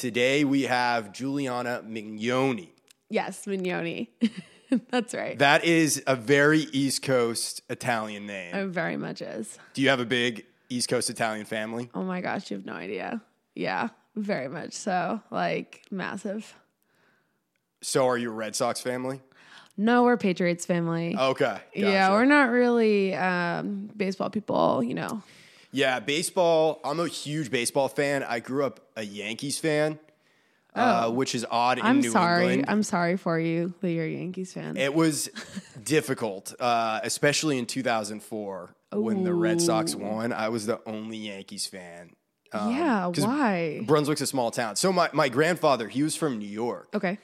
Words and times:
today 0.00 0.44
we 0.44 0.62
have 0.62 1.12
Giuliana 1.12 1.82
Mignone. 1.86 2.68
Yes, 3.10 3.44
Mignoni. 3.44 4.08
That's 4.90 5.12
right. 5.12 5.38
That 5.38 5.64
is 5.64 6.02
a 6.06 6.16
very 6.16 6.60
East 6.60 7.02
Coast 7.02 7.60
Italian 7.68 8.26
name. 8.26 8.54
it 8.54 8.66
very 8.68 8.96
much 8.96 9.20
is. 9.20 9.58
Do 9.74 9.82
you 9.82 9.90
have 9.90 10.00
a 10.00 10.06
big 10.06 10.46
East 10.70 10.88
Coast 10.88 11.10
Italian 11.10 11.44
family? 11.44 11.90
Oh 11.94 12.02
my 12.02 12.22
gosh, 12.22 12.50
you 12.50 12.56
have 12.56 12.64
no 12.64 12.72
idea. 12.72 13.20
Yeah, 13.54 13.88
very 14.16 14.48
much 14.48 14.72
so. 14.72 15.20
Like 15.30 15.82
massive. 15.90 16.54
So 17.82 18.06
are 18.06 18.16
you 18.16 18.30
a 18.30 18.34
Red 18.34 18.56
Sox 18.56 18.80
family? 18.80 19.20
No, 19.76 20.04
we're 20.04 20.16
Patriots 20.16 20.64
family. 20.64 21.14
Okay. 21.16 21.58
Yeah, 21.74 22.10
we're 22.12 22.24
not 22.24 22.50
really 22.50 23.14
um, 23.14 23.90
baseball 23.96 24.30
people, 24.30 24.82
you 24.82 24.94
know. 24.94 25.22
Yeah, 25.72 26.00
baseball. 26.00 26.80
I'm 26.84 26.98
a 27.00 27.06
huge 27.08 27.50
baseball 27.50 27.88
fan. 27.88 28.22
I 28.22 28.40
grew 28.40 28.64
up 28.64 28.80
a 28.96 29.02
Yankees 29.04 29.58
fan, 29.58 29.98
uh, 30.74 31.10
which 31.10 31.34
is 31.34 31.46
odd 31.50 31.78
in 31.78 31.84
Oh. 31.84 31.88
I'm 31.88 32.00
New 32.00 32.10
sorry. 32.10 32.44
England. 32.54 32.64
I'm 32.68 32.82
sorry 32.82 33.16
for 33.16 33.38
you 33.38 33.72
that 33.80 33.90
you're 33.90 34.04
a 34.06 34.10
Yankees 34.10 34.52
fan. 34.52 34.76
It 34.76 34.94
was 34.94 35.28
difficult, 35.84 36.54
uh, 36.60 37.00
especially 37.04 37.58
in 37.58 37.66
2004 37.66 38.74
when 38.92 39.22
the 39.22 39.32
Red 39.34 39.60
Sox 39.60 39.94
won. 39.94 40.32
I 40.32 40.48
was 40.48 40.66
the 40.66 40.80
only 40.86 41.16
Yankees 41.18 41.66
fan. 41.66 42.10
yeah, 42.52 43.06
um, 43.06 43.12
'cause 43.12 43.24
why? 43.24 43.80
Brunswick's 43.86 44.20
a 44.22 44.26
small 44.26 44.50
town. 44.50 44.74
So 44.74 44.92
my, 44.92 45.08
my 45.12 45.28
grandfather, 45.28 45.86
he 45.86 46.02
was 46.02 46.16
from 46.16 46.38
New 46.40 46.48
York. 46.48 46.88
Okay. 46.94 47.18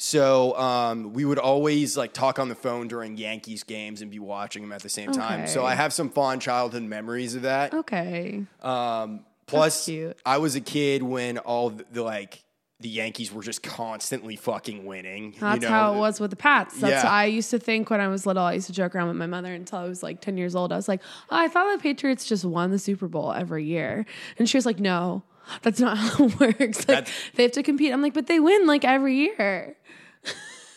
So 0.00 0.56
um, 0.56 1.12
we 1.12 1.24
would 1.24 1.40
always 1.40 1.96
like 1.96 2.12
talk 2.12 2.38
on 2.38 2.48
the 2.48 2.54
phone 2.54 2.86
during 2.86 3.16
Yankees 3.16 3.64
games 3.64 4.00
and 4.00 4.10
be 4.10 4.20
watching 4.20 4.62
them 4.62 4.72
at 4.72 4.82
the 4.82 4.88
same 4.88 5.10
time. 5.10 5.48
So 5.48 5.66
I 5.66 5.74
have 5.74 5.92
some 5.92 6.08
fond 6.10 6.40
childhood 6.40 6.84
memories 6.84 7.34
of 7.34 7.42
that. 7.42 7.74
Okay. 7.74 8.44
Um, 8.62 9.24
plus. 9.46 9.90
I 10.24 10.38
was 10.38 10.54
a 10.54 10.60
kid 10.60 11.02
when 11.02 11.38
all 11.38 11.70
the, 11.70 11.84
the 11.90 12.02
like 12.02 12.44
the 12.80 12.88
Yankees 12.88 13.32
were 13.32 13.42
just 13.42 13.64
constantly 13.64 14.36
fucking 14.36 14.86
winning. 14.86 15.32
you 15.34 15.40
That's 15.40 15.62
know? 15.62 15.68
how 15.68 15.94
it 15.94 15.98
was 15.98 16.20
with 16.20 16.30
the 16.30 16.36
Pats. 16.36 16.78
That's 16.80 17.02
Yeah. 17.02 17.10
I 17.10 17.24
used 17.24 17.50
to 17.50 17.58
think 17.58 17.90
when 17.90 18.00
I 18.00 18.06
was 18.06 18.24
little. 18.24 18.44
I 18.44 18.52
used 18.52 18.68
to 18.68 18.72
joke 18.72 18.94
around 18.94 19.08
with 19.08 19.16
my 19.16 19.26
mother 19.26 19.52
until 19.52 19.80
I 19.80 19.88
was 19.88 20.04
like 20.04 20.20
10 20.20 20.36
years 20.36 20.54
old. 20.54 20.72
I 20.72 20.76
was 20.76 20.86
like, 20.86 21.00
oh, 21.28 21.36
I 21.36 21.48
thought 21.48 21.76
the 21.76 21.82
Patriots 21.82 22.24
just 22.24 22.44
won 22.44 22.70
the 22.70 22.78
Super 22.78 23.08
Bowl 23.08 23.32
every 23.32 23.64
year. 23.64 24.06
And 24.38 24.48
she 24.48 24.56
was 24.56 24.64
like, 24.64 24.78
no, 24.78 25.24
that's 25.62 25.80
not 25.80 25.96
how 25.98 26.26
it 26.26 26.38
works. 26.38 26.78
Like, 26.78 26.86
That's- 26.86 27.12
they 27.34 27.42
have 27.42 27.52
to 27.52 27.64
compete. 27.64 27.92
I'm 27.92 28.00
like, 28.02 28.14
but 28.14 28.28
they 28.28 28.38
win 28.38 28.66
like 28.68 28.84
every 28.84 29.16
year. 29.16 29.74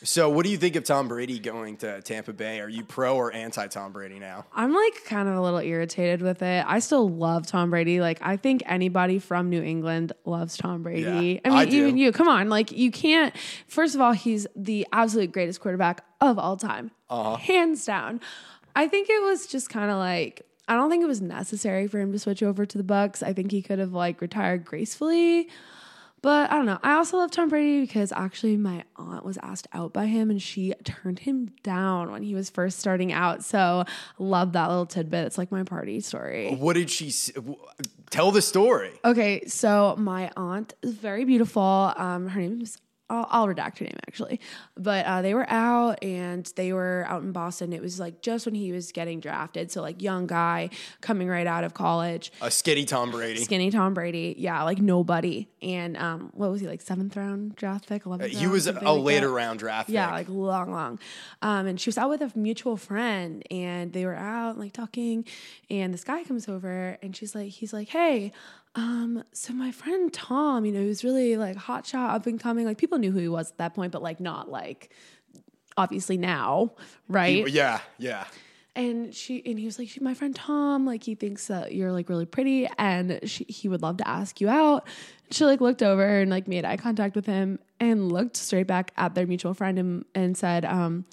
So, 0.03 0.30
what 0.30 0.45
do 0.45 0.52
you 0.52 0.57
think 0.57 0.75
of 0.75 0.83
Tom 0.83 1.07
Brady 1.07 1.38
going 1.38 1.77
to 1.77 2.02
Tampa 2.02 2.33
Bay? 2.33 2.59
Are 2.59 2.67
you 2.69 2.83
pro 2.83 3.16
or 3.16 3.31
anti 3.31 3.67
Tom 3.67 3.91
Brady 3.91 4.17
now? 4.17 4.45
I'm 4.53 4.73
like 4.73 5.05
kind 5.05 5.30
of 5.30 5.35
a 5.35 5.41
little 5.41 5.59
irritated 5.59 6.21
with 6.23 6.41
it. 6.41 6.66
I 6.67 6.80
still 6.80 7.07
love 7.07 7.45
Tom 7.45 7.69
Brady. 7.69 8.02
Like 8.02 8.17
I 8.22 8.35
think 8.38 8.63
anybody 8.66 9.19
from 9.19 9.49
New 9.49 9.61
England 9.61 10.13
loves 10.25 10.57
Tom 10.57 10.81
Brady. 10.81 11.02
Yeah, 11.45 11.52
I 11.52 11.66
mean, 11.66 11.69
I 11.69 11.72
even 11.72 11.97
you. 11.97 12.11
Come 12.11 12.27
on, 12.27 12.49
like 12.49 12.72
you 12.72 12.89
can't. 12.89 13.35
First 13.67 13.94
of 13.94 14.02
all, 14.02 14.13
he's 14.13 14.47
the 14.55 14.88
absolute 14.91 15.31
greatest 15.31 15.59
quarterback 15.61 16.03
of 16.19 16.39
all 16.39 16.57
time, 16.57 16.89
Uh-huh. 17.09 17.35
hands 17.35 17.85
down. 17.85 18.22
I 18.75 18.88
think 18.88 19.07
it 19.09 19.22
was 19.22 19.45
just 19.47 19.69
kind 19.69 19.91
of 19.91 19.97
like 19.97 20.41
I 20.67 20.75
don't 20.75 20.89
think 20.89 21.03
it 21.03 21.07
was 21.07 21.22
necessary 21.22 21.88
for 21.88 21.99
him 21.99 22.11
to 22.11 22.17
switch 22.19 22.41
over 22.41 22.66
to 22.66 22.77
the 22.77 22.83
Bucs. 22.83 23.22
I 23.22 23.33
think 23.33 23.52
he 23.52 23.61
could 23.61 23.77
have 23.77 23.94
like 23.94 24.19
retired 24.22 24.66
gracefully. 24.66 25.49
But 26.23 26.52
I 26.52 26.55
don't 26.55 26.67
know. 26.67 26.77
I 26.83 26.94
also 26.94 27.17
love 27.17 27.31
Tom 27.31 27.50
Brady 27.50 27.81
because 27.81 28.11
actually 28.11 28.55
my 28.55 28.83
aunt 28.95 29.25
was 29.25 29.39
asked 29.41 29.67
out 29.73 29.91
by 29.91 30.05
him 30.05 30.30
and 30.30 30.39
she 30.39 30.73
turned 30.83 31.19
him 31.19 31.50
down 31.63 32.11
when 32.11 32.22
he 32.22 32.36
was 32.36 32.50
first 32.52 32.78
starting 32.80 33.11
out. 33.11 33.44
So 33.44 33.86
love 34.19 34.53
that 34.53 34.67
little 34.69 34.86
tidbit. 34.86 35.25
It's 35.25 35.38
like 35.39 35.52
my 35.52 35.63
party 35.63 36.00
story. 36.00 36.53
What 36.53 36.73
did 36.73 36.91
she 36.91 37.08
s- 37.08 37.31
w- 37.33 37.58
tell 38.11 38.31
the 38.31 38.41
story? 38.44 38.91
Okay, 39.03 39.45
so 39.47 39.95
my 39.97 40.31
aunt 40.38 40.75
is 40.83 40.94
very 40.94 41.25
beautiful. 41.25 41.91
Um, 41.97 42.28
her 42.28 42.40
name 42.41 42.62
is 42.62 42.78
I'll, 43.11 43.27
I'll 43.29 43.47
redact 43.47 43.79
her 43.79 43.85
name 43.85 43.97
actually, 44.07 44.39
but 44.75 45.05
uh, 45.05 45.22
they 45.22 45.33
were 45.33 45.49
out 45.49 46.03
and 46.03 46.45
they 46.55 46.72
were 46.73 47.05
out 47.07 47.22
in 47.23 47.31
Boston. 47.31 47.73
It 47.73 47.81
was 47.81 47.99
like 47.99 48.22
just 48.22 48.45
when 48.45 48.55
he 48.55 48.72
was 48.72 48.91
getting 48.91 49.19
drafted, 49.19 49.72
so 49.72 49.81
like 49.81 50.01
young 50.01 50.27
guy 50.27 50.69
coming 51.01 51.27
right 51.27 51.47
out 51.47 51.63
of 51.63 51.73
college, 51.73 52.31
A 52.41 52.49
skinny 52.49 52.85
Tom 52.85 53.11
Brady. 53.11 53.44
skinny 53.44 53.69
Tom 53.72 53.94
Brady, 53.94 54.35
yeah, 54.38 54.63
like 54.63 54.79
nobody. 54.79 55.47
And 55.61 55.95
um, 55.97 56.31
what 56.33 56.49
was 56.51 56.61
he 56.61 56.67
like 56.67 56.81
seventh 56.81 57.16
round 57.16 57.55
draft 57.55 57.88
pick, 57.88 58.05
eleventh? 58.05 58.33
Uh, 58.33 58.38
He 58.38 58.47
was 58.47 58.67
a 58.67 58.94
later 58.94 59.29
round 59.29 59.59
draft 59.59 59.89
Yeah, 59.89 60.05
pick. 60.07 60.13
like 60.13 60.29
long, 60.29 60.72
long. 60.72 60.99
Um, 61.41 61.67
and 61.67 61.79
she 61.79 61.89
was 61.89 61.97
out 61.97 62.09
with 62.09 62.22
a 62.22 62.31
mutual 62.35 62.78
friend, 62.78 63.43
and 63.51 63.93
they 63.93 64.05
were 64.05 64.16
out 64.16 64.57
like 64.57 64.73
talking. 64.73 65.25
And 65.69 65.93
this 65.93 66.03
guy 66.03 66.23
comes 66.23 66.47
over, 66.47 66.97
and 67.03 67.16
she's 67.16 67.35
like, 67.35 67.49
he's 67.49 67.73
like, 67.73 67.89
hey. 67.89 68.31
Um, 68.74 69.24
so 69.34 69.54
my 69.54 69.72
friend 69.72 70.12
Tom, 70.14 70.66
you 70.66 70.72
know, 70.72 70.82
he 70.82 70.88
was 70.88 71.04
really 71.04 71.36
like 71.36 71.58
hot 71.58 71.86
shot, 71.86 72.16
up 72.16 72.26
and 72.26 72.40
coming. 72.40 72.66
Like 72.66 72.78
people 72.78 72.98
knew 72.98 73.12
who 73.12 73.20
he 73.20 73.28
was 73.28 73.52
at 73.52 73.58
that 73.58 73.74
point, 73.74 73.92
but 73.92 74.02
like 74.02 74.20
not 74.20 74.50
like 74.50 74.92
obviously 75.76 76.18
now, 76.18 76.74
right? 77.09 77.48
yeah, 77.50 77.82
yeah. 77.98 78.26
And 78.74 79.14
she 79.14 79.44
and 79.46 79.59
he 79.59 79.66
was 79.66 79.78
like, 79.78 79.90
my 80.00 80.14
friend 80.14 80.34
Tom, 80.34 80.86
like 80.86 81.04
he 81.04 81.16
thinks 81.16 81.48
that 81.48 81.76
you're 81.76 81.92
like 81.92 82.08
really 82.08 82.26
pretty, 82.26 82.70
and 82.78 83.20
she, 83.26 83.44
he 83.44 83.68
would 83.68 83.82
love 83.82 83.98
to 83.98 84.08
ask 84.08 84.40
you 84.40 84.48
out. 84.48 84.88
And 85.26 85.34
she 85.34 85.44
like 85.44 85.59
looked 85.59 85.84
over 85.84 86.20
and 86.20 86.32
like 86.32 86.48
made 86.48 86.64
eye 86.64 86.78
contact 86.78 87.14
with 87.14 87.26
him 87.26 87.59
and 87.82 88.09
looked 88.09 88.38
straight 88.38 88.68
back 88.68 88.94
at 88.96 89.14
their 89.16 89.28
mutual 89.28 89.53
friend 89.53 89.78
and, 89.78 90.06
and 90.16 90.38
said, 90.38 90.64
um, 90.64 91.03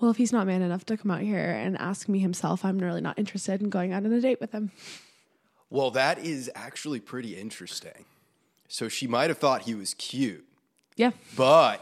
"Well, 0.00 0.10
if 0.10 0.16
he's 0.16 0.32
not 0.32 0.46
man 0.46 0.62
enough 0.62 0.86
to 0.86 0.96
come 0.96 1.10
out 1.10 1.20
here 1.20 1.50
and 1.50 1.76
ask 1.76 2.08
me 2.08 2.20
himself, 2.20 2.64
I'm 2.64 2.78
really 2.78 3.02
not 3.02 3.18
interested 3.18 3.60
in 3.60 3.68
going 3.68 3.92
out 3.92 4.06
on 4.06 4.12
a 4.12 4.20
date 4.22 4.40
with 4.40 4.52
him." 4.52 4.72
Well, 5.70 5.90
that 5.92 6.18
is 6.18 6.50
actually 6.54 7.00
pretty 7.00 7.36
interesting. 7.36 8.04
So 8.68 8.88
she 8.88 9.06
might 9.06 9.30
have 9.30 9.38
thought 9.38 9.62
he 9.62 9.74
was 9.74 9.94
cute, 9.94 10.44
Yeah, 10.96 11.10
but 11.36 11.80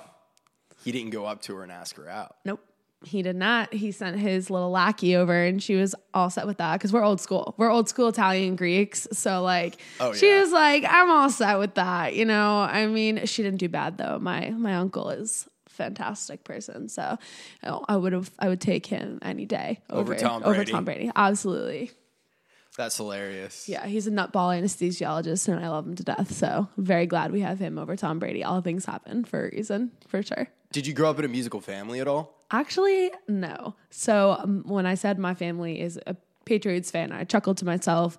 he 0.84 0.92
didn't 0.92 1.10
go 1.10 1.24
up 1.26 1.42
to 1.42 1.56
her 1.56 1.62
and 1.62 1.72
ask 1.72 1.96
her 1.96 2.08
out. 2.08 2.36
nope. 2.44 2.60
He 3.04 3.20
did 3.22 3.36
not. 3.36 3.74
He 3.74 3.92
sent 3.92 4.18
his 4.18 4.48
little 4.50 4.70
lackey 4.70 5.14
over, 5.16 5.44
and 5.44 5.62
she 5.62 5.74
was 5.76 5.94
all 6.14 6.30
set 6.30 6.46
with 6.46 6.56
that 6.56 6.72
because 6.76 6.92
we're 6.94 7.04
old 7.04 7.20
school. 7.20 7.54
We're 7.58 7.70
old 7.70 7.88
school 7.90 8.08
Italian 8.08 8.56
Greeks. 8.56 9.06
So, 9.12 9.42
like, 9.42 9.76
Oh, 10.00 10.14
she 10.14 10.26
yeah. 10.28 10.40
was 10.40 10.50
like, 10.50 10.82
"I'm 10.88 11.10
all 11.10 11.28
set 11.28 11.58
with 11.58 11.74
that." 11.74 12.14
You 12.14 12.24
know, 12.24 12.60
I 12.60 12.86
mean, 12.86 13.26
she 13.26 13.42
didn't 13.42 13.58
do 13.58 13.68
bad 13.68 13.98
though. 13.98 14.18
My 14.18 14.48
my 14.50 14.74
uncle 14.76 15.10
is 15.10 15.46
a 15.66 15.70
fantastic 15.70 16.42
person, 16.42 16.88
so 16.88 17.18
I 17.62 17.96
would 17.96 18.14
have 18.14 18.30
I 18.38 18.48
would 18.48 18.62
take 18.62 18.86
him 18.86 19.18
any 19.22 19.44
day 19.44 19.82
Over 19.90 20.14
Tom 20.16 20.42
Over 20.42 20.64
Tom 20.64 20.84
Brady, 20.86 21.10
absolutely. 21.14 21.90
That's 22.76 22.96
hilarious. 22.96 23.68
Yeah, 23.68 23.86
he's 23.86 24.06
a 24.06 24.10
nutball 24.10 24.54
anesthesiologist, 24.58 25.48
and 25.48 25.64
I 25.64 25.68
love 25.68 25.86
him 25.86 25.94
to 25.96 26.04
death. 26.04 26.32
So, 26.32 26.68
very 26.76 27.06
glad 27.06 27.32
we 27.32 27.40
have 27.40 27.58
him 27.58 27.78
over 27.78 27.96
Tom 27.96 28.18
Brady. 28.18 28.44
All 28.44 28.60
things 28.60 28.84
happen 28.84 29.24
for 29.24 29.46
a 29.46 29.50
reason, 29.50 29.92
for 30.08 30.22
sure. 30.22 30.48
Did 30.72 30.86
you 30.86 30.92
grow 30.92 31.10
up 31.10 31.18
in 31.18 31.24
a 31.24 31.28
musical 31.28 31.60
family 31.60 32.00
at 32.00 32.08
all? 32.08 32.34
Actually, 32.50 33.10
no. 33.26 33.74
So 33.90 34.36
um, 34.38 34.62
when 34.66 34.86
I 34.86 34.94
said 34.94 35.18
my 35.18 35.34
family 35.34 35.80
is 35.80 35.98
a 36.06 36.16
Patriots 36.44 36.90
fan, 36.90 37.12
I 37.12 37.24
chuckled 37.24 37.56
to 37.58 37.64
myself. 37.64 38.18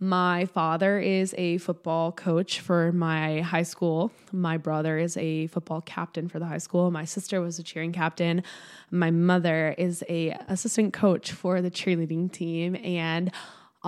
My 0.00 0.46
father 0.46 0.98
is 0.98 1.34
a 1.36 1.58
football 1.58 2.12
coach 2.12 2.60
for 2.60 2.92
my 2.92 3.40
high 3.40 3.62
school. 3.62 4.12
My 4.32 4.56
brother 4.56 4.96
is 4.96 5.16
a 5.16 5.48
football 5.48 5.80
captain 5.80 6.28
for 6.28 6.38
the 6.38 6.46
high 6.46 6.58
school. 6.58 6.90
My 6.90 7.04
sister 7.04 7.40
was 7.40 7.58
a 7.58 7.62
cheering 7.62 7.92
captain. 7.92 8.42
My 8.90 9.10
mother 9.10 9.74
is 9.76 10.04
a 10.08 10.30
assistant 10.48 10.92
coach 10.92 11.32
for 11.32 11.60
the 11.60 11.70
cheerleading 11.70 12.32
team 12.32 12.76
and 12.76 13.32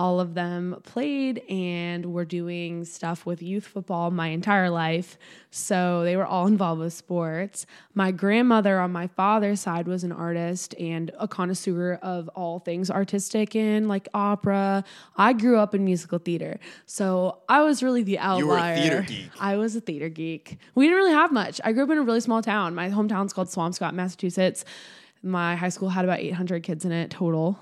all 0.01 0.19
of 0.19 0.33
them 0.33 0.75
played 0.81 1.43
and 1.47 2.11
were 2.11 2.25
doing 2.25 2.83
stuff 2.83 3.23
with 3.23 3.39
youth 3.43 3.67
football 3.67 4.09
my 4.09 4.29
entire 4.29 4.71
life. 4.71 5.15
So 5.51 6.03
they 6.03 6.17
were 6.17 6.25
all 6.25 6.47
involved 6.55 6.81
with 6.81 6.91
sports. 6.91 7.67
My 7.93 8.09
grandmother 8.09 8.79
on 8.79 8.91
my 8.91 9.05
father's 9.05 9.59
side 9.59 9.87
was 9.87 10.03
an 10.03 10.11
artist 10.11 10.73
and 10.79 11.11
a 11.19 11.27
connoisseur 11.27 11.99
of 12.01 12.29
all 12.29 12.57
things 12.57 12.89
artistic 12.89 13.55
and 13.55 13.87
like 13.87 14.09
opera. 14.15 14.83
I 15.17 15.33
grew 15.33 15.59
up 15.59 15.75
in 15.75 15.85
musical 15.85 16.17
theater. 16.17 16.59
So 16.87 17.37
I 17.47 17.61
was 17.61 17.83
really 17.83 18.01
the 18.01 18.17
outlier. 18.17 18.39
You 18.39 18.47
were 18.47 18.57
a 18.57 18.75
theater 18.75 19.01
geek. 19.07 19.29
I 19.39 19.55
was 19.57 19.75
a 19.75 19.81
theater 19.81 20.09
geek. 20.09 20.57
We 20.73 20.85
didn't 20.85 20.97
really 20.97 21.13
have 21.13 21.31
much. 21.31 21.61
I 21.63 21.73
grew 21.73 21.83
up 21.83 21.91
in 21.91 21.99
a 21.99 22.01
really 22.01 22.21
small 22.21 22.41
town. 22.41 22.73
My 22.73 22.89
hometown's 22.89 23.33
called 23.33 23.49
Swampscott, 23.49 23.93
Massachusetts. 23.93 24.65
My 25.21 25.55
high 25.55 25.69
school 25.69 25.89
had 25.89 26.05
about 26.05 26.21
800 26.21 26.63
kids 26.63 26.85
in 26.85 26.91
it 26.91 27.11
total. 27.11 27.59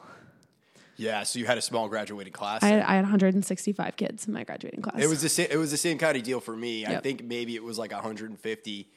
Yeah, 0.99 1.23
so 1.23 1.39
you 1.39 1.45
had 1.45 1.57
a 1.57 1.61
small 1.61 1.87
graduating 1.87 2.33
class. 2.33 2.61
I 2.61 2.67
had, 2.67 2.81
I 2.81 2.95
had 2.95 3.03
165 3.03 3.95
kids 3.95 4.27
in 4.27 4.33
my 4.33 4.43
graduating 4.43 4.81
class. 4.81 5.01
it 5.01 5.07
was 5.07 5.21
the 5.21 5.29
same. 5.29 5.47
It 5.49 5.57
was 5.57 5.71
the 5.71 5.77
same 5.77 5.97
kind 5.97 6.17
of 6.17 6.23
deal 6.23 6.39
for 6.41 6.55
me. 6.55 6.85
I 6.85 6.97
think 6.97 7.23
maybe 7.23 7.55
it 7.55 7.63
was 7.63 7.79
like 7.79 7.91
150 7.91 8.89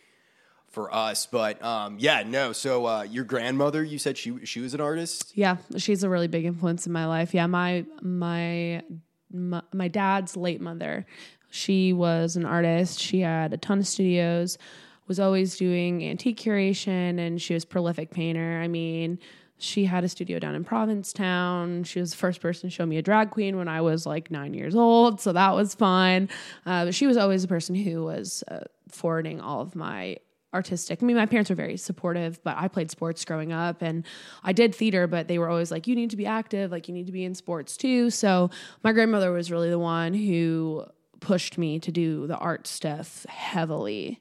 for 0.68 0.94
us, 0.94 1.26
but 1.26 1.62
um, 1.62 1.98
yeah, 2.00 2.22
no. 2.26 2.52
So 2.52 2.86
uh, 2.86 3.02
your 3.02 3.24
grandmother, 3.24 3.84
you 3.84 3.98
said 3.98 4.18
she 4.18 4.44
she 4.44 4.60
was 4.60 4.74
an 4.74 4.80
artist. 4.80 5.32
yeah, 5.34 5.58
she's 5.76 6.02
a 6.02 6.08
really 6.08 6.28
big 6.28 6.44
influence 6.44 6.86
in 6.86 6.92
my 6.92 7.06
life. 7.06 7.34
Yeah, 7.34 7.46
my 7.46 7.84
my 8.00 8.82
my, 9.30 9.62
my 9.72 9.88
dad's 9.88 10.36
late 10.36 10.60
mother, 10.60 11.06
she 11.50 11.92
was 11.92 12.36
an 12.36 12.44
artist. 12.44 13.00
She 13.00 13.20
had 13.20 13.52
a 13.52 13.58
ton 13.58 13.78
of 13.78 13.86
studios, 13.86 14.58
was 15.06 15.20
always 15.20 15.56
doing 15.56 16.04
antique 16.04 16.38
curation, 16.38 17.18
and 17.18 17.40
she 17.40 17.54
was 17.54 17.64
prolific 17.64 18.10
painter. 18.10 18.60
I 18.62 18.68
mean, 18.68 19.18
she 19.62 19.84
had 19.84 20.02
a 20.02 20.08
studio 20.08 20.38
down 20.38 20.54
in 20.54 20.64
Provincetown. 20.64 21.84
She 21.84 22.00
was 22.00 22.10
the 22.10 22.16
first 22.16 22.40
person 22.40 22.68
to 22.68 22.74
show 22.74 22.84
me 22.84 22.98
a 22.98 23.02
drag 23.02 23.30
queen 23.30 23.56
when 23.56 23.68
I 23.68 23.80
was 23.80 24.06
like 24.06 24.30
nine 24.30 24.54
years 24.54 24.74
old. 24.74 25.20
So 25.20 25.32
that 25.32 25.54
was 25.54 25.74
fun. 25.74 26.28
Uh, 26.66 26.86
but 26.86 26.94
she 26.94 27.06
was 27.06 27.16
always 27.16 27.42
the 27.42 27.48
person 27.48 27.74
who 27.74 28.02
was 28.04 28.42
uh, 28.48 28.60
forwarding 28.88 29.40
all 29.40 29.60
of 29.60 29.76
my 29.76 30.16
artistic. 30.52 31.02
I 31.02 31.06
mean, 31.06 31.16
my 31.16 31.26
parents 31.26 31.48
were 31.48 31.56
very 31.56 31.76
supportive, 31.76 32.42
but 32.42 32.56
I 32.58 32.68
played 32.68 32.90
sports 32.90 33.24
growing 33.24 33.52
up 33.52 33.80
and 33.80 34.04
I 34.42 34.52
did 34.52 34.74
theater, 34.74 35.06
but 35.06 35.28
they 35.28 35.38
were 35.38 35.48
always 35.48 35.70
like, 35.70 35.86
you 35.86 35.94
need 35.94 36.10
to 36.10 36.16
be 36.16 36.26
active, 36.26 36.70
like, 36.70 36.88
you 36.88 36.94
need 36.94 37.06
to 37.06 37.12
be 37.12 37.24
in 37.24 37.34
sports 37.34 37.76
too. 37.76 38.10
So 38.10 38.50
my 38.82 38.92
grandmother 38.92 39.32
was 39.32 39.50
really 39.50 39.70
the 39.70 39.78
one 39.78 40.12
who 40.12 40.84
pushed 41.20 41.56
me 41.56 41.78
to 41.78 41.92
do 41.92 42.26
the 42.26 42.36
art 42.36 42.66
stuff 42.66 43.24
heavily 43.28 44.20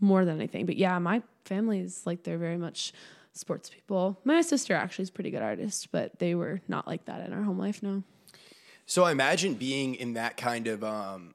more 0.00 0.24
than 0.24 0.36
anything. 0.36 0.66
But 0.66 0.76
yeah, 0.76 0.98
my 0.98 1.22
family 1.46 1.80
is 1.80 2.02
like, 2.04 2.22
they're 2.22 2.38
very 2.38 2.58
much 2.58 2.92
sports 3.36 3.68
people. 3.70 4.18
My 4.24 4.40
sister 4.42 4.74
actually 4.74 5.04
is 5.04 5.08
a 5.10 5.12
pretty 5.12 5.30
good 5.30 5.42
artist, 5.42 5.88
but 5.92 6.18
they 6.18 6.34
were 6.34 6.60
not 6.68 6.86
like 6.86 7.04
that 7.06 7.26
in 7.26 7.32
our 7.32 7.42
home 7.42 7.58
life, 7.58 7.82
no. 7.82 8.02
So 8.86 9.04
I 9.04 9.12
imagine 9.12 9.54
being 9.54 9.94
in 9.94 10.14
that 10.14 10.36
kind 10.36 10.66
of 10.68 10.84
um, 10.84 11.34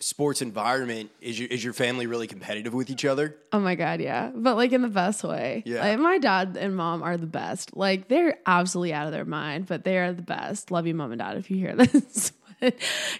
sports 0.00 0.42
environment 0.42 1.10
is 1.20 1.38
your 1.38 1.48
is 1.48 1.62
your 1.62 1.72
family 1.72 2.06
really 2.06 2.26
competitive 2.26 2.74
with 2.74 2.90
each 2.90 3.04
other? 3.04 3.36
Oh 3.52 3.60
my 3.60 3.74
god, 3.76 4.00
yeah. 4.00 4.30
But 4.34 4.56
like 4.56 4.72
in 4.72 4.82
the 4.82 4.88
best 4.88 5.22
way. 5.24 5.62
Yeah. 5.64 5.80
Like, 5.88 5.98
my 6.00 6.18
dad 6.18 6.56
and 6.58 6.76
mom 6.76 7.02
are 7.02 7.16
the 7.16 7.26
best. 7.26 7.76
Like 7.76 8.08
they're 8.08 8.38
absolutely 8.46 8.92
out 8.94 9.06
of 9.06 9.12
their 9.12 9.24
mind, 9.24 9.66
but 9.66 9.84
they 9.84 9.98
are 9.98 10.12
the 10.12 10.22
best. 10.22 10.70
Love 10.70 10.86
you, 10.86 10.94
mom 10.94 11.12
and 11.12 11.20
dad, 11.20 11.36
if 11.36 11.50
you 11.50 11.56
hear 11.56 11.74
this. 11.76 12.32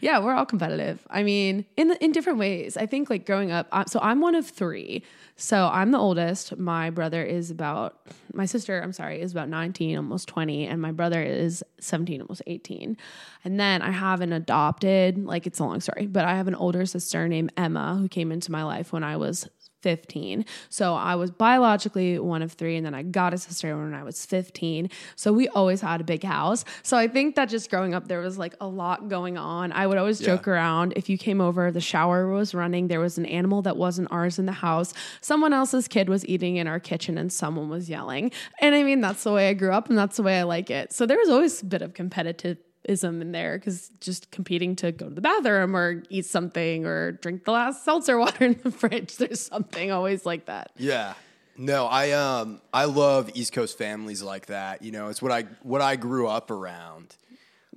yeah, 0.00 0.18
we're 0.18 0.34
all 0.34 0.44
competitive. 0.46 1.06
I 1.10 1.22
mean, 1.22 1.64
in 1.76 1.88
the, 1.88 2.04
in 2.04 2.10
different 2.10 2.40
ways. 2.40 2.76
I 2.76 2.86
think 2.86 3.08
like 3.08 3.24
growing 3.24 3.52
up. 3.52 3.68
uh, 3.70 3.84
So 3.86 4.00
I'm 4.02 4.20
one 4.20 4.34
of 4.34 4.46
three. 4.48 5.04
So 5.40 5.70
I'm 5.72 5.92
the 5.92 5.98
oldest. 5.98 6.58
My 6.58 6.90
brother 6.90 7.22
is 7.22 7.52
about. 7.52 8.00
My 8.34 8.44
sister, 8.44 8.80
I'm 8.82 8.92
sorry, 8.92 9.20
is 9.20 9.30
about 9.30 9.48
19, 9.48 9.96
almost 9.96 10.26
20, 10.28 10.66
and 10.66 10.82
my 10.82 10.90
brother 10.90 11.22
is 11.22 11.62
17, 11.80 12.20
almost 12.20 12.42
18. 12.48 12.96
And 13.44 13.60
then 13.60 13.80
I 13.80 13.92
have 13.92 14.20
an 14.20 14.32
adopted. 14.32 15.24
Like 15.24 15.46
it's 15.46 15.60
a 15.60 15.64
long 15.64 15.80
story, 15.80 16.06
but 16.06 16.24
I 16.24 16.34
have 16.34 16.48
an 16.48 16.56
older 16.56 16.84
sister 16.86 17.28
named 17.28 17.52
Emma 17.56 17.96
who 18.00 18.08
came 18.08 18.32
into 18.32 18.50
my 18.50 18.64
life 18.64 18.92
when 18.92 19.04
I 19.04 19.16
was 19.16 19.48
15. 19.82 20.44
So 20.68 20.94
I 20.94 21.14
was 21.14 21.30
biologically 21.30 22.18
one 22.18 22.42
of 22.42 22.52
three, 22.52 22.76
and 22.76 22.84
then 22.84 22.94
I 22.94 23.02
got 23.02 23.34
a 23.34 23.38
sister 23.38 23.76
when 23.76 23.94
I 23.94 24.02
was 24.02 24.24
15. 24.26 24.90
So 25.16 25.32
we 25.32 25.48
always 25.48 25.80
had 25.80 26.00
a 26.00 26.04
big 26.04 26.24
house. 26.24 26.64
So 26.82 26.96
I 26.96 27.08
think 27.08 27.36
that 27.36 27.48
just 27.48 27.70
growing 27.70 27.94
up, 27.94 28.08
there 28.08 28.20
was 28.20 28.38
like 28.38 28.54
a 28.60 28.66
lot 28.66 29.08
going 29.08 29.38
on. 29.38 29.72
I 29.72 29.86
would 29.86 29.98
always 29.98 30.18
joke 30.18 30.48
around 30.48 30.92
if 30.96 31.08
you 31.08 31.18
came 31.18 31.40
over, 31.40 31.70
the 31.70 31.80
shower 31.80 32.32
was 32.32 32.54
running, 32.54 32.88
there 32.88 33.00
was 33.00 33.18
an 33.18 33.26
animal 33.26 33.62
that 33.62 33.76
wasn't 33.76 34.08
ours 34.10 34.38
in 34.38 34.46
the 34.46 34.52
house, 34.52 34.92
someone 35.20 35.52
else's 35.52 35.88
kid 35.88 36.08
was 36.08 36.26
eating 36.26 36.56
in 36.56 36.66
our 36.66 36.80
kitchen, 36.80 37.18
and 37.18 37.32
someone 37.32 37.68
was 37.68 37.88
yelling. 37.88 38.30
And 38.60 38.74
I 38.74 38.82
mean, 38.82 39.00
that's 39.00 39.24
the 39.24 39.32
way 39.32 39.48
I 39.48 39.54
grew 39.54 39.72
up, 39.72 39.88
and 39.88 39.98
that's 39.98 40.16
the 40.16 40.22
way 40.22 40.38
I 40.38 40.42
like 40.42 40.70
it. 40.70 40.92
So 40.92 41.06
there 41.06 41.18
was 41.18 41.28
always 41.28 41.62
a 41.62 41.66
bit 41.66 41.82
of 41.82 41.94
competitive 41.94 42.58
ism 42.88 43.20
in 43.20 43.32
there 43.32 43.58
because 43.58 43.90
just 44.00 44.30
competing 44.30 44.74
to 44.76 44.90
go 44.92 45.08
to 45.08 45.14
the 45.14 45.20
bathroom 45.20 45.76
or 45.76 46.02
eat 46.08 46.26
something 46.26 46.86
or 46.86 47.12
drink 47.12 47.44
the 47.44 47.52
last 47.52 47.84
seltzer 47.84 48.18
water 48.18 48.46
in 48.46 48.60
the 48.62 48.70
fridge. 48.70 49.16
There's 49.16 49.46
something 49.46 49.92
always 49.92 50.26
like 50.26 50.46
that. 50.46 50.72
Yeah. 50.76 51.14
No, 51.56 51.86
I 51.86 52.12
um 52.12 52.60
I 52.72 52.84
love 52.84 53.30
East 53.34 53.52
Coast 53.52 53.76
families 53.76 54.22
like 54.22 54.46
that. 54.46 54.82
You 54.82 54.92
know, 54.92 55.08
it's 55.08 55.20
what 55.20 55.32
I 55.32 55.42
what 55.62 55.82
I 55.82 55.96
grew 55.96 56.28
up 56.28 56.50
around. 56.50 57.16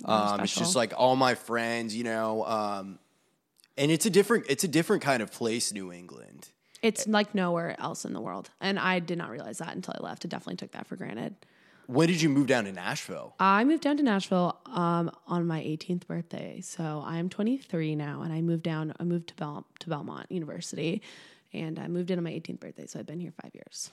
Um, 0.04 0.40
it's 0.40 0.54
just 0.54 0.74
like 0.74 0.94
all 0.96 1.16
my 1.16 1.34
friends, 1.34 1.94
you 1.94 2.04
know, 2.04 2.44
um, 2.44 2.98
and 3.76 3.90
it's 3.90 4.06
a 4.06 4.10
different 4.10 4.46
it's 4.48 4.64
a 4.64 4.68
different 4.68 5.02
kind 5.02 5.22
of 5.22 5.30
place, 5.30 5.72
New 5.72 5.92
England. 5.92 6.48
It's 6.82 7.06
like 7.06 7.34
nowhere 7.34 7.76
else 7.80 8.04
in 8.04 8.12
the 8.12 8.20
world. 8.20 8.50
And 8.60 8.78
I 8.78 8.98
did 8.98 9.16
not 9.16 9.30
realize 9.30 9.58
that 9.58 9.74
until 9.74 9.94
I 9.98 10.02
left. 10.02 10.24
I 10.24 10.28
definitely 10.28 10.56
took 10.56 10.72
that 10.72 10.88
for 10.88 10.96
granted. 10.96 11.36
When 11.86 12.08
did 12.08 12.22
you 12.22 12.28
move 12.28 12.46
down 12.46 12.64
to 12.64 12.72
Nashville? 12.72 13.34
I 13.38 13.64
moved 13.64 13.82
down 13.82 13.96
to 13.96 14.02
Nashville 14.02 14.58
um, 14.66 15.10
on 15.26 15.46
my 15.46 15.60
18th 15.60 16.06
birthday. 16.06 16.60
So 16.62 17.02
I 17.04 17.18
am 17.18 17.28
23 17.28 17.96
now, 17.96 18.22
and 18.22 18.32
I 18.32 18.40
moved 18.40 18.62
down. 18.62 18.94
I 18.98 19.04
moved 19.04 19.28
to 19.28 19.34
Bel- 19.34 19.66
to 19.80 19.88
Belmont 19.88 20.30
University, 20.30 21.02
and 21.52 21.78
I 21.78 21.88
moved 21.88 22.10
in 22.10 22.18
on 22.18 22.24
my 22.24 22.30
18th 22.30 22.60
birthday. 22.60 22.86
So 22.86 22.98
I've 22.98 23.06
been 23.06 23.20
here 23.20 23.32
five 23.42 23.54
years. 23.54 23.90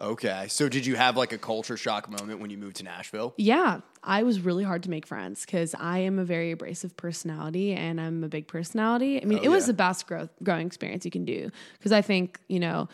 Okay, 0.00 0.46
so 0.48 0.68
did 0.68 0.84
you 0.84 0.96
have 0.96 1.16
like 1.16 1.32
a 1.32 1.38
culture 1.38 1.76
shock 1.76 2.10
moment 2.10 2.40
when 2.40 2.50
you 2.50 2.58
moved 2.58 2.76
to 2.76 2.82
Nashville? 2.82 3.32
Yeah, 3.36 3.80
I 4.02 4.24
was 4.24 4.40
really 4.40 4.64
hard 4.64 4.82
to 4.84 4.90
make 4.90 5.06
friends 5.06 5.46
because 5.46 5.72
I 5.78 5.98
am 5.98 6.18
a 6.18 6.24
very 6.24 6.50
abrasive 6.50 6.96
personality 6.96 7.72
and 7.74 8.00
I'm 8.00 8.24
a 8.24 8.28
big 8.28 8.48
personality. 8.48 9.22
I 9.22 9.24
mean, 9.24 9.38
it 9.44 9.50
was 9.50 9.66
the 9.66 9.72
best 9.72 10.08
growth 10.08 10.30
growing 10.42 10.66
experience 10.66 11.04
you 11.04 11.12
can 11.12 11.24
do 11.24 11.48
because 11.78 11.92
I 11.92 12.02
think 12.02 12.40
you 12.48 12.58
know 12.58 12.88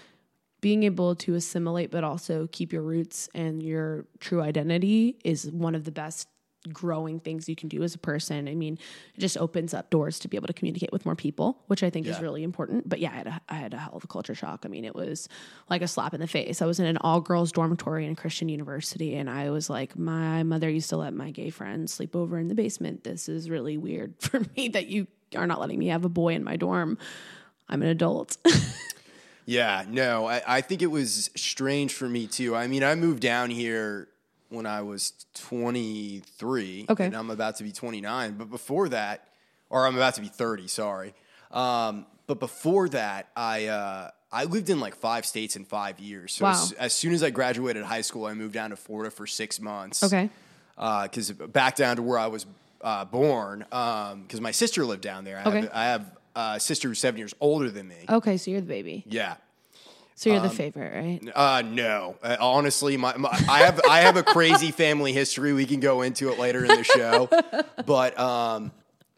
being 0.60 0.82
able 0.82 1.14
to 1.16 1.34
assimilate 1.34 1.90
but 1.90 2.04
also 2.04 2.48
keep 2.52 2.72
your 2.72 2.82
roots 2.82 3.28
and 3.34 3.62
your 3.62 4.06
true 4.18 4.42
identity 4.42 5.16
is 5.24 5.50
one 5.50 5.74
of 5.74 5.84
the 5.84 5.92
best 5.92 6.28
growing 6.72 7.18
things 7.18 7.48
you 7.48 7.56
can 7.56 7.68
do 7.68 7.82
as 7.82 7.94
a 7.94 7.98
person. 7.98 8.46
I 8.46 8.54
mean, 8.54 8.78
it 9.14 9.20
just 9.20 9.38
opens 9.38 9.72
up 9.72 9.88
doors 9.88 10.18
to 10.20 10.28
be 10.28 10.36
able 10.36 10.46
to 10.46 10.52
communicate 10.52 10.92
with 10.92 11.06
more 11.06 11.16
people, 11.16 11.62
which 11.68 11.82
I 11.82 11.88
think 11.88 12.06
is 12.06 12.20
really 12.20 12.42
important. 12.42 12.88
But 12.88 13.00
yeah, 13.00 13.10
I 13.10 13.14
had, 13.14 13.26
a, 13.26 13.40
I 13.48 13.54
had 13.54 13.74
a 13.74 13.78
hell 13.78 13.94
of 13.94 14.04
a 14.04 14.06
culture 14.06 14.34
shock. 14.34 14.64
I 14.64 14.68
mean, 14.68 14.84
it 14.84 14.94
was 14.94 15.28
like 15.70 15.80
a 15.80 15.88
slap 15.88 16.12
in 16.12 16.20
the 16.20 16.26
face. 16.26 16.60
I 16.60 16.66
was 16.66 16.78
in 16.78 16.86
an 16.86 16.98
all 16.98 17.20
girls 17.20 17.50
dormitory 17.50 18.04
in 18.04 18.14
Christian 18.14 18.48
University, 18.48 19.16
and 19.16 19.30
I 19.30 19.50
was 19.50 19.70
like, 19.70 19.96
my 19.96 20.42
mother 20.42 20.68
used 20.68 20.90
to 20.90 20.98
let 20.98 21.14
my 21.14 21.30
gay 21.30 21.50
friends 21.50 21.94
sleep 21.94 22.14
over 22.14 22.38
in 22.38 22.48
the 22.48 22.54
basement. 22.54 23.04
This 23.04 23.28
is 23.28 23.48
really 23.48 23.78
weird 23.78 24.14
for 24.20 24.42
me 24.56 24.68
that 24.68 24.88
you 24.88 25.06
are 25.36 25.46
not 25.46 25.60
letting 25.60 25.78
me 25.78 25.86
have 25.86 26.04
a 26.04 26.10
boy 26.10 26.34
in 26.34 26.44
my 26.44 26.56
dorm. 26.56 26.98
I'm 27.68 27.82
an 27.82 27.88
adult. 27.88 28.36
Yeah, 29.50 29.84
no, 29.88 30.26
I, 30.28 30.42
I 30.46 30.60
think 30.60 30.80
it 30.80 30.86
was 30.92 31.28
strange 31.34 31.92
for 31.94 32.08
me 32.08 32.28
too. 32.28 32.54
I 32.54 32.68
mean, 32.68 32.84
I 32.84 32.94
moved 32.94 33.20
down 33.20 33.50
here 33.50 34.06
when 34.48 34.64
I 34.64 34.82
was 34.82 35.12
23. 35.34 36.86
Okay. 36.88 37.06
And 37.06 37.16
I'm 37.16 37.30
about 37.30 37.56
to 37.56 37.64
be 37.64 37.72
29. 37.72 38.34
But 38.38 38.48
before 38.50 38.88
that, 38.90 39.26
or 39.68 39.86
I'm 39.86 39.96
about 39.96 40.14
to 40.14 40.20
be 40.20 40.28
30, 40.28 40.68
sorry. 40.68 41.14
Um, 41.50 42.06
but 42.28 42.38
before 42.38 42.88
that, 42.90 43.28
I, 43.34 43.66
uh, 43.66 44.10
I 44.30 44.44
lived 44.44 44.70
in 44.70 44.78
like 44.78 44.94
five 44.94 45.26
states 45.26 45.56
in 45.56 45.64
five 45.64 45.98
years. 45.98 46.32
So 46.32 46.44
Wow. 46.44 46.52
as, 46.52 46.72
as 46.72 46.92
soon 46.92 47.12
as 47.12 47.22
I 47.24 47.30
graduated 47.30 47.82
high 47.82 48.02
school, 48.02 48.26
I 48.26 48.34
moved 48.34 48.54
down 48.54 48.70
to 48.70 48.76
Florida 48.76 49.10
for 49.10 49.26
six 49.26 49.60
months. 49.60 50.02
okay. 50.04 50.30
Because 50.76 51.32
back 51.32 51.74
down 51.76 51.96
to 51.96 52.02
where 52.02 52.18
I 52.18 52.28
was 52.28 52.46
uh, 52.82 53.04
born, 53.04 53.58
because 53.68 54.40
my 54.40 54.52
sister 54.52 54.86
lived 54.86 55.02
down 55.02 55.24
there. 55.24 55.38
I 55.38 55.48
Okay. 55.48 55.60
have, 55.62 55.70
I 55.74 55.84
have 55.86 56.16
a 56.34 56.58
sister 56.60 56.88
who's 56.88 56.98
seven 56.98 57.18
years 57.18 57.34
older 57.40 57.70
than 57.70 57.88
me. 57.88 58.04
Okay, 58.08 58.36
so 58.36 58.50
you're 58.50 58.60
the 58.60 58.66
baby. 58.66 59.04
Yeah. 59.06 59.36
So 60.14 60.28
you're 60.28 60.40
Um, 60.40 60.48
the 60.48 60.54
favorite, 60.54 60.92
right? 60.94 61.20
Uh, 61.34 61.62
no. 61.62 62.16
Uh, 62.22 62.36
honestly, 62.40 62.96
my, 62.98 63.16
my 63.16 63.30
I 63.48 63.60
have 63.60 63.80
I 63.88 64.00
have 64.00 64.16
a 64.18 64.22
crazy 64.22 64.70
family 64.84 65.12
history. 65.14 65.52
We 65.54 65.64
can 65.64 65.80
go 65.80 66.02
into 66.02 66.30
it 66.30 66.38
later 66.38 66.60
in 66.62 66.68
the 66.68 66.84
show, 66.84 67.28
but 67.86 68.18
um, 68.20 68.70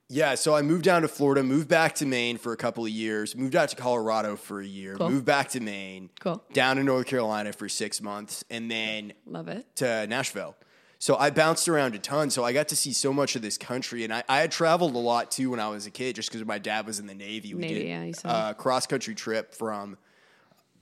yeah. 0.08 0.36
So 0.36 0.54
I 0.54 0.62
moved 0.62 0.84
down 0.84 1.02
to 1.02 1.08
Florida, 1.08 1.42
moved 1.42 1.66
back 1.66 1.96
to 1.96 2.06
Maine 2.06 2.38
for 2.38 2.52
a 2.52 2.56
couple 2.56 2.84
of 2.84 2.90
years, 2.90 3.34
moved 3.34 3.56
out 3.56 3.70
to 3.70 3.76
Colorado 3.76 4.36
for 4.36 4.60
a 4.60 4.64
year, 4.66 4.94
Cool. 4.94 5.10
moved 5.10 5.24
back 5.24 5.48
to 5.50 5.60
Maine, 5.60 6.08
Cool. 6.20 6.40
down 6.52 6.76
to 6.76 6.84
North 6.84 7.06
Carolina 7.06 7.52
for 7.52 7.68
six 7.68 8.00
months, 8.00 8.44
and 8.48 8.70
then 8.70 9.12
Love 9.26 9.48
it. 9.48 9.66
to 9.76 10.06
Nashville. 10.06 10.54
So 11.02 11.16
I 11.16 11.30
bounced 11.30 11.68
around 11.68 11.96
a 11.96 11.98
ton. 11.98 12.30
So 12.30 12.44
I 12.44 12.52
got 12.52 12.68
to 12.68 12.76
see 12.76 12.92
so 12.92 13.12
much 13.12 13.34
of 13.34 13.42
this 13.42 13.58
country, 13.58 14.04
and 14.04 14.14
I, 14.14 14.22
I 14.28 14.38
had 14.38 14.52
traveled 14.52 14.94
a 14.94 14.98
lot 14.98 15.32
too 15.32 15.50
when 15.50 15.58
I 15.58 15.66
was 15.66 15.84
a 15.84 15.90
kid, 15.90 16.14
just 16.14 16.30
because 16.30 16.46
my 16.46 16.60
dad 16.60 16.86
was 16.86 17.00
in 17.00 17.08
the 17.08 17.14
Navy. 17.14 17.54
We 17.54 17.60
Navy, 17.60 17.74
did 17.74 17.88
yeah, 17.88 18.04
you 18.04 18.14
a 18.22 18.54
cross 18.54 18.86
country 18.86 19.16
trip 19.16 19.52
from 19.52 19.98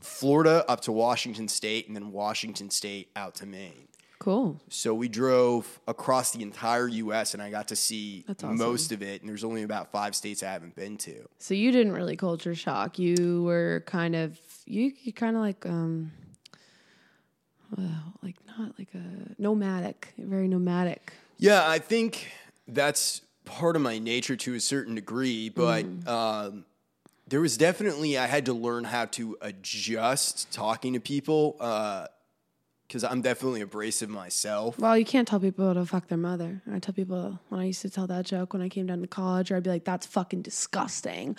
Florida 0.00 0.62
up 0.69 0.83
to 0.83 0.93
Washington 0.93 1.49
State, 1.49 1.87
and 1.87 1.97
then 1.97 2.12
Washington 2.12 2.69
State 2.69 3.09
out 3.17 3.35
to 3.37 3.47
Maine. 3.47 3.89
Cool. 4.19 4.61
So 4.69 4.93
we 4.93 5.09
drove 5.09 5.81
across 5.89 6.33
the 6.33 6.43
entire 6.43 6.87
U.S., 6.87 7.33
and 7.33 7.43
I 7.43 7.49
got 7.49 7.69
to 7.69 7.77
see 7.77 8.27
awesome. 8.29 8.59
most 8.59 8.93
of 8.93 9.03
it. 9.03 9.23
And 9.23 9.31
there's 9.31 9.43
only 9.43 9.62
about 9.62 9.91
five 9.91 10.15
states 10.15 10.43
I 10.43 10.53
haven't 10.53 10.77
been 10.77 10.99
to. 10.99 11.27
So 11.39 11.55
you 11.55 11.73
didn't 11.73 11.95
really 11.95 12.17
culture 12.17 12.55
shock. 12.55 12.99
You 12.99 13.43
were 13.45 13.85
kind 13.87 14.15
of 14.15 14.39
you 14.67 14.93
you 15.03 15.15
kind 15.15 15.37
of 15.37 15.41
like 15.41 15.65
um 15.65 16.12
well, 17.77 18.15
like 18.23 18.37
not 18.59 18.79
like 18.79 18.89
a 18.95 19.41
nomadic, 19.41 20.15
very 20.19 20.49
nomadic. 20.49 21.12
Yeah, 21.39 21.69
I 21.69 21.79
think 21.79 22.31
that's 22.69 23.23
part 23.45 23.77
of 23.77 23.83
my 23.83 23.99
nature 23.99 24.37
to 24.37 24.55
a 24.55 24.61
certain 24.61 24.95
degree, 24.95 25.49
but 25.49 25.85
um, 26.07 26.65
there 27.27 27.41
was 27.41 27.57
definitely 27.57 28.19
I 28.19 28.27
had 28.27 28.47
to 28.47 28.53
learn 28.53 28.85
how 28.85 29.07
to 29.07 29.37
adjust 29.41 30.53
talking 30.53 30.93
to 30.95 31.00
people 31.00 31.57
because 32.87 33.05
I'm 33.05 33.23
definitely 33.23 33.61
abrasive 33.61 34.11
myself. 34.11 34.79
Well, 34.79 34.99
you 34.99 35.05
can't 35.05 35.27
tell 35.27 35.39
people 35.41 35.73
to 35.73 35.87
fuck 35.87 36.09
their 36.09 36.19
mother. 36.19 36.61
I 36.71 36.81
tell 36.81 36.93
people 36.95 37.39
when 37.49 37.61
I 37.61 37.65
used 37.65 37.83
to 37.83 37.91
tell 37.91 38.07
that 38.09 38.27
joke 38.27 38.53
when 38.53 38.62
I 38.62 38.69
came 38.69 38.87
down 38.87 39.00
to 39.00 39.07
college, 39.07 39.50
or 39.50 39.57
I'd 39.57 39.62
be 39.62 39.71
like, 39.71 39.85
"That's 39.85 40.07
fucking 40.07 40.43
disgusting." 40.43 41.37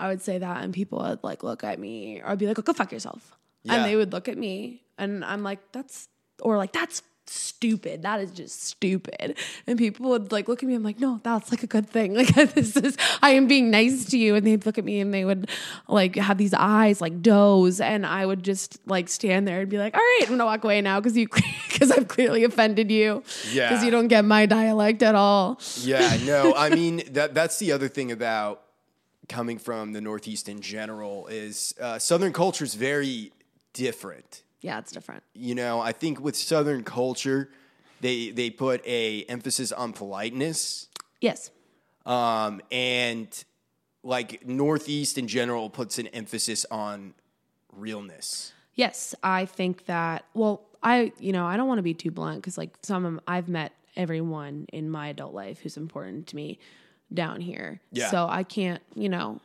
I 0.00 0.08
would 0.08 0.22
say 0.22 0.38
that, 0.38 0.64
and 0.64 0.72
people 0.72 0.98
would 1.00 1.22
like 1.22 1.42
look 1.42 1.62
at 1.64 1.78
me, 1.78 2.20
or 2.20 2.28
I'd 2.30 2.38
be 2.38 2.46
like, 2.46 2.58
"Oh, 2.58 2.62
go 2.62 2.72
fuck 2.72 2.92
yourself," 2.92 3.36
Yeah. 3.64 3.76
and 3.76 3.84
they 3.84 3.96
would 3.96 4.12
look 4.12 4.28
at 4.28 4.36
me, 4.36 4.82
and 4.98 5.24
I'm 5.24 5.42
like, 5.42 5.60
"That's," 5.72 6.08
or 6.40 6.56
like, 6.56 6.72
"That's 6.72 7.02
stupid. 7.26 8.02
That 8.02 8.20
is 8.20 8.30
just 8.30 8.62
stupid. 8.64 9.36
And 9.66 9.78
people 9.78 10.10
would 10.10 10.32
like 10.32 10.48
look 10.48 10.62
at 10.62 10.68
me. 10.68 10.74
I'm 10.74 10.82
like, 10.82 11.00
no, 11.00 11.20
that's 11.22 11.50
like 11.50 11.62
a 11.62 11.66
good 11.66 11.88
thing. 11.88 12.12
Like 12.22 12.34
this 12.54 12.76
is, 12.76 12.96
I 13.20 13.30
am 13.30 13.46
being 13.48 13.70
nice 13.70 14.04
to 14.06 14.18
you. 14.18 14.34
And 14.34 14.46
they'd 14.46 14.64
look 14.66 14.78
at 14.78 14.84
me 14.84 15.00
and 15.00 15.12
they 15.12 15.24
would 15.24 15.50
like 15.88 16.16
have 16.16 16.38
these 16.38 16.54
eyes 16.54 17.00
like 17.00 17.22
does. 17.22 17.80
And 17.80 18.06
I 18.06 18.26
would 18.26 18.42
just 18.42 18.78
like 18.86 19.08
stand 19.08 19.48
there 19.48 19.60
and 19.60 19.68
be 19.70 19.78
like, 19.78 19.94
all 19.94 20.00
right, 20.00 20.20
I'm 20.24 20.30
gonna 20.30 20.44
walk 20.44 20.62
away 20.64 20.80
now 20.82 21.00
because 21.00 21.16
you, 21.16 21.28
because 21.68 21.90
I've 21.96 22.08
clearly 22.08 22.44
offended 22.44 22.90
you. 22.90 23.22
Yeah. 23.50 23.68
Because 23.68 23.84
you 23.84 23.90
don't 23.90 24.08
get 24.08 24.24
my 24.24 24.46
dialect 24.46 25.02
at 25.02 25.14
all. 25.14 25.60
Yeah, 25.80 26.16
no, 26.24 26.54
I 26.54 26.70
mean 26.70 27.02
that 27.12 27.34
that's 27.34 27.58
the 27.58 27.72
other 27.72 27.88
thing 27.88 28.12
about 28.12 28.62
coming 29.28 29.58
from 29.58 29.92
the 29.92 30.00
Northeast 30.00 30.48
in 30.48 30.60
general 30.60 31.26
is 31.28 31.74
uh, 31.80 31.98
Southern 31.98 32.32
culture 32.32 32.64
is 32.64 32.74
very 32.74 33.32
different. 33.72 34.42
Yeah, 34.60 34.78
it's 34.78 34.92
different. 34.92 35.22
You 35.34 35.54
know, 35.54 35.80
I 35.80 35.92
think 35.92 36.20
with 36.20 36.36
Southern 36.36 36.84
culture, 36.84 37.50
they 38.00 38.30
they 38.30 38.50
put 38.50 38.84
a 38.86 39.22
emphasis 39.24 39.72
on 39.72 39.92
politeness, 39.92 40.88
Yes. 41.20 41.50
um, 42.06 42.60
and 42.70 43.44
like 44.04 44.46
Northeast 44.46 45.18
in 45.18 45.26
general 45.28 45.70
puts 45.70 45.98
an 45.98 46.08
emphasis 46.08 46.64
on 46.70 47.14
realness. 47.72 48.52
Yes, 48.74 49.14
I 49.22 49.44
think 49.46 49.86
that. 49.86 50.24
Well, 50.34 50.62
I 50.82 51.12
you 51.18 51.32
know 51.32 51.46
I 51.46 51.56
don't 51.56 51.68
want 51.68 51.78
to 51.78 51.82
be 51.82 51.94
too 51.94 52.10
blunt 52.10 52.36
because 52.40 52.56
like 52.58 52.70
some 52.82 53.04
of, 53.04 53.20
I've 53.26 53.48
met 53.48 53.72
everyone 53.96 54.66
in 54.72 54.88
my 54.90 55.08
adult 55.08 55.34
life 55.34 55.60
who's 55.60 55.76
important 55.76 56.26
to 56.28 56.36
me 56.36 56.58
down 57.12 57.40
here. 57.40 57.80
Yeah. 57.92 58.10
So 58.10 58.26
I 58.28 58.42
can't 58.44 58.82
you 58.94 59.08
know 59.08 59.40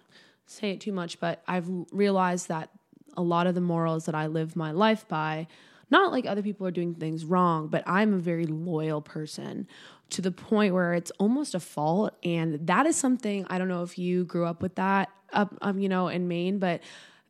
say 0.46 0.72
it 0.72 0.80
too 0.82 0.94
much, 0.94 1.20
but 1.20 1.44
I've 1.48 1.68
realized 1.92 2.48
that 2.48 2.70
a 3.18 3.22
lot 3.22 3.48
of 3.48 3.56
the 3.56 3.62
morals 3.62 4.06
that 4.06 4.16
I 4.16 4.28
live 4.28 4.56
my 4.56 4.72
life 4.72 5.08
by, 5.08 5.48
not 5.90 6.12
like 6.12 6.26
other 6.26 6.42
people 6.42 6.66
are 6.68 6.72
doing 6.72 6.94
things 6.94 7.26
wrong, 7.26 7.68
but 7.68 7.84
I'm 7.86 8.14
a 8.14 8.18
very 8.18 8.46
loyal 8.46 9.02
person 9.02 9.68
to 10.12 10.22
the 10.22 10.32
point 10.32 10.74
where 10.74 10.94
it's 10.94 11.12
almost 11.20 11.56
a 11.56 11.60
fault, 11.60 12.14
and 12.24 12.68
that 12.68 12.86
is 12.86 12.96
something 12.96 13.46
I 13.50 13.58
don't 13.58 13.68
know 13.68 13.84
if 13.84 13.98
you 13.98 14.24
grew 14.24 14.46
up 14.46 14.62
with 14.62 14.76
that 14.76 15.10
up 15.34 15.54
um, 15.62 15.80
you 15.80 15.90
know 15.90 16.08
in 16.08 16.28
Maine, 16.28 16.60
but 16.60 16.82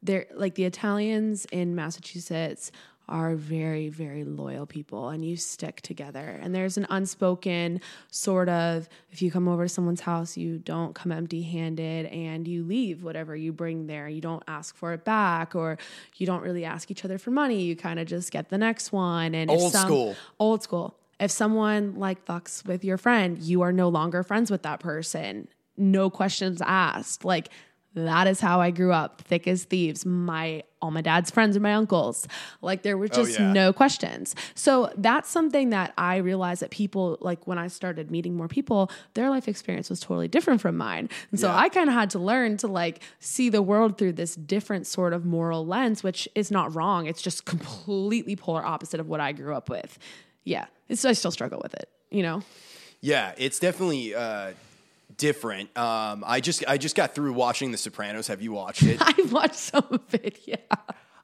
they're 0.03 0.27
like 0.35 0.55
the 0.55 0.65
Italians 0.65 1.45
in 1.45 1.73
Massachusetts 1.73 2.71
are 3.09 3.35
very 3.35 3.89
very 3.89 4.23
loyal 4.23 4.65
people 4.65 5.09
and 5.09 5.23
you 5.23 5.37
stick 5.37 5.81
together. 5.81 6.39
And 6.41 6.53
there's 6.53 6.77
an 6.77 6.85
unspoken 6.89 7.81
sort 8.11 8.49
of 8.49 8.89
if 9.11 9.21
you 9.21 9.31
come 9.31 9.47
over 9.47 9.63
to 9.65 9.69
someone's 9.69 10.01
house 10.01 10.35
you 10.37 10.57
don't 10.59 10.93
come 10.93 11.11
empty 11.11 11.41
handed 11.41 12.07
and 12.07 12.47
you 12.47 12.63
leave 12.63 13.03
whatever 13.03 13.35
you 13.35 13.53
bring 13.53 13.87
there. 13.87 14.09
You 14.09 14.21
don't 14.21 14.43
ask 14.47 14.75
for 14.75 14.93
it 14.93 15.05
back 15.05 15.55
or 15.55 15.77
you 16.17 16.25
don't 16.27 16.43
really 16.43 16.65
ask 16.65 16.91
each 16.91 17.05
other 17.05 17.17
for 17.17 17.31
money. 17.31 17.61
You 17.63 17.75
kind 17.75 17.99
of 17.99 18.07
just 18.07 18.31
get 18.31 18.49
the 18.49 18.57
next 18.57 18.91
one 18.91 19.33
and 19.35 19.49
Old 19.49 19.71
some- 19.71 19.85
school. 19.87 20.15
old 20.39 20.63
school. 20.63 20.95
If 21.19 21.31
someone 21.31 21.95
like 21.95 22.25
fucks 22.25 22.65
with 22.65 22.83
your 22.83 22.97
friend 22.97 23.39
you 23.39 23.61
are 23.61 23.71
no 23.71 23.89
longer 23.89 24.21
friends 24.23 24.51
with 24.51 24.63
that 24.63 24.79
person. 24.79 25.47
No 25.79 26.09
questions 26.09 26.61
asked. 26.65 27.23
Like 27.23 27.49
that 28.05 28.27
is 28.27 28.39
how 28.39 28.61
I 28.61 28.71
grew 28.71 28.91
up, 28.93 29.21
thick 29.21 29.47
as 29.47 29.63
thieves. 29.63 30.05
My 30.05 30.63
all 30.79 30.91
my 30.91 31.01
dad's 31.01 31.31
friends 31.31 31.57
are 31.57 31.59
my 31.59 31.73
uncles. 31.73 32.27
Like 32.61 32.83
there 32.83 32.97
were 32.97 33.07
just 33.07 33.39
yeah. 33.39 33.51
no 33.51 33.73
questions. 33.73 34.35
So 34.53 34.91
that's 34.95 35.27
something 35.29 35.71
that 35.71 35.91
I 35.97 36.17
realized 36.17 36.61
that 36.61 36.69
people 36.69 37.17
like 37.19 37.47
when 37.47 37.57
I 37.57 37.67
started 37.67 38.11
meeting 38.11 38.35
more 38.35 38.47
people, 38.47 38.91
their 39.15 39.29
life 39.31 39.47
experience 39.47 39.89
was 39.89 39.99
totally 39.99 40.27
different 40.27 40.61
from 40.61 40.77
mine. 40.77 41.09
And 41.31 41.39
so 41.39 41.47
Yeah. 41.47 41.57
I 41.57 41.69
kind 41.69 41.89
of 41.89 41.95
had 41.95 42.11
to 42.11 42.19
learn 42.19 42.57
to 42.57 42.67
like 42.67 43.01
see 43.19 43.49
the 43.49 43.63
world 43.63 43.97
through 43.97 44.13
this 44.13 44.35
different 44.35 44.85
sort 44.85 45.13
of 45.13 45.25
moral 45.25 45.65
lens, 45.65 46.03
which 46.03 46.29
is 46.35 46.51
not 46.51 46.75
wrong. 46.75 47.07
It's 47.07 47.21
just 47.21 47.45
completely 47.45 48.35
polar 48.35 48.63
opposite 48.63 48.99
of 48.99 49.07
what 49.07 49.19
I 49.19 49.31
grew 49.31 49.55
up 49.55 49.69
with. 49.69 49.97
Yeah. 50.43 50.65
It's 50.89 51.03
I 51.03 51.13
still 51.13 51.31
struggle 51.31 51.59
with 51.63 51.73
it, 51.73 51.89
you 52.11 52.21
know. 52.21 52.43
Yeah, 53.01 53.33
it's 53.37 53.59
definitely 53.59 54.15
uh, 54.15 54.51
different. 55.17 55.75
Um, 55.77 56.23
I 56.25 56.39
just 56.39 56.63
I 56.67 56.77
just 56.77 56.95
got 56.95 57.13
through 57.13 57.33
watching 57.33 57.71
The 57.71 57.77
Sopranos. 57.77 58.27
Have 58.27 58.41
you 58.41 58.51
watched 58.51 58.83
it? 58.83 58.97
I 59.01 59.13
watched 59.31 59.55
some 59.55 59.87
of 59.91 60.13
it, 60.13 60.39
yeah. 60.45 60.55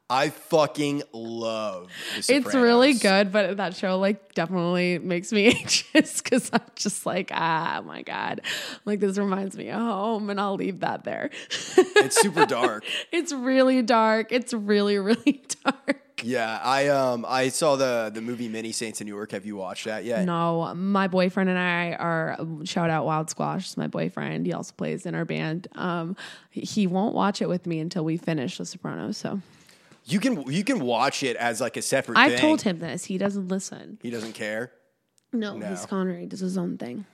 I 0.10 0.30
fucking 0.30 1.04
love 1.14 1.90
The 2.16 2.24
Sopranos. 2.24 2.46
It's 2.46 2.56
really 2.56 2.94
good, 2.94 3.32
but 3.32 3.58
that 3.58 3.76
show 3.76 3.98
like 3.98 4.34
definitely 4.34 5.00
makes 5.00 5.32
me 5.32 5.48
anxious 5.60 6.22
because 6.22 6.50
I'm 6.54 6.62
just 6.76 7.06
like, 7.06 7.32
ah, 7.34 7.82
my 7.86 8.02
god, 8.04 8.42
like 8.86 9.00
this 9.00 9.18
reminds 9.18 9.58
me 9.58 9.70
of 9.70 9.80
home, 9.80 10.30
and 10.30 10.40
I'll 10.40 10.56
leave 10.56 10.82
that 10.82 11.04
there. 11.04 11.30
It's 11.78 12.22
super 12.22 12.46
dark. 12.46 12.84
it's 13.12 13.32
really 13.32 13.82
dark. 13.82 14.32
It's 14.32 14.54
really 14.54 14.98
really 14.98 15.44
dark. 15.64 16.03
Yeah, 16.22 16.60
I 16.64 16.88
um 16.90 17.26
I 17.28 17.50
saw 17.50 17.76
the 17.76 18.12
the 18.14 18.22
movie 18.22 18.48
Many 18.48 18.72
Saints 18.72 19.02
of 19.02 19.08
Newark. 19.08 19.32
Have 19.32 19.46
you 19.46 19.56
watched 19.56 19.86
that 19.86 20.06
yet? 20.06 20.26
No, 20.26 20.74
my 20.76 21.08
boyfriend 21.08 21.50
and 21.50 21.58
I 21.60 21.94
are 21.94 22.38
shout 22.66 22.90
out 22.90 23.06
Wild 23.06 23.30
Squash. 23.30 23.76
my 23.78 23.88
boyfriend. 23.88 24.46
He 24.46 24.54
also 24.54 24.74
plays 24.78 25.06
in 25.06 25.16
our 25.16 25.26
band. 25.26 25.68
Um, 25.76 26.16
he 26.50 26.86
won't 26.88 27.16
watch 27.16 27.42
it 27.42 27.50
with 27.50 27.66
me 27.66 27.80
until 27.80 28.06
we 28.06 28.18
finish 28.18 28.58
The 28.58 28.66
Sopranos. 28.66 29.18
So 29.18 29.42
You 30.06 30.20
can 30.20 30.50
you 30.52 30.64
can 30.64 30.80
watch 30.82 31.24
it 31.24 31.36
as 31.38 31.60
like 31.60 31.78
a 31.78 31.82
separate. 31.82 32.18
I've 32.18 32.34
thing. 32.34 32.42
told 32.42 32.62
him 32.62 32.80
this. 32.80 33.06
He 33.06 33.18
doesn't 33.18 33.48
listen. 33.48 33.98
he 34.02 34.10
doesn't 34.10 34.34
care. 34.34 34.72
No, 35.34 35.58
No. 35.58 35.68
he's 35.68 35.86
Connery. 35.86 36.22
He 36.22 36.26
does 36.28 36.42
his 36.42 36.58
own 36.58 36.78
thing. 36.78 37.06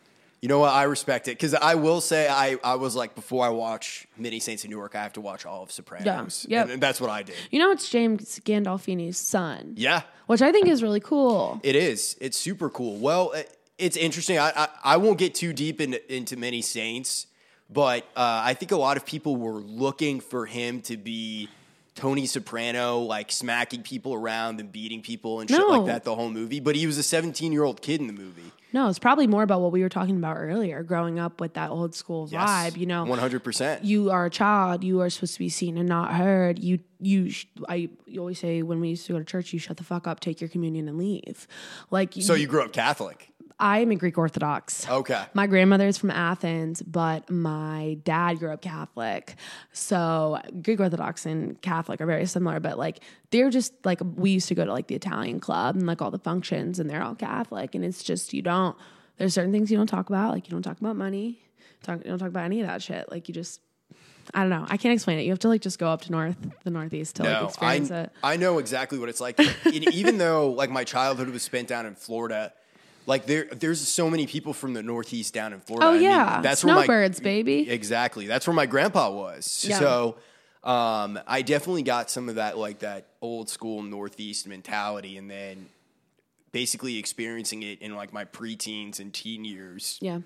You 0.41 0.48
know 0.48 0.60
what? 0.60 0.72
I 0.74 0.84
respect 0.84 1.27
it 1.27 1.31
because 1.31 1.53
I 1.53 1.75
will 1.75 2.00
say 2.01 2.27
I 2.29 2.58
I 2.63 2.75
was 2.75 2.96
like 2.96 3.13
before 3.15 3.46
I 3.46 3.50
watch 3.50 4.08
Many 4.17 4.39
Saints 4.39 4.63
of 4.63 4.69
Newark, 4.69 4.96
I 4.96 5.03
have 5.03 5.13
to 5.13 5.22
watch 5.22 5.46
all 5.46 5.63
of 5.63 5.72
Sopranos. 5.72 6.46
Yeah, 6.48 6.60
yep. 6.60 6.69
and 6.69 6.81
that's 6.81 7.01
what 7.01 7.10
I 7.10 7.24
did. 7.24 7.36
You 7.51 7.60
know, 7.60 7.72
it's 7.72 7.89
James 7.89 8.39
Gandolfini's 8.46 9.17
son. 9.17 9.74
Yeah, 9.75 10.01
which 10.27 10.41
I 10.41 10.51
think 10.53 10.67
is 10.69 10.81
really 10.81 11.01
cool. 11.01 11.60
It 11.63 11.75
is. 11.75 12.15
It's 12.22 12.38
super 12.38 12.69
cool. 12.69 12.98
Well, 12.98 13.31
it- 13.31 13.55
it's 13.77 13.96
interesting. 13.96 14.38
I 14.38 14.51
I, 14.55 14.67
I 14.84 14.98
won't 14.98 15.17
get 15.17 15.34
too 15.36 15.53
deep 15.53 15.79
into, 15.79 16.00
into 16.13 16.36
many 16.36 16.62
saints, 16.62 17.27
but 17.69 18.03
uh, 18.15 18.41
I 18.43 18.53
think 18.53 18.72
a 18.74 18.77
lot 18.77 18.98
of 18.98 19.05
people 19.05 19.38
were 19.38 19.60
looking 19.62 20.19
for 20.19 20.46
him 20.46 20.81
to 20.84 20.98
be 20.98 21.48
Tony 22.00 22.25
Soprano, 22.25 23.00
like 23.00 23.29
smacking 23.32 23.84
people 23.84 24.13
around 24.13 24.62
and 24.62 24.72
beating 24.72 25.01
people 25.01 25.41
and 25.41 25.50
shit 25.50 25.60
No. 25.60 25.68
like 25.68 25.86
that 25.88 26.03
the 26.06 26.15
whole 26.15 26.29
movie. 26.29 26.62
But 26.62 26.75
he 26.77 26.88
was 26.88 26.98
a 26.98 27.03
17 27.03 27.51
year 27.51 27.63
old 27.65 27.82
kid 27.82 28.00
in 28.00 28.08
the 28.08 28.13
movie. 28.13 28.51
No, 28.72 28.88
it's 28.88 29.00
probably 29.00 29.25
more 29.25 29.41
about 29.41 29.62
what 29.62 29.72
we 29.72 29.82
were 29.82 29.89
talking 29.89 30.15
about 30.15 30.38
earlier, 30.38 30.84
growing 30.84 31.18
up 31.20 31.41
with 31.41 31.56
that 31.56 31.72
old 31.72 31.96
school 31.96 32.27
vibe. 32.27 32.77
You 32.77 32.86
know, 32.86 33.03
100%. 33.03 33.79
you 33.84 34.12
are 34.12 34.27
a 34.27 34.29
child. 34.29 34.84
You 34.84 35.01
are 35.01 35.10
supposed 35.10 35.34
to 35.34 35.39
be 35.39 35.50
seen 35.50 35.75
and 35.77 35.89
not 35.89 36.13
heard. 36.13 36.60
You, 36.60 36.79
you, 37.00 37.32
sh- 37.32 37.48
I 37.68 37.89
you 38.06 38.20
always 38.20 38.38
say 38.39 38.62
when 38.62 38.79
we 38.79 38.89
used 38.89 39.08
to 39.08 39.13
go 39.13 39.20
to 39.20 39.25
church, 39.25 39.51
you 39.53 39.60
shut 39.60 39.77
the 39.77 39.84
fuck 39.84 40.06
up, 40.08 40.20
take 40.20 40.39
your 40.39 40.50
communion, 40.50 40.88
and 40.88 40.98
leave. 41.00 41.48
Like, 41.89 42.13
so 42.22 42.36
you 42.36 42.46
grew 42.48 42.62
up 42.63 42.72
Catholic. 42.72 43.32
I 43.60 43.80
am 43.80 43.92
a 43.92 43.96
Greek 43.96 44.18
Orthodox. 44.18 44.88
Okay. 44.89 45.22
My 45.34 45.46
grandmother 45.46 45.88
is 45.88 45.98
from 45.98 46.12
Athens, 46.12 46.82
but 46.82 47.30
my 47.30 47.98
dad 48.04 48.39
grew 48.39 48.51
up 48.51 48.62
Catholic. 48.62 49.36
So 49.74 50.39
Greek 50.62 50.80
Orthodox 50.80 51.25
and 51.25 51.62
Catholic 51.62 52.00
are 52.00 52.06
very 52.06 52.25
similar, 52.25 52.60
but 52.62 52.78
like 52.78 53.01
they're 53.32 53.50
just 53.50 53.74
like 53.86 54.00
we 54.16 54.32
used 54.32 54.48
to 54.48 54.56
go 54.56 54.63
to 54.63 54.72
like 54.72 54.88
the 54.88 54.96
Italian 54.96 55.39
club 55.39 55.75
and 55.75 55.86
like 55.86 56.01
all 56.01 56.12
the 56.12 56.20
functions 56.20 56.80
and 56.80 56.89
they're 56.89 57.04
all 57.04 57.16
Catholic. 57.16 57.75
And 57.75 57.84
it's 57.84 58.01
just 58.01 58.34
you 58.34 58.42
don't 58.42 58.78
there's 59.18 59.34
certain 59.34 59.51
things 59.51 59.70
you 59.70 59.78
don't 59.78 59.88
talk 59.88 60.10
about. 60.10 60.32
Like 60.32 60.48
you 60.48 60.51
don't 60.51 60.63
talk 60.63 60.80
about 60.80 60.96
money. 60.96 61.42
Talk 61.84 62.00
you 62.00 62.10
don't 62.10 62.20
talk 62.20 62.30
about 62.30 62.46
any 62.46 62.62
of 62.62 62.68
that 62.68 62.82
shit. 62.82 63.12
Like 63.12 63.28
you 63.28 63.34
just 63.34 63.60
I 64.34 64.42
don't 64.42 64.51
know. 64.51 64.66
I 64.70 64.78
can't 64.78 64.94
explain 64.94 65.20
it. 65.20 65.24
You 65.24 65.32
have 65.32 65.39
to 65.39 65.50
like 65.50 65.62
just 65.62 65.80
go 65.80 65.89
up 65.89 66.01
to 66.04 66.12
north 66.12 66.38
the 66.63 66.70
northeast 66.70 67.18
to 67.18 67.24
like 67.24 67.32
No, 67.34 67.39
I, 67.39 67.46
experience 67.46 67.92
it. 67.92 68.12
I 68.24 68.38
know 68.38 68.60
exactly 68.60 69.00
what 69.00 69.10
it's 69.10 69.20
like. 69.20 69.38
And 69.66 69.94
even 69.94 70.18
though 70.18 70.51
like 70.51 70.70
my 70.70 70.86
childhood 70.86 71.30
was 71.30 71.44
spent 71.44 71.68
down 71.68 71.86
in 71.86 71.96
Florida, 71.96 72.54
like 73.10 73.25
there 73.25 73.46
there's 73.46 73.86
so 73.86 74.08
many 74.08 74.28
people 74.28 74.54
from 74.54 74.74
the 74.74 74.84
Northeast 74.84 75.34
down 75.34 75.51
in 75.51 75.60
Florida. 75.60 75.88
Oh 75.88 75.89
I 75.89 75.94
mean, 75.94 76.04
yeah. 76.04 76.42
that's 76.42 76.63
where 76.63 76.75
my 76.75 76.86
Snowbirds, 76.86 77.20
baby. 77.20 77.68
Exactly. 77.68 78.28
That's 78.28 78.46
where 78.46 78.54
my 78.54 78.68
grandpa 78.68 79.12
was. 79.12 79.66
Yeah. 79.68 79.80
So 79.80 80.16
um, 80.63 81.20
I 81.25 81.42
definitely 81.42 81.82
got 81.82 82.12
some 82.12 82.30
of 82.30 82.36
that 82.36 82.58
like 82.58 82.80
that 82.80 83.08
old 83.20 83.50
school 83.50 83.82
Northeast 83.82 84.48
mentality 84.48 85.18
and 85.18 85.30
then 85.30 85.70
basically 86.51 87.00
experiencing 87.00 87.63
it 87.63 87.82
in 87.82 87.96
like 87.96 88.13
my 88.13 88.25
preteens 88.25 89.00
and 89.00 89.12
teen 89.12 89.44
years. 89.44 89.98
Yeah. 90.01 90.20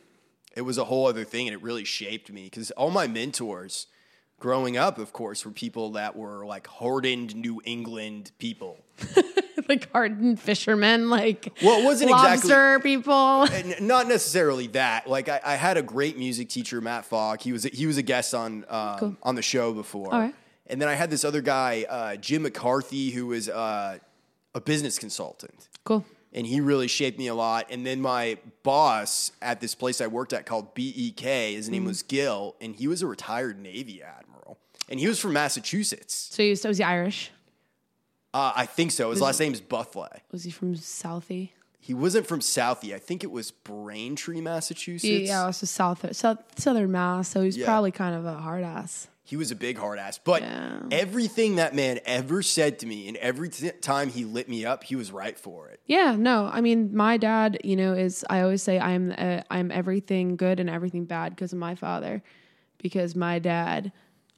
It 0.53 0.61
was 0.63 0.77
a 0.77 0.83
whole 0.83 1.07
other 1.07 1.23
thing 1.23 1.47
and 1.47 1.55
it 1.55 1.63
really 1.63 1.85
shaped 1.85 2.31
me 2.31 2.43
because 2.43 2.69
all 2.71 2.91
my 2.91 3.07
mentors 3.07 3.87
growing 4.39 4.75
up, 4.75 4.97
of 4.97 5.13
course, 5.13 5.45
were 5.45 5.51
people 5.51 5.91
that 5.91 6.17
were 6.17 6.45
like 6.45 6.67
hardened 6.67 7.33
New 7.33 7.61
England 7.63 8.31
people. 8.39 8.77
like 9.69 9.91
hardened 9.91 10.39
fishermen, 10.39 11.09
like 11.09 11.51
Well, 11.63 11.79
it 11.81 11.83
wasn't 11.85 12.11
exactly- 12.11 12.49
lobster 12.49 12.79
people. 12.79 13.43
And 13.53 13.87
not 13.87 14.07
necessarily 14.07 14.67
that. 14.67 15.09
Like 15.09 15.29
I, 15.29 15.39
I 15.43 15.55
had 15.55 15.77
a 15.77 15.81
great 15.81 16.17
music 16.17 16.49
teacher, 16.49 16.81
Matt 16.81 17.05
Fogg. 17.05 17.41
He 17.41 17.51
was 17.51 17.63
he 17.63 17.85
was 17.87 17.97
a 17.97 18.01
guest 18.03 18.33
on 18.33 18.65
um, 18.69 18.97
Cool. 18.99 19.15
on 19.23 19.35
the 19.35 19.41
show 19.41 19.73
before. 19.73 20.09
Right. 20.11 20.35
And 20.67 20.81
then 20.81 20.87
I 20.89 20.93
had 20.93 21.09
this 21.09 21.25
other 21.25 21.41
guy, 21.41 21.85
uh, 21.89 22.15
Jim 22.15 22.43
McCarthy, 22.43 23.11
who 23.11 23.27
was 23.27 23.49
uh, 23.49 23.97
a 24.55 24.61
business 24.61 24.97
consultant, 24.97 25.67
Cool. 25.83 26.05
and 26.31 26.47
he 26.47 26.61
really 26.61 26.87
shaped 26.87 27.19
me 27.19 27.27
a 27.27 27.35
lot. 27.35 27.67
And 27.69 27.85
then 27.85 27.99
my 28.01 28.37
boss 28.63 29.33
at 29.41 29.59
this 29.59 29.75
place 29.75 29.99
I 29.99 30.07
worked 30.07 30.31
at 30.31 30.45
called 30.45 30.73
BEK, 30.73 31.19
his 31.55 31.67
Mm. 31.67 31.71
name 31.71 31.85
was 31.85 32.01
Gil, 32.01 32.55
and 32.61 32.75
he 32.75 32.87
was 32.87 33.01
a 33.01 33.07
retired 33.07 33.59
Navy 33.59 34.01
admiral, 34.01 34.57
and 34.87 35.01
he 35.01 35.07
was 35.07 35.19
from 35.19 35.33
Massachusetts. 35.33 36.29
So 36.31 36.41
you 36.41 36.55
so 36.55 36.69
was 36.69 36.77
he 36.77 36.83
Irish? 36.85 37.29
Uh, 38.33 38.51
I 38.55 38.65
think 38.65 38.91
so. 38.91 39.11
His 39.11 39.21
last 39.21 39.39
name 39.39 39.53
is 39.53 39.61
Buffley. 39.61 40.09
Was 40.31 40.43
he 40.43 40.51
from 40.51 40.75
Southie? 40.75 41.49
he 41.79 41.93
wasn't 41.93 42.25
from 42.25 42.39
Southie. 42.39 42.95
I 42.95 42.97
think 42.99 43.25
it 43.25 43.31
was 43.31 43.51
Braintree, 43.51 44.39
Massachusetts. 44.39 45.27
Yeah, 45.27 45.43
it 45.43 45.47
was 45.47 45.69
south, 45.69 46.15
south 46.15 46.37
southern 46.57 46.91
Mass, 46.93 47.27
so 47.27 47.41
he's 47.41 47.57
Yeah. 47.57 47.65
probably 47.65 47.91
kind 47.91 48.15
of 48.15 48.25
a 48.25 48.35
hard 48.35 48.63
ass. 48.63 49.09
He 49.25 49.35
was 49.35 49.51
a 49.51 49.55
big 49.55 49.77
hard 49.77 49.99
ass. 49.99 50.17
But 50.17 50.43
Yeah. 50.43 50.79
everything 50.91 51.57
that 51.57 51.75
man 51.75 51.99
ever 52.05 52.41
said 52.41 52.79
to 52.79 52.85
me 52.85 53.07
and 53.09 53.17
every 53.17 53.49
t- 53.49 53.69
time 53.81 54.09
he 54.09 54.23
lit 54.23 54.47
me 54.47 54.65
up, 54.65 54.85
he 54.85 54.95
was 54.95 55.11
right 55.11 55.37
for 55.37 55.67
it. 55.69 55.81
Yeah, 55.85 56.15
no, 56.17 56.49
I 56.53 56.61
mean, 56.61 56.95
my 56.95 57.17
dad, 57.17 57.57
you 57.65 57.75
know, 57.75 57.91
is 57.93 58.23
I 58.29 58.41
always 58.41 58.63
say 58.63 58.79
I'm 58.79 59.13
uh, 59.17 59.41
I'm 59.51 59.69
everything 59.69 60.37
good 60.37 60.61
and 60.61 60.69
everything 60.69 61.03
bad 61.05 61.35
because 61.35 61.51
of 61.51 61.59
my 61.59 61.75
father, 61.75 62.23
because 62.77 63.13
my 63.15 63.39
dad. 63.39 63.91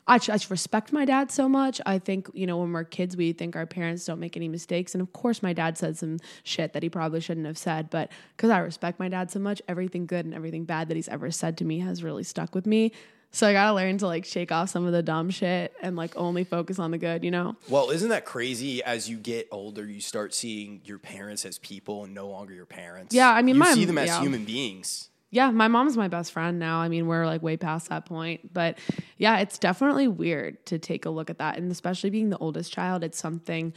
I, 0.08 0.16
I 0.16 0.20
just 0.20 0.52
respect 0.52 0.94
my 0.94 1.06
dad 1.06 1.32
so 1.32 1.50
much. 1.50 1.82
I 1.86 2.00
think, 2.00 2.30
you 2.34 2.46
know, 2.46 2.58
when 2.58 2.72
we're 2.72 2.84
kids, 2.84 3.18
we 3.18 3.34
think 3.34 3.56
our 3.56 3.66
parents 3.66 4.06
don't 4.06 4.20
make 4.20 4.38
any 4.38 4.48
mistakes. 4.48 4.94
And 4.94 5.02
of 5.02 5.12
course, 5.14 5.42
my 5.42 5.54
dad 5.54 5.78
said 5.78 5.98
some 5.98 6.20
shit 6.44 6.74
that 6.74 6.84
he 6.84 6.90
probably 6.90 7.22
shouldn't 7.22 7.46
have 7.48 7.58
said. 7.58 7.90
But 7.90 8.12
because 8.36 8.50
I 8.52 8.60
respect 8.60 9.00
my 9.00 9.10
dad 9.10 9.32
so 9.32 9.40
much, 9.40 9.62
everything 9.68 10.06
good 10.06 10.26
and 10.26 10.34
everything 10.34 10.66
bad 10.66 10.90
that 10.90 10.96
he's 10.96 11.10
ever 11.10 11.32
said 11.32 11.58
to 11.58 11.66
me 11.66 11.80
has 11.80 12.04
really 12.04 12.24
stuck 12.24 12.54
with 12.54 12.68
me. 12.68 12.92
So 13.32 13.48
I 13.48 13.52
got 13.52 13.68
to 13.68 13.74
learn 13.74 13.98
to 13.98 14.08
like 14.08 14.24
shake 14.24 14.54
off 14.54 14.70
some 14.70 14.86
of 14.86 14.94
the 14.94 15.04
dumb 15.04 15.30
shit 15.30 15.74
and 15.82 15.98
like 15.98 16.16
only 16.16 16.46
focus 16.46 16.80
on 16.80 16.92
the 16.92 16.98
good, 16.98 17.22
you 17.24 17.32
know? 17.32 17.58
Well, 17.68 17.90
isn't 17.90 18.08
that 18.08 18.24
crazy? 18.24 18.82
As 18.82 19.10
you 19.10 19.18
get 19.18 19.50
older, 19.52 19.86
you 19.86 20.00
start 20.00 20.34
seeing 20.34 20.80
your 20.86 21.00
parents 21.00 21.46
as 21.46 21.60
people 21.60 22.06
and 22.06 22.14
no 22.14 22.30
longer 22.30 22.54
your 22.54 22.66
parents. 22.66 23.14
Yeah, 23.14 23.30
I 23.30 23.42
mean, 23.42 23.56
you 23.56 23.60
my- 23.60 23.74
see 23.74 23.84
them 23.84 23.98
as 23.98 24.08
yeah. 24.08 24.22
human 24.22 24.46
beings. 24.46 25.10
Yeah, 25.32 25.51
my 25.51 25.67
mom's 25.67 25.98
my 25.98 26.08
best 26.08 26.32
friend 26.32 26.60
now. 26.60 26.79
I 26.79 26.88
mean, 26.88 27.08
we're 27.08 27.25
like 27.25 27.41
way 27.41 27.58
past 27.58 27.89
that 27.89 28.05
point. 28.05 28.53
But 28.53 28.77
yeah, 29.17 29.39
it's 29.39 29.58
definitely 29.58 30.08
weird 30.08 30.65
to 30.67 30.79
take 30.79 31.05
a 31.05 31.10
look 31.10 31.29
at 31.29 31.39
that. 31.39 31.58
And 31.58 31.72
especially 31.72 32.10
being 32.10 32.29
the 32.29 32.38
oldest 32.38 32.72
child, 32.72 33.03
it's 33.03 33.17
something 33.17 33.74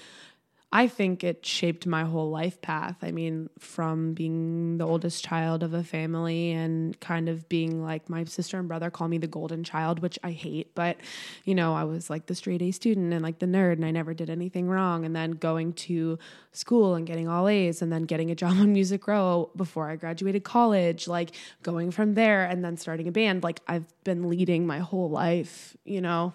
I 0.71 0.87
think 0.87 1.25
it 1.25 1.47
shaped 1.47 1.87
my 1.87 2.05
whole 2.05 2.29
life 2.29 2.61
path. 2.61 2.97
I 3.01 3.11
mean, 3.11 3.49
from 3.59 4.13
being 4.13 4.77
the 4.77 4.87
oldest 4.87 5.25
child 5.25 5.63
of 5.63 5.73
a 5.73 5.83
family 5.83 6.53
and 6.53 6.99
kind 7.01 7.31
of 7.31 7.49
being 7.49 7.83
like 7.83 8.11
my 8.11 8.25
sister 8.25 8.59
and 8.59 8.69
brother 8.69 8.91
call 8.91 9.09
me 9.09 9.17
the 9.17 9.27
golden 9.27 9.65
child, 9.65 10.01
which 10.01 10.19
I 10.23 10.33
hate, 10.33 10.75
but 10.75 10.99
you 11.45 11.55
know, 11.55 11.75
I 11.75 11.85
was 11.85 12.11
like 12.11 12.27
the 12.27 12.35
straight 12.35 12.61
A 12.61 12.71
student 12.71 13.15
and 13.15 13.23
like 13.23 13.39
the 13.39 13.47
nerd 13.47 13.75
and 13.75 13.85
I 13.87 13.91
never 13.93 14.13
did 14.13 14.29
anything 14.29 14.69
wrong. 14.69 15.07
And 15.07 15.17
then 15.17 15.33
going 15.33 15.73
to 15.75 16.19
school 16.53 16.97
and 16.97 17.07
getting 17.07 17.29
all 17.29 17.49
A's 17.49 17.81
and 17.81 17.91
then 17.91 18.03
getting 18.03 18.31
a 18.31 18.35
job 18.35 18.59
on 18.59 18.75
Music 18.75 19.09
Row 19.09 19.49
before 19.57 19.89
I 19.89 19.97
graduated 19.97 20.45
college, 20.45 21.09
like 21.09 21.31
going 21.63 21.91
from 21.91 22.13
there 22.13 22.45
and 22.45 22.63
then 22.63 22.77
starting 22.77 23.09
a 23.09 23.13
band. 23.13 23.43
Like 23.43 23.61
I've 23.69 23.87
been 24.05 24.29
leading 24.29 24.67
my 24.67 24.81
whole 24.81 25.09
life, 25.09 25.79
you 25.87 26.03
know? 26.03 26.35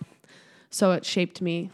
So 0.72 0.94
it 0.94 1.06
shaped 1.06 1.40
me. 1.40 1.70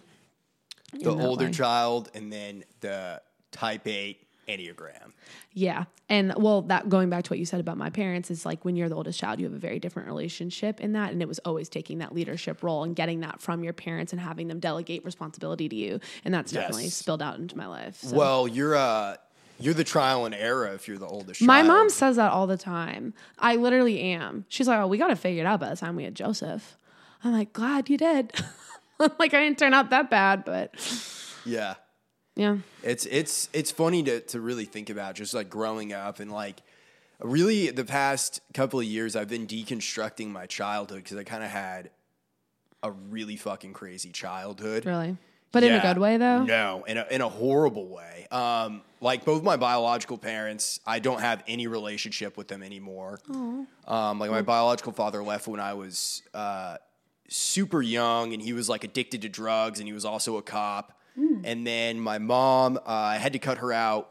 The 0.94 1.10
older 1.10 1.46
way. 1.46 1.52
child 1.52 2.10
and 2.14 2.32
then 2.32 2.64
the 2.82 3.22
type 3.52 3.88
8 3.88 4.26
Enneagram. 4.50 5.14
Yeah. 5.54 5.86
And 6.10 6.34
well, 6.36 6.64
that 6.64 6.90
going 6.90 7.10
back 7.10 7.24
to 7.26 7.30
what 7.30 7.40
you 7.40 7.46
said 7.46 7.60
about 7.60 7.78
my 7.78 7.90
parents 7.90 8.32
is 8.32 8.46
like 8.46 8.66
when 8.66 8.76
you're 8.76 8.90
the 8.90 8.96
oldest 8.96 9.20
child, 9.20 9.40
you 9.40 9.46
have 9.46 9.54
a 9.54 9.60
very 9.60 9.80
different 9.80 10.08
relationship 10.08 10.82
in 10.82 10.94
that. 10.94 11.12
And 11.12 11.22
it 11.22 11.28
was 11.28 11.40
always 11.40 11.70
taking 11.70 12.00
that 12.00 12.14
leadership 12.14 12.64
role 12.64 12.84
and 12.84 12.96
getting 12.96 13.20
that 13.20 13.42
from 13.42 13.64
your 13.64 13.74
parents 13.74 14.12
and 14.12 14.20
having 14.20 14.48
them 14.48 14.60
delegate 14.60 15.06
responsibility 15.06 15.70
to 15.70 15.76
you. 15.76 16.00
And 16.26 16.34
that's 16.34 16.52
definitely 16.52 16.90
spilled 16.90 17.22
out 17.22 17.38
into 17.38 17.56
my 17.56 17.68
life. 17.68 17.98
So. 17.98 18.16
Well, 18.16 18.48
you're 18.48 18.76
uh 18.76 19.18
you're 19.60 19.74
the 19.74 19.84
trial 19.84 20.26
and 20.26 20.34
error 20.34 20.68
if 20.68 20.88
you're 20.88 20.98
the 20.98 21.06
oldest 21.06 21.42
my 21.42 21.60
child. 21.60 21.68
mom 21.68 21.90
says 21.90 22.16
that 22.16 22.32
all 22.32 22.48
the 22.48 22.58
time. 22.58 23.14
I 23.38 23.58
literally 23.58 24.00
am. 24.00 24.46
She's 24.48 24.68
like, 24.68 24.80
oh, 24.80 24.88
we 24.88 24.98
got 24.98 25.10
to 25.10 25.18
figure 25.18 25.44
it 25.44 25.46
out 25.46 25.60
by 25.60 25.70
the 25.70 25.76
time 25.76 25.96
we 25.96 26.06
had 26.06 26.16
Joseph. 26.16 26.78
I'm 27.24 27.34
like, 27.34 27.52
glad 27.52 27.90
you 27.90 27.98
did. 27.98 28.32
like, 29.20 29.34
I 29.34 29.40
didn't 29.44 29.60
turn 29.60 29.74
out 29.74 29.90
that 29.92 30.10
bad, 30.10 30.46
but 30.46 30.74
Yeah. 31.46 31.76
yeah. 32.36 32.58
It's 32.84 33.06
it's 33.06 33.50
it's 33.54 33.72
funny 33.72 34.04
to 34.04 34.20
to 34.22 34.40
really 34.42 34.66
think 34.66 34.90
about 34.90 35.16
just 35.16 35.34
like 35.34 35.50
growing 35.50 35.94
up 35.94 36.20
and 36.20 36.32
like 36.32 36.62
really 37.22 37.70
the 37.72 37.86
past 37.86 38.42
couple 38.54 38.80
of 38.80 38.86
years 38.86 39.16
I've 39.16 39.30
been 39.30 39.48
deconstructing 39.48 40.28
my 40.30 40.46
childhood 40.46 41.04
because 41.04 41.18
I 41.18 41.24
kind 41.24 41.44
of 41.44 41.50
had 41.50 41.90
a 42.84 42.92
really 42.92 43.36
fucking 43.36 43.74
crazy 43.74 44.12
childhood. 44.12 44.86
Really. 44.86 45.18
But 45.52 45.64
in 45.64 45.74
a 45.74 45.82
good 45.82 45.98
way, 45.98 46.18
though. 46.18 46.44
No, 46.44 46.84
in 46.88 46.98
a, 46.98 47.08
in 47.10 47.22
a 47.22 47.28
horrible 47.28 47.88
way. 47.88 48.28
Um, 48.30 48.84
like 49.02 49.26
both 49.26 49.42
my 49.42 49.58
biological 49.58 50.20
parents, 50.20 50.80
I 50.86 51.00
don't 51.00 51.22
have 51.22 51.44
any 51.48 51.66
relationship 51.66 52.38
with 52.38 52.48
them 52.48 52.62
anymore. 52.62 53.20
Um, 53.88 54.20
like 54.20 54.30
my 54.30 54.44
biological 54.44 54.94
father 54.94 55.24
left 55.24 55.48
when 55.48 55.60
I 55.60 55.74
was 55.74 56.22
uh, 56.36 56.78
super 57.30 57.82
young, 57.82 58.34
and 58.34 58.42
he 58.42 58.54
was 58.54 58.68
like 58.68 58.84
addicted 58.84 59.22
to 59.22 59.30
drugs, 59.30 59.80
and 59.80 59.88
he 59.88 59.94
was 59.94 60.06
also 60.06 60.38
a 60.38 60.42
cop. 60.42 60.94
And 61.44 61.68
then 61.68 62.00
my 62.00 62.18
mom, 62.18 62.78
uh, 62.78 62.82
I 62.86 63.18
had 63.18 63.34
to 63.34 63.40
cut 63.40 63.58
her 63.58 63.74
out 63.74 64.10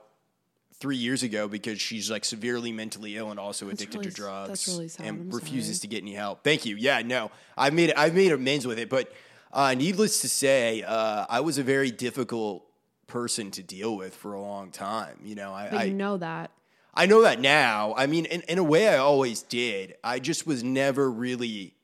three 0.75 0.97
years 0.97 1.23
ago 1.23 1.49
because 1.49 1.81
she's 1.81 2.11
like 2.11 2.25
severely 2.25 2.71
mentally 2.71 3.17
ill 3.17 3.31
and 3.31 3.41
also 3.41 3.69
addicted 3.69 3.99
really 3.99 4.11
to 4.11 4.15
drugs 4.15 4.49
that's 4.49 4.69
really 4.69 4.89
sad. 4.89 5.07
and 5.07 5.21
I'm 5.23 5.31
refuses 5.31 5.79
sorry. 5.79 5.81
to 5.81 5.87
get 5.89 6.03
any 6.03 6.13
help. 6.13 6.45
Thank 6.45 6.67
you. 6.67 6.77
Yeah, 6.77 7.01
no, 7.03 7.31
I've 7.57 7.73
made 7.73 7.93
I've 7.95 8.15
made 8.15 8.31
amends 8.31 8.67
with 8.67 8.79
it, 8.79 8.91
but 8.91 9.11
uh, 9.53 9.75
needless 9.75 10.21
to 10.21 10.29
say, 10.29 10.83
uh, 10.83 11.25
I 11.29 11.41
was 11.41 11.59
a 11.59 11.63
very 11.63 11.91
difficult 11.91 12.65
person 13.07 13.51
to 13.53 13.63
deal 13.63 13.97
with 13.97 14.15
for 14.15 14.35
a 14.35 14.41
long 14.41 14.71
time. 14.71 15.19
You 15.25 15.35
know, 15.35 15.53
I, 15.53 15.85
you 15.85 15.95
know 15.95 16.19
that. 16.19 16.51
I 16.95 17.07
know 17.07 17.23
that 17.23 17.41
now. 17.41 17.95
I 17.97 18.07
mean, 18.07 18.27
in, 18.27 18.43
in 18.43 18.59
a 18.59 18.65
way, 18.65 18.89
I 18.89 18.99
always 18.99 19.43
did. 19.43 19.97
I 20.05 20.19
just 20.19 20.47
was 20.47 20.63
never 20.63 21.11
really 21.11 21.75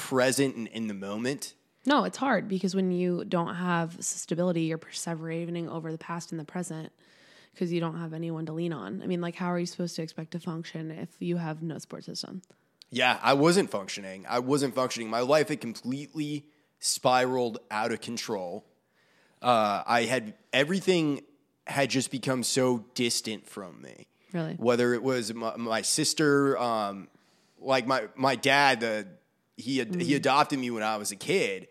present 0.00 0.56
and 0.56 0.66
in 0.68 0.86
the 0.86 0.94
moment. 0.94 1.54
No, 1.86 2.04
it's 2.04 2.18
hard 2.18 2.48
because 2.48 2.74
when 2.74 2.90
you 2.90 3.24
don't 3.24 3.54
have 3.54 3.96
stability, 4.00 4.62
you're 4.62 4.78
perseverating 4.78 5.68
over 5.68 5.92
the 5.92 5.98
past 5.98 6.30
and 6.30 6.40
the 6.40 6.44
present 6.44 6.92
because 7.52 7.72
you 7.72 7.80
don't 7.80 7.98
have 7.98 8.12
anyone 8.12 8.46
to 8.46 8.52
lean 8.52 8.72
on. 8.72 9.02
I 9.02 9.06
mean, 9.06 9.20
like, 9.20 9.34
how 9.34 9.46
are 9.46 9.58
you 9.58 9.66
supposed 9.66 9.96
to 9.96 10.02
expect 10.02 10.32
to 10.32 10.40
function 10.40 10.90
if 10.90 11.08
you 11.18 11.36
have 11.36 11.62
no 11.62 11.78
support 11.78 12.04
system? 12.04 12.42
Yeah, 12.90 13.18
I 13.22 13.34
wasn't 13.34 13.70
functioning. 13.70 14.26
I 14.28 14.40
wasn't 14.40 14.74
functioning. 14.74 15.10
My 15.10 15.20
life 15.20 15.48
had 15.48 15.60
completely 15.60 16.46
spiraled 16.80 17.58
out 17.70 17.92
of 17.92 18.00
control. 18.00 18.66
Uh, 19.40 19.82
I 19.86 20.04
had 20.04 20.34
everything 20.52 21.22
had 21.66 21.90
just 21.90 22.10
become 22.10 22.42
so 22.42 22.84
distant 22.94 23.46
from 23.46 23.80
me. 23.80 24.06
Really? 24.32 24.54
Whether 24.54 24.94
it 24.94 25.02
was 25.02 25.32
my, 25.32 25.56
my 25.56 25.82
sister, 25.82 26.58
um, 26.58 27.08
like 27.58 27.86
my 27.86 28.08
my 28.16 28.36
dad, 28.36 28.80
the 28.80 29.06
he 29.60 29.78
had, 29.78 30.00
he 30.00 30.14
adopted 30.14 30.58
me 30.58 30.70
when 30.70 30.82
I 30.82 30.96
was 30.96 31.10
a 31.12 31.16
kid. 31.16 31.68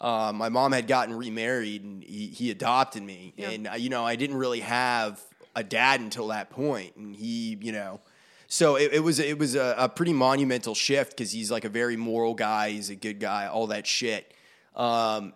Uh, 0.00 0.32
my 0.34 0.48
mom 0.48 0.72
had 0.72 0.86
gotten 0.86 1.14
remarried 1.16 1.82
and 1.82 2.04
he, 2.04 2.26
he 2.28 2.50
adopted 2.50 3.02
me, 3.02 3.34
and 3.50 3.66
uh, 3.68 3.72
you 3.74 3.88
know 3.88 4.04
I 4.04 4.14
didn't 4.16 4.36
really 4.36 4.60
have 4.60 5.20
a 5.56 5.64
dad 5.64 6.00
until 6.00 6.28
that 6.28 6.50
point, 6.50 6.94
and 6.96 7.16
he 7.16 7.56
you 7.60 7.72
know. 7.72 8.00
So 8.46 8.76
it, 8.76 8.92
it 8.94 9.00
was 9.00 9.18
it 9.18 9.38
was 9.38 9.54
a, 9.56 9.74
a 9.76 9.88
pretty 9.88 10.12
monumental 10.12 10.74
shift 10.74 11.10
because 11.16 11.32
he's 11.32 11.50
like 11.50 11.64
a 11.64 11.68
very 11.68 11.96
moral 11.96 12.34
guy. 12.34 12.70
He's 12.70 12.90
a 12.90 12.94
good 12.96 13.18
guy, 13.20 13.46
all 13.48 13.66
that 13.68 13.86
shit. 13.86 14.32
Um, 14.76 15.32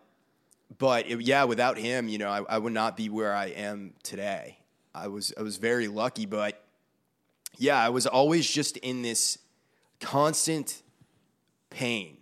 but 0.78 1.06
it- 1.10 1.20
yeah, 1.22 1.44
without 1.44 1.76
him, 1.76 2.08
you 2.08 2.18
know, 2.18 2.30
I, 2.30 2.42
I 2.48 2.58
would 2.58 2.72
not 2.72 2.96
be 2.96 3.08
where 3.08 3.34
I 3.34 3.46
am 3.46 3.94
today. 4.04 4.58
I 4.94 5.08
was 5.08 5.32
I 5.36 5.42
was 5.42 5.56
very 5.56 5.88
lucky, 5.88 6.24
but 6.26 6.62
yeah, 7.58 7.78
I 7.78 7.88
was 7.88 8.06
always 8.06 8.48
just 8.48 8.76
in 8.78 9.02
this 9.02 9.38
constant 10.00 10.81
pain. 11.72 12.18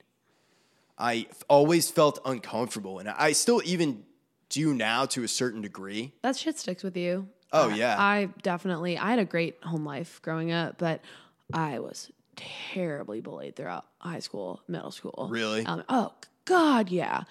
I 0.99 1.27
always 1.49 1.91
felt 1.91 2.19
uncomfortable, 2.25 2.99
and 2.99 3.09
I 3.09 3.33
still 3.33 3.63
even 3.65 4.05
do 4.49 4.75
now 4.75 5.07
to 5.07 5.23
a 5.25 5.29
certain 5.29 5.63
degree. 5.63 6.13
That 6.23 6.37
shit 6.37 6.59
sticks 6.59 6.83
with 6.83 6.97
you. 6.97 7.29
Oh, 7.53 7.71
I- 7.71 7.75
yeah. 7.75 7.97
I 7.99 8.29
definitely, 8.43 8.99
I 8.99 9.11
had 9.11 9.19
a 9.19 9.25
great 9.25 9.57
home 9.63 9.85
life 9.85 10.21
growing 10.23 10.53
up, 10.53 10.79
but 10.79 11.01
I 11.55 11.79
was 11.79 12.11
terribly 12.37 13.21
bullied 13.21 13.57
throughout 13.57 13.87
high 13.99 14.19
school, 14.21 14.61
middle 14.69 14.91
school. 14.91 15.29
Really? 15.31 15.65
Um, 15.67 15.85
oh, 15.89 16.13
God, 16.45 16.91
yeah. 16.91 17.23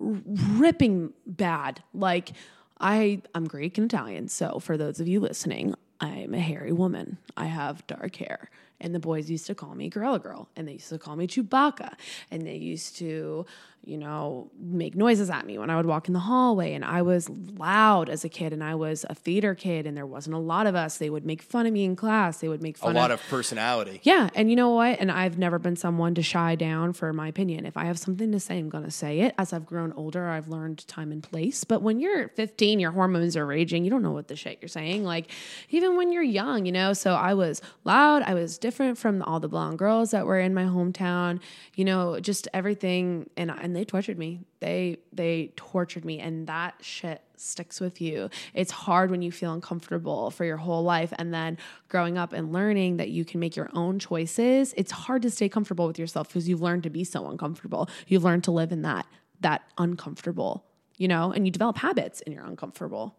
R- 0.00 0.20
ripping 0.26 1.12
bad. 1.26 1.82
Like, 1.94 2.32
I, 2.80 3.22
I'm 3.34 3.46
Greek 3.46 3.78
and 3.78 3.86
Italian. 3.86 4.28
So, 4.28 4.58
for 4.58 4.76
those 4.76 5.00
of 5.00 5.08
you 5.08 5.20
listening, 5.20 5.74
I'm 6.00 6.34
a 6.34 6.40
hairy 6.40 6.72
woman. 6.72 7.18
I 7.36 7.46
have 7.46 7.86
dark 7.86 8.16
hair. 8.16 8.50
And 8.80 8.94
the 8.94 9.00
boys 9.00 9.30
used 9.30 9.46
to 9.46 9.54
call 9.54 9.74
me 9.74 9.88
Gorilla 9.88 10.18
Girl. 10.18 10.48
And 10.56 10.68
they 10.68 10.74
used 10.74 10.88
to 10.90 10.98
call 10.98 11.16
me 11.16 11.26
Chewbacca. 11.26 11.94
And 12.30 12.46
they 12.46 12.56
used 12.56 12.96
to, 12.98 13.46
you 13.86 13.98
know, 13.98 14.50
make 14.58 14.94
noises 14.94 15.30
at 15.30 15.46
me 15.46 15.58
when 15.58 15.70
I 15.70 15.76
would 15.76 15.86
walk 15.86 16.08
in 16.08 16.14
the 16.14 16.20
hallway. 16.20 16.74
And 16.74 16.84
I 16.84 17.02
was 17.02 17.28
loud 17.30 18.08
as 18.08 18.24
a 18.24 18.28
kid. 18.28 18.52
And 18.52 18.62
I 18.62 18.74
was 18.74 19.04
a 19.08 19.14
theater 19.14 19.54
kid. 19.54 19.86
And 19.86 19.96
there 19.96 20.06
wasn't 20.06 20.34
a 20.36 20.38
lot 20.38 20.66
of 20.66 20.74
us. 20.74 20.98
They 20.98 21.10
would 21.10 21.24
make 21.24 21.42
fun 21.42 21.66
of 21.66 21.72
me 21.72 21.84
in 21.84 21.96
class. 21.96 22.38
They 22.38 22.48
would 22.48 22.62
make 22.62 22.76
fun 22.76 22.90
of 22.90 22.96
A 22.96 22.98
lot 22.98 23.10
of 23.10 23.14
of 23.20 23.28
personality. 23.28 24.00
yeah, 24.02 24.28
and 24.34 24.50
you 24.50 24.56
know 24.56 24.70
what? 24.70 24.98
And 24.98 25.10
I've 25.12 25.38
never 25.38 25.58
been 25.60 25.76
someone 25.76 26.14
to 26.16 26.22
shy 26.22 26.56
down 26.56 26.92
for 26.92 27.12
my 27.12 27.28
opinion. 27.28 27.64
If 27.64 27.76
I 27.76 27.84
have 27.84 27.96
something 27.98 28.32
to 28.32 28.40
say, 28.40 28.58
I'm 28.58 28.68
going 28.68 28.82
to 28.84 28.90
say 28.90 29.20
it. 29.20 29.34
As 29.38 29.52
I've 29.52 29.64
grown 29.66 29.92
older, 29.92 30.28
I've 30.28 30.48
learned 30.48 30.86
time 30.88 31.12
and 31.12 31.22
place. 31.22 31.62
But 31.62 31.80
when 31.82 32.00
you're 32.00 32.28
15, 32.30 32.80
your 32.80 32.90
hormones 32.90 33.36
are 33.36 33.46
raging. 33.46 33.84
You 33.84 33.90
don't 33.90 34.02
know 34.02 34.10
what 34.10 34.26
the 34.26 34.34
shit 34.36 34.58
you're 34.60 34.68
saying. 34.68 35.04
Like 35.04 35.30
even 35.70 35.96
when 35.96 36.10
you're 36.10 36.24
young, 36.24 36.66
you 36.66 36.72
know. 36.72 36.92
So 36.92 37.14
I 37.14 37.34
was 37.34 37.62
loud. 37.84 38.22
I 38.22 38.34
was 38.34 38.58
different 38.58 38.98
from 38.98 39.22
all 39.22 39.38
the 39.38 39.48
blonde 39.48 39.78
girls 39.78 40.10
that 40.10 40.26
were 40.26 40.40
in 40.40 40.54
my 40.54 40.64
hometown. 40.64 41.38
You 41.76 41.84
know, 41.84 42.18
just 42.18 42.48
everything, 42.52 43.30
and 43.36 43.50
and 43.50 43.73
they 43.74 43.84
tortured 43.84 44.18
me. 44.18 44.40
They 44.60 44.98
they 45.12 45.52
tortured 45.56 46.04
me, 46.04 46.20
and 46.20 46.46
that 46.46 46.74
shit 46.80 47.22
sticks 47.36 47.80
with 47.80 48.00
you. 48.00 48.30
It's 48.52 48.70
hard 48.70 49.10
when 49.10 49.22
you 49.22 49.32
feel 49.32 49.52
uncomfortable 49.52 50.30
for 50.30 50.44
your 50.44 50.56
whole 50.56 50.82
life, 50.82 51.12
and 51.18 51.32
then 51.32 51.58
growing 51.88 52.18
up 52.18 52.32
and 52.32 52.52
learning 52.52 52.98
that 52.98 53.10
you 53.10 53.24
can 53.24 53.40
make 53.40 53.56
your 53.56 53.70
own 53.74 53.98
choices. 53.98 54.74
It's 54.76 54.92
hard 54.92 55.22
to 55.22 55.30
stay 55.30 55.48
comfortable 55.48 55.86
with 55.86 55.98
yourself 55.98 56.28
because 56.28 56.48
you've 56.48 56.62
learned 56.62 56.82
to 56.84 56.90
be 56.90 57.04
so 57.04 57.28
uncomfortable. 57.28 57.88
You've 58.06 58.24
learned 58.24 58.44
to 58.44 58.50
live 58.50 58.72
in 58.72 58.82
that 58.82 59.06
that 59.40 59.62
uncomfortable, 59.78 60.64
you 60.96 61.08
know, 61.08 61.32
and 61.32 61.46
you 61.46 61.50
develop 61.50 61.78
habits 61.78 62.22
and 62.22 62.34
you're 62.34 62.44
uncomfortable. 62.44 63.16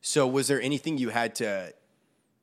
So 0.00 0.26
was 0.26 0.48
there 0.48 0.60
anything 0.60 0.98
you 0.98 1.10
had 1.10 1.34
to 1.36 1.74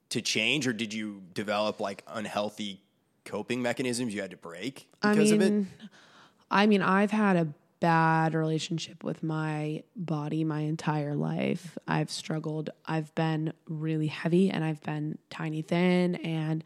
to 0.09 0.21
change 0.21 0.67
or 0.67 0.73
did 0.73 0.93
you 0.93 1.23
develop 1.33 1.79
like 1.79 2.03
unhealthy 2.07 2.81
coping 3.25 3.61
mechanisms 3.61 4.13
you 4.13 4.21
had 4.21 4.31
to 4.31 4.37
break 4.37 4.87
because 5.01 5.31
I 5.31 5.37
mean, 5.37 5.41
of 5.41 5.67
it? 5.83 5.89
I 6.49 6.67
mean, 6.67 6.81
I've 6.81 7.11
had 7.11 7.35
a 7.35 7.53
bad 7.79 8.33
relationship 8.33 9.03
with 9.03 9.21
my 9.21 9.83
body 9.95 10.43
my 10.43 10.61
entire 10.61 11.15
life. 11.15 11.77
I've 11.87 12.09
struggled. 12.09 12.69
I've 12.85 13.13
been 13.15 13.53
really 13.67 14.07
heavy 14.07 14.49
and 14.49 14.63
I've 14.63 14.81
been 14.81 15.17
tiny 15.29 15.61
thin 15.61 16.15
and 16.15 16.63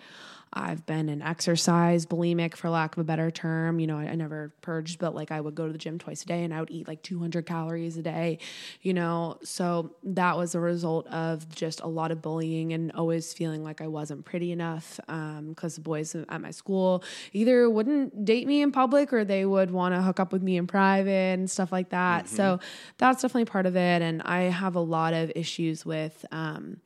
I've 0.52 0.86
been 0.86 1.10
an 1.10 1.22
exercise 1.22 2.06
bulimic, 2.06 2.56
for 2.56 2.70
lack 2.70 2.98
of 2.98 3.02
a 3.02 3.04
better 3.04 3.30
term. 3.30 3.80
You 3.80 3.88
know, 3.88 3.98
I, 3.98 4.06
I, 4.06 4.16
never 4.16 4.52
purged, 4.62 5.00
but 5.00 5.14
like 5.14 5.32
I 5.32 5.40
would 5.40 5.54
go 5.54 5.68
to 5.68 5.72
the 5.72 5.78
gym 5.78 6.00
twice 6.00 6.24
a 6.24 6.26
day 6.26 6.44
and 6.44 6.54
I 6.54 6.60
would 6.60 6.72
eat 6.72 6.88
like 6.88 7.04
200 7.04 7.46
calories 7.46 7.98
a 7.98 8.02
day, 8.02 8.40
you 8.82 8.94
know. 8.94 9.38
So 9.44 9.92
that 10.04 10.38
was 10.38 10.56
a 10.56 10.60
result 10.60 11.06
of 11.08 11.48
just 11.54 11.82
a 11.82 11.88
lot 11.88 12.12
of 12.12 12.22
bullying 12.22 12.74
and 12.74 12.92
always 12.94 13.32
feeling 13.32 13.64
like 13.64 13.80
I 13.80 13.88
wasn't 13.88 14.26
pretty 14.26 14.52
enough 14.52 15.00
because 15.06 15.38
um, 15.38 15.56
the 15.76 15.82
boys 15.82 16.16
at 16.16 16.42
my 16.42 16.52
school 16.52 17.04
either 17.32 17.70
wouldn't 17.70 18.26
date 18.26 18.48
me 18.48 18.62
in 18.64 18.72
public 18.72 19.14
or 19.14 19.24
they 19.24 19.46
would 19.46 19.70
want 19.70 19.94
to 19.94 20.02
hook 20.02 20.20
up 20.20 20.34
with 20.34 20.42
me 20.42 20.58
in 20.58 20.66
private 20.66 21.38
and 21.38 21.50
stuff 21.50 21.72
like 21.72 21.90
that. 21.90 22.26
Mm-hmm. 22.26 22.36
So 22.36 22.60
that's 22.98 23.22
definitely 23.22 23.46
part 23.46 23.68
of 23.68 23.76
it. 23.76 24.02
And 24.02 24.24
I 24.24 24.44
have 24.44 24.76
a 24.76 24.82
lot 24.82 25.14
of 25.14 25.32
issues 25.36 25.86
with, 25.86 26.26
um, 26.32 26.82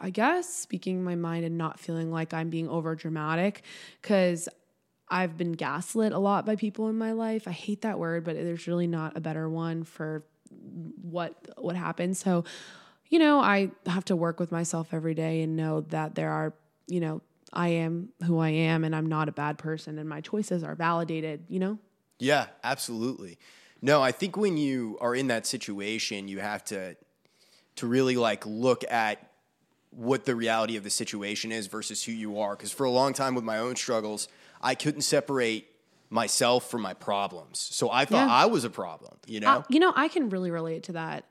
I 0.00 0.10
guess, 0.10 0.48
speaking 0.48 1.02
my 1.02 1.14
mind 1.14 1.44
and 1.44 1.56
not 1.56 1.78
feeling 1.78 2.10
like 2.10 2.34
I'm 2.34 2.50
being 2.50 2.68
over 2.68 2.94
dramatic 2.94 3.62
because 4.00 4.48
I've 5.08 5.36
been 5.36 5.52
gaslit 5.52 6.12
a 6.12 6.18
lot 6.18 6.46
by 6.46 6.56
people 6.56 6.88
in 6.88 6.98
my 6.98 7.12
life. 7.12 7.46
I 7.46 7.52
hate 7.52 7.82
that 7.82 7.98
word, 7.98 8.24
but 8.24 8.34
there's 8.34 8.66
really 8.66 8.86
not 8.86 9.16
a 9.16 9.20
better 9.20 9.48
one 9.48 9.84
for 9.84 10.24
what 11.02 11.34
what 11.58 11.76
happened. 11.76 12.16
So, 12.16 12.44
you 13.08 13.18
know, 13.18 13.40
I 13.40 13.70
have 13.86 14.04
to 14.06 14.16
work 14.16 14.40
with 14.40 14.50
myself 14.50 14.88
every 14.92 15.14
day 15.14 15.42
and 15.42 15.56
know 15.56 15.82
that 15.82 16.14
there 16.14 16.30
are, 16.30 16.54
you 16.88 17.00
know, 17.00 17.22
I 17.52 17.68
am 17.68 18.10
who 18.24 18.38
I 18.38 18.50
am 18.50 18.84
and 18.84 18.94
I'm 18.94 19.06
not 19.06 19.28
a 19.28 19.32
bad 19.32 19.58
person 19.58 19.98
and 19.98 20.08
my 20.08 20.20
choices 20.20 20.64
are 20.64 20.74
validated, 20.74 21.44
you 21.48 21.60
know? 21.60 21.78
Yeah, 22.18 22.46
absolutely. 22.64 23.38
No, 23.82 24.02
I 24.02 24.10
think 24.10 24.36
when 24.36 24.56
you 24.56 24.98
are 25.00 25.14
in 25.14 25.28
that 25.28 25.46
situation, 25.46 26.28
you 26.28 26.40
have 26.40 26.64
to 26.64 26.96
to 27.76 27.86
really 27.86 28.16
like 28.16 28.44
look 28.46 28.84
at 28.90 29.25
what 29.96 30.26
the 30.26 30.36
reality 30.36 30.76
of 30.76 30.84
the 30.84 30.90
situation 30.90 31.50
is 31.50 31.66
versus 31.66 32.04
who 32.04 32.12
you 32.12 32.38
are. 32.38 32.54
Because 32.54 32.70
for 32.70 32.84
a 32.84 32.90
long 32.90 33.14
time 33.14 33.34
with 33.34 33.44
my 33.44 33.58
own 33.58 33.76
struggles, 33.76 34.28
I 34.60 34.74
couldn't 34.74 35.00
separate 35.02 35.68
myself 36.10 36.70
from 36.70 36.82
my 36.82 36.94
problems. 36.94 37.58
So 37.58 37.90
I 37.90 38.04
thought 38.04 38.28
yeah. 38.28 38.34
I 38.34 38.46
was 38.46 38.64
a 38.64 38.70
problem, 38.70 39.16
you 39.26 39.40
know? 39.40 39.48
Uh, 39.48 39.62
you 39.68 39.80
know, 39.80 39.92
I 39.96 40.08
can 40.08 40.28
really 40.28 40.50
relate 40.50 40.84
to 40.84 40.92
that. 40.92 41.24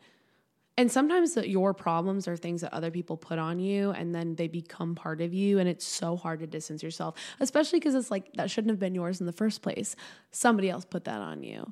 And 0.77 0.91
sometimes 0.91 1.35
that 1.35 1.47
your 1.47 1.73
problems 1.73 2.27
are 2.27 2.35
things 2.35 2.61
that 2.61 2.73
other 2.73 2.91
people 2.91 3.15
put 3.15 3.39
on 3.39 3.59
you 3.59 3.91
and 3.91 4.13
then 4.13 4.35
they 4.35 4.49
become 4.49 4.93
part 4.93 5.21
of 5.21 5.33
you. 5.33 5.59
And 5.59 5.69
it's 5.69 5.85
so 5.85 6.17
hard 6.17 6.39
to 6.39 6.47
distance 6.47 6.83
yourself, 6.83 7.15
especially 7.39 7.79
because 7.79 7.95
it's 7.95 8.11
like 8.11 8.33
that 8.33 8.51
shouldn't 8.51 8.71
have 8.71 8.79
been 8.79 8.95
yours 8.95 9.21
in 9.21 9.25
the 9.25 9.31
first 9.31 9.61
place. 9.61 9.95
Somebody 10.31 10.69
else 10.69 10.83
put 10.83 11.05
that 11.05 11.21
on 11.21 11.43
you. 11.43 11.71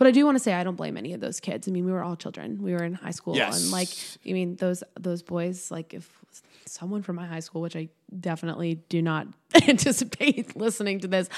But 0.00 0.06
I 0.06 0.12
do 0.12 0.24
want 0.24 0.36
to 0.36 0.42
say 0.42 0.54
I 0.54 0.64
don't 0.64 0.76
blame 0.76 0.96
any 0.96 1.12
of 1.12 1.20
those 1.20 1.40
kids. 1.40 1.68
I 1.68 1.72
mean, 1.72 1.84
we 1.84 1.92
were 1.92 2.02
all 2.02 2.16
children. 2.16 2.62
We 2.62 2.72
were 2.72 2.82
in 2.82 2.94
high 2.94 3.10
school, 3.10 3.36
yes. 3.36 3.62
and 3.62 3.70
like, 3.70 3.90
I 4.26 4.32
mean, 4.32 4.56
those 4.56 4.82
those 4.98 5.22
boys. 5.22 5.70
Like, 5.70 5.92
if 5.92 6.10
someone 6.64 7.02
from 7.02 7.16
my 7.16 7.26
high 7.26 7.40
school, 7.40 7.60
which 7.60 7.76
I 7.76 7.90
definitely 8.18 8.76
do 8.88 9.02
not 9.02 9.26
anticipate 9.68 10.56
listening 10.66 11.00
to 11.00 11.08
this, 11.08 11.28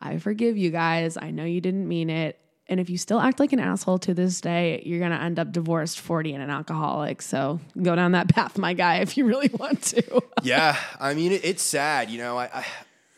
I 0.00 0.18
forgive 0.18 0.56
you 0.56 0.70
guys. 0.70 1.16
I 1.16 1.32
know 1.32 1.42
you 1.42 1.60
didn't 1.60 1.88
mean 1.88 2.10
it. 2.10 2.38
And 2.68 2.78
if 2.78 2.88
you 2.88 2.96
still 2.96 3.18
act 3.18 3.40
like 3.40 3.52
an 3.52 3.58
asshole 3.58 3.98
to 3.98 4.14
this 4.14 4.40
day, 4.40 4.84
you're 4.86 5.00
going 5.00 5.10
to 5.10 5.20
end 5.20 5.40
up 5.40 5.50
divorced, 5.50 5.98
40, 5.98 6.34
and 6.34 6.44
an 6.44 6.50
alcoholic. 6.50 7.22
So 7.22 7.58
go 7.82 7.96
down 7.96 8.12
that 8.12 8.28
path, 8.32 8.56
my 8.56 8.72
guy, 8.72 8.98
if 8.98 9.16
you 9.16 9.26
really 9.26 9.50
want 9.58 9.82
to. 9.82 10.22
yeah. 10.44 10.76
I 11.00 11.14
mean, 11.14 11.32
it's 11.32 11.64
sad. 11.64 12.08
You 12.08 12.18
know, 12.18 12.38
I, 12.38 12.44
I, 12.54 12.66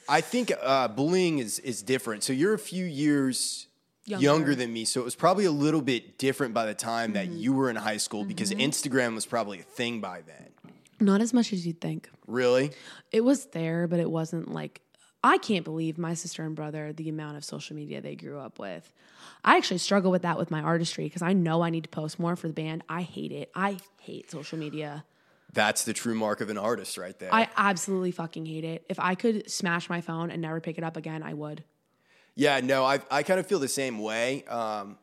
I 0.09 0.21
think 0.23 0.51
uh, 0.62 0.88
bullying 0.88 1.40
is, 1.40 1.59
is 1.59 1.83
different. 1.83 2.25
So 2.25 2.33
you're 2.33 2.55
a 2.55 2.59
few 2.59 2.87
years 2.87 3.67
Younger. 4.07 4.23
younger. 4.23 4.55
than 4.55 4.73
me. 4.73 4.85
So 4.85 5.01
it 5.01 5.05
was 5.05 5.14
probably 5.14 5.47
a 5.47 5.51
little 5.51 5.81
bit 5.81 6.19
different 6.19 6.53
by 6.53 6.67
the 6.67 6.75
time 6.75 7.14
mm-hmm. 7.14 7.31
that 7.31 7.37
you 7.37 7.53
were 7.53 7.71
in 7.71 7.77
high 7.77 7.97
school 7.97 8.21
mm-hmm. 8.21 8.29
because 8.29 8.51
Instagram 8.51 9.14
was 9.14 9.25
probably 9.27 9.61
a 9.61 9.62
thing 9.62 10.01
by 10.01 10.23
then. 10.27 10.51
Not 11.01 11.21
as 11.21 11.33
much 11.33 11.53
as 11.53 11.67
you'd 11.67 11.81
think. 11.81 12.09
Really? 12.27 12.73
It 13.11 13.23
was 13.23 13.47
there, 13.47 13.87
but 13.88 14.01
it 14.01 14.11
wasn't 14.11 14.53
like 14.53 14.81
I 15.25 15.38
can't 15.38 15.64
believe 15.64 15.97
my 15.97 16.12
sister 16.12 16.45
and 16.45 16.55
brother 16.55 16.93
the 16.93 17.09
amount 17.09 17.38
of 17.38 17.45
social 17.45 17.75
media 17.75 18.03
they 18.03 18.14
grew 18.14 18.38
up 18.38 18.59
with. 18.59 18.93
I 19.43 19.57
actually 19.57 19.79
struggle 19.79 20.11
with 20.11 20.23
that 20.23 20.37
with 20.37 20.51
my 20.51 20.61
artistry 20.61 21.05
because 21.05 21.23
I 21.23 21.33
know 21.33 21.62
I 21.62 21.71
need 21.71 21.85
to 21.85 21.88
post 21.88 22.19
more 22.19 22.37
for 22.37 22.47
the 22.47 22.53
band. 22.53 22.85
I 22.90 23.03
hate 23.03 23.33
it. 23.33 23.51
I 23.55 23.79
hate 24.01 24.31
social 24.31 24.59
media. 24.59 25.05
That's 25.55 25.85
the 25.85 25.95
true 25.95 26.14
mark 26.14 26.43
of 26.43 26.51
an 26.51 26.59
artist 26.59 26.99
right 26.99 27.19
there. 27.19 27.33
I 27.33 27.49
absolutely 27.57 28.11
fucking 28.11 28.45
hate 28.45 28.64
it. 28.64 28.85
If 28.88 28.99
I 28.99 29.14
could 29.14 29.51
smash 29.51 29.88
my 29.88 30.03
phone 30.03 30.31
and 30.31 30.43
never 30.43 30.61
pick 30.61 30.77
it 30.77 30.85
up 30.85 30.97
again, 30.97 31.23
I 31.23 31.33
would. 31.33 31.64
Yeah, 32.35 32.61
no, 32.61 32.85
I 32.85 33.01
I 33.11 33.23
kind 33.23 33.38
of 33.38 33.47
feel 33.47 33.59
the 33.59 33.68
same 33.68 33.99
way. 33.99 34.44
Um, 34.44 34.99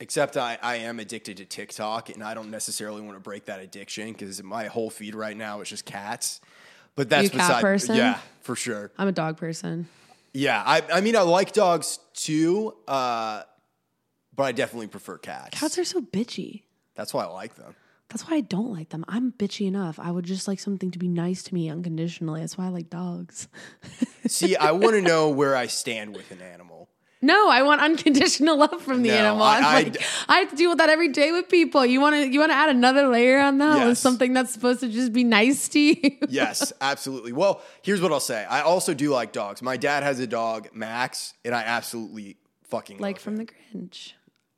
except 0.00 0.36
I, 0.36 0.58
I 0.62 0.76
am 0.76 0.98
addicted 0.98 1.36
to 1.38 1.44
TikTok, 1.44 2.10
and 2.10 2.22
I 2.22 2.34
don't 2.34 2.50
necessarily 2.50 3.02
want 3.02 3.16
to 3.16 3.20
break 3.20 3.46
that 3.46 3.60
addiction 3.60 4.12
because 4.12 4.42
my 4.42 4.66
whole 4.66 4.90
feed 4.90 5.14
right 5.14 5.36
now 5.36 5.60
is 5.60 5.68
just 5.68 5.84
cats. 5.84 6.40
But 6.96 7.10
that's 7.10 7.24
you 7.24 7.30
cat 7.30 7.38
beside, 7.38 7.60
person. 7.62 7.96
Yeah, 7.96 8.18
for 8.40 8.56
sure. 8.56 8.92
I'm 8.98 9.08
a 9.08 9.12
dog 9.12 9.36
person. 9.36 9.88
Yeah, 10.32 10.62
I 10.64 10.82
I 10.92 11.00
mean 11.00 11.16
I 11.16 11.22
like 11.22 11.52
dogs 11.52 11.98
too, 12.12 12.74
uh, 12.88 13.42
but 14.34 14.42
I 14.44 14.52
definitely 14.52 14.88
prefer 14.88 15.18
cats. 15.18 15.58
Cats 15.58 15.78
are 15.78 15.84
so 15.84 16.00
bitchy. 16.00 16.62
That's 16.94 17.12
why 17.12 17.24
I 17.24 17.28
like 17.28 17.56
them. 17.56 17.74
That's 18.14 18.30
why 18.30 18.36
I 18.36 18.42
don't 18.42 18.72
like 18.72 18.90
them. 18.90 19.04
I'm 19.08 19.32
bitchy 19.32 19.66
enough. 19.66 19.98
I 19.98 20.12
would 20.12 20.24
just 20.24 20.46
like 20.46 20.60
something 20.60 20.92
to 20.92 21.00
be 21.00 21.08
nice 21.08 21.42
to 21.42 21.54
me 21.54 21.68
unconditionally. 21.68 22.42
That's 22.42 22.56
why 22.56 22.66
I 22.66 22.68
like 22.68 22.88
dogs. 22.88 23.48
See, 24.28 24.54
I 24.54 24.70
want 24.70 24.94
to 24.94 25.02
know 25.02 25.30
where 25.30 25.56
I 25.56 25.66
stand 25.66 26.14
with 26.14 26.30
an 26.30 26.40
animal. 26.40 26.88
No, 27.20 27.48
I 27.48 27.62
want 27.62 27.80
unconditional 27.80 28.56
love 28.56 28.80
from 28.82 29.02
the 29.02 29.08
no, 29.08 29.16
animal. 29.16 29.42
I, 29.42 29.58
I, 29.58 29.82
like, 29.82 30.02
I, 30.28 30.38
have 30.38 30.50
to 30.50 30.54
deal 30.54 30.68
with 30.68 30.78
that 30.78 30.90
every 30.90 31.08
day 31.08 31.32
with 31.32 31.48
people. 31.48 31.84
You 31.84 32.00
want 32.00 32.14
to 32.14 32.32
you 32.32 32.38
want 32.38 32.52
to 32.52 32.56
add 32.56 32.68
another 32.68 33.08
layer 33.08 33.40
on 33.40 33.58
that 33.58 33.78
yes. 33.78 33.88
with 33.88 33.98
something 33.98 34.32
that's 34.32 34.52
supposed 34.52 34.78
to 34.80 34.88
just 34.88 35.12
be 35.12 35.24
nice 35.24 35.66
to 35.70 35.80
you. 35.80 36.16
yes, 36.28 36.72
absolutely. 36.80 37.32
Well, 37.32 37.62
here's 37.82 38.00
what 38.00 38.12
I'll 38.12 38.20
say. 38.20 38.44
I 38.44 38.60
also 38.60 38.94
do 38.94 39.10
like 39.10 39.32
dogs. 39.32 39.60
My 39.60 39.76
dad 39.76 40.04
has 40.04 40.20
a 40.20 40.26
dog, 40.28 40.68
Max, 40.72 41.34
and 41.44 41.52
I 41.52 41.62
absolutely 41.62 42.36
fucking 42.62 42.98
like 42.98 43.18
from 43.18 43.40
him. 43.40 43.46
the 43.46 43.52
Grinch. 43.76 44.12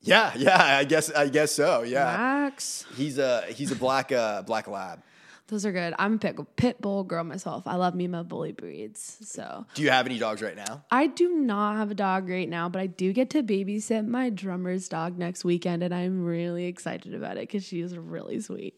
Yeah, 0.07 0.33
yeah, 0.37 0.79
I 0.79 0.85
guess 0.85 1.11
I 1.11 1.29
guess 1.29 1.53
so. 1.53 1.83
Yeah, 1.83 2.05
Max. 2.05 2.87
He's 2.97 3.19
a 3.19 3.43
he's 3.49 3.73
a 3.73 3.77
black 3.77 4.13
uh, 4.13 4.43
black 4.43 4.69
lab. 4.69 5.03
Those 5.49 5.65
are 5.65 5.71
good. 5.71 5.95
I'm 5.97 6.15
a 6.15 6.19
pit, 6.19 6.37
pit 6.57 6.81
bull 6.81 7.05
girl 7.05 7.23
myself. 7.23 7.69
I 7.69 7.77
love 7.77 7.95
me 7.95 8.09
my 8.09 8.25
bully 8.25 8.51
breeds. 8.51 9.19
So, 9.23 9.65
do 9.75 9.83
you 9.83 9.91
have 9.91 10.07
any 10.07 10.19
dogs 10.19 10.43
right 10.43 10.57
now? 10.57 10.85
I 10.91 11.07
do 11.07 11.37
not 11.37 11.77
have 11.77 11.93
a 11.93 11.95
dog 11.95 12.29
right 12.29 12.49
now, 12.49 12.69
but 12.69 12.83
I 12.83 12.87
do 12.87 13.13
get 13.13 13.31
to 13.31 13.45
babysit 13.45 14.09
my 14.09 14.29
drummer's 14.31 14.89
dog 14.89 15.17
next 15.17 15.45
weekend, 15.45 15.85
and 15.85 15.95
I'm 15.95 16.25
really 16.25 16.65
excited 16.65 17.15
about 17.15 17.37
it 17.37 17.43
because 17.43 17.65
she 17.65 17.81
is 17.81 17.97
really 17.97 18.41
sweet. 18.41 18.75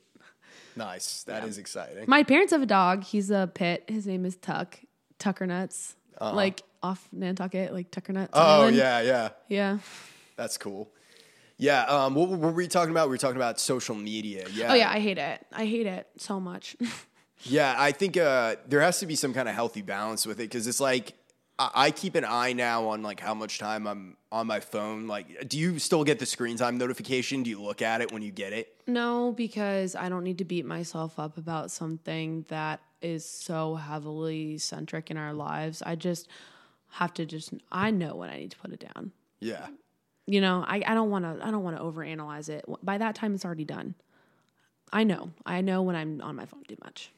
Nice. 0.76 1.24
That 1.24 1.42
yeah. 1.42 1.48
is 1.48 1.58
exciting. 1.58 2.04
My 2.06 2.22
parents 2.22 2.52
have 2.52 2.62
a 2.62 2.66
dog. 2.66 3.02
He's 3.02 3.30
a 3.30 3.50
pit. 3.52 3.84
His 3.88 4.06
name 4.06 4.26
is 4.26 4.36
Tuck. 4.36 4.78
Tucker 5.18 5.46
Nuts. 5.46 5.96
Uh-huh. 6.18 6.36
Like 6.36 6.62
off 6.82 7.08
Nantucket, 7.12 7.72
like 7.72 7.90
Tucker 7.90 8.12
Nuts. 8.12 8.30
Oh 8.34 8.60
Island. 8.62 8.76
yeah, 8.76 9.00
yeah. 9.00 9.28
Yeah. 9.48 9.78
That's 10.36 10.58
cool. 10.58 10.90
Yeah. 11.58 11.82
Um, 11.82 12.14
what, 12.14 12.28
what, 12.28 12.38
were 12.38 12.52
we 12.52 12.68
talking 12.68 12.92
about? 12.92 13.08
We 13.08 13.14
were 13.14 13.18
talking 13.18 13.36
about 13.36 13.60
social 13.60 13.94
media. 13.94 14.46
Yeah. 14.52 14.72
Oh 14.72 14.74
yeah, 14.74 14.90
I 14.90 15.00
hate 15.00 15.18
it. 15.18 15.44
I 15.52 15.66
hate 15.66 15.86
it 15.86 16.06
so 16.16 16.40
much. 16.40 16.76
yeah, 17.42 17.74
I 17.76 17.92
think 17.92 18.16
uh, 18.16 18.56
there 18.66 18.80
has 18.80 19.00
to 19.00 19.06
be 19.06 19.16
some 19.16 19.34
kind 19.34 19.48
of 19.48 19.54
healthy 19.54 19.82
balance 19.82 20.26
with 20.26 20.38
it 20.38 20.44
because 20.44 20.66
it's 20.66 20.80
like 20.80 21.14
I, 21.58 21.70
I 21.74 21.90
keep 21.90 22.14
an 22.14 22.24
eye 22.24 22.52
now 22.52 22.86
on 22.88 23.02
like 23.02 23.20
how 23.20 23.34
much 23.34 23.58
time 23.58 23.86
I'm 23.86 24.16
on 24.30 24.46
my 24.46 24.60
phone. 24.60 25.08
Like, 25.08 25.48
do 25.48 25.58
you 25.58 25.78
still 25.78 26.04
get 26.04 26.20
the 26.20 26.26
screen 26.26 26.56
time 26.56 26.78
notification? 26.78 27.42
Do 27.42 27.50
you 27.50 27.60
look 27.60 27.82
at 27.82 28.00
it 28.00 28.12
when 28.12 28.22
you 28.22 28.30
get 28.30 28.52
it? 28.52 28.74
No, 28.86 29.32
because 29.32 29.96
I 29.96 30.08
don't 30.08 30.24
need 30.24 30.38
to 30.38 30.44
beat 30.44 30.64
myself 30.64 31.18
up 31.18 31.36
about 31.36 31.70
something 31.70 32.44
that 32.48 32.80
is 33.02 33.24
so 33.24 33.74
heavily 33.74 34.58
centric 34.58 35.10
in 35.10 35.16
our 35.16 35.32
lives. 35.32 35.82
I 35.82 35.96
just 35.96 36.28
have 36.90 37.12
to 37.14 37.26
just 37.26 37.52
I 37.72 37.90
know 37.90 38.14
when 38.14 38.30
I 38.30 38.38
need 38.38 38.52
to 38.52 38.58
put 38.58 38.72
it 38.72 38.86
down. 38.94 39.12
Yeah. 39.40 39.66
You 40.28 40.42
know, 40.42 40.62
I, 40.66 40.82
I 40.86 40.92
don't 40.92 41.08
want 41.08 41.24
to 41.24 41.44
I 41.44 41.50
don't 41.50 41.64
want 41.64 41.78
to 41.78 41.82
overanalyze 41.82 42.50
it. 42.50 42.66
By 42.82 42.98
that 42.98 43.14
time 43.14 43.34
it's 43.34 43.46
already 43.46 43.64
done. 43.64 43.94
I 44.92 45.02
know. 45.02 45.30
I 45.46 45.62
know 45.62 45.80
when 45.82 45.96
I'm 45.96 46.20
on 46.20 46.36
my 46.36 46.44
phone 46.44 46.64
too 46.64 46.76
much. 46.84 47.10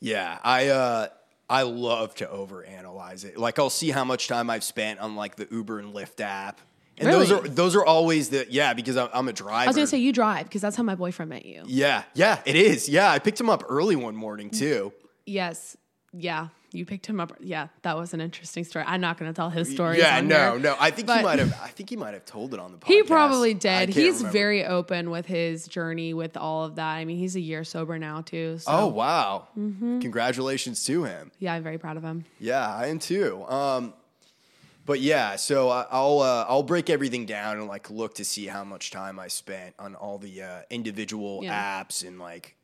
Yeah, 0.00 0.38
I 0.42 0.68
uh 0.68 1.08
I 1.50 1.62
love 1.62 2.14
to 2.16 2.26
overanalyze 2.26 3.26
it. 3.26 3.36
Like 3.36 3.58
I'll 3.58 3.68
see 3.68 3.90
how 3.90 4.02
much 4.04 4.28
time 4.28 4.48
I've 4.48 4.64
spent 4.64 4.98
on 4.98 5.14
like 5.14 5.36
the 5.36 5.46
Uber 5.50 5.78
and 5.78 5.94
Lyft 5.94 6.20
app. 6.20 6.62
And 6.96 7.12
those 7.12 7.30
are 7.30 7.46
those 7.46 7.76
are 7.76 7.84
always 7.84 8.30
the 8.30 8.46
yeah, 8.48 8.72
because 8.72 8.96
I'm, 8.96 9.10
I'm 9.12 9.28
a 9.28 9.32
driver. 9.34 9.64
I 9.64 9.66
was 9.66 9.76
gonna 9.76 9.86
say 9.86 9.98
you 9.98 10.12
drive 10.12 10.44
because 10.44 10.62
that's 10.62 10.76
how 10.76 10.82
my 10.84 10.94
boyfriend 10.94 11.28
met 11.28 11.44
you. 11.44 11.64
Yeah, 11.66 12.04
yeah, 12.14 12.40
it 12.46 12.56
is. 12.56 12.88
Yeah, 12.88 13.10
I 13.10 13.18
picked 13.18 13.38
him 13.38 13.50
up 13.50 13.62
early 13.68 13.94
one 13.94 14.16
morning 14.16 14.48
too. 14.48 14.94
Yes. 15.26 15.76
Yeah. 16.14 16.48
You 16.76 16.84
picked 16.84 17.06
him 17.06 17.18
up. 17.20 17.32
Yeah, 17.40 17.68
that 17.82 17.96
was 17.96 18.14
an 18.14 18.20
interesting 18.20 18.64
story. 18.64 18.84
I'm 18.86 19.00
not 19.00 19.18
going 19.18 19.30
to 19.32 19.34
tell 19.36 19.50
his 19.50 19.70
story. 19.70 19.98
yeah, 19.98 20.20
no, 20.20 20.52
here. 20.52 20.58
no. 20.60 20.76
I 20.78 20.90
think 20.90 21.10
he 21.10 21.22
might 21.22 21.38
have 21.38 21.52
I 21.62 21.68
think 21.68 21.90
he 21.90 21.96
might 21.96 22.14
have 22.14 22.24
told 22.24 22.54
it 22.54 22.60
on 22.60 22.72
the 22.72 22.78
podcast. 22.78 22.86
He 22.88 23.02
probably 23.02 23.54
did. 23.54 23.88
He's 23.88 24.18
remember. 24.18 24.30
very 24.30 24.64
open 24.64 25.10
with 25.10 25.26
his 25.26 25.66
journey 25.66 26.14
with 26.14 26.36
all 26.36 26.64
of 26.64 26.76
that. 26.76 26.94
I 26.94 27.04
mean, 27.04 27.18
he's 27.18 27.34
a 27.36 27.40
year 27.40 27.64
sober 27.64 27.98
now 27.98 28.20
too. 28.20 28.58
So 28.58 28.70
Oh 28.72 28.86
wow. 28.88 29.48
Mm-hmm. 29.58 30.00
Congratulations 30.00 30.84
to 30.84 31.04
him. 31.04 31.30
yeah, 31.38 31.54
I'm 31.54 31.62
very 31.62 31.78
proud 31.78 31.96
of 31.96 32.02
him. 32.02 32.24
Yeah, 32.38 32.66
I 32.68 32.86
am 32.88 32.98
too. 32.98 33.44
Um, 33.48 33.94
but 34.84 35.00
yeah, 35.00 35.34
so 35.36 35.68
I- 35.68 35.86
I'll 35.90 36.20
uh, 36.20 36.46
I'll 36.48 36.62
break 36.62 36.88
everything 36.90 37.26
down 37.26 37.58
and 37.58 37.66
like 37.66 37.90
look 37.90 38.14
to 38.16 38.24
see 38.24 38.46
how 38.46 38.62
much 38.62 38.90
time 38.92 39.18
I 39.18 39.26
spent 39.28 39.74
on 39.78 39.94
all 39.96 40.18
the 40.18 40.42
uh, 40.42 40.60
individual 40.70 41.40
Yeah. 41.42 41.82
apps 41.82 42.06
and 42.06 42.18
like 42.20 42.54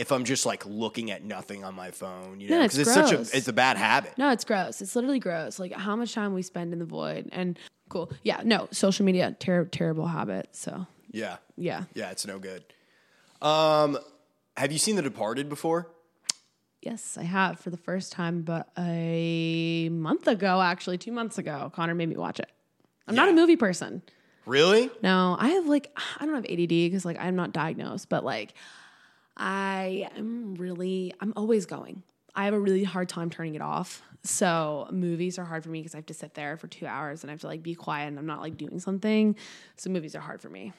if 0.00 0.10
I'm 0.12 0.24
just 0.24 0.46
like 0.46 0.64
looking 0.64 1.10
at 1.10 1.22
nothing 1.22 1.62
on 1.62 1.74
my 1.74 1.90
phone, 1.90 2.40
you 2.40 2.48
know, 2.48 2.62
it's 2.62 2.74
because 2.74 2.96
it's, 2.96 3.10
such 3.10 3.34
a 3.34 3.36
it's 3.36 3.48
a 3.48 3.52
bad 3.52 3.76
habit. 3.76 4.16
No, 4.16 4.30
it's 4.30 4.44
gross. 4.46 4.80
It's 4.80 4.96
literally 4.96 5.18
gross. 5.18 5.58
Like 5.58 5.74
how 5.74 5.94
much 5.94 6.14
time 6.14 6.32
we 6.32 6.40
spend 6.40 6.72
in 6.72 6.78
the 6.78 6.86
void 6.86 7.28
and 7.32 7.58
cool. 7.90 8.10
Yeah, 8.22 8.40
no, 8.42 8.66
social 8.70 9.04
media, 9.04 9.36
ter- 9.38 9.66
terrible 9.66 10.06
habit. 10.06 10.48
So 10.52 10.86
Yeah, 11.10 11.36
yeah. 11.58 11.84
yeah, 11.92 12.10
it's 12.12 12.26
no 12.26 12.38
good. 12.38 12.64
Um, 13.42 13.98
have 14.56 14.72
you 14.72 14.78
seen 14.78 14.96
The 14.96 15.02
Departed 15.02 15.50
before? 15.50 15.90
Yes, 16.80 17.18
I 17.20 17.24
have 17.24 17.60
for 17.60 17.68
the 17.68 17.76
first 17.76 18.10
time, 18.10 18.40
but 18.40 18.70
a 18.78 19.90
month 19.90 20.26
ago, 20.26 20.62
actually, 20.62 20.96
two 20.96 21.12
months 21.12 21.36
ago, 21.36 21.70
Connor 21.74 21.94
made 21.94 22.08
me 22.08 22.16
watch 22.16 22.40
it. 22.40 22.50
I'm 23.06 23.14
not 23.14 23.28
a 23.28 23.34
movie 23.34 23.56
person. 23.56 24.00
Really? 24.46 24.90
No, 25.02 25.36
I 25.38 25.48
have 25.50 25.66
like 25.66 25.94
I 26.18 26.24
don't 26.24 26.34
have 26.34 26.46
ADD 26.46 26.68
because 26.68 27.04
like 27.04 27.18
I'm 27.20 27.36
not 27.36 27.52
diagnosed, 27.52 28.08
but 28.08 28.24
like 28.24 28.54
I 29.40 30.08
am 30.16 30.54
really 30.54 31.14
I'm 31.20 31.32
always 31.34 31.66
going. 31.66 32.02
I 32.34 32.44
have 32.44 32.54
a 32.54 32.60
really 32.60 32.84
hard 32.84 33.08
time 33.08 33.30
turning 33.30 33.56
it 33.56 33.62
off. 33.62 34.02
So 34.22 34.86
movies 34.92 35.38
are 35.38 35.44
hard 35.44 35.64
for 35.64 35.70
me 35.70 35.80
because 35.80 35.94
I 35.94 35.98
have 35.98 36.06
to 36.06 36.14
sit 36.14 36.34
there 36.34 36.56
for 36.58 36.68
two 36.68 36.86
hours 36.86 37.24
and 37.24 37.30
I 37.30 37.32
have 37.32 37.40
to 37.40 37.46
like 37.46 37.62
be 37.62 37.74
quiet 37.74 38.08
and 38.08 38.18
I'm 38.18 38.26
not 38.26 38.40
like 38.40 38.56
doing 38.56 38.78
something. 38.78 39.34
So 39.76 39.90
movies 39.90 40.14
are 40.14 40.20
hard 40.20 40.42
for 40.42 40.50
me. 40.50 40.72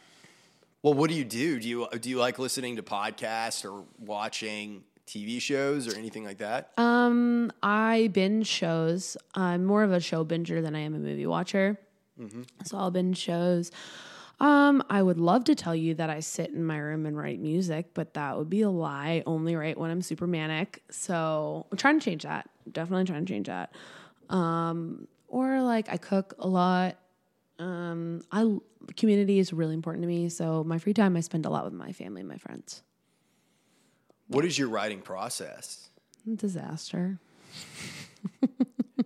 Well, 0.83 0.93
what 0.93 1.09
do 1.09 1.15
you 1.15 1.25
do? 1.25 1.59
Do 1.59 1.67
you 1.67 1.87
do 1.99 2.09
you 2.09 2.19
like 2.19 2.39
listening 2.39 2.75
to 2.77 2.83
podcasts 2.83 3.69
or 3.69 3.83
watching 3.99 4.83
TV 5.07 5.41
shows 5.41 5.87
or 5.87 5.97
anything 5.97 6.23
like 6.23 6.37
that? 6.37 6.71
Um, 6.77 7.51
I 7.61 8.09
binge 8.13 8.47
shows. 8.47 9.17
I'm 9.33 9.65
more 9.65 9.83
of 9.83 9.91
a 9.91 9.99
show 9.99 10.23
binger 10.23 10.61
than 10.61 10.75
I 10.75 10.79
am 10.79 10.93
a 10.93 10.99
movie 10.99 11.25
watcher. 11.25 11.77
So 12.65 12.77
I'll 12.77 12.91
binge 12.91 13.17
shows. 13.17 13.71
Um, 14.41 14.83
I 14.89 15.03
would 15.03 15.19
love 15.19 15.43
to 15.45 15.55
tell 15.55 15.75
you 15.75 15.93
that 15.95 16.09
I 16.09 16.19
sit 16.19 16.49
in 16.49 16.65
my 16.65 16.79
room 16.79 17.05
and 17.05 17.15
write 17.15 17.39
music, 17.39 17.93
but 17.93 18.15
that 18.15 18.39
would 18.39 18.49
be 18.49 18.63
a 18.63 18.71
lie. 18.71 19.21
Only 19.27 19.55
write 19.55 19.77
when 19.77 19.91
I'm 19.91 20.01
super 20.01 20.25
manic. 20.25 20.81
So 20.89 21.67
I'm 21.71 21.77
trying 21.77 21.99
to 21.99 22.03
change 22.03 22.23
that. 22.23 22.49
Definitely 22.71 23.05
trying 23.05 23.23
to 23.23 23.31
change 23.31 23.45
that. 23.45 23.75
Um, 24.31 25.07
or 25.27 25.61
like 25.61 25.89
I 25.89 25.97
cook 25.97 26.33
a 26.39 26.47
lot. 26.47 26.97
Um, 27.59 28.23
I 28.31 28.57
community 28.97 29.37
is 29.37 29.53
really 29.53 29.75
important 29.75 30.01
to 30.01 30.07
me. 30.07 30.27
So 30.29 30.63
my 30.63 30.79
free 30.79 30.95
time 30.95 31.15
I 31.15 31.19
spend 31.19 31.45
a 31.45 31.49
lot 31.51 31.63
with 31.63 31.73
my 31.73 31.91
family 31.91 32.21
and 32.21 32.27
my 32.27 32.37
friends. 32.37 32.81
What 34.27 34.43
is 34.43 34.57
your 34.57 34.69
writing 34.69 35.01
process? 35.01 35.91
Disaster. 36.35 37.19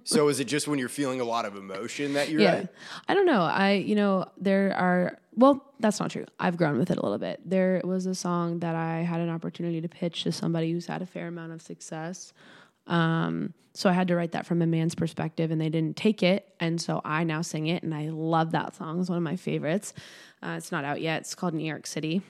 So 0.08 0.28
is 0.28 0.39
it 0.39 0.45
just 0.45 0.67
when 0.67 0.78
you're 0.78 0.88
feeling 0.88 1.19
a 1.19 1.24
lot 1.24 1.45
of 1.45 1.56
emotion 1.56 2.13
that 2.13 2.30
you're 2.30 2.41
yeah 2.41 2.54
at? 2.54 2.74
i 3.08 3.13
don't 3.15 3.26
know 3.26 3.41
i 3.41 3.71
you 3.71 3.95
know 3.95 4.26
there 4.38 4.71
are 4.76 5.17
well 5.36 5.74
that's 5.80 6.00
not 6.00 6.12
true. 6.12 6.26
I've 6.39 6.58
grown 6.58 6.78
with 6.78 6.91
it 6.91 6.98
a 6.98 7.02
little 7.02 7.17
bit. 7.17 7.41
There 7.45 7.82
was 7.84 8.06
a 8.06 8.15
song 8.15 8.60
that 8.60 8.76
i 8.76 9.00
had 9.02 9.21
an 9.21 9.30
opportunity 9.30 9.82
to 9.82 9.89
pitch 9.89 10.24
to 10.24 10.32
somebody 10.32 10.71
who's 10.71 10.86
had 10.86 11.02
a 11.02 11.06
fair 11.06 11.28
amount 11.28 11.52
of 11.52 11.62
success. 11.62 12.34
Um, 12.88 13.54
so 13.74 13.89
i 13.89 13.93
had 13.93 14.08
to 14.08 14.15
write 14.15 14.32
that 14.32 14.45
from 14.45 14.62
a 14.62 14.67
man's 14.67 14.95
perspective 14.95 15.52
and 15.52 15.60
they 15.60 15.69
didn't 15.69 15.98
take 15.98 16.24
it. 16.24 16.54
And 16.60 16.80
so 16.80 17.02
i 17.04 17.24
now 17.24 17.41
sing 17.41 17.67
it 17.67 17.84
and 17.84 17.93
i 17.93 18.10
love 18.10 18.52
that 18.52 18.76
song. 18.76 19.00
It's 19.00 19.10
one 19.10 19.17
of 19.17 19.24
my 19.24 19.36
favorites. 19.36 19.93
Uh, 20.41 20.56
it's 20.58 20.71
not 20.71 20.86
out 20.86 21.02
yet. 21.02 21.21
It's 21.21 21.36
called 21.36 21.54
new 21.54 21.67
york 21.67 21.88
city. 21.88 22.21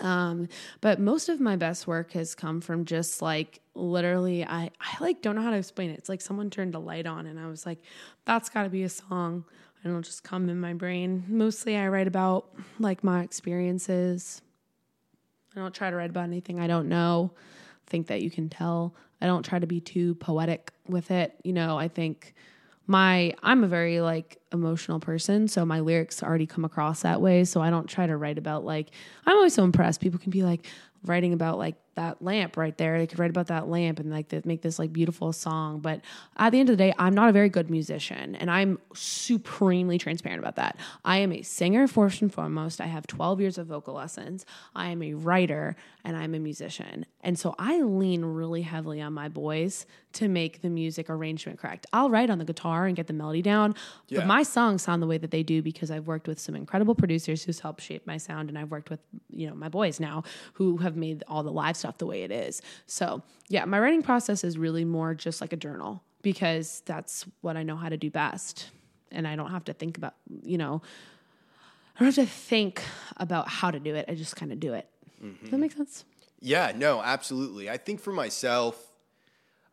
Um, 0.00 0.48
but 0.80 1.00
most 1.00 1.28
of 1.28 1.40
my 1.40 1.56
best 1.56 1.86
work 1.86 2.12
has 2.12 2.34
come 2.34 2.60
from 2.60 2.84
just 2.84 3.20
like 3.20 3.60
literally 3.74 4.44
I, 4.44 4.70
I 4.80 4.96
like 5.00 5.20
don't 5.20 5.36
know 5.36 5.42
how 5.42 5.50
to 5.50 5.56
explain 5.56 5.90
it. 5.90 5.98
It's 5.98 6.08
like 6.08 6.20
someone 6.20 6.50
turned 6.50 6.74
a 6.74 6.78
light 6.78 7.06
on 7.06 7.26
and 7.26 7.40
I 7.40 7.48
was 7.48 7.66
like, 7.66 7.78
that's 8.24 8.48
gotta 8.48 8.68
be 8.68 8.84
a 8.84 8.88
song. 8.88 9.44
And 9.82 9.90
it'll 9.90 10.02
just 10.02 10.22
come 10.22 10.48
in 10.48 10.60
my 10.60 10.74
brain. 10.74 11.24
Mostly 11.28 11.76
I 11.76 11.88
write 11.88 12.06
about 12.06 12.50
like 12.78 13.02
my 13.02 13.22
experiences. 13.22 14.42
I 15.56 15.60
don't 15.60 15.74
try 15.74 15.90
to 15.90 15.96
write 15.96 16.10
about 16.10 16.24
anything 16.24 16.60
I 16.60 16.66
don't 16.66 16.88
know. 16.88 17.32
Think 17.86 18.08
that 18.08 18.22
you 18.22 18.30
can 18.30 18.48
tell. 18.48 18.94
I 19.20 19.26
don't 19.26 19.44
try 19.44 19.58
to 19.58 19.66
be 19.66 19.80
too 19.80 20.14
poetic 20.16 20.72
with 20.88 21.10
it. 21.10 21.34
You 21.42 21.52
know, 21.52 21.78
I 21.78 21.88
think 21.88 22.34
my 22.86 23.34
I'm 23.42 23.64
a 23.64 23.68
very 23.68 24.00
like 24.00 24.38
emotional 24.52 25.00
person, 25.00 25.48
so 25.48 25.64
my 25.64 25.80
lyrics 25.80 26.22
already 26.22 26.46
come 26.46 26.64
across 26.64 27.02
that 27.02 27.20
way. 27.20 27.44
So 27.44 27.60
I 27.60 27.70
don't 27.70 27.88
try 27.88 28.06
to 28.06 28.16
write 28.16 28.38
about 28.38 28.64
like 28.64 28.90
I'm 29.26 29.36
always 29.36 29.54
so 29.54 29.64
impressed. 29.64 30.00
People 30.00 30.18
can 30.18 30.30
be 30.30 30.42
like 30.42 30.66
writing 31.04 31.32
about 31.32 31.58
like 31.58 31.76
that 32.00 32.22
lamp 32.22 32.56
right 32.56 32.76
there. 32.78 32.98
They 32.98 33.06
could 33.06 33.18
write 33.18 33.28
about 33.30 33.48
that 33.48 33.68
lamp 33.68 34.00
and 34.00 34.10
like 34.10 34.32
make 34.46 34.62
this 34.62 34.78
like 34.78 34.90
beautiful 34.92 35.32
song. 35.34 35.80
But 35.80 36.00
at 36.38 36.50
the 36.50 36.58
end 36.60 36.70
of 36.70 36.78
the 36.78 36.82
day, 36.82 36.94
I'm 36.98 37.12
not 37.14 37.28
a 37.28 37.32
very 37.32 37.50
good 37.50 37.68
musician, 37.70 38.34
and 38.36 38.50
I'm 38.50 38.78
supremely 38.94 39.98
transparent 39.98 40.40
about 40.40 40.56
that. 40.56 40.76
I 41.04 41.18
am 41.18 41.32
a 41.32 41.42
singer 41.42 41.86
first 41.86 42.22
and 42.22 42.32
foremost. 42.32 42.80
I 42.80 42.86
have 42.86 43.06
12 43.06 43.40
years 43.40 43.58
of 43.58 43.66
vocal 43.66 43.94
lessons. 43.94 44.46
I 44.74 44.88
am 44.88 45.02
a 45.02 45.12
writer, 45.14 45.76
and 46.04 46.16
I'm 46.16 46.34
a 46.34 46.38
musician. 46.38 47.04
And 47.22 47.38
so 47.38 47.54
I 47.58 47.82
lean 47.82 48.24
really 48.24 48.62
heavily 48.62 49.00
on 49.02 49.12
my 49.12 49.28
boys 49.28 49.84
to 50.12 50.26
make 50.26 50.62
the 50.62 50.70
music 50.70 51.08
arrangement 51.10 51.58
correct. 51.58 51.86
I'll 51.92 52.10
write 52.10 52.30
on 52.30 52.38
the 52.38 52.44
guitar 52.44 52.86
and 52.86 52.96
get 52.96 53.06
the 53.06 53.12
melody 53.12 53.42
down, 53.42 53.74
Yeah. 54.08 54.20
but 54.20 54.26
my 54.26 54.42
songs 54.42 54.82
sound 54.82 55.02
the 55.02 55.06
way 55.06 55.18
that 55.18 55.30
they 55.30 55.42
do 55.42 55.62
because 55.62 55.90
I've 55.90 56.06
worked 56.06 56.26
with 56.26 56.40
some 56.40 56.56
incredible 56.56 56.94
producers 56.94 57.44
who's 57.44 57.60
helped 57.60 57.82
shape 57.82 58.06
my 58.06 58.16
sound, 58.16 58.48
and 58.48 58.58
I've 58.58 58.70
worked 58.70 58.90
with 58.90 59.00
you 59.30 59.46
know 59.48 59.54
my 59.54 59.68
boys 59.68 60.00
now 60.00 60.24
who 60.54 60.78
have 60.78 60.96
made 60.96 61.22
all 61.28 61.42
the 61.42 61.52
live 61.52 61.76
stuff 61.76 61.89
the 61.98 62.06
way 62.06 62.22
it 62.22 62.30
is. 62.30 62.62
So 62.86 63.22
yeah, 63.48 63.64
my 63.64 63.78
writing 63.80 64.02
process 64.02 64.44
is 64.44 64.56
really 64.58 64.84
more 64.84 65.14
just 65.14 65.40
like 65.40 65.52
a 65.52 65.56
journal 65.56 66.02
because 66.22 66.82
that's 66.86 67.26
what 67.40 67.56
I 67.56 67.62
know 67.62 67.76
how 67.76 67.88
to 67.88 67.96
do 67.96 68.10
best, 68.10 68.70
and 69.10 69.26
I 69.26 69.36
don't 69.36 69.50
have 69.50 69.64
to 69.64 69.72
think 69.72 69.96
about 69.98 70.14
you 70.42 70.58
know. 70.58 70.82
I 71.96 72.04
don't 72.04 72.14
have 72.14 72.26
to 72.26 72.30
think 72.32 72.82
about 73.18 73.48
how 73.48 73.70
to 73.70 73.78
do 73.78 73.94
it. 73.94 74.06
I 74.08 74.14
just 74.14 74.34
kind 74.34 74.52
of 74.52 74.60
do 74.60 74.72
it. 74.72 74.88
Does 75.42 75.50
that 75.50 75.58
make 75.58 75.72
sense? 75.72 76.04
Yeah, 76.40 76.72
no, 76.74 77.02
absolutely. 77.02 77.68
I 77.68 77.76
think 77.76 78.00
for 78.00 78.10
myself, 78.10 78.90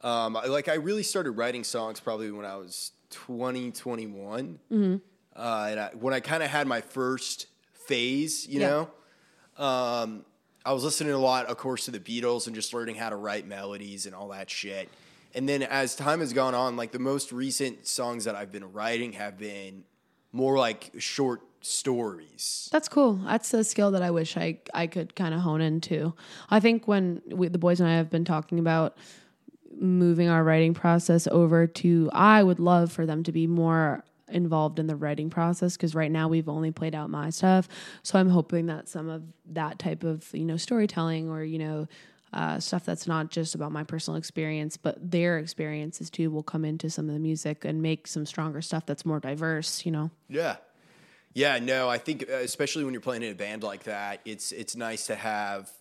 um, 0.01 0.33
like 0.33 0.67
I 0.67 0.73
really 0.73 1.03
started 1.03 1.31
writing 1.31 1.63
songs 1.63 2.01
probably 2.01 2.29
when 2.31 2.45
I 2.45 2.57
was 2.57 2.91
20, 3.11 3.71
21. 3.71 4.59
Mm-hmm. 4.69 4.95
Uh, 5.39 5.67
and 5.71 5.79
I, 5.79 5.89
when 5.97 6.13
I 6.13 6.19
kind 6.19 6.43
of 6.43 6.49
had 6.49 6.67
my 6.67 6.81
first 6.81 7.47
phase, 7.71 8.45
you 8.45 8.59
Yeah. 8.59 8.85
know, 9.57 9.63
um, 9.63 10.25
I 10.67 10.73
was 10.73 10.83
listening 10.83 11.13
a 11.13 11.17
lot, 11.17 11.45
of 11.45 11.55
course, 11.55 11.85
to 11.85 11.91
the 11.91 11.99
Beatles 11.99 12.45
and 12.45 12.53
just 12.53 12.73
learning 12.73 12.95
how 12.95 13.09
to 13.09 13.15
write 13.15 13.47
melodies 13.47 14.05
and 14.05 14.13
all 14.13 14.27
that 14.29 14.49
shit. 14.49 14.89
And 15.33 15.47
then 15.47 15.63
as 15.63 15.95
time 15.95 16.19
has 16.19 16.33
gone 16.33 16.53
on, 16.53 16.75
like 16.75 16.91
the 16.91 16.99
most 16.99 17.31
recent 17.31 17.87
songs 17.87 18.25
that 18.25 18.35
I've 18.35 18.51
been 18.51 18.73
writing 18.73 19.13
have 19.13 19.37
been 19.37 19.85
more 20.33 20.57
like 20.57 20.91
short 20.97 21.39
stories. 21.61 22.67
That's 22.69 22.89
cool. 22.89 23.13
That's 23.13 23.53
a 23.53 23.63
skill 23.63 23.91
that 23.91 24.01
I 24.01 24.11
wish 24.11 24.35
I 24.35 24.59
I 24.73 24.87
could 24.87 25.15
kind 25.15 25.33
of 25.33 25.39
hone 25.39 25.61
into. 25.61 26.13
I 26.49 26.59
think 26.59 26.85
when 26.85 27.21
we, 27.29 27.47
the 27.47 27.57
boys 27.57 27.79
and 27.79 27.89
I 27.89 27.95
have 27.95 28.09
been 28.09 28.25
talking 28.25 28.59
about 28.59 28.97
moving 29.79 30.27
our 30.27 30.43
writing 30.43 30.73
process 30.73 31.27
over 31.27 31.65
to, 31.65 32.09
I 32.11 32.43
would 32.43 32.59
love 32.59 32.91
for 32.91 33.05
them 33.05 33.23
to 33.23 33.31
be 33.31 33.47
more 33.47 34.03
involved 34.29 34.79
in 34.79 34.87
the 34.87 34.95
writing 34.95 35.29
process 35.29 35.77
because 35.77 35.95
right 35.95 36.11
now 36.11 36.27
we've 36.27 36.49
only 36.49 36.71
played 36.71 36.95
out 36.95 37.09
my 37.09 37.29
stuff. 37.29 37.67
So 38.03 38.19
I'm 38.19 38.29
hoping 38.29 38.67
that 38.67 38.89
some 38.89 39.09
of 39.09 39.23
that 39.53 39.79
type 39.79 40.03
of 40.03 40.29
you 40.33 40.45
know 40.45 40.57
storytelling 40.57 41.29
or 41.29 41.43
you 41.43 41.59
know. 41.59 41.87
Uh, 42.33 42.59
stuff 42.59 42.83
that's 42.83 43.07
not 43.07 43.31
just 43.31 43.55
about 43.55 43.71
my 43.71 43.85
personal 43.85 44.17
experience, 44.17 44.75
but 44.75 44.97
their 44.99 45.37
experiences 45.37 46.09
too 46.09 46.29
will 46.29 46.43
come 46.43 46.65
into 46.65 46.89
some 46.89 47.07
of 47.07 47.13
the 47.13 47.21
music 47.21 47.63
and 47.63 47.81
make 47.81 48.05
some 48.05 48.25
stronger 48.25 48.61
stuff 48.61 48.85
that's 48.85 49.05
more 49.05 49.21
diverse, 49.21 49.85
you 49.85 49.91
know? 49.93 50.11
Yeah. 50.27 50.57
Yeah, 51.33 51.59
no, 51.59 51.87
I 51.87 51.99
think 51.99 52.25
uh, 52.29 52.37
especially 52.37 52.83
when 52.83 52.93
you're 52.93 53.01
playing 53.01 53.23
in 53.23 53.31
a 53.31 53.35
band 53.35 53.61
like 53.61 53.83
that, 53.83 54.21
it's 54.25 54.51
it's 54.51 54.75
nice 54.75 55.07
to 55.07 55.15
have 55.15 55.71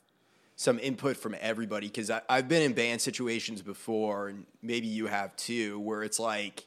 some 0.55 0.79
input 0.79 1.17
from 1.17 1.35
everybody 1.41 1.87
because 1.87 2.11
I've 2.29 2.47
been 2.47 2.63
in 2.63 2.75
band 2.75 3.01
situations 3.01 3.63
before, 3.63 4.29
and 4.29 4.47
maybe 4.63 4.87
you 4.87 5.07
have 5.07 5.35
too, 5.37 5.79
where 5.81 6.03
it's 6.03 6.19
like 6.19 6.65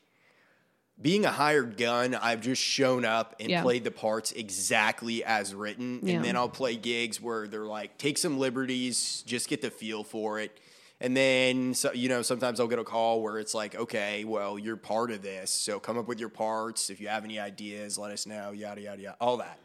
being 1.02 1.26
a 1.26 1.32
hired 1.32 1.78
gun. 1.78 2.14
I've 2.16 2.42
just 2.42 2.62
shown 2.62 3.06
up 3.06 3.36
and 3.40 3.50
Yeah. 3.50 3.62
played 3.62 3.84
the 3.84 3.92
parts 3.92 4.32
exactly 4.34 5.24
as 5.24 5.54
written, 5.56 6.00
Yeah. 6.04 6.16
and 6.16 6.26
then 6.26 6.36
I'll 6.36 6.50
play 6.50 6.76
gigs 6.76 7.22
where 7.22 7.48
they're 7.48 7.66
like, 7.66 7.98
take 7.98 8.18
some 8.18 8.38
liberties, 8.38 9.24
just 9.26 9.48
get 9.48 9.62
the 9.62 9.72
feel 9.72 10.04
for 10.04 10.40
it. 10.40 10.60
And 11.02 11.16
then, 11.16 11.74
so, 11.74 11.94
you 11.94 12.10
know, 12.10 12.22
sometimes 12.22 12.60
I'll 12.60 12.68
get 12.68 12.80
a 12.80 12.84
call 12.84 13.22
where 13.22 13.40
it's 13.40 13.54
like, 13.54 13.74
okay, 13.76 14.26
well, 14.26 14.60
you're 14.60 14.76
part 14.76 15.12
of 15.12 15.22
this. 15.22 15.50
So 15.50 15.80
come 15.80 15.98
up 15.98 16.10
with 16.10 16.20
your 16.20 16.28
parts. 16.28 16.90
If 16.90 17.00
you 17.00 17.08
have 17.08 17.24
any 17.24 17.40
ideas, 17.40 17.98
let 17.98 18.12
us 18.12 18.26
know, 18.26 18.52
yada, 18.52 18.82
yada, 18.82 19.02
yada, 19.02 19.16
all 19.22 19.38
that. 19.38 19.60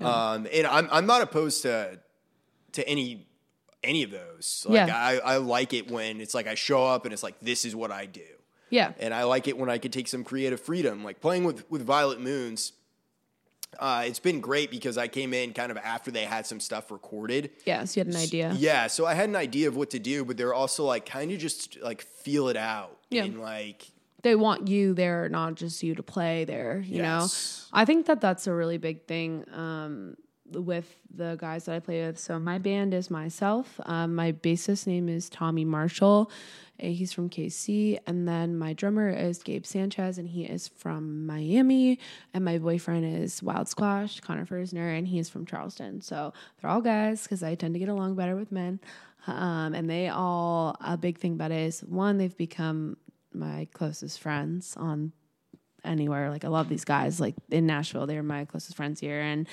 Um, 0.00 0.46
and 0.52 0.64
I'm, 0.68 0.88
I'm 0.92 1.06
not 1.06 1.22
opposed 1.22 1.62
to, 1.62 1.98
to 2.72 2.88
any, 2.88 3.26
any 3.82 4.04
of 4.04 4.12
those. 4.12 4.64
Like, 4.68 4.86
Yeah. 4.86 4.96
I, 4.96 5.18
I 5.18 5.36
like 5.38 5.72
it 5.72 5.90
when 5.90 6.20
it's 6.20 6.34
like 6.34 6.46
I 6.46 6.54
show 6.54 6.86
up 6.86 7.04
and 7.04 7.12
it's 7.12 7.24
like, 7.24 7.40
this 7.40 7.64
is 7.64 7.74
what 7.74 7.90
I 7.90 8.06
do. 8.06 8.22
Yeah. 8.70 8.92
And 8.98 9.12
I 9.14 9.24
like 9.24 9.48
it 9.48 9.56
when 9.58 9.70
I 9.70 9.78
could 9.78 9.92
take 9.92 10.08
some 10.08 10.24
creative 10.24 10.60
freedom. 10.60 11.04
Like 11.04 11.20
playing 11.20 11.44
with, 11.44 11.70
with 11.70 11.82
Violet 11.82 12.20
Moons, 12.20 12.72
uh, 13.78 14.04
it's 14.06 14.18
been 14.18 14.40
great 14.40 14.70
because 14.70 14.96
I 14.96 15.08
came 15.08 15.34
in 15.34 15.52
kind 15.52 15.70
of 15.70 15.76
after 15.78 16.10
they 16.10 16.24
had 16.24 16.46
some 16.46 16.60
stuff 16.60 16.90
recorded. 16.90 17.50
Yeah. 17.66 17.84
So 17.84 18.00
you 18.00 18.06
had 18.06 18.14
an 18.14 18.20
idea. 18.20 18.54
Yeah, 18.58 18.86
so 18.86 19.04
I 19.06 19.14
had 19.14 19.28
an 19.28 19.36
idea 19.36 19.68
of 19.68 19.76
what 19.76 19.90
to 19.90 19.98
do, 19.98 20.24
but 20.24 20.36
they're 20.36 20.54
also 20.54 20.84
like 20.84 21.04
kind 21.06 21.30
of 21.32 21.38
just 21.38 21.78
like 21.80 22.02
feel 22.02 22.48
it 22.48 22.56
out. 22.56 22.96
Yeah. 23.10 23.24
And 23.24 23.40
like, 23.40 23.90
they 24.22 24.34
want 24.34 24.66
you 24.68 24.94
there, 24.94 25.28
not 25.28 25.54
just 25.54 25.82
you 25.82 25.94
to 25.94 26.02
play 26.02 26.44
there. 26.44 26.82
You 26.84 26.96
Yes. 27.02 27.68
know, 27.72 27.78
I 27.78 27.84
think 27.84 28.06
that 28.06 28.20
that's 28.20 28.46
a 28.46 28.52
really 28.52 28.76
big 28.78 29.06
thing 29.06 29.44
um, 29.52 30.16
with 30.52 30.98
the 31.14 31.36
guys 31.36 31.64
that 31.64 31.74
I 31.74 31.80
play 31.80 32.06
with. 32.06 32.18
So 32.18 32.38
my 32.38 32.58
band 32.58 32.94
is 32.94 33.10
myself. 33.10 33.80
Um, 33.84 34.14
my 34.14 34.32
bassist 34.32 34.86
name 34.86 35.08
is 35.08 35.28
Tommy 35.28 35.64
Marshall. 35.64 36.30
He's 36.78 37.12
from 37.12 37.28
KC, 37.28 37.98
and 38.06 38.28
then 38.28 38.56
my 38.56 38.72
drummer 38.72 39.10
is 39.10 39.42
Gabe 39.42 39.66
Sanchez, 39.66 40.16
and 40.16 40.28
he 40.28 40.44
is 40.44 40.68
from 40.68 41.26
Miami. 41.26 41.98
And 42.32 42.44
my 42.44 42.58
boyfriend 42.58 43.04
is 43.04 43.42
Wild 43.42 43.66
Squash, 43.66 44.20
Connor 44.20 44.46
Fersner, 44.46 44.96
and 44.96 45.08
he 45.08 45.18
is 45.18 45.28
from 45.28 45.44
Charleston. 45.44 46.00
So 46.00 46.32
they're 46.60 46.70
all 46.70 46.80
guys 46.80 47.24
because 47.24 47.42
I 47.42 47.56
tend 47.56 47.74
to 47.74 47.80
get 47.80 47.88
along 47.88 48.14
better 48.14 48.36
with 48.36 48.52
men. 48.52 48.78
Um, 49.26 49.74
and 49.74 49.90
they 49.90 50.08
all 50.08 50.76
a 50.80 50.96
big 50.96 51.18
thing 51.18 51.32
about 51.32 51.50
it 51.50 51.66
is 51.66 51.80
one, 51.80 52.16
they've 52.16 52.36
become 52.36 52.96
my 53.32 53.66
closest 53.72 54.20
friends 54.20 54.74
on 54.76 55.12
anywhere. 55.84 56.30
Like 56.30 56.44
I 56.44 56.48
love 56.48 56.68
these 56.68 56.84
guys. 56.84 57.20
Like 57.20 57.34
in 57.50 57.66
Nashville, 57.66 58.06
they're 58.06 58.22
my 58.22 58.44
closest 58.44 58.76
friends 58.76 59.00
here. 59.00 59.20
And 59.20 59.46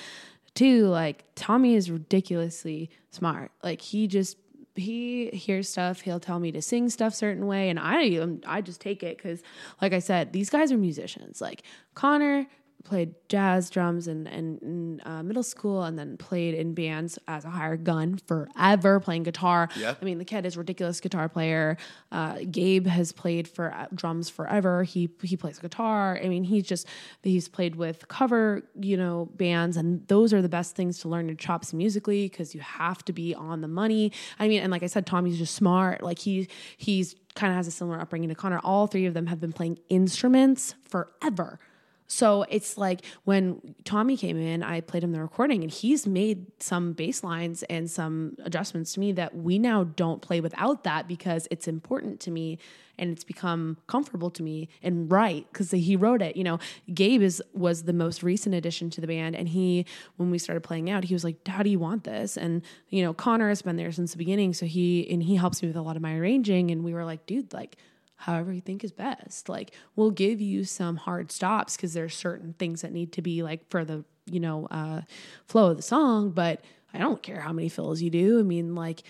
two, 0.56 0.88
like 0.88 1.26
Tommy 1.36 1.76
is 1.76 1.92
ridiculously 1.92 2.90
smart. 3.12 3.52
Like 3.64 3.82
he 3.82 4.08
just 4.08 4.38
he 4.76 5.30
hears 5.30 5.70
stuff. 5.70 6.02
He'll 6.02 6.20
tell 6.20 6.40
me 6.40 6.52
to 6.52 6.62
sing 6.62 6.90
stuff 6.90 7.14
certain 7.14 7.46
way, 7.48 7.70
and 7.70 7.80
I 7.80 8.18
um, 8.18 8.42
I 8.46 8.62
just 8.62 8.82
take 8.82 9.04
it 9.04 9.18
because, 9.18 9.42
like 9.82 9.94
I 9.94 10.00
said, 10.00 10.34
these 10.34 10.50
guys 10.50 10.72
are 10.72 10.78
musicians. 10.78 11.40
Like 11.42 11.64
Connor 11.94 12.48
played 12.86 13.16
jazz 13.28 13.70
drums 13.70 14.08
in, 14.08 14.28
in, 14.28 14.58
in 14.60 15.02
uh, 15.06 15.24
middle 15.24 15.44
school 15.44 15.84
and 15.84 15.98
then 16.00 16.16
played 16.18 16.54
in 16.54 16.74
bands 16.74 17.18
as 17.28 17.44
a 17.44 17.50
hired 17.50 17.84
gun 17.84 18.18
forever 18.28 19.00
playing 19.00 19.24
guitar 19.24 19.68
Yeah. 19.76 19.96
I 20.00 20.06
mean, 20.06 20.18
the 20.18 20.26
kid 20.26 20.46
is 20.46 20.56
a 20.56 20.60
ridiculous 20.60 21.00
guitar 21.00 21.28
player. 21.28 21.78
Uh, 22.12 22.40
Gabe 22.50 22.88
has 22.88 23.12
played 23.12 23.48
for 23.48 23.74
uh, 23.74 23.88
drums 23.94 24.30
forever. 24.30 24.84
He 24.84 25.10
he 25.24 25.36
plays 25.36 25.60
guitar. 25.60 26.20
I 26.24 26.28
mean, 26.28 26.44
he's 26.44 26.64
just 26.64 26.88
he's 27.24 27.48
played 27.48 27.76
with 27.76 28.08
cover 28.08 28.64
you 28.80 28.98
know 28.98 29.30
bands, 29.36 29.78
and 29.78 30.08
those 30.08 30.34
are 30.34 30.42
the 30.42 30.50
best 30.50 30.76
things 30.76 31.00
to 31.00 31.10
learn 31.10 31.28
your 31.28 31.36
chops 31.36 31.74
musically 31.74 32.28
because 32.30 32.54
you 32.54 32.62
have 32.62 33.04
to 33.06 33.14
be 33.14 33.34
on 33.36 33.62
the 33.62 33.68
money. 33.68 34.12
I 34.40 34.48
mean, 34.48 34.62
and 34.62 34.72
like 34.72 34.84
I 34.84 34.88
said, 34.88 35.06
Tommy's 35.06 35.38
just 35.38 35.56
smart. 35.56 36.04
Like 36.04 36.20
he 36.20 36.48
he's 36.78 37.16
kind 37.36 37.52
of 37.52 37.58
has 37.58 37.68
a 37.68 37.72
similar 37.72 38.00
upbringing 38.00 38.30
to 38.30 38.36
Connor. 38.36 38.60
All 38.60 38.88
three 38.88 39.06
of 39.06 39.14
them 39.14 39.28
have 39.28 39.40
been 39.40 39.54
playing 39.54 39.80
instruments 39.90 40.76
forever. 40.88 41.60
So 42.08 42.44
it's 42.50 42.78
like 42.78 43.02
when 43.24 43.76
Tommy 43.84 44.16
came 44.16 44.38
in, 44.38 44.62
I 44.64 44.82
played 44.82 45.04
him 45.04 45.12
the 45.12 45.22
recording 45.22 45.64
and 45.64 45.72
he's 45.72 46.06
made 46.06 46.46
some 46.60 46.94
bass 46.94 47.24
lines 47.24 47.64
and 47.64 47.90
some 47.90 48.36
adjustments 48.44 48.94
to 48.94 49.00
me 49.00 49.12
that 49.14 49.36
we 49.36 49.58
now 49.58 49.86
don't 49.86 50.22
play 50.22 50.40
without 50.40 50.84
that 50.84 51.08
because 51.08 51.48
it's 51.50 51.68
important 51.68 52.20
to 52.22 52.32
me 52.32 52.60
and 52.98 53.12
it's 53.12 53.24
become 53.24 53.78
comfortable 53.88 54.30
to 54.30 54.44
me 54.44 54.70
and 54.82 55.12
right 55.12 55.46
because 55.52 55.72
he 55.72 55.96
wrote 55.96 56.22
it. 56.22 56.38
You 56.38 56.44
know, 56.44 56.60
Gabe 56.94 57.22
is 57.22 57.42
was 57.54 57.84
the 57.84 57.94
most 57.94 58.24
recent 58.24 58.56
addition 58.56 58.90
to 58.92 59.02
the 59.02 59.08
band 59.08 59.36
and 59.36 59.50
he 59.50 59.86
when 60.18 60.30
we 60.30 60.38
started 60.38 60.62
playing 60.62 60.90
out, 60.90 61.04
he 61.04 61.14
was 61.14 61.24
like, 61.24 61.46
How 61.48 61.64
do 61.64 61.70
you 61.70 61.80
want 61.80 62.04
this? 62.04 62.38
And 62.38 62.62
you 62.90 63.04
know, 63.04 63.14
Connor 63.14 63.50
has 63.50 63.62
been 63.62 63.78
there 63.78 63.92
since 63.92 64.12
the 64.12 64.18
beginning. 64.18 64.54
So 64.54 64.66
he 64.66 65.10
and 65.10 65.24
he 65.24 65.36
helps 65.36 65.62
me 65.62 65.68
with 65.68 65.78
a 65.78 65.82
lot 65.82 65.96
of 65.96 66.02
my 66.02 66.16
arranging 66.16 66.72
and 66.72 66.84
we 66.84 66.94
were 66.94 67.06
like, 67.06 67.26
dude, 67.26 67.52
like 67.52 67.78
however 68.18 68.54
you 68.54 68.62
think 68.62 68.84
is 68.84 68.92
best. 68.92 69.50
Like 69.50 69.72
we'll 69.96 70.12
give 70.12 70.42
you 70.42 70.64
some 70.64 70.98
hard 70.98 71.32
stops 71.32 71.76
because 71.76 71.94
there's 71.94 72.16
certain 72.16 72.54
things 72.54 72.82
that 72.82 72.92
need 72.92 73.12
to 73.14 73.22
be 73.22 73.44
like 73.44 73.70
for 73.70 73.86
the 73.86 74.04
you 74.26 74.40
know 74.40 74.68
uh, 74.72 75.02
flow 75.48 75.72
of 75.72 75.78
the 75.78 75.84
song. 75.84 76.32
But 76.32 76.64
I 76.94 76.98
don't 76.98 77.22
care 77.22 77.42
how 77.42 77.54
many 77.54 77.70
fills 77.70 78.02
you 78.02 78.10
do. 78.10 78.40
I 78.40 78.44
mean, 78.44 78.76
like 78.76 79.04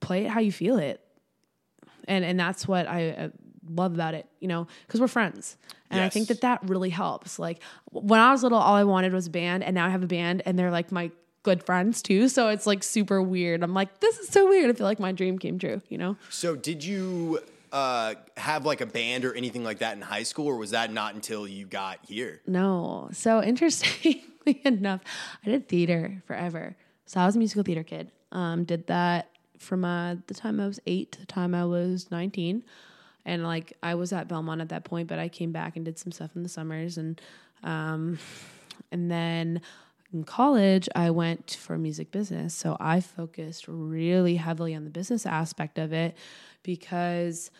play 0.00 0.26
it 0.26 0.30
how 0.30 0.40
you 0.40 0.52
feel 0.52 0.78
it, 0.78 1.00
and 2.06 2.24
and 2.24 2.38
that's 2.38 2.66
what 2.66 2.86
I. 2.88 3.10
Uh, 3.10 3.28
love 3.70 3.94
about 3.94 4.12
it 4.12 4.26
you 4.40 4.48
know 4.48 4.66
because 4.86 5.00
we're 5.00 5.06
friends 5.06 5.56
and 5.88 6.00
i 6.00 6.08
think 6.08 6.26
that 6.26 6.40
that 6.40 6.58
really 6.68 6.90
helps 6.90 7.38
like 7.38 7.62
when 7.92 8.18
i 8.18 8.32
was 8.32 8.42
little 8.42 8.58
all 8.58 8.74
i 8.74 8.82
wanted 8.82 9.12
was 9.12 9.28
a 9.28 9.30
band 9.30 9.62
and 9.62 9.72
now 9.76 9.86
i 9.86 9.88
have 9.88 10.02
a 10.02 10.06
band 10.06 10.42
and 10.44 10.58
they're 10.58 10.70
like 10.70 10.90
my 10.90 11.10
good 11.44 11.62
friends 11.62 12.02
too 12.02 12.28
so 12.28 12.48
it's 12.48 12.66
like 12.66 12.82
super 12.82 13.22
weird 13.22 13.62
i'm 13.62 13.72
like 13.72 14.00
this 14.00 14.18
is 14.18 14.28
so 14.28 14.48
weird 14.48 14.68
i 14.68 14.72
feel 14.72 14.86
like 14.86 14.98
my 14.98 15.12
dream 15.12 15.38
came 15.38 15.60
true 15.60 15.80
you 15.88 15.96
know 15.96 16.16
so 16.28 16.56
did 16.56 16.82
you 16.82 17.40
uh, 17.72 18.14
have 18.36 18.64
like 18.64 18.80
a 18.80 18.86
band 18.86 19.24
or 19.24 19.34
anything 19.34 19.64
like 19.64 19.78
that 19.78 19.96
in 19.96 20.02
high 20.02 20.22
school, 20.22 20.46
or 20.46 20.56
was 20.56 20.70
that 20.70 20.92
not 20.92 21.14
until 21.14 21.48
you 21.48 21.66
got 21.66 21.98
here? 22.06 22.42
No. 22.46 23.08
So 23.12 23.42
interestingly 23.42 24.22
enough, 24.64 25.00
I 25.44 25.50
did 25.50 25.68
theater 25.68 26.22
forever. 26.26 26.76
So 27.06 27.20
I 27.20 27.26
was 27.26 27.34
a 27.36 27.38
musical 27.38 27.62
theater 27.62 27.82
kid. 27.82 28.10
Um, 28.30 28.64
did 28.64 28.86
that 28.86 29.28
from 29.62 29.84
uh, 29.84 30.16
the 30.26 30.34
time 30.34 30.60
I 30.60 30.66
was 30.66 30.80
eight 30.86 31.12
to 31.12 31.20
the 31.20 31.26
time 31.26 31.54
I 31.54 31.64
was 31.64 32.10
19. 32.10 32.64
And 33.24 33.44
like 33.44 33.72
I 33.82 33.94
was 33.94 34.12
at 34.12 34.28
Belmont 34.28 34.60
at 34.60 34.68
that 34.70 34.84
point, 34.84 35.08
but 35.08 35.18
I 35.18 35.28
came 35.28 35.52
back 35.52 35.76
and 35.76 35.84
did 35.84 35.98
some 35.98 36.12
stuff 36.12 36.34
in 36.34 36.42
the 36.42 36.48
summers. 36.48 36.98
And, 36.98 37.20
um, 37.62 38.18
and 38.90 39.10
then 39.10 39.60
in 40.12 40.24
college, 40.24 40.88
I 40.94 41.10
went 41.10 41.56
for 41.60 41.78
music 41.78 42.10
business. 42.10 42.54
So 42.54 42.76
I 42.78 43.00
focused 43.00 43.66
really 43.68 44.36
heavily 44.36 44.74
on 44.74 44.84
the 44.84 44.90
business 44.90 45.26
aspect 45.26 45.78
of 45.78 45.92
it 45.92 46.16
because 46.62 47.50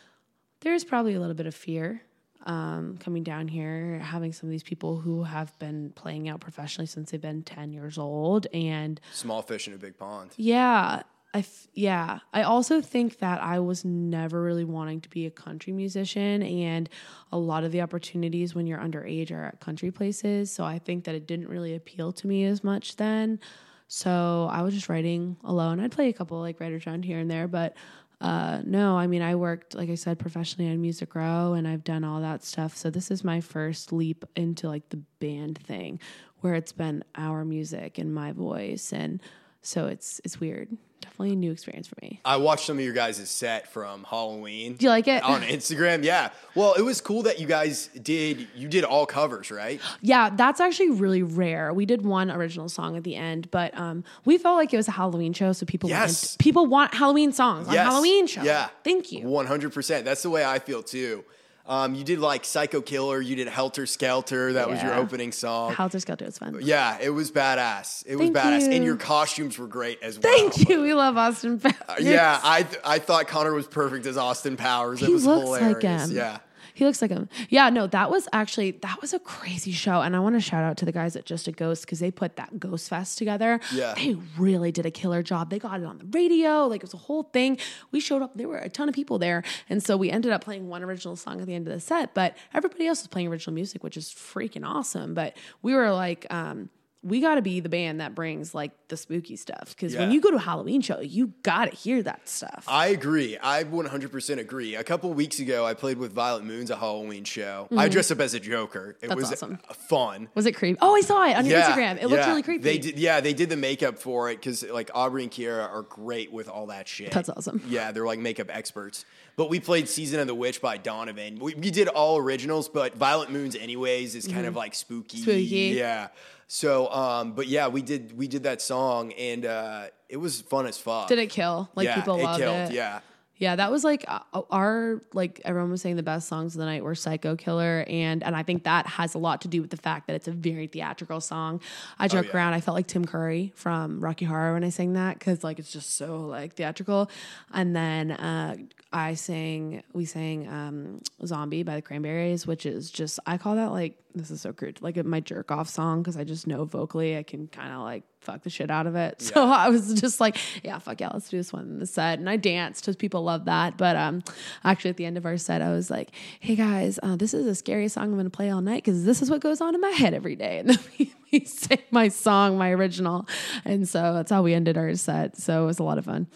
there's 0.60 0.84
probably 0.84 1.14
a 1.14 1.20
little 1.20 1.34
bit 1.34 1.46
of 1.46 1.54
fear 1.54 2.02
um, 2.44 2.96
coming 2.98 3.22
down 3.22 3.48
here, 3.48 3.98
having 4.00 4.32
some 4.32 4.48
of 4.48 4.50
these 4.50 4.62
people 4.62 4.96
who 4.98 5.22
have 5.24 5.56
been 5.58 5.90
playing 5.94 6.28
out 6.28 6.40
professionally 6.40 6.86
since 6.86 7.10
they've 7.10 7.20
been 7.20 7.42
10 7.42 7.72
years 7.72 7.98
old. 7.98 8.46
And 8.52 9.00
Small 9.12 9.42
fish 9.42 9.68
in 9.68 9.74
a 9.74 9.78
big 9.78 9.96
pond. 9.96 10.30
yeah, 10.36 11.02
I 11.34 11.38
f- 11.38 11.66
yeah. 11.72 12.18
I 12.34 12.42
also 12.42 12.82
think 12.82 13.18
that 13.20 13.42
I 13.42 13.58
was 13.58 13.84
never 13.84 14.42
really 14.42 14.64
wanting 14.64 15.00
to 15.00 15.08
be 15.08 15.24
a 15.24 15.30
country 15.30 15.72
musician, 15.72 16.42
and 16.42 16.88
a 17.30 17.38
lot 17.38 17.64
of 17.64 17.72
the 17.72 17.80
opportunities 17.80 18.54
when 18.54 18.66
you're 18.66 18.78
underage 18.78 19.30
are 19.32 19.44
at 19.44 19.60
country 19.60 19.90
places. 19.90 20.50
So 20.52 20.64
I 20.64 20.78
think 20.78 21.04
that 21.04 21.14
it 21.14 21.26
didn't 21.26 21.48
really 21.48 21.74
appeal 21.74 22.12
to 22.12 22.26
me 22.26 22.44
as 22.44 22.62
much 22.62 22.96
then. 22.96 23.40
So 23.88 24.48
I 24.50 24.62
was 24.62 24.74
just 24.74 24.88
writing 24.88 25.36
alone. 25.44 25.80
I'd 25.80 25.92
play 25.92 26.08
a 26.08 26.12
couple 26.12 26.38
like 26.38 26.60
writers 26.60 26.86
around 26.86 27.04
here 27.04 27.18
and 27.18 27.30
there, 27.30 27.48
but 27.48 27.76
uh, 28.20 28.60
no, 28.64 28.96
I 28.96 29.06
mean 29.06 29.22
I 29.22 29.34
worked 29.34 29.74
like 29.74 29.90
I 29.90 29.96
said 29.96 30.18
professionally 30.18 30.70
on 30.70 30.80
Music 30.82 31.14
Row, 31.14 31.54
and 31.54 31.66
I've 31.66 31.84
done 31.84 32.04
all 32.04 32.20
that 32.20 32.44
stuff. 32.44 32.76
So 32.76 32.90
this 32.90 33.10
is 33.10 33.24
my 33.24 33.40
first 33.40 33.90
leap 33.92 34.24
into 34.36 34.68
like 34.68 34.88
the 34.90 35.00
band 35.18 35.58
thing, 35.58 35.98
where 36.40 36.54
it's 36.54 36.72
been 36.72 37.04
our 37.16 37.44
music 37.44 37.96
and 37.98 38.14
my 38.14 38.32
voice, 38.32 38.92
and 38.92 39.20
so 39.62 39.87
it's 39.87 40.20
it's 40.25 40.38
weird. 40.40 40.68
Definitely 41.01 41.33
a 41.33 41.37
new 41.37 41.51
experience 41.51 41.88
for 41.88 41.96
me. 42.01 42.20
I 42.25 42.37
watched 42.37 42.64
some 42.64 42.79
of 42.79 42.85
your 42.85 42.94
guys' 42.94 43.29
set 43.29 43.66
from 43.72 44.05
Halloween. 44.05 44.75
Do 44.75 44.85
you 44.85 44.90
like 44.90 45.09
it? 45.09 45.20
on 45.25 45.42
Instagram? 45.42 46.05
Yeah. 46.05 46.31
Well, 46.55 46.75
it 46.75 46.83
was 46.83 47.01
cool 47.01 47.22
that 47.25 47.40
you 47.40 47.46
guys 47.48 47.88
did. 48.01 48.46
You 48.55 48.68
did 48.68 48.85
all 48.85 49.05
covers, 49.05 49.51
right? 49.51 49.81
Yeah, 50.01 50.31
that's 50.31 50.61
actually 50.61 50.90
really 50.90 51.25
rare. 51.25 51.75
We 51.75 51.87
did 51.87 52.03
one 52.03 52.31
original 52.31 52.68
song 52.68 52.96
at 52.96 53.03
the 53.03 53.16
end, 53.16 53.51
but 53.51 53.77
um, 53.77 54.05
we 54.25 54.38
felt 54.38 54.57
like 54.57 54.72
it 54.72 54.77
was 54.77 54.87
a 54.87 54.92
Halloween 54.92 55.33
show, 55.33 55.53
so 55.53 55.66
people 55.66 55.90
Yes. 55.90 56.22
wanted, 56.37 56.38
people 56.38 56.66
want 56.66 56.94
Halloween 56.94 57.33
songs 57.33 57.66
on 57.66 57.75
Yes. 57.75 57.85
Halloween 57.90 58.27
show. 58.29 58.42
Yeah. 58.44 58.68
thank 58.85 59.11
you. 59.11 59.27
One 59.27 59.46
hundred 59.46 59.72
percent. 59.75 60.05
That's 60.05 60.22
the 60.22 60.31
way 60.31 60.44
I 60.44 60.61
feel 60.61 60.85
too. 60.85 61.25
Um, 61.64 61.94
you 61.94 62.03
did 62.03 62.18
like 62.18 62.44
Psycho 62.44 62.81
Killer. 62.81 63.20
You 63.20 63.37
did 63.37 63.46
Helter 63.48 63.87
Skelter. 63.87 64.55
That 64.55 64.68
was 64.68 64.83
your 64.83 64.94
opening 64.94 65.31
song. 65.33 65.72
Helter 65.75 66.01
Skelter 66.01 66.25
was 66.25 66.38
fun. 66.38 66.59
yeah, 66.61 66.98
it 67.01 67.11
was 67.11 67.31
badass. 67.31 68.05
It 68.07 68.16
was 68.16 68.31
Thank 68.31 68.37
badass, 68.37 68.75
and 68.75 68.85
your 68.85 68.96
costumes 68.96 69.59
were 69.59 69.68
great 69.68 70.03
as 70.03 70.18
well. 70.18 70.33
Thank 70.33 70.68
you. 70.68 70.83
We 70.83 70.92
love 70.94 71.16
Austin 71.16 71.61
Powers. 71.61 72.01
Yeah, 72.01 72.40
I 72.42 72.64
th- 72.64 72.83
I 72.85 72.98
thought 72.98 73.29
Connor 73.29 73.55
was 73.55 73.66
perfect 73.66 74.07
as 74.07 74.16
Austin 74.16 74.57
Powers. 74.57 75.03
It 75.03 75.07
he 75.07 75.12
was 75.12 75.25
looks 75.25 75.44
hilarious. 75.44 75.75
like 75.75 75.83
him. 75.83 76.16
Yeah. 76.16 76.38
He 76.74 76.85
looks 76.85 77.02
like 77.02 77.11
him. 77.11 77.28
Yeah, 77.48 77.70
no, 77.70 77.87
that 77.87 78.11
was 78.11 78.28
actually 78.32 78.72
that 78.82 79.00
was 79.00 79.12
a 79.12 79.18
crazy 79.18 79.72
show, 79.72 80.00
and 80.00 80.16
I 80.16 80.20
want 80.20 80.37
to 80.37 80.40
shout 80.40 80.64
out 80.64 80.76
to 80.78 80.85
the 80.85 80.92
guys 80.92 81.16
at 81.16 81.24
Just 81.24 81.48
a 81.48 81.52
Ghost 81.52 81.85
because 81.85 81.98
they 81.98 82.10
put 82.10 82.37
that 82.37 82.58
Ghost 82.58 82.88
Fest 82.88 83.18
together. 83.18 83.60
Yeah. 83.73 83.94
they 83.96 84.16
really 84.38 84.73
did 84.73 84.87
a 84.87 84.90
killer 84.90 85.23
job. 85.23 85.50
They 85.50 85.58
got 85.58 85.81
it 85.81 85.87
on 85.87 85.98
the 85.98 86.06
radio, 86.06 86.66
like 86.66 86.81
it 86.81 86.85
was 86.85 86.94
a 86.94 86.98
whole 86.98 87.25
thing. 87.25 87.58
We 87.90 88.00
showed 88.00 88.23
up; 88.23 88.37
there 88.37 88.48
were 88.48 88.58
a 88.58 88.68
ton 88.68 88.88
of 88.88 88.94
people 88.94 89.18
there, 89.18 89.42
and 89.68 89.83
so 89.83 89.96
we 89.96 90.10
ended 90.10 90.33
up 90.33 90.42
playing 90.44 90.68
one 90.68 90.83
original 90.83 91.16
song 91.16 91.40
at 91.40 91.46
the 91.46 91.54
end 91.54 91.66
of 91.68 91.75
the 91.75 91.81
set. 91.81 92.14
But 92.14 92.37
everybody 92.54 92.87
else 92.87 93.02
was 93.02 93.08
playing 93.08 93.29
original 93.29 93.54
music, 93.54 93.83
which 93.83 93.96
is 93.96 94.08
freaking 94.08 94.66
awesome. 94.66 95.14
But 95.14 95.37
we 95.62 95.75
were 95.75 95.90
like. 95.92 96.27
um 96.31 96.70
we 97.05 97.21
got 97.21 97.35
to 97.35 97.42
be 97.42 97.59
the 97.61 97.69
band 97.69 98.00
that 98.00 98.15
brings 98.15 98.55
like 98.55 98.71
the 98.88 98.96
spooky 98.96 99.35
stuff 99.37 99.71
because 99.71 99.96
when 99.96 100.13
you 100.13 100.21
go 100.21 100.31
to 100.31 100.37
a 100.37 100.40
Halloween 100.40 100.81
show, 100.81 101.00
you 101.00 101.33
got 101.42 101.65
to 101.71 101.77
hear 101.77 102.03
that 102.03 102.29
stuff. 102.29 102.65
I 102.69 102.88
agree. 102.88 103.37
I 103.42 103.65
100% 103.65 104.38
agree. 104.38 104.77
A 104.77 104.85
couple 104.85 105.13
weeks 105.13 105.40
ago, 105.40 105.67
I 105.67 105.75
played 105.75 105.98
with 105.98 106.13
Violet 106.13 106.44
Moon's 106.44 106.71
a 106.71 106.77
Halloween 106.77 107.25
show. 107.25 107.67
I 107.77 107.88
dressed 107.88 108.13
up 108.13 108.21
as 108.21 108.35
a 108.35 108.40
Joker. 108.40 108.96
It 109.00 109.13
Mm-hmm. 109.13 109.21
That's 109.21 109.31
was 109.31 109.42
awesome. 109.42 109.59
fun. 109.88 110.29
Was 110.35 110.46
it 110.46 110.53
creepy? 110.53 110.79
Oh, 110.81 110.94
I 110.94 111.00
saw 111.00 111.25
it 111.25 111.37
on 111.37 111.44
your 111.44 111.61
Instagram. 111.61 111.96
It 111.96 112.07
looked 112.07 112.23
yeah. 112.23 112.29
really 112.29 112.42
creepy. 112.42 112.63
They 112.63 112.79
did, 112.79 112.98
yeah, 112.98 113.21
they 113.21 113.35
did 113.35 113.50
the 113.50 113.57
makeup 113.57 113.98
for 113.98 114.31
it 114.31 114.37
because 114.37 114.63
like 114.63 114.90
Aubrey 114.94 115.25
and 115.25 115.31
Kiera 115.33 115.69
are 115.69 115.83
great 115.83 116.33
with 116.33 116.48
all 116.48 116.67
that 116.69 116.88
shit. 116.88 117.11
That's 117.11 117.29
awesome. 117.29 117.63
Yeah, 117.69 117.92
they're 117.92 118.07
like 118.07 118.21
makeup 118.21 118.48
experts. 118.50 119.05
But 119.37 119.50
we 119.50 119.61
played 119.61 119.88
Season 119.88 120.21
of 120.21 120.27
the 120.27 120.35
Witch 120.35 120.61
by 120.61 120.77
Donovan. 120.77 121.38
We, 121.40 121.55
we 121.55 121.71
did 121.71 121.88
all 121.88 122.19
originals, 122.19 122.69
but 122.69 122.94
Violet 122.96 123.31
Moon's 123.31 123.57
anyways 123.57 124.15
is 124.15 124.27
kind 124.29 124.46
of 124.46 124.55
like 124.57 124.75
spooky. 124.75 125.19
Mm-hmm. 125.19 125.23
Spooky. 125.25 125.75
Yeah. 125.77 126.09
So, 126.55 126.92
um, 126.92 127.33
but 127.33 127.46
yeah, 127.46 127.69
we 127.69 127.81
did 127.81 128.15
we 128.15 128.29
did 128.29 128.42
that 128.42 128.61
song 128.61 129.13
and 129.15 129.46
uh, 129.46 129.85
it 130.11 130.19
was 130.19 130.42
fun 130.42 130.67
as 130.67 130.77
fuck. 130.77 131.09
Did 131.09 131.19
it 131.19 131.31
kill? 131.31 131.71
Like 131.75 131.87
yeah, 131.87 131.94
people 131.94 132.17
it 132.21 132.25
loved 132.25 132.40
killed. 132.40 132.71
it. 132.71 132.73
Yeah. 132.73 133.00
Yeah, 133.38 133.57
that 133.57 133.73
was 133.73 133.83
like 133.85 134.05
uh, 134.07 134.21
our 134.50 135.00
like 135.15 135.40
everyone 135.46 135.71
was 135.71 135.81
saying 135.81 135.96
the 135.96 136.03
best 136.03 136.29
songs 136.29 136.55
of 136.55 136.59
the 136.61 136.67
night 136.67 136.85
were 136.85 136.94
Psycho 136.94 137.37
Killer 137.37 137.87
and 137.88 138.23
and 138.23 138.37
I 138.37 138.42
think 138.42 138.65
that 138.65 138.87
has 138.87 139.15
a 139.15 139.19
lot 139.19 139.40
to 139.40 139.48
do 139.48 139.63
with 139.63 139.71
the 139.71 139.79
fact 139.79 140.07
that 140.09 140.15
it's 140.15 140.29
a 140.29 140.31
very 140.33 140.67
theatrical 140.67 141.23
song. 141.23 141.63
I 141.98 142.07
joke 142.07 142.27
Oh, 142.27 142.29
yeah. 142.29 142.37
around 142.37 142.53
I 142.53 142.61
felt 142.61 142.75
like 142.75 142.87
Tim 142.87 143.07
Curry 143.07 143.53
from 143.57 143.98
Rocky 144.00 144.27
Horror 144.27 144.53
when 144.53 144.63
I 144.63 144.69
sang 144.69 144.92
that 144.92 145.19
cuz 145.21 145.42
like 145.42 145.59
it's 145.59 145.73
just 145.73 145.96
so 145.96 146.21
like 146.27 146.53
theatrical. 146.55 147.11
And 147.53 147.75
then 147.75 148.11
uh 148.13 148.57
I 148.92 149.14
sang 149.14 149.82
we 149.92 150.04
sang 150.04 150.48
um 150.48 151.00
Zombie 151.24 151.62
by 151.62 151.76
the 151.76 151.82
Cranberries, 151.82 152.46
which 152.46 152.66
is 152.66 152.90
just 152.90 153.18
I 153.26 153.38
call 153.38 153.56
that 153.56 153.72
like 153.72 153.98
this 154.14 154.30
is 154.30 154.42
so 154.42 154.52
crude, 154.52 154.78
like 154.82 155.02
my 155.04 155.20
jerk 155.20 155.50
off 155.50 155.68
song 155.68 156.04
cuz 156.04 156.16
I 156.16 156.24
just 156.24 156.46
know 156.46 156.64
vocally 156.64 157.16
I 157.16 157.22
can 157.22 157.48
kind 157.48 157.72
of 157.72 157.80
like 157.80 158.04
fuck 158.22 158.42
the 158.42 158.50
shit 158.50 158.70
out 158.70 158.86
of 158.86 158.94
it. 158.94 159.20
So 159.32 159.48
I 159.48 159.70
was 159.70 159.94
just 159.94 160.20
like, 160.20 160.36
yeah, 160.62 160.78
fuck 160.78 161.00
yeah, 161.00 161.08
let's 161.12 161.30
do 161.30 161.38
this 161.38 161.52
one 161.54 161.64
in 161.64 161.78
the 161.78 161.86
set. 161.86 162.18
And 162.18 162.28
I 162.28 162.36
danced 162.36 162.82
because 162.82 162.96
people 162.96 163.22
love 163.22 163.46
that. 163.46 163.78
But 163.78 163.96
um, 163.96 164.22
actually, 164.62 164.90
at 164.90 164.98
the 164.98 165.06
end 165.06 165.16
of 165.16 165.24
our 165.24 165.38
set, 165.38 165.62
I 165.62 165.70
was 165.70 165.90
like, 165.90 166.10
hey 166.40 166.54
guys, 166.54 166.98
uh, 167.02 167.16
this 167.16 167.32
is 167.32 167.46
the 167.46 167.54
scariest 167.54 167.94
song 167.94 168.04
I'm 168.04 168.12
going 168.12 168.24
to 168.24 168.30
play 168.30 168.50
all 168.50 168.60
night 168.60 168.84
because 168.84 169.04
this 169.04 169.22
is 169.22 169.30
what 169.30 169.40
goes 169.40 169.62
on 169.62 169.74
in 169.74 169.80
my 169.80 169.88
head 169.90 170.12
every 170.12 170.36
day. 170.36 170.58
And 170.62 170.68
then 170.68 170.78
we, 170.98 171.14
we 171.32 171.44
sang 171.46 171.78
my 171.90 172.08
song, 172.08 172.58
my 172.58 172.70
original. 172.70 173.26
And 173.64 173.88
so 173.88 174.12
that's 174.12 174.30
how 174.30 174.42
we 174.42 174.52
ended 174.52 174.76
our 174.76 174.94
set. 174.96 175.38
So 175.38 175.62
it 175.62 175.66
was 175.66 175.78
a 175.78 175.82
lot 175.82 175.96
of 175.96 176.04
fun. 176.04 176.26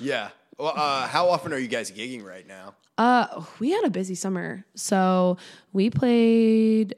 Yeah. 0.00 0.30
Well, 0.58 0.72
uh, 0.74 1.06
how 1.06 1.28
often 1.28 1.52
are 1.52 1.58
you 1.58 1.68
guys 1.68 1.90
gigging 1.90 2.24
right 2.24 2.46
now? 2.46 2.74
Uh, 2.96 3.44
we 3.58 3.72
had 3.72 3.84
a 3.84 3.90
busy 3.90 4.14
summer. 4.14 4.64
So 4.74 5.36
we 5.72 5.90
played 5.90 6.94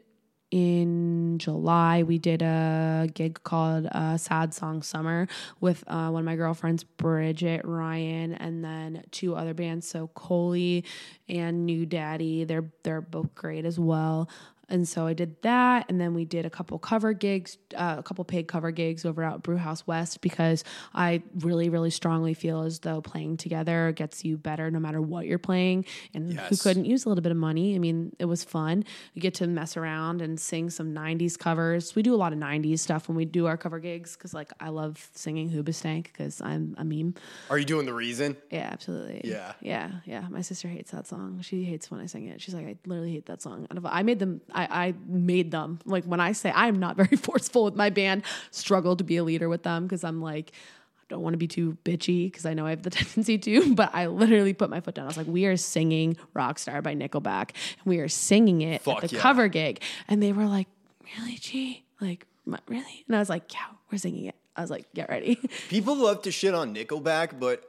in 0.50 1.38
July. 1.38 2.04
We 2.04 2.18
did 2.18 2.40
a 2.40 3.08
gig 3.12 3.42
called 3.42 3.86
uh, 3.90 4.16
Sad 4.16 4.54
Song 4.54 4.82
Summer 4.82 5.26
with 5.60 5.84
uh, 5.88 6.08
one 6.10 6.20
of 6.20 6.24
my 6.24 6.36
girlfriends, 6.36 6.84
Bridget 6.84 7.62
Ryan, 7.64 8.32
and 8.34 8.64
then 8.64 9.04
two 9.10 9.34
other 9.34 9.54
bands. 9.54 9.88
So 9.88 10.08
Coley 10.14 10.84
and 11.28 11.66
New 11.66 11.84
Daddy. 11.84 12.44
They're 12.44 12.70
they're 12.84 13.00
both 13.00 13.34
great 13.34 13.64
as 13.64 13.78
well. 13.78 14.28
And 14.68 14.86
so 14.86 15.06
I 15.06 15.14
did 15.14 15.40
that, 15.42 15.86
and 15.88 16.00
then 16.00 16.14
we 16.14 16.24
did 16.24 16.44
a 16.44 16.50
couple 16.50 16.78
cover 16.78 17.12
gigs, 17.12 17.56
uh, 17.74 17.96
a 17.98 18.02
couple 18.02 18.24
paid 18.24 18.48
cover 18.48 18.70
gigs 18.70 19.04
over 19.04 19.24
at 19.24 19.42
Brewhouse 19.42 19.86
West 19.86 20.20
because 20.20 20.62
I 20.94 21.22
really, 21.38 21.68
really 21.70 21.90
strongly 21.90 22.34
feel 22.34 22.62
as 22.62 22.80
though 22.80 23.00
playing 23.00 23.38
together 23.38 23.92
gets 23.92 24.24
you 24.24 24.36
better 24.36 24.70
no 24.70 24.78
matter 24.78 25.00
what 25.00 25.26
you're 25.26 25.38
playing. 25.38 25.86
And 26.12 26.38
who 26.38 26.56
couldn't 26.56 26.84
use 26.84 27.06
a 27.06 27.08
little 27.08 27.22
bit 27.22 27.32
of 27.32 27.38
money? 27.38 27.74
I 27.74 27.78
mean, 27.78 28.14
it 28.18 28.26
was 28.26 28.44
fun. 28.44 28.84
We 29.14 29.20
get 29.20 29.34
to 29.34 29.46
mess 29.46 29.76
around 29.76 30.20
and 30.20 30.38
sing 30.38 30.70
some 30.70 30.94
'90s 30.94 31.38
covers. 31.38 31.94
We 31.94 32.02
do 32.02 32.14
a 32.14 32.16
lot 32.16 32.32
of 32.32 32.38
'90s 32.38 32.80
stuff 32.80 33.08
when 33.08 33.16
we 33.16 33.24
do 33.24 33.46
our 33.46 33.56
cover 33.56 33.78
gigs 33.78 34.16
because, 34.16 34.34
like, 34.34 34.52
I 34.60 34.68
love 34.68 35.08
singing 35.14 35.50
Hoobastank 35.50 36.04
because 36.04 36.40
I'm 36.42 36.74
a 36.78 36.84
meme. 36.84 37.14
Are 37.50 37.58
you 37.58 37.64
doing 37.64 37.86
the 37.86 37.94
reason? 37.94 38.36
Yeah, 38.50 38.68
absolutely. 38.70 39.22
Yeah. 39.24 39.52
yeah, 39.60 39.90
yeah. 40.04 40.26
My 40.28 40.42
sister 40.42 40.68
hates 40.68 40.90
that 40.90 41.06
song. 41.06 41.40
She 41.42 41.64
hates 41.64 41.90
when 41.90 42.00
I 42.00 42.06
sing 42.06 42.26
it. 42.26 42.40
She's 42.40 42.54
like, 42.54 42.66
I 42.66 42.76
literally 42.86 43.12
hate 43.12 43.26
that 43.26 43.40
song. 43.40 43.66
Out 43.70 43.76
of 43.76 43.86
I 43.86 44.02
made 44.02 44.18
them. 44.18 44.40
I, 44.58 44.86
I 44.86 44.94
made 45.06 45.50
them. 45.50 45.78
Like 45.84 46.04
when 46.04 46.20
I 46.20 46.32
say 46.32 46.52
I'm 46.54 46.78
not 46.78 46.96
very 47.02 47.16
forceful 47.16 47.64
with 47.64 47.76
my 47.76 47.90
band, 47.90 48.24
struggle 48.50 48.96
to 48.96 49.04
be 49.04 49.16
a 49.16 49.24
leader 49.24 49.48
with 49.48 49.62
them 49.62 49.84
because 49.84 50.04
I'm 50.04 50.20
like. 50.20 50.52
I 51.00 51.14
don't 51.14 51.22
want 51.22 51.32
to 51.32 51.38
be 51.38 51.48
too 51.48 51.78
bitchy 51.86 52.30
because 52.30 52.44
I 52.44 52.52
know 52.52 52.66
I 52.66 52.70
have 52.70 52.82
the 52.82 52.90
tendency 53.00 53.38
to, 53.38 53.74
but 53.74 53.94
I 53.94 54.08
literally 54.08 54.52
put 54.52 54.68
my 54.68 54.82
foot 54.82 54.94
down. 54.94 55.06
I 55.06 55.08
was 55.08 55.16
like, 55.16 55.26
"We 55.26 55.46
are 55.46 55.56
singing 55.56 56.18
Rockstar 56.36 56.82
by 56.82 56.94
Nickelback, 56.94 57.52
and 57.78 57.86
we 57.86 58.00
are 58.00 58.08
singing 58.08 58.60
it 58.60 58.82
Fuck 58.82 59.04
at 59.04 59.08
the 59.08 59.16
yeah. 59.16 59.22
cover 59.22 59.48
gig." 59.48 59.80
And 60.06 60.22
they 60.22 60.32
were 60.32 60.44
like, 60.44 60.68
"Really, 61.16 61.36
G? 61.36 61.82
Like, 61.98 62.26
really?" 62.44 63.06
And 63.06 63.16
I 63.16 63.20
was 63.20 63.30
like, 63.30 63.50
"Yeah, 63.54 63.64
we're 63.90 63.96
singing 63.96 64.26
it." 64.26 64.34
I 64.54 64.60
was 64.60 64.70
like, 64.70 64.84
"Get 64.92 65.08
ready." 65.08 65.36
People 65.70 65.96
love 65.96 66.20
to 66.22 66.30
shit 66.30 66.52
on 66.52 66.74
Nickelback, 66.74 67.40
but 67.40 67.64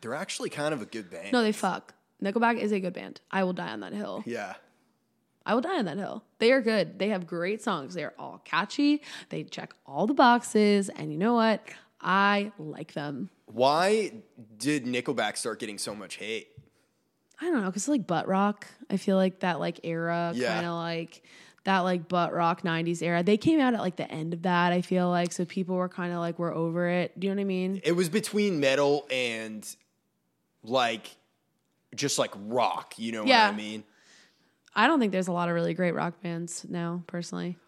they're 0.00 0.14
actually 0.14 0.50
kind 0.50 0.72
of 0.72 0.80
a 0.80 0.86
good 0.86 1.10
band. 1.10 1.32
no, 1.32 1.42
they 1.42 1.50
fuck. 1.50 1.94
Nickelback 2.22 2.58
is 2.60 2.70
a 2.70 2.78
good 2.78 2.92
band. 2.92 3.20
I 3.32 3.42
will 3.42 3.54
die 3.54 3.72
on 3.72 3.80
that 3.80 3.92
hill. 3.92 4.22
Yeah. 4.24 4.54
I 5.46 5.54
will 5.54 5.60
die 5.60 5.78
on 5.78 5.84
that 5.86 5.98
hill. 5.98 6.24
They 6.38 6.52
are 6.52 6.60
good. 6.60 6.98
They 6.98 7.08
have 7.08 7.26
great 7.26 7.62
songs. 7.62 7.94
They 7.94 8.04
are 8.04 8.14
all 8.18 8.40
catchy. 8.44 9.02
They 9.30 9.44
check 9.44 9.74
all 9.86 10.06
the 10.06 10.14
boxes. 10.14 10.88
And 10.88 11.12
you 11.12 11.18
know 11.18 11.34
what? 11.34 11.62
I 12.00 12.52
like 12.58 12.92
them. 12.92 13.30
Why 13.46 14.12
did 14.56 14.86
Nickelback 14.86 15.36
start 15.36 15.58
getting 15.60 15.78
so 15.78 15.94
much 15.94 16.16
hate? 16.16 16.48
I 17.40 17.46
don't 17.46 17.60
know, 17.60 17.66
because 17.66 17.88
like 17.88 18.06
butt 18.06 18.28
rock. 18.28 18.66
I 18.88 18.96
feel 18.96 19.16
like 19.16 19.40
that 19.40 19.58
like 19.58 19.80
era, 19.84 20.32
Yeah. 20.34 20.54
kind 20.54 20.66
of 20.66 20.74
like 20.74 21.22
that 21.64 21.80
like 21.80 22.08
butt 22.08 22.32
rock 22.32 22.62
90s 22.62 23.02
era. 23.02 23.22
They 23.22 23.36
came 23.36 23.60
out 23.60 23.74
at 23.74 23.80
like 23.80 23.96
the 23.96 24.10
end 24.10 24.32
of 24.34 24.42
that, 24.42 24.72
I 24.72 24.80
feel 24.80 25.08
like. 25.08 25.32
So 25.32 25.44
people 25.44 25.74
were 25.76 25.88
kind 25.88 26.12
of 26.12 26.18
like, 26.20 26.38
we're 26.38 26.54
over 26.54 26.88
it. 26.88 27.18
Do 27.18 27.26
you 27.26 27.32
know 27.34 27.38
what 27.38 27.42
I 27.42 27.44
mean? 27.46 27.80
It 27.84 27.92
was 27.92 28.08
between 28.08 28.58
metal 28.60 29.06
and 29.10 29.64
like 30.62 31.16
just 31.94 32.18
like 32.18 32.30
rock, 32.46 32.94
you 32.96 33.12
know 33.12 33.24
Yeah. 33.24 33.46
what 33.48 33.54
I 33.54 33.56
mean? 33.56 33.84
I 34.74 34.86
don't 34.86 35.00
think 35.00 35.12
there's 35.12 35.28
a 35.28 35.32
lot 35.32 35.48
of 35.48 35.54
really 35.54 35.74
great 35.74 35.94
rock 35.94 36.20
bands 36.22 36.64
now, 36.68 37.02
personally. 37.06 37.58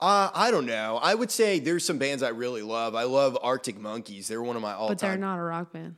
Uh, 0.00 0.30
I 0.34 0.50
don't 0.50 0.66
know. 0.66 0.98
I 1.02 1.14
would 1.14 1.30
say 1.30 1.58
there's 1.60 1.84
some 1.84 1.98
bands 1.98 2.22
I 2.22 2.30
really 2.30 2.62
love. 2.62 2.94
I 2.94 3.04
love 3.04 3.38
Arctic 3.42 3.78
Monkeys. 3.78 4.28
They're 4.28 4.42
one 4.42 4.56
of 4.56 4.62
my 4.62 4.72
all 4.74 4.88
But 4.88 4.98
they're 4.98 5.16
not 5.16 5.38
a 5.38 5.42
rock 5.42 5.72
band. 5.72 5.96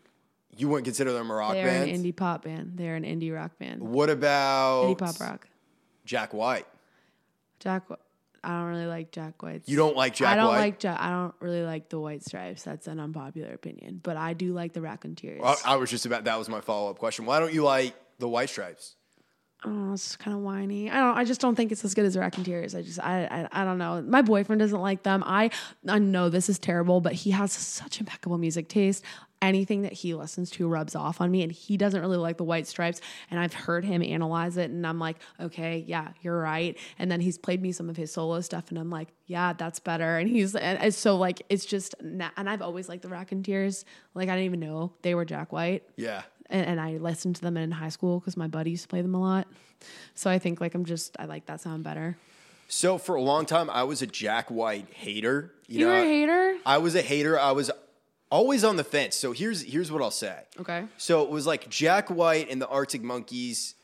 You 0.57 0.69
wouldn't 0.69 0.85
consider 0.85 1.13
them 1.13 1.31
a 1.31 1.35
rock 1.35 1.53
They're 1.53 1.67
band? 1.67 1.91
an 1.91 2.03
indie 2.03 2.15
pop 2.17 2.45
band. 2.45 2.73
They're 2.77 2.95
an 2.95 3.05
indie 3.05 3.35
rock 3.35 3.59
band. 3.59 3.83
what 3.83 4.09
about 4.11 4.85
Indie 4.85 4.99
pop 4.99 5.21
rock. 5.21 5.49
Jack 6.05 6.33
White? 6.33 6.67
Jack, 7.59 7.85
I 8.45 8.49
don't 8.61 8.69
really 8.69 8.87
like 8.87 9.11
Jack 9.11 9.43
White. 9.43 9.63
You 9.67 9.77
don't 9.77 9.97
like 9.97 10.15
Jack 10.15 10.29
I 10.29 10.37
don't 10.37 10.49
White? 10.49 10.59
like 10.59 10.79
Jack. 10.79 10.99
I 11.01 11.11
don't 11.11 11.35
really 11.41 11.63
like 11.63 11.89
the 11.89 11.99
White 11.99 12.25
Stripes. 12.25 12.63
That's 12.63 12.87
an 12.87 13.01
unpopular 13.01 13.53
opinion, 13.53 14.01
but 14.03 14.17
I 14.17 14.35
do 14.35 14.53
like 14.53 14.73
the 14.73 14.81
Raconteurs. 14.83 15.43
I, 15.45 15.57
I 15.65 15.77
was 15.77 15.91
just 15.91 16.07
about 16.07 16.25
that 16.25 16.39
was 16.39 16.49
my 16.49 16.61
follow 16.61 16.91
up 16.91 16.99
question. 16.99 17.27
Why 17.27 17.39
don't 17.41 17.53
you 17.53 17.63
like 17.65 17.95
the 18.19 18.29
White 18.29 18.49
Stripes? 18.49 18.97
I. 19.65 19.93
It's 19.93 20.17
kind 20.17 20.37
of 20.37 20.43
whiny. 20.43 20.91
I 20.91 20.99
don't. 21.01 21.17
I 21.17 21.25
just 21.25 21.41
don't 21.41 21.55
think 21.55 21.73
it's 21.73 21.85
as 21.85 21.95
good 21.95 22.05
as 22.05 22.15
the 22.15 22.21
Raconteurs. 22.21 22.75
I 22.75 22.83
just. 22.83 23.01
I, 23.01 23.25
I. 23.53 23.63
I 23.63 23.65
don't 23.65 23.79
know. 23.79 24.03
My 24.03 24.23
boyfriend 24.23 24.61
doesn't 24.61 24.81
like 24.81 25.03
them. 25.03 25.23
I. 25.27 25.51
I 25.89 25.99
know 25.99 26.29
this 26.29 26.49
is 26.49 26.59
terrible, 26.59 27.01
but 27.01 27.13
he 27.13 27.31
has 27.31 27.53
such 27.53 28.01
impeccable 28.01 28.39
music 28.39 28.69
taste. 28.69 29.03
Anything 29.43 29.83
that 29.83 29.93
he 29.93 30.15
listens 30.15 30.51
to 30.53 30.67
rubs 30.67 30.95
off 30.95 31.21
on 31.21 31.31
me, 31.31 31.43
and 31.43 31.53
he 31.53 31.77
doesn't 31.77 32.01
really 32.01 32.17
like 32.17 32.37
the 32.37 32.45
White 32.45 32.67
Stripes. 32.67 33.01
And 33.31 33.39
I've 33.39 33.53
heard 33.53 33.85
him 33.85 34.03
analyze 34.03 34.57
it, 34.57 34.71
and 34.71 34.87
I'm 34.87 34.99
like, 34.99 35.17
okay, 35.41 35.85
yeah, 35.87 36.09
you're 36.23 36.39
right. 36.39 36.79
And 36.99 37.11
then 37.11 37.21
he's 37.21 37.37
played 37.37 37.61
me 37.61 37.73
some 37.73 37.91
of 37.91 37.97
his 37.97 38.13
solo 38.13 38.41
stuff, 38.41 38.71
and 38.71 38.79
I'm 38.79 38.91
like, 38.91 39.09
yeah, 39.27 39.53
that's 39.53 39.79
better. 39.79 40.19
And 40.19 40.29
he's 40.29 40.55
and 40.55 40.83
it's 40.83 40.97
so 40.97 41.17
like 41.17 41.43
it's 41.49 41.65
just. 41.65 41.95
And 42.01 42.23
I've 42.37 42.63
always 42.63 42.89
liked 42.89 43.03
the 43.03 43.09
Raconteurs. 43.09 43.85
Like 44.15 44.29
I 44.29 44.33
didn't 44.37 44.47
even 44.47 44.61
know 44.61 44.93
they 45.03 45.15
were 45.15 45.25
Jack 45.25 45.53
White 45.53 45.83
Yeah. 45.97 46.23
And, 46.51 46.67
and 46.67 46.81
I 46.81 46.97
listened 46.99 47.37
to 47.37 47.43
them 47.43 47.57
in 47.57 47.71
high 47.71 47.89
school 47.89 48.21
because 48.21 48.37
my 48.37 48.47
buddy 48.47 48.71
used 48.71 48.83
to 48.85 48.89
play 48.89 49.03
them 49.03 49.15
a 49.15 49.21
lot. 49.21 49.47
So 50.15 50.31
I 50.31 50.39
think 50.39 50.61
like 50.61 50.75
I'm 50.75 50.85
just 50.85 51.17
I 51.19 51.27
like 51.27 51.47
that 51.47 51.61
sound 51.61 51.85
better. 51.85 52.17
So 52.69 52.99
for 52.99 53.15
a 53.15 53.23
long 53.23 53.47
time, 53.47 53.71
I 53.71 53.85
was 53.85 54.03
a 54.03 54.07
Jack 54.07 54.51
White 54.51 54.89
hater. 54.93 55.53
You, 55.69 55.81
You 55.81 55.87
know, 55.87 55.93
were 55.93 55.99
a 55.99 56.05
hater? 56.05 56.57
I 56.67 56.79
was 56.79 56.95
a 56.95 57.03
hater. 57.03 57.39
I 57.39 57.53
was 57.53 57.71
always 58.31 58.65
on 58.65 58.77
the 58.77 58.85
fence. 58.85 59.15
So 59.17 59.33
here's 59.33 59.63
here's 59.63 59.93
what 59.93 60.03
I'll 60.03 60.11
say. 60.11 60.37
Okay. 60.61 60.85
So 60.97 61.23
it 61.23 61.31
was 61.31 61.47
like 61.47 61.69
Jack 61.69 62.09
White 62.11 62.51
and 62.51 62.61
the 62.61 62.69
Arctic 62.69 63.03
Monkeys. 63.03 63.75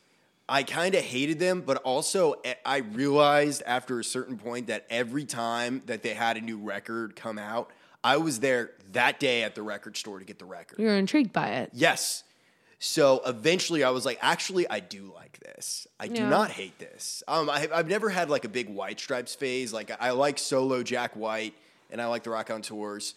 I 0.48 0.64
kind 0.64 0.94
of 0.94 1.02
hated 1.02 1.38
them, 1.38 1.62
but 1.64 1.78
also 1.78 2.32
eh, 2.44 2.54
I 2.66 2.78
realized 2.78 3.62
after 3.64 4.00
a 4.00 4.04
certain 4.04 4.36
point 4.36 4.66
that 4.66 4.84
every 4.90 5.24
time 5.24 5.82
that 5.86 6.02
they 6.02 6.14
had 6.14 6.36
a 6.36 6.40
new 6.40 6.58
record 6.58 7.14
come 7.14 7.38
out, 7.38 7.70
I 8.02 8.16
was 8.16 8.40
there 8.40 8.72
that 8.90 9.20
day 9.20 9.44
at 9.44 9.54
the 9.54 9.62
record 9.62 9.96
store 9.96 10.18
to 10.18 10.24
get 10.24 10.38
the 10.40 10.44
record. 10.44 10.78
You 10.80 10.86
were 10.86 10.96
intrigued 10.96 11.32
by 11.32 11.48
it. 11.50 11.70
Yes. 11.72 12.24
So 12.84 13.22
eventually 13.24 13.84
I 13.84 13.90
was 13.90 14.04
like, 14.04 14.18
actually, 14.20 14.68
I 14.68 14.80
do 14.80 15.12
like 15.14 15.38
this. 15.38 15.86
I 16.00 16.08
do 16.08 16.22
Yeah. 16.22 16.28
not 16.28 16.50
hate 16.50 16.76
this. 16.80 17.22
Um, 17.28 17.48
I, 17.48 17.68
I've 17.72 17.86
never 17.86 18.10
had 18.10 18.28
like 18.28 18.44
a 18.44 18.48
big 18.48 18.68
White 18.68 18.98
Stripes 18.98 19.36
phase. 19.36 19.72
Like 19.72 19.92
I 20.00 20.10
like 20.10 20.36
solo 20.36 20.82
Jack 20.82 21.14
White 21.14 21.54
and 21.92 22.02
I 22.02 22.06
like 22.06 22.24
the 22.24 22.30
Raconteurs. 22.30 23.14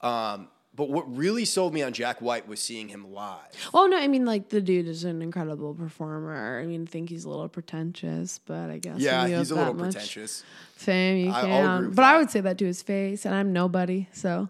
Um, 0.00 0.48
but 0.74 0.90
what 0.90 1.16
really 1.16 1.44
sold 1.44 1.72
me 1.72 1.82
on 1.82 1.92
Jack 1.92 2.20
White 2.20 2.48
was 2.48 2.58
seeing 2.60 2.88
him 2.88 3.12
live. 3.12 3.38
Well, 3.72 3.88
no, 3.88 3.96
I 3.96 4.08
mean, 4.08 4.24
like 4.26 4.48
the 4.48 4.60
dude 4.60 4.88
is 4.88 5.04
an 5.04 5.22
incredible 5.22 5.74
performer. 5.74 6.58
I 6.60 6.66
mean, 6.66 6.82
I 6.82 6.90
think 6.90 7.08
he's 7.08 7.24
a 7.24 7.28
little 7.28 7.48
pretentious, 7.48 8.40
but 8.44 8.68
I 8.68 8.78
guess 8.78 8.98
Yeah, 8.98 9.28
he's 9.28 9.52
a 9.52 9.54
little 9.54 9.74
pretentious. 9.74 10.42
Fame, 10.74 11.26
you 11.26 11.30
I- 11.32 11.40
can. 11.42 11.90
But 11.92 12.04
I 12.04 12.18
would 12.18 12.30
say 12.32 12.40
that 12.40 12.58
to 12.58 12.64
his 12.66 12.82
face, 12.82 13.24
and 13.24 13.32
I'm 13.32 13.52
nobody. 13.52 14.08
So 14.12 14.48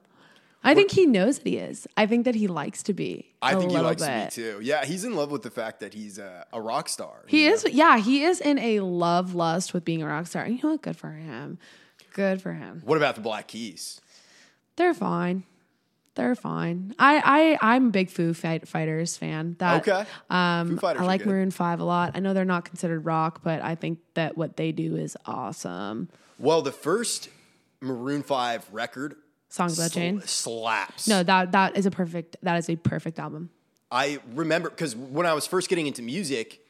I 0.65 0.75
think 0.75 0.91
he 0.91 1.07
knows 1.07 1.39
that 1.39 1.47
he 1.47 1.59
is. 1.59 1.87
I 1.97 2.07
think 2.07 2.25
that 2.25 2.35
he 2.35 2.49
likes 2.49 2.83
to 2.85 2.95
be. 2.95 3.35
I 3.43 3.55
think 3.55 3.71
he 3.71 3.79
likes 3.79 4.03
bit. 4.03 4.31
to 4.31 4.41
be 4.41 4.53
too. 4.53 4.61
Yeah, 4.63 4.85
he's 4.85 5.05
in 5.05 5.15
love 5.15 5.31
with 5.31 5.43
the 5.43 5.51
fact 5.51 5.81
that 5.81 5.93
he's 5.93 6.19
a, 6.19 6.47
a 6.53 6.61
rock 6.61 6.89
star. 6.89 7.25
He 7.27 7.45
you 7.45 7.51
know? 7.51 7.55
is, 7.55 7.67
yeah, 7.71 7.99
he 7.99 8.25
is 8.25 8.41
in 8.41 8.59
a 8.59 8.81
love 8.81 9.35
lust 9.35 9.75
with 9.75 9.85
being 9.85 10.03
a 10.03 10.07
rock 10.07 10.27
star. 10.27 10.43
And 10.43 10.57
you 10.57 10.63
know 10.63 10.71
what? 10.71 10.83
Good 10.83 10.97
for 10.97 11.11
him. 11.11 11.59
Good 12.15 12.41
for 12.41 12.53
him. 12.53 12.81
What 12.85 12.97
about 12.97 13.15
the 13.15 13.21
Black 13.21 13.49
Keys? 13.49 14.01
They're 14.77 14.95
fine. 14.95 15.45
They're 16.15 16.37
fine. 16.37 16.95
I 16.99 17.59
I 17.61 17.75
I'm 17.75 17.89
a 17.89 17.91
big 17.91 18.09
Foo 18.09 18.35
Fight, 18.35 18.69
Fighters 18.69 19.17
fan. 19.17 19.57
That 19.59 19.87
Okay. 19.87 20.09
um 20.31 20.79
I 20.83 20.93
like. 21.05 21.27
Maroon 21.27 21.51
Five 21.51 21.81
a 21.81 21.85
lot. 21.85 22.13
I 22.15 22.21
know 22.21 22.33
they're 22.35 22.45
not 22.45 22.65
considered 22.65 23.05
rock, 23.05 23.41
but 23.43 23.63
I 23.63 23.75
think 23.75 23.99
that 24.15 24.37
what 24.37 24.57
they 24.57 24.71
do 24.71 24.97
is 24.97 25.17
awesome. 25.27 26.09
Well, 26.39 26.63
the 26.63 26.73
first 26.73 27.29
Maroon 27.81 28.23
Five 28.23 28.67
record 28.73 29.17
Songs 29.55 29.79
about 29.79 29.93
sl- 29.93 29.99
Jane. 30.01 30.21
slaps. 30.23 31.07
No, 31.07 31.23
that 31.23 31.53
that 31.53 31.77
is 31.77 31.87
a 31.87 31.91
perfect 31.91 32.37
that 32.43 32.57
is 32.59 32.69
a 32.69 32.75
perfect 32.77 33.19
album. 33.21 33.51
I 33.91 34.19
remember 34.35 34.69
because 34.69 34.97
when 34.97 35.27
I 35.27 35.35
was 35.35 35.47
first 35.47 35.69
getting 35.69 35.87
into 35.87 36.03
music, 36.03 36.61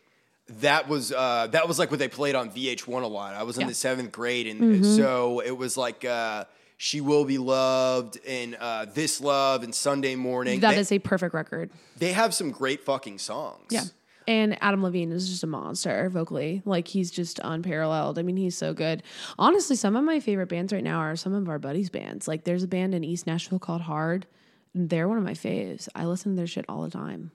that 0.60 0.86
was 0.88 1.10
uh, 1.10 1.46
that 1.52 1.66
was 1.66 1.78
like 1.78 1.90
what 1.90 1.98
they 1.98 2.08
played 2.08 2.34
on 2.34 2.50
VH1 2.50 3.02
a 3.02 3.06
lot. 3.06 3.34
I 3.34 3.42
was 3.44 3.56
in 3.56 3.60
Yeah. 3.60 3.64
Mm-hmm. 3.64 3.68
the 3.70 3.74
seventh 3.74 4.12
grade, 4.12 4.46
and 4.46 4.84
so 4.84 5.40
it 5.40 5.52
was 5.56 5.78
like 5.78 6.04
uh, 6.04 6.44
"She 6.76 7.00
Will 7.00 7.24
Be 7.24 7.38
Loved" 7.38 8.18
and 8.26 8.54
uh, 8.60 8.84
"This 8.92 9.20
Love" 9.22 9.62
and 9.62 9.74
"Sunday 9.74 10.14
Morning." 10.16 10.60
That 10.60 10.74
they, 10.74 10.80
is 10.80 10.92
a 10.92 10.98
perfect 10.98 11.32
record. 11.34 11.70
they 11.96 12.12
have 12.12 12.34
some 12.34 12.50
great 12.50 12.84
fucking 12.84 13.18
songs. 13.18 13.68
Yeah. 13.70 13.84
And 14.26 14.56
Adam 14.62 14.82
Levine 14.82 15.12
is 15.12 15.28
just 15.28 15.42
a 15.42 15.46
monster 15.46 16.08
vocally. 16.08 16.62
Like 16.64 16.88
he's 16.88 17.10
just 17.10 17.40
unparalleled. 17.44 18.18
I 18.18 18.22
mean, 18.22 18.36
he's 18.36 18.56
so 18.56 18.72
good. 18.72 19.02
Honestly, 19.38 19.76
some 19.76 19.96
of 19.96 20.04
my 20.04 20.20
favorite 20.20 20.48
bands 20.48 20.72
right 20.72 20.82
now 20.84 20.98
are 20.98 21.16
some 21.16 21.34
of 21.34 21.48
our 21.48 21.58
buddies' 21.58 21.90
bands. 21.90 22.26
Like 22.26 22.44
there's 22.44 22.62
a 22.62 22.68
band 22.68 22.94
in 22.94 23.04
East 23.04 23.26
Nashville 23.26 23.58
called 23.58 23.82
Hard. 23.82 24.26
They're 24.74 25.08
one 25.08 25.18
of 25.18 25.24
my 25.24 25.34
faves. 25.34 25.88
I 25.94 26.06
listen 26.06 26.32
to 26.32 26.36
their 26.36 26.46
shit 26.46 26.64
all 26.68 26.82
the 26.82 26.90
time. 26.90 27.32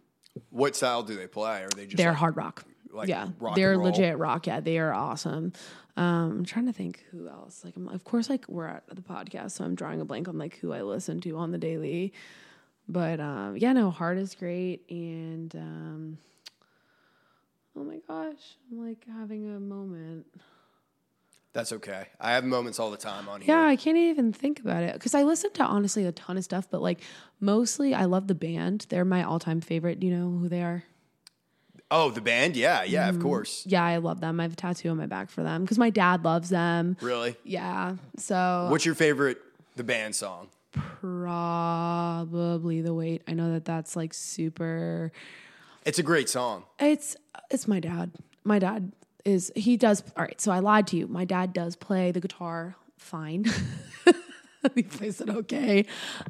What 0.50 0.76
style 0.76 1.04
do 1.04 1.16
they 1.16 1.28
play? 1.28 1.64
Are 1.64 1.70
they 1.70 1.86
just 1.86 1.98
They're 1.98 2.10
like- 2.10 2.18
hard 2.18 2.38
rock. 2.38 2.66
like 2.92 3.08
yeah, 3.08 3.30
rock 3.40 3.56
they're 3.56 3.72
and 3.74 3.82
roll? 3.82 3.90
legit 3.92 4.18
rock. 4.18 4.48
Yeah, 4.48 4.60
they 4.60 4.80
are 4.80 4.94
awesome. 4.94 5.54
Um, 5.96 6.32
I'm 6.40 6.46
trying 6.46 6.66
to 6.66 6.74
think 6.74 7.04
who 7.12 7.28
else. 7.28 7.64
Like, 7.64 7.76
I'm, 7.76 7.88
of 7.90 8.04
course, 8.04 8.30
like 8.30 8.46
we're 8.48 8.68
at 8.68 8.84
the 8.94 9.02
podcast, 9.02 9.52
so 9.52 9.64
I'm 9.64 9.76
drawing 9.76 10.02
a 10.02 10.06
blank 10.06 10.28
on 10.28 10.38
like 10.38 10.58
who 10.58 10.72
I 10.74 10.82
listen 10.82 11.20
to 11.22 11.38
on 11.38 11.52
the 11.52 11.58
daily. 11.58 12.14
But 12.88 13.20
um, 13.20 13.58
yeah, 13.58 13.74
no, 13.74 13.92
Hard 13.92 14.18
is 14.18 14.34
great, 14.34 14.84
and 14.90 15.54
um, 15.56 16.18
oh 17.76 17.84
my 17.84 18.00
gosh, 18.08 18.58
I'm 18.72 18.88
like 18.88 19.06
having 19.12 19.46
a 19.56 19.60
moment. 19.60 20.26
That's 21.52 21.72
okay. 21.74 22.06
I 22.22 22.34
have 22.34 22.44
moments 22.44 22.80
all 22.80 22.92
the 22.92 22.98
time 22.98 23.28
on 23.28 23.42
here. 23.42 23.56
Yeah, 23.56 23.66
I 23.68 23.76
can't 23.76 23.98
even 23.98 24.32
think 24.32 24.60
about 24.60 24.84
it 24.84 24.94
because 24.94 25.16
I 25.16 25.24
listen 25.24 25.52
to 25.54 25.64
honestly 25.64 26.06
a 26.06 26.12
ton 26.12 26.38
of 26.38 26.44
stuff, 26.44 26.68
but 26.70 26.82
like 26.82 27.02
mostly 27.40 27.94
I 27.96 28.06
love 28.06 28.28
the 28.28 28.36
band. 28.36 28.86
They're 28.90 29.04
my 29.06 29.24
all 29.24 29.40
time 29.40 29.60
favorite. 29.60 30.00
Do 30.00 30.06
you 30.08 30.16
know 30.16 30.30
who 30.38 30.48
they 30.48 30.62
are? 30.62 30.84
Oh, 31.92 32.12
the 32.12 32.22
band? 32.22 32.56
Yeah, 32.56 32.84
yeah, 32.84 33.08
Mm-hmm. 33.08 33.18
of 33.18 33.24
course. 33.24 33.64
Yeah, 33.66 33.84
I 33.84 33.98
love 33.98 34.20
them. 34.22 34.40
I 34.40 34.44
have 34.44 34.54
a 34.54 34.56
tattoo 34.56 34.90
on 34.90 34.98
my 34.98 35.08
back 35.08 35.32
for 35.32 35.42
them 35.42 35.64
because 35.64 35.80
my 35.80 35.90
dad 35.90 36.24
loves 36.24 36.50
them. 36.50 36.96
Really? 37.02 37.36
Yeah. 37.44 37.96
So 38.18 38.68
What's 38.70 38.86
your 38.86 38.94
favorite 38.94 39.40
the 39.76 39.84
band 39.84 40.16
song? 40.16 40.50
probably 41.02 42.82
the 42.82 42.94
weight. 42.94 43.24
I 43.28 43.34
know 43.34 43.54
that 43.54 43.66
that's 43.66 43.96
like 43.96 44.14
super. 44.14 45.12
It's 45.86 46.00
a 46.00 46.04
great 46.04 46.30
song. 46.30 46.64
It's 46.80 47.16
it's 47.50 47.68
my 47.68 47.80
dad. 47.80 48.12
My 48.44 48.60
dad 48.60 48.92
is 49.26 49.52
he 49.56 49.78
does 49.78 50.04
all 50.18 50.24
right. 50.24 50.40
So 50.40 50.52
I 50.52 50.60
lied 50.60 50.88
to 50.88 50.98
you. 50.98 51.08
My 51.08 51.26
dad 51.26 51.54
does 51.54 51.76
play 51.76 52.12
the 52.12 52.20
guitar 52.20 52.76
fine. 52.98 53.46
he 54.76 54.84
plays 54.84 55.22
it 55.22 55.30
okay. 55.30 55.86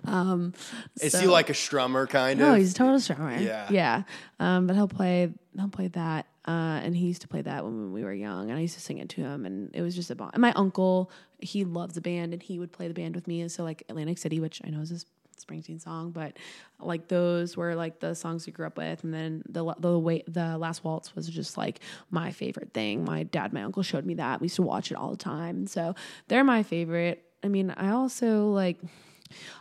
Um, 0.05 0.53
Is 1.01 1.13
so- 1.13 1.19
he 1.21 1.27
like 1.27 1.49
a 1.49 1.53
strummer 1.53 2.07
kind 2.07 2.39
No, 2.39 2.45
of? 2.47 2.51
No, 2.53 2.57
he's 2.59 2.71
a 2.71 2.75
total 2.75 2.97
strummer. 2.97 3.41
Yeah. 3.43 3.67
yeah. 3.71 4.03
Um, 4.39 4.67
but 4.67 4.75
he'll 4.75 4.87
play 4.87 5.33
he'll 5.57 5.69
play 5.69 5.87
that, 5.89 6.27
uh, 6.47 6.51
and 6.83 6.95
he 6.95 7.07
used 7.07 7.21
to 7.23 7.27
play 7.27 7.41
that 7.41 7.63
when 7.65 7.91
we 7.91 8.03
were 8.03 8.13
young, 8.13 8.49
and 8.49 8.57
I 8.57 8.61
used 8.61 8.75
to 8.75 8.81
sing 8.81 8.99
it 8.99 9.09
to 9.09 9.21
him, 9.21 9.45
and 9.45 9.71
it 9.73 9.81
was 9.81 9.95
just 9.95 10.11
a 10.11 10.15
bond. 10.15 10.31
And 10.33 10.41
my 10.41 10.53
uncle, 10.53 11.11
he 11.39 11.65
loves 11.65 11.95
the 11.95 12.01
band, 12.01 12.33
and 12.33 12.41
he 12.41 12.59
would 12.59 12.71
play 12.71 12.87
the 12.87 12.93
band 12.93 13.15
with 13.15 13.27
me, 13.27 13.41
and 13.41 13.51
so 13.51 13.63
like 13.63 13.83
Atlantic 13.89 14.17
City, 14.19 14.39
which 14.39 14.61
I 14.63 14.69
know 14.69 14.81
is 14.81 14.91
a 14.91 14.99
Springsteen 15.39 15.81
song, 15.81 16.11
but 16.11 16.37
like 16.79 17.07
those 17.07 17.57
were 17.57 17.75
like 17.75 17.99
the 17.99 18.13
songs 18.13 18.45
we 18.45 18.53
grew 18.53 18.67
up 18.67 18.77
with, 18.77 19.03
and 19.03 19.13
then 19.13 19.43
the 19.49 19.73
the 19.79 19.97
way 19.97 20.23
the 20.27 20.57
last 20.57 20.83
waltz 20.83 21.15
was 21.15 21.27
just 21.27 21.57
like 21.57 21.79
my 22.09 22.31
favorite 22.31 22.73
thing. 22.73 23.03
My 23.03 23.23
dad, 23.23 23.53
my 23.53 23.63
uncle 23.63 23.83
showed 23.83 24.05
me 24.05 24.15
that. 24.15 24.41
We 24.41 24.45
used 24.45 24.55
to 24.57 24.61
watch 24.61 24.91
it 24.91 24.95
all 24.95 25.11
the 25.11 25.17
time, 25.17 25.67
so 25.67 25.95
they're 26.27 26.43
my 26.43 26.63
favorite. 26.63 27.23
I 27.43 27.47
mean, 27.47 27.71
I 27.71 27.89
also 27.89 28.49
like. 28.49 28.79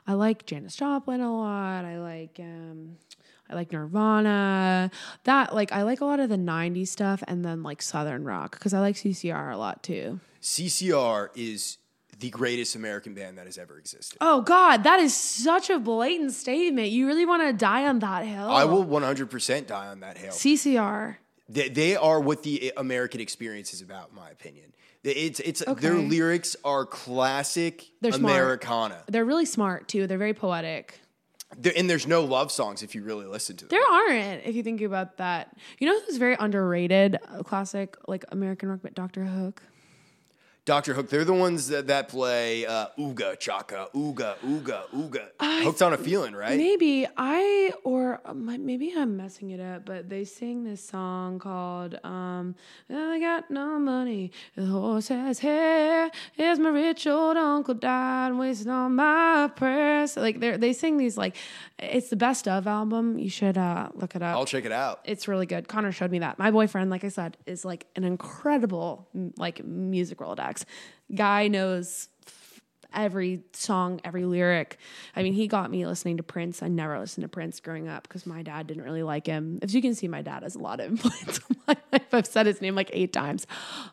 I 0.06 0.14
like 0.14 0.46
Janis 0.46 0.76
Joplin 0.76 1.20
a 1.20 1.30
lot. 1.30 1.84
I 1.84 1.98
like 1.98 2.40
um 2.40 2.96
I 3.50 3.54
like 3.54 3.72
Nirvana. 3.72 4.90
That 5.24 5.54
like 5.54 5.72
I 5.72 5.82
like 5.82 6.00
a 6.00 6.04
lot 6.04 6.20
of 6.20 6.28
the 6.28 6.36
90s 6.36 6.88
stuff 6.88 7.22
and 7.28 7.44
then 7.44 7.62
like 7.62 7.82
southern 7.82 8.24
rock 8.24 8.58
cuz 8.58 8.72
I 8.72 8.80
like 8.80 8.96
CCR 8.96 9.52
a 9.52 9.56
lot 9.56 9.82
too. 9.82 10.20
CCR 10.40 11.28
is 11.34 11.78
the 12.18 12.30
greatest 12.30 12.74
American 12.74 13.14
band 13.14 13.38
that 13.38 13.46
has 13.46 13.58
ever 13.58 13.78
existed. 13.78 14.18
Oh 14.20 14.40
god, 14.42 14.84
that 14.84 15.00
is 15.00 15.16
such 15.16 15.70
a 15.70 15.78
blatant 15.78 16.32
statement. 16.32 16.90
You 16.90 17.06
really 17.06 17.26
want 17.26 17.42
to 17.42 17.52
die 17.52 17.86
on 17.86 18.00
that 18.00 18.24
hill? 18.26 18.48
I 18.48 18.64
will 18.64 18.84
100% 18.84 19.66
die 19.66 19.86
on 19.86 20.00
that 20.00 20.18
hill. 20.18 20.32
CCR. 20.32 21.16
They, 21.48 21.68
they 21.68 21.96
are 21.96 22.20
what 22.20 22.42
the 22.42 22.72
American 22.76 23.20
experience 23.20 23.72
is 23.72 23.80
about, 23.80 24.10
in 24.10 24.16
my 24.16 24.30
opinion. 24.30 24.72
It's 25.04 25.40
it's 25.40 25.64
their 25.78 25.94
lyrics 25.94 26.56
are 26.64 26.84
classic 26.84 27.86
They're 28.00 28.12
smart. 28.12 28.34
Americana. 28.34 29.04
They're 29.06 29.24
really 29.24 29.46
smart 29.46 29.88
too. 29.88 30.06
They're 30.06 30.18
very 30.18 30.34
poetic. 30.34 31.00
There- 31.56 31.72
and 31.74 31.88
there's 31.88 32.06
no 32.06 32.24
love 32.24 32.52
songs 32.52 32.82
if 32.82 32.94
you 32.94 33.02
really 33.02 33.24
listen 33.26 33.56
to 33.58 33.64
them. 33.64 33.68
There 33.70 33.90
aren't, 33.90 34.44
if 34.44 34.54
you 34.54 34.62
think 34.62 34.82
about 34.82 35.16
that. 35.16 35.56
You 35.78 35.86
know 35.86 35.98
who's 36.00 36.16
very 36.18 36.36
underrated? 36.38 37.16
A 37.32 37.42
classic 37.42 37.96
like 38.06 38.24
American 38.30 38.68
rock, 38.68 38.80
but 38.82 38.94
Doctor 38.94 39.24
Hook. 39.24 39.62
Dr. 40.68 40.92
Hook, 40.92 41.08
they're 41.08 41.24
the 41.24 41.32
ones 41.32 41.68
that, 41.68 41.86
that 41.86 42.08
play 42.08 42.66
uh, 42.66 42.88
Ooga 42.98 43.38
Chaka, 43.38 43.88
Ooga, 43.94 44.36
Ooga, 44.40 44.82
Ooga. 44.90 45.28
Hooked 45.64 45.80
on 45.80 45.94
a 45.94 45.96
feeling, 45.96 46.34
right? 46.34 46.58
Maybe 46.58 47.06
I 47.16 47.72
or 47.84 48.20
uh, 48.22 48.34
maybe 48.34 48.92
I'm 48.94 49.16
messing 49.16 49.48
it 49.48 49.60
up, 49.60 49.86
but 49.86 50.10
they 50.10 50.24
sing 50.24 50.64
this 50.64 50.82
song 50.84 51.38
called 51.38 51.98
um 52.04 52.54
I 52.90 53.18
got 53.18 53.50
no 53.50 53.78
money. 53.78 54.30
The 54.56 54.66
horse 54.66 55.08
has 55.08 55.38
hair. 55.38 56.10
Here's 56.34 56.58
my 56.58 56.68
rich 56.68 57.06
old 57.06 57.38
uncle 57.38 57.72
died 57.72 58.34
wasting 58.34 58.70
all 58.70 58.90
my 58.90 59.50
prayers. 59.56 60.18
Like 60.18 60.38
they 60.40 60.58
they 60.58 60.74
sing 60.74 60.98
these 60.98 61.16
like 61.16 61.34
it's 61.78 62.10
the 62.10 62.16
best 62.16 62.46
of 62.46 62.66
album. 62.66 63.18
You 63.18 63.30
should 63.30 63.56
uh 63.56 63.88
look 63.94 64.14
it 64.14 64.20
up. 64.22 64.36
I'll 64.36 64.44
check 64.44 64.66
it 64.66 64.72
out. 64.72 65.00
it's 65.04 65.28
really 65.28 65.46
good. 65.46 65.66
Connor 65.66 65.92
showed 65.92 66.10
me 66.10 66.18
that. 66.18 66.38
My 66.38 66.50
boyfriend, 66.50 66.90
like 66.90 67.04
I 67.04 67.08
said, 67.08 67.38
is 67.46 67.64
like 67.64 67.86
an 67.96 68.04
incredible 68.04 69.08
like 69.38 69.64
music 69.64 70.18
Rolodex. 70.18 70.57
Guy 71.14 71.48
knows 71.48 72.08
every 72.92 73.42
song, 73.52 74.00
every 74.04 74.24
lyric. 74.24 74.78
I 75.14 75.22
mean, 75.22 75.32
he 75.32 75.46
got 75.46 75.70
me 75.70 75.86
listening 75.86 76.16
to 76.18 76.22
Prince. 76.22 76.62
I 76.62 76.68
never 76.68 76.98
listened 76.98 77.22
to 77.22 77.28
Prince 77.28 77.60
growing 77.60 77.88
up 77.88 78.04
because 78.04 78.26
my 78.26 78.42
dad 78.42 78.66
didn't 78.66 78.82
really 78.82 79.02
like 79.02 79.26
him. 79.26 79.58
As 79.62 79.74
you 79.74 79.82
can 79.82 79.94
see, 79.94 80.08
my 80.08 80.22
dad 80.22 80.42
has 80.42 80.54
a 80.54 80.58
lot 80.58 80.80
of 80.80 80.90
influence 80.90 81.40
on 81.50 81.56
my 81.66 81.76
life. 81.92 82.14
I've 82.14 82.26
said 82.26 82.46
his 82.46 82.60
name 82.60 82.74
like 82.74 82.90
eight 82.92 83.12
times. 83.12 83.46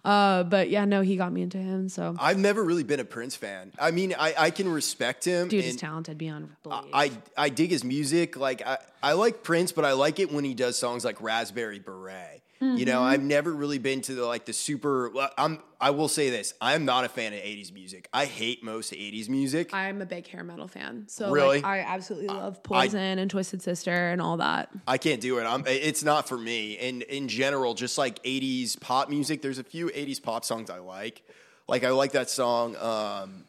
Uh, 0.03 0.43
but 0.43 0.70
yeah, 0.70 0.86
no, 0.86 1.01
he 1.01 1.18
got 1.18 1.32
me 1.32 1.41
into 1.41 1.57
him. 1.57 1.89
So 1.89 2.16
I've 2.20 2.39
never 2.39 2.63
really 2.63 2.84
been 2.84 2.99
a 2.99 3.05
Prince 3.05 3.36
fan. 3.36 3.72
I 3.80 3.91
mean, 3.91 4.16
I, 4.18 4.34
I 4.38 4.49
can 4.49 4.70
respect 4.70 5.26
him. 5.26 5.47
dude 5.49 5.66
is 5.66 5.76
talented 5.76 6.18
beyond 6.18 6.49
belief. 6.63 6.86
I, 6.93 7.11
I 7.38 7.49
dig 7.49 7.72
his 7.72 7.84
music. 7.84 8.38
Like 8.38 8.66
I, 8.66 8.78
I 9.03 9.13
like 9.13 9.43
Prince, 9.43 9.72
but 9.72 9.86
I 9.86 9.93
like 9.93 10.20
it 10.20 10.32
when 10.32 10.43
he 10.43 10.53
does 10.53 10.78
songs 10.78 11.03
like 11.05 11.22
Raspberry 11.22 11.80
Beret. 11.80 12.35
You 12.62 12.68
Mm-hmm. 12.68 12.86
know, 12.86 13.03
I've 13.03 13.22
never 13.22 13.51
really 13.53 13.80
been 13.80 13.99
to 14.03 14.16
the 14.16 14.26
like 14.26 14.45
the 14.45 14.53
super. 14.53 15.12
I'm. 15.38 15.60
I 15.82 15.89
will 15.89 16.08
say 16.08 16.30
this: 16.30 16.53
I 16.62 16.74
am 16.76 16.86
not 16.86 17.03
a 17.03 17.10
fan 17.10 17.34
of 17.34 17.39
'80s 17.39 17.74
music. 17.74 18.08
I 18.14 18.24
hate 18.26 18.64
most 18.64 18.93
'80s 18.93 19.28
music. 19.28 19.74
I'm 19.74 20.01
a 20.01 20.06
big 20.06 20.26
hair 20.28 20.41
metal 20.41 20.70
fan. 20.70 21.03
So 21.10 21.32
Really? 21.32 21.58
like, 21.58 21.66
I 21.66 21.80
absolutely 21.82 22.30
love 22.30 22.64
Poison 22.64 23.20
and 23.20 23.30
Twisted 23.30 23.62
Sister 23.62 23.91
and 23.91 24.22
all 24.22 24.38
that. 24.38 24.70
I 24.88 24.97
can't 24.97 25.20
do 25.20 25.38
it. 25.39 25.43
I'm. 25.43 25.66
It's 25.68 26.03
not 26.03 26.30
for 26.30 26.38
me. 26.38 26.78
And 26.78 27.01
in 27.03 27.28
general, 27.28 27.74
just 27.74 27.97
like 27.97 28.24
'80s 28.24 28.80
pop 28.80 29.10
music, 29.10 29.41
there's 29.41 29.60
a 29.60 29.64
few 29.64 29.88
'80s 29.89 30.24
pop 30.24 30.45
songs 30.45 30.70
I 30.70 30.80
like. 30.80 31.24
Like 31.68 31.84
I 31.84 31.89
like 31.89 32.14
that 32.14 32.30
song. 32.30 32.78
Um, 32.78 33.43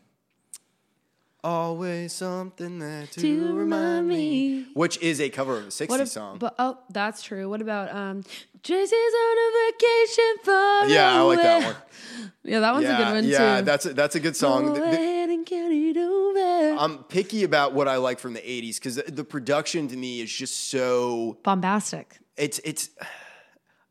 Always 1.44 2.12
something 2.12 2.78
there 2.80 3.06
to, 3.06 3.20
To 3.20 3.54
remind 3.56 4.08
me, 4.08 4.16
me. 4.16 4.66
which 4.74 4.98
is 5.00 5.20
a 5.20 5.28
cover 5.30 5.58
of 5.58 5.64
a 5.64 5.68
'60s 5.68 5.88
What 5.88 6.00
ab- 6.00 6.08
song. 6.08 6.38
But 6.38 6.54
oh, 6.58 6.78
that's 6.90 7.22
true. 7.22 7.48
What 7.48 7.60
about 7.60 7.94
um 7.94 8.24
Jay-Z's 8.64 8.92
on 8.92 9.38
a 9.38 9.70
vacation 9.72 10.34
far 10.42 10.88
yeah, 10.88 11.14
I 11.14 11.20
like 11.20 11.38
that 11.42 11.56
away. 11.58 11.66
one. 11.66 11.76
Yeah, 12.42 12.60
that 12.60 12.72
one's 12.72 12.84
yeah, 12.84 12.94
a 12.94 13.04
good 13.04 13.14
one 13.14 13.24
yeah, 13.24 13.38
too. 13.38 13.44
Yeah, 13.44 13.60
that's 13.60 13.86
a, 13.86 13.94
that's 13.94 14.14
a 14.16 14.20
good 14.20 14.34
song. 14.34 14.74
Go 14.74 14.82
ahead 14.82 15.28
and 15.30 15.46
get 15.46 15.70
it 15.70 15.96
over. 15.96 16.80
I'm 16.80 17.04
picky 17.04 17.44
about 17.44 17.74
what 17.74 17.86
I 17.86 17.96
like 17.98 18.18
from 18.18 18.32
the 18.32 18.40
'80s 18.40 18.76
because 18.76 18.96
the, 18.96 19.02
the 19.02 19.22
production 19.24 19.86
to 19.88 19.96
me 19.96 20.20
is 20.22 20.32
just 20.32 20.68
so 20.70 21.38
Bombastic. 21.44 22.18
it's 22.36 22.58
it's. 22.64 22.90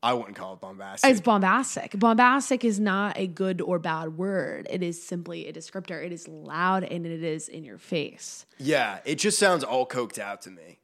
I 0.05 0.13
wouldn't 0.13 0.35
call 0.35 0.53
it 0.53 0.61
bombastic. 0.61 1.09
It's 1.09 1.19
bombastic. 1.19 1.97
Bombastic 1.97 2.63
is 2.63 2.79
not 2.79 3.17
a 3.17 3.25
good 3.25 3.59
or 3.59 3.79
bad 3.79 4.19
word. 4.19 4.67
It 4.69 4.83
is 4.83 5.01
simply 5.01 5.47
a 5.47 5.53
descriptor. 5.53 6.05
It 6.05 6.11
is 6.11 6.27
loud 6.27 6.83
and 6.83 7.07
it 7.07 7.23
is 7.23 7.47
in 7.47 7.63
your 7.63 7.79
face. 7.79 8.45
yeah, 8.59 8.99
it 9.03 9.15
just 9.15 9.39
sounds 9.39 9.63
all 9.63 9.87
coked 9.87 10.19
out 10.19 10.43
to 10.43 10.51
me. 10.51 10.77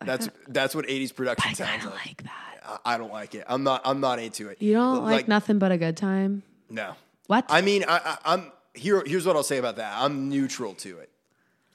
That's 0.00 0.30
that's 0.48 0.74
what 0.74 0.86
'80s 0.86 1.14
production 1.14 1.54
sounds 1.54 1.60
like. 1.60 1.68
I 1.68 1.72
sounds 1.72 1.82
kind 1.82 1.94
of 1.94 1.98
like. 1.98 2.06
like 2.06 2.22
that. 2.24 2.80
I, 2.84 2.94
I 2.94 2.98
don't 2.98 3.12
like 3.12 3.34
it. 3.34 3.44
I'm 3.46 3.62
not. 3.62 3.82
I'm 3.84 4.00
not 4.00 4.18
into 4.20 4.48
it. 4.48 4.62
You 4.62 4.72
don't 4.72 5.04
like, 5.04 5.28
nothing 5.28 5.58
but 5.58 5.70
a 5.70 5.76
good 5.76 5.96
time? 5.98 6.42
No. 6.70 6.94
What? 7.26 7.44
I 7.50 7.60
mean, 7.60 7.84
I, 7.86 7.98
I, 7.98 8.18
I'm 8.24 8.52
here. 8.74 9.02
Here's 9.06 9.26
what 9.26 9.36
I'll 9.36 9.42
say 9.42 9.58
about 9.58 9.76
that. 9.76 9.94
I'm 9.96 10.30
neutral 10.30 10.74
to 10.76 10.98
it. 10.98 11.10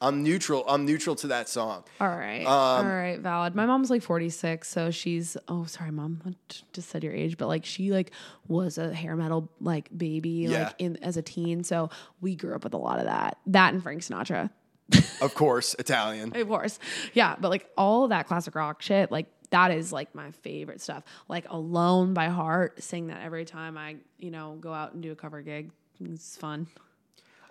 I'm 0.02 0.24
neutral. 0.24 0.64
I'm 0.68 0.84
neutral 0.86 1.16
to 1.18 1.28
that 1.28 1.47
song. 1.47 1.84
All 1.99 2.08
right. 2.08 2.41
Um, 2.43 2.47
All 2.88 2.91
right. 2.91 3.20
Valid. 3.20 3.54
My 3.54 3.66
mom's 3.68 3.89
like 3.91 4.02
46. 4.02 4.68
So 4.68 4.89
she's, 4.89 5.38
oh, 5.47 5.66
sorry, 5.66 5.91
mom. 5.91 6.22
I 6.26 6.34
just 6.74 6.89
said 6.89 7.04
your 7.04 7.14
age, 7.14 7.38
but 7.38 7.47
like 7.47 7.64
she 7.66 7.91
like 7.91 8.12
was 8.47 8.78
a 8.80 8.93
hair 8.93 9.16
metal 9.16 9.49
like 9.60 9.89
baby 9.95 10.47
Yeah. 10.49 10.64
like 10.66 10.76
in 10.80 10.97
as 11.04 11.18
a 11.18 11.22
teen. 11.22 11.64
So 11.64 11.89
we 12.20 12.36
grew 12.36 12.56
up 12.56 12.64
with 12.64 12.74
a 12.74 12.78
lot 12.78 12.97
of 12.99 13.06
that. 13.06 13.38
That 13.45 13.74
and 13.74 13.84
Frank 13.84 14.02
Sinatra. 14.02 14.49
Of 15.22 15.36
course, 15.36 15.76
Italian. 15.78 16.36
Of 16.36 16.47
course. 16.47 16.80
Yeah. 17.14 17.36
But 17.39 17.49
like 17.49 17.70
all 17.78 18.08
that 18.08 18.26
classic 18.28 18.56
rock 18.56 18.82
shit, 18.82 19.12
like 19.12 19.28
that 19.52 19.70
is 19.70 19.93
like 19.93 20.16
my 20.16 20.32
favorite 20.32 20.82
stuff. 20.82 21.04
Like 21.30 21.45
Alone 21.49 22.16
by 22.16 22.26
Heart, 22.30 22.82
sing 22.82 23.08
that 23.08 23.22
every 23.22 23.45
time 23.45 23.78
I, 23.78 23.97
you 24.18 24.32
know, 24.32 24.58
go 24.60 24.74
out 24.74 24.93
and 24.93 25.04
do 25.04 25.12
a 25.12 25.16
cover 25.16 25.41
gig. 25.43 25.70
It's 26.04 26.36
fun. 26.38 26.68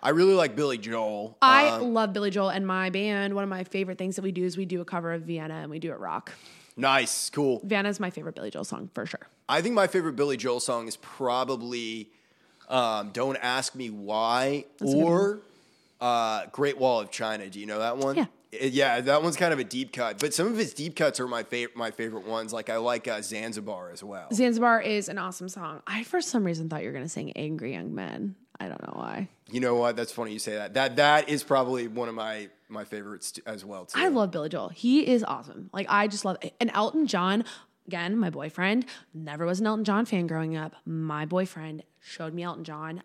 I 0.03 0.09
really 0.09 0.33
like 0.33 0.55
Billy 0.55 0.77
Joel. 0.77 1.37
I 1.41 1.67
Um, 1.69 1.93
love 1.93 2.13
Billy 2.13 2.29
Joel 2.31 2.49
and 2.49 2.65
my 2.65 2.89
band. 2.89 3.35
One 3.35 3.43
of 3.43 3.49
my 3.49 3.63
favorite 3.63 3.97
things 3.97 4.15
that 4.15 4.23
we 4.23 4.31
do 4.31 4.43
is 4.43 4.57
we 4.57 4.65
do 4.65 4.81
a 4.81 4.85
cover 4.85 5.13
of 5.13 5.23
Vienna 5.23 5.55
and 5.55 5.69
we 5.69 5.79
do 5.79 5.91
it 5.91 5.99
rock. 5.99 6.31
nice, 6.77 7.29
cool. 7.29 7.61
Vienna 7.63 7.89
is 7.89 7.99
my 7.99 8.09
favorite 8.09 8.33
Billy 8.35 8.49
Joel 8.49 8.63
song 8.63 8.89
for 8.93 9.05
sure. 9.05 9.27
I 9.47 9.61
think 9.61 9.75
my 9.75 9.87
favorite 9.87 10.15
Billy 10.15 10.37
Joel 10.37 10.59
song 10.59 10.87
is 10.87 10.95
probably 10.97 12.09
um, 12.69 13.09
"Don't 13.11 13.37
Ask 13.37 13.75
Me 13.75 13.89
Why" 13.89 14.65
or 14.81 15.41
uh, 15.99 16.45
"Great 16.51 16.77
Wall 16.77 16.99
of 17.01 17.11
China." 17.11 17.49
Do 17.49 17.59
you 17.59 17.65
know 17.65 17.79
that 17.79 17.97
one? 17.97 18.15
Yeah. 18.15 18.23
Uh, 18.23 18.65
Yeah, 18.65 19.01
that 19.01 19.21
one's 19.23 19.35
kind 19.37 19.53
of 19.53 19.59
a 19.59 19.63
deep 19.63 19.91
cut, 19.93 20.19
but 20.19 20.33
some 20.33 20.47
of 20.47 20.57
his 20.57 20.73
deep 20.73 20.95
cuts 20.95 21.19
are 21.19 21.27
my 21.27 21.43
favorite. 21.43 21.75
My 21.77 21.91
favorite 21.91 22.25
ones. 22.25 22.51
Like 22.53 22.69
I 22.69 22.77
like 22.77 23.07
uh, 23.07 23.21
Zanzibar 23.21 23.91
as 23.91 24.03
well. 24.03 24.27
Zanzibar 24.33 24.81
is 24.81 25.09
an 25.09 25.17
awesome 25.17 25.49
song. 25.49 25.81
I 25.85 26.03
for 26.03 26.21
some 26.21 26.43
reason 26.45 26.69
thought 26.69 26.81
you 26.81 26.87
were 26.87 26.93
gonna 26.93 27.09
sing 27.09 27.31
Angry 27.33 27.73
Young 27.73 27.93
Men. 27.93 28.35
I 28.61 28.67
don't 28.67 28.81
know 28.83 28.93
why. 28.93 29.27
You 29.49 29.59
know 29.59 29.75
what? 29.75 29.95
That's 29.95 30.11
funny 30.11 30.33
you 30.33 30.39
say 30.39 30.55
that. 30.55 30.75
That 30.75 30.95
that 30.97 31.29
is 31.29 31.43
probably 31.43 31.87
one 31.87 32.07
of 32.09 32.15
my 32.15 32.49
my 32.69 32.83
favorites 32.85 33.39
as 33.45 33.65
well 33.65 33.85
too. 33.85 33.99
I 33.99 34.07
love 34.09 34.31
Billy 34.31 34.49
Joel. 34.49 34.69
He 34.69 35.07
is 35.07 35.23
awesome. 35.23 35.69
Like 35.73 35.87
I 35.89 36.07
just 36.07 36.23
love 36.25 36.37
it. 36.41 36.53
and 36.59 36.69
Elton 36.73 37.07
John. 37.07 37.43
Again, 37.87 38.15
my 38.17 38.29
boyfriend 38.29 38.85
never 39.13 39.45
was 39.45 39.59
an 39.59 39.65
Elton 39.67 39.83
John 39.83 40.05
fan 40.05 40.27
growing 40.27 40.55
up. 40.55 40.75
My 40.85 41.25
boyfriend 41.25 41.83
showed 41.99 42.33
me 42.33 42.43
Elton 42.43 42.63
John. 42.63 43.01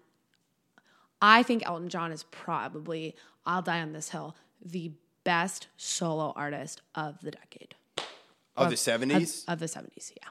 I 1.20 1.42
think 1.42 1.66
Elton 1.66 1.88
John 1.88 2.12
is 2.12 2.24
probably, 2.24 3.16
I'll 3.46 3.62
die 3.62 3.80
on 3.80 3.92
this 3.94 4.11
hill, 4.11 4.36
the 4.64 4.92
best 5.24 5.68
solo 5.78 6.32
artist 6.36 6.82
of 6.94 7.18
the 7.22 7.30
decade. 7.30 7.74
of 8.54 8.68
the 8.68 8.74
Of, 8.74 8.78
seventies. 8.78 9.44
of 9.48 9.59
the 9.59 9.66
70s, 9.66 10.12
yeah. 10.14 10.28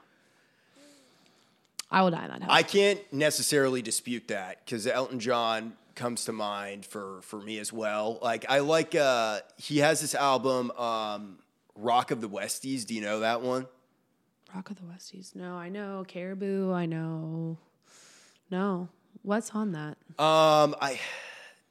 I 1.90 2.02
will 2.02 2.10
die 2.10 2.28
on 2.28 2.40
that. 2.40 2.50
I 2.50 2.62
can't 2.62 3.00
necessarily 3.12 3.82
dispute 3.82 4.28
that 4.28 4.64
because 4.64 4.86
Elton 4.86 5.20
John 5.20 5.74
comes 5.94 6.24
to 6.26 6.32
mind 6.32 6.84
for 6.84 7.20
for 7.22 7.40
me 7.40 7.58
as 7.58 7.72
well. 7.72 8.18
Like 8.22 8.44
I 8.48 8.60
like 8.60 8.94
uh 8.94 9.40
he 9.56 9.78
has 9.78 10.00
this 10.00 10.14
album 10.14 10.70
um 10.72 11.38
Rock 11.74 12.10
of 12.10 12.20
the 12.20 12.28
Westies. 12.28 12.86
Do 12.86 12.94
you 12.94 13.00
know 13.00 13.20
that 13.20 13.40
one? 13.42 13.66
Rock 14.54 14.70
of 14.70 14.76
the 14.76 14.82
Westies. 14.82 15.34
No, 15.34 15.54
I 15.54 15.68
know. 15.68 16.04
Caribou, 16.06 16.72
I 16.72 16.86
know. 16.86 17.58
No. 18.50 18.88
What's 19.22 19.50
on 19.54 19.72
that? 19.72 19.96
Um 20.18 20.74
I 20.80 21.00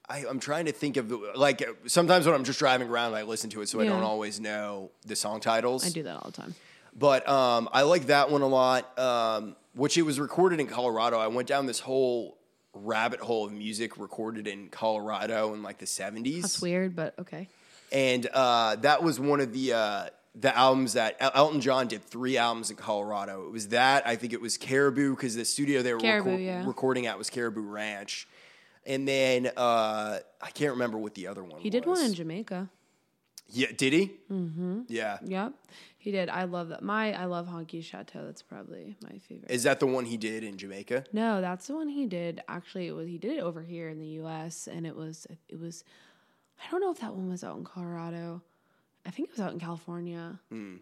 I, 0.07 0.25
I'm 0.29 0.39
trying 0.39 0.65
to 0.65 0.71
think 0.71 0.97
of 0.97 1.09
the, 1.09 1.17
like 1.35 1.67
sometimes 1.87 2.27
when 2.27 2.35
I'm 2.35 2.43
just 2.43 2.59
driving 2.59 2.89
around, 2.89 3.15
I 3.15 3.23
listen 3.23 3.49
to 3.51 3.61
it, 3.61 3.69
so 3.69 3.81
I 3.81 3.85
don't 3.85 4.03
always 4.03 4.39
know 4.39 4.91
the 5.03 5.15
song 5.15 5.39
titles. 5.39 5.83
I 5.83 5.89
do 5.89 6.03
that 6.03 6.15
all 6.17 6.29
the 6.29 6.31
time. 6.31 6.53
But 6.95 7.27
um, 7.27 7.67
I 7.73 7.81
like 7.81 8.05
that 8.07 8.29
one 8.29 8.43
a 8.43 8.47
lot. 8.47 8.97
Um, 8.99 9.55
which 9.75 9.97
it 9.97 10.03
was 10.03 10.19
recorded 10.19 10.59
in 10.59 10.67
Colorado. 10.67 11.19
I 11.19 11.27
went 11.27 11.47
down 11.47 11.65
this 11.65 11.79
whole 11.79 12.37
rabbit 12.73 13.19
hole 13.19 13.45
of 13.45 13.53
music 13.53 13.97
recorded 13.97 14.47
in 14.47 14.69
Colorado 14.69 15.53
in 15.53 15.63
like 15.63 15.77
the 15.77 15.85
70s. 15.85 16.41
That's 16.41 16.61
weird, 16.61 16.95
but 16.95 17.17
okay. 17.19 17.47
and 17.91 18.25
uh, 18.33 18.75
that 18.77 19.03
was 19.03 19.19
one 19.19 19.39
of 19.39 19.53
the 19.53 19.73
uh, 19.73 20.05
the 20.37 20.55
albums 20.57 20.93
that 20.93 21.15
El- 21.19 21.31
Elton 21.33 21.61
John 21.61 21.87
did 21.87 22.03
three 22.03 22.37
albums 22.37 22.69
in 22.69 22.75
Colorado. 22.75 23.45
It 23.45 23.51
was 23.51 23.69
that 23.69 24.05
I 24.05 24.15
think 24.15 24.33
it 24.33 24.41
was 24.41 24.57
Caribou 24.57 25.15
because 25.15 25.35
the 25.35 25.45
studio 25.45 25.81
they 25.81 25.93
were 25.93 25.99
Caribou, 25.99 26.31
reco- 26.37 26.45
yeah. 26.45 26.63
recording 26.65 27.05
at 27.05 27.17
was 27.17 27.29
Caribou 27.29 27.61
Ranch, 27.61 28.27
and 28.85 29.07
then 29.07 29.49
uh, 29.55 30.19
I 30.41 30.51
can't 30.51 30.71
remember 30.71 30.97
what 30.97 31.13
the 31.15 31.27
other 31.27 31.43
one. 31.43 31.61
He 31.61 31.69
did 31.69 31.85
was. 31.85 31.99
one 31.99 32.09
in 32.09 32.13
Jamaica. 32.15 32.69
Yeah, 33.47 33.67
did 33.77 33.93
he? 33.93 34.11
Mm-hmm. 34.31 34.81
Yeah. 34.87 35.19
Yep. 35.23 35.53
He 36.05 36.11
did. 36.11 36.29
I 36.29 36.43
love 36.43 36.69
that. 36.69 36.83
My 36.83 37.13
I 37.13 37.25
love 37.25 37.47
Honky 37.47 37.83
Chateau. 37.83 38.25
That's 38.25 38.43
probably 38.43 38.95
my 39.01 39.17
favorite. 39.17 39.49
Is 39.49 39.63
that 39.63 39.79
the 39.79 39.87
one 39.87 40.05
he 40.05 40.17
did 40.17 40.43
in 40.43 40.55
Jamaica? 40.55 41.05
no, 41.11 41.41
that's 41.41 41.65
the 41.65 41.73
one 41.73 41.89
he 41.89 42.05
did. 42.05 42.43
Actually, 42.47 42.85
it 42.85 42.91
was 42.91 43.07
he 43.07 43.17
did 43.17 43.37
it 43.37 43.41
over 43.41 43.63
here 43.63 43.89
in 43.89 43.97
the 43.97 44.05
U.S. 44.21 44.67
and 44.67 44.85
it 44.85 44.95
was 44.95 45.25
it 45.49 45.59
was. 45.59 45.83
I 46.63 46.69
don't 46.69 46.79
know 46.79 46.91
if 46.91 46.99
that 46.99 47.15
one 47.15 47.27
was 47.27 47.43
out 47.43 47.57
in 47.57 47.63
Colorado. 47.63 48.43
I 49.07 49.11
think 49.11 49.29
it 49.29 49.31
was 49.33 49.39
out 49.39 49.53
in 49.53 49.59
California 49.59 50.39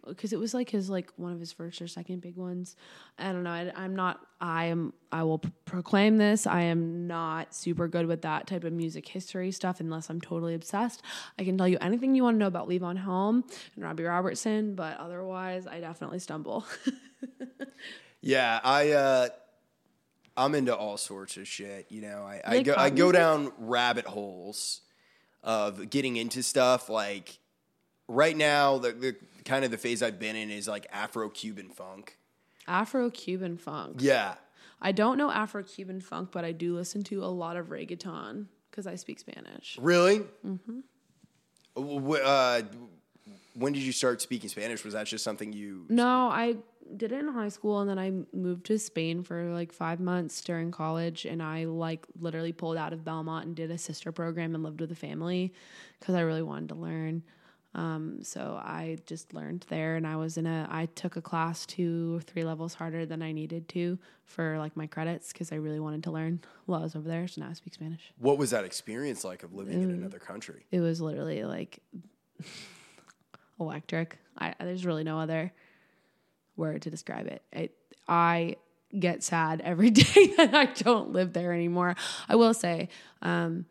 because 0.08 0.32
it 0.32 0.40
was 0.40 0.54
like 0.54 0.70
his 0.70 0.90
like 0.90 1.12
one 1.18 1.34
of 1.34 1.40
his 1.40 1.52
first 1.52 1.82
or 1.82 1.88
second 1.88 2.22
big 2.22 2.38
ones. 2.38 2.76
I 3.20 3.32
don't 3.34 3.44
know. 3.44 3.50
I, 3.52 3.72
I'm 3.76 3.96
not. 3.96 4.22
I 4.40 4.66
am. 4.66 4.94
I 5.12 5.24
will 5.24 5.40
p- 5.40 5.52
proclaim 5.66 6.18
this. 6.18 6.48
I 6.48 6.62
am 6.62 7.06
not 7.06 7.54
super 7.54 7.88
good 7.90 8.06
with 8.06 8.22
that 8.22 8.48
type 8.48 8.64
of 8.64 8.72
music 8.72 9.08
history 9.08 9.52
stuff 9.52 9.80
unless 9.82 10.10
I'm 10.10 10.22
totally 10.22 10.54
obsessed. 10.54 11.02
I 11.38 11.44
can 11.44 11.58
tell 11.58 11.68
you 11.68 11.78
anything 11.82 12.16
you 12.16 12.24
want 12.24 12.36
to 12.36 12.40
know 12.40 12.48
about 12.48 12.70
Levon 12.70 12.98
Helm 12.98 13.44
and 13.76 13.84
Robbie 13.84 14.04
Robertson, 14.04 14.74
but 14.76 14.98
otherwise, 15.00 15.68
I 15.68 15.80
definitely 15.82 16.20
stumble. 16.20 16.66
Yeah, 18.26 18.62
I 18.64 18.92
uh 18.92 19.28
I'm 20.38 20.56
into 20.56 20.76
all 20.76 20.96
sorts 20.98 21.36
of 21.38 21.48
shit. 21.48 21.88
You 21.90 22.02
know, 22.02 22.24
I, 22.24 22.42
I 22.46 22.62
go 22.64 22.74
I 22.78 22.90
go 22.90 23.12
down 23.12 23.52
rabbit 23.58 24.06
holes 24.06 24.80
of 25.44 25.90
getting 25.90 26.16
into 26.16 26.42
stuff. 26.42 26.90
Like 26.90 27.38
right 28.08 28.36
now, 28.36 28.78
the, 28.78 28.92
the 28.92 29.16
kind 29.46 29.66
of 29.66 29.72
the 29.72 29.78
phase 29.78 30.02
I've 30.02 30.20
been 30.20 30.36
in 30.36 30.50
is 30.50 30.68
like 30.68 30.88
Afro 30.92 31.30
Cuban 31.30 31.70
funk. 31.70 32.18
Afro 32.68 33.10
Cuban 33.10 33.58
funk. 33.58 33.98
Yeah, 34.00 34.36
I 34.82 34.92
don't 34.92 35.18
know 35.18 35.32
Afro 35.32 35.64
Cuban 35.64 36.02
funk, 36.02 36.30
but 36.32 36.46
I 36.46 36.52
do 36.52 36.76
listen 36.76 37.04
to 37.04 37.24
a 37.24 37.28
lot 37.28 37.58
of 37.58 37.68
reggaeton 37.68 38.48
because 38.70 38.88
I 38.88 38.96
speak 38.96 39.20
Spanish. 39.20 39.78
really. 39.80 40.22
Mm-hmm. 40.46 40.80
Uh, 41.76 42.62
when 43.56 43.74
did 43.74 43.84
you 43.84 43.92
start 43.92 44.22
speaking 44.22 44.50
Spanish? 44.50 44.84
Was 44.84 44.94
that 44.94 45.08
just 45.08 45.24
something 45.24 45.54
you? 45.54 45.86
No, 45.90 46.28
I 46.28 46.58
did 46.98 47.12
it 47.12 47.20
in 47.20 47.28
high 47.30 47.50
school 47.50 47.80
and 47.80 47.90
then 47.90 47.98
I 47.98 48.12
moved 48.36 48.66
to 48.66 48.78
Spain 48.78 49.24
for 49.24 49.54
like 49.54 49.72
five 49.72 50.00
months 50.00 50.42
during 50.42 50.72
college 50.72 51.26
and 51.26 51.42
I 51.42 51.66
like 51.66 52.06
literally 52.20 52.52
pulled 52.52 52.78
out 52.78 52.94
of 52.94 53.06
Belmont 53.06 53.46
and 53.46 53.56
did 53.56 53.72
a 53.72 53.78
sister 53.78 54.12
program 54.12 54.54
and 54.54 54.64
lived 54.64 54.82
with 54.82 54.92
a 54.92 54.96
family 54.96 55.54
because 56.00 56.16
I 56.16 56.22
really 56.22 56.42
wanted 56.42 56.70
to 56.70 56.76
learn. 56.76 57.24
Um, 57.76 58.20
so 58.24 58.60
I 58.64 58.98
just 59.08 59.34
learned 59.34 59.66
there 59.70 59.96
and 59.96 60.06
I 60.06 60.16
was 60.16 60.38
in 60.38 60.46
a 60.46 60.68
I 60.70 60.86
took 60.88 61.16
a 61.16 61.22
class 61.22 61.66
two 61.66 62.18
or 62.18 62.22
three 62.22 62.44
levels 62.44 62.76
harder 62.76 63.06
than 63.06 63.24
I 63.24 63.32
needed 63.32 63.68
to 63.70 63.98
for 64.26 64.60
like 64.60 64.78
my 64.78 64.86
credits 64.86 65.34
because 65.34 65.52
I 65.52 65.56
really 65.56 65.80
wanted 65.80 66.04
to 66.04 66.12
learn 66.12 66.42
while 66.68 66.82
I 66.82 66.84
was 66.84 66.96
over 66.96 67.08
there. 67.10 67.28
So 67.28 67.42
now 67.42 67.50
I 67.50 67.54
speak 67.54 67.74
Spanish. 67.74 68.14
What 68.20 68.38
was 68.38 68.52
that 68.52 68.64
experience 68.64 69.24
like 69.24 69.42
of 69.44 69.54
living 69.54 69.82
in 69.82 69.90
Mm. 69.90 69.98
another 69.98 70.20
country? 70.20 70.66
It 70.72 70.82
was 70.82 71.02
literally 71.02 71.44
like 71.46 71.80
electric. 73.60 74.18
I 74.38 74.54
there's 74.60 74.86
really 74.86 75.04
no 75.04 75.20
other 75.20 75.52
word 76.56 76.82
to 76.84 76.90
describe 76.90 77.28
it. 77.28 77.42
It 77.52 77.76
I 78.08 78.58
get 78.98 79.24
sad 79.24 79.62
every 79.66 79.90
day 79.90 80.34
that 80.38 80.54
I 80.54 80.66
don't 80.66 81.12
live 81.12 81.34
there 81.34 81.54
anymore. 81.54 81.96
I 82.30 82.36
will 82.36 82.54
say, 82.54 82.90
um, 83.24 83.66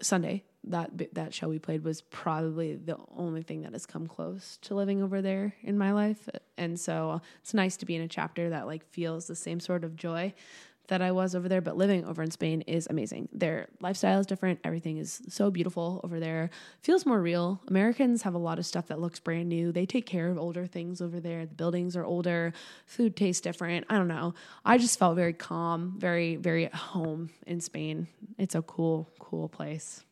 Sunday 0.00 0.42
that 0.68 1.14
that 1.14 1.34
show 1.34 1.48
we 1.48 1.58
played 1.58 1.84
was 1.84 2.02
probably 2.02 2.74
the 2.74 2.98
only 3.16 3.42
thing 3.42 3.62
that 3.62 3.72
has 3.72 3.86
come 3.86 4.06
close 4.06 4.58
to 4.62 4.74
living 4.74 5.02
over 5.02 5.22
there 5.22 5.54
in 5.62 5.78
my 5.78 5.92
life, 5.92 6.28
and 6.56 6.78
so 6.78 7.20
it's 7.40 7.54
nice 7.54 7.76
to 7.78 7.86
be 7.86 7.96
in 7.96 8.02
a 8.02 8.08
chapter 8.08 8.50
that 8.50 8.66
like 8.66 8.84
feels 8.90 9.26
the 9.26 9.36
same 9.36 9.60
sort 9.60 9.84
of 9.84 9.96
joy 9.96 10.32
that 10.88 11.00
I 11.00 11.12
was 11.12 11.34
over 11.34 11.48
there. 11.48 11.60
But 11.60 11.76
living 11.76 12.04
over 12.04 12.22
in 12.22 12.30
Spain 12.30 12.62
is 12.62 12.86
amazing. 12.90 13.28
Their 13.32 13.68
lifestyle 13.80 14.20
is 14.20 14.26
different. 14.26 14.60
Everything 14.64 14.98
is 14.98 15.22
so 15.28 15.50
beautiful 15.50 16.00
over 16.04 16.20
there. 16.20 16.50
Feels 16.82 17.06
more 17.06 17.20
real. 17.20 17.60
Americans 17.68 18.22
have 18.22 18.34
a 18.34 18.38
lot 18.38 18.58
of 18.58 18.66
stuff 18.66 18.88
that 18.88 19.00
looks 19.00 19.18
brand 19.18 19.48
new. 19.48 19.72
They 19.72 19.86
take 19.86 20.06
care 20.06 20.28
of 20.28 20.38
older 20.38 20.66
things 20.66 21.00
over 21.00 21.20
there. 21.20 21.46
The 21.46 21.54
buildings 21.54 21.96
are 21.96 22.04
older. 22.04 22.52
Food 22.86 23.16
tastes 23.16 23.40
different. 23.40 23.86
I 23.88 23.96
don't 23.96 24.08
know. 24.08 24.34
I 24.64 24.78
just 24.78 24.98
felt 24.98 25.16
very 25.16 25.32
calm, 25.32 25.94
very 25.98 26.36
very 26.36 26.66
at 26.66 26.74
home 26.74 27.30
in 27.46 27.60
Spain. 27.60 28.08
It's 28.38 28.54
a 28.54 28.62
cool 28.62 29.10
cool 29.18 29.48
place. 29.48 30.04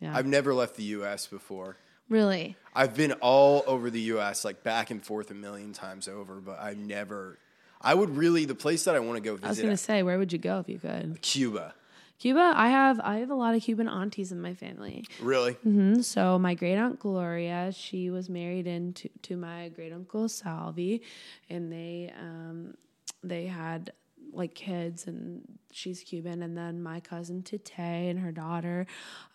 Yeah. 0.00 0.16
I've 0.16 0.26
never 0.26 0.54
left 0.54 0.76
the 0.76 0.84
U.S. 0.84 1.26
before. 1.26 1.76
Really? 2.08 2.56
I've 2.74 2.94
been 2.94 3.12
all 3.12 3.64
over 3.66 3.90
the 3.90 4.00
U.S. 4.00 4.44
like 4.44 4.62
back 4.62 4.90
and 4.90 5.04
forth 5.04 5.30
a 5.30 5.34
million 5.34 5.72
times 5.72 6.08
over, 6.08 6.36
but 6.40 6.58
I've 6.60 6.78
never. 6.78 7.38
I 7.80 7.94
would 7.94 8.16
really 8.16 8.44
the 8.44 8.54
place 8.54 8.84
that 8.84 8.94
I 8.94 9.00
want 9.00 9.16
to 9.16 9.20
go 9.20 9.34
visit. 9.34 9.46
I 9.46 9.48
was 9.50 9.60
gonna 9.60 9.76
say, 9.76 10.02
where 10.02 10.18
would 10.18 10.32
you 10.32 10.38
go 10.38 10.58
if 10.60 10.68
you 10.68 10.78
could? 10.78 11.20
Cuba. 11.22 11.74
Cuba. 12.18 12.52
I 12.56 12.68
have 12.70 12.98
I 13.00 13.18
have 13.18 13.30
a 13.30 13.34
lot 13.34 13.54
of 13.54 13.62
Cuban 13.62 13.88
aunties 13.88 14.32
in 14.32 14.40
my 14.40 14.54
family. 14.54 15.04
Really? 15.20 15.52
hmm 15.52 16.00
So 16.00 16.38
my 16.38 16.54
great 16.54 16.76
aunt 16.76 16.98
Gloria, 16.98 17.70
she 17.72 18.10
was 18.10 18.28
married 18.28 18.66
into 18.66 19.08
to 19.22 19.36
my 19.36 19.68
great 19.68 19.92
uncle 19.92 20.28
Salvi, 20.28 21.02
and 21.48 21.72
they 21.72 22.12
um, 22.18 22.74
they 23.22 23.46
had 23.46 23.92
like 24.32 24.54
kids, 24.54 25.06
and 25.06 25.58
she's 25.70 26.02
Cuban, 26.02 26.42
and 26.42 26.56
then 26.56 26.82
my 26.82 27.00
cousin 27.00 27.42
Tite 27.42 27.78
and 27.78 28.18
her 28.20 28.32
daughter, 28.32 28.86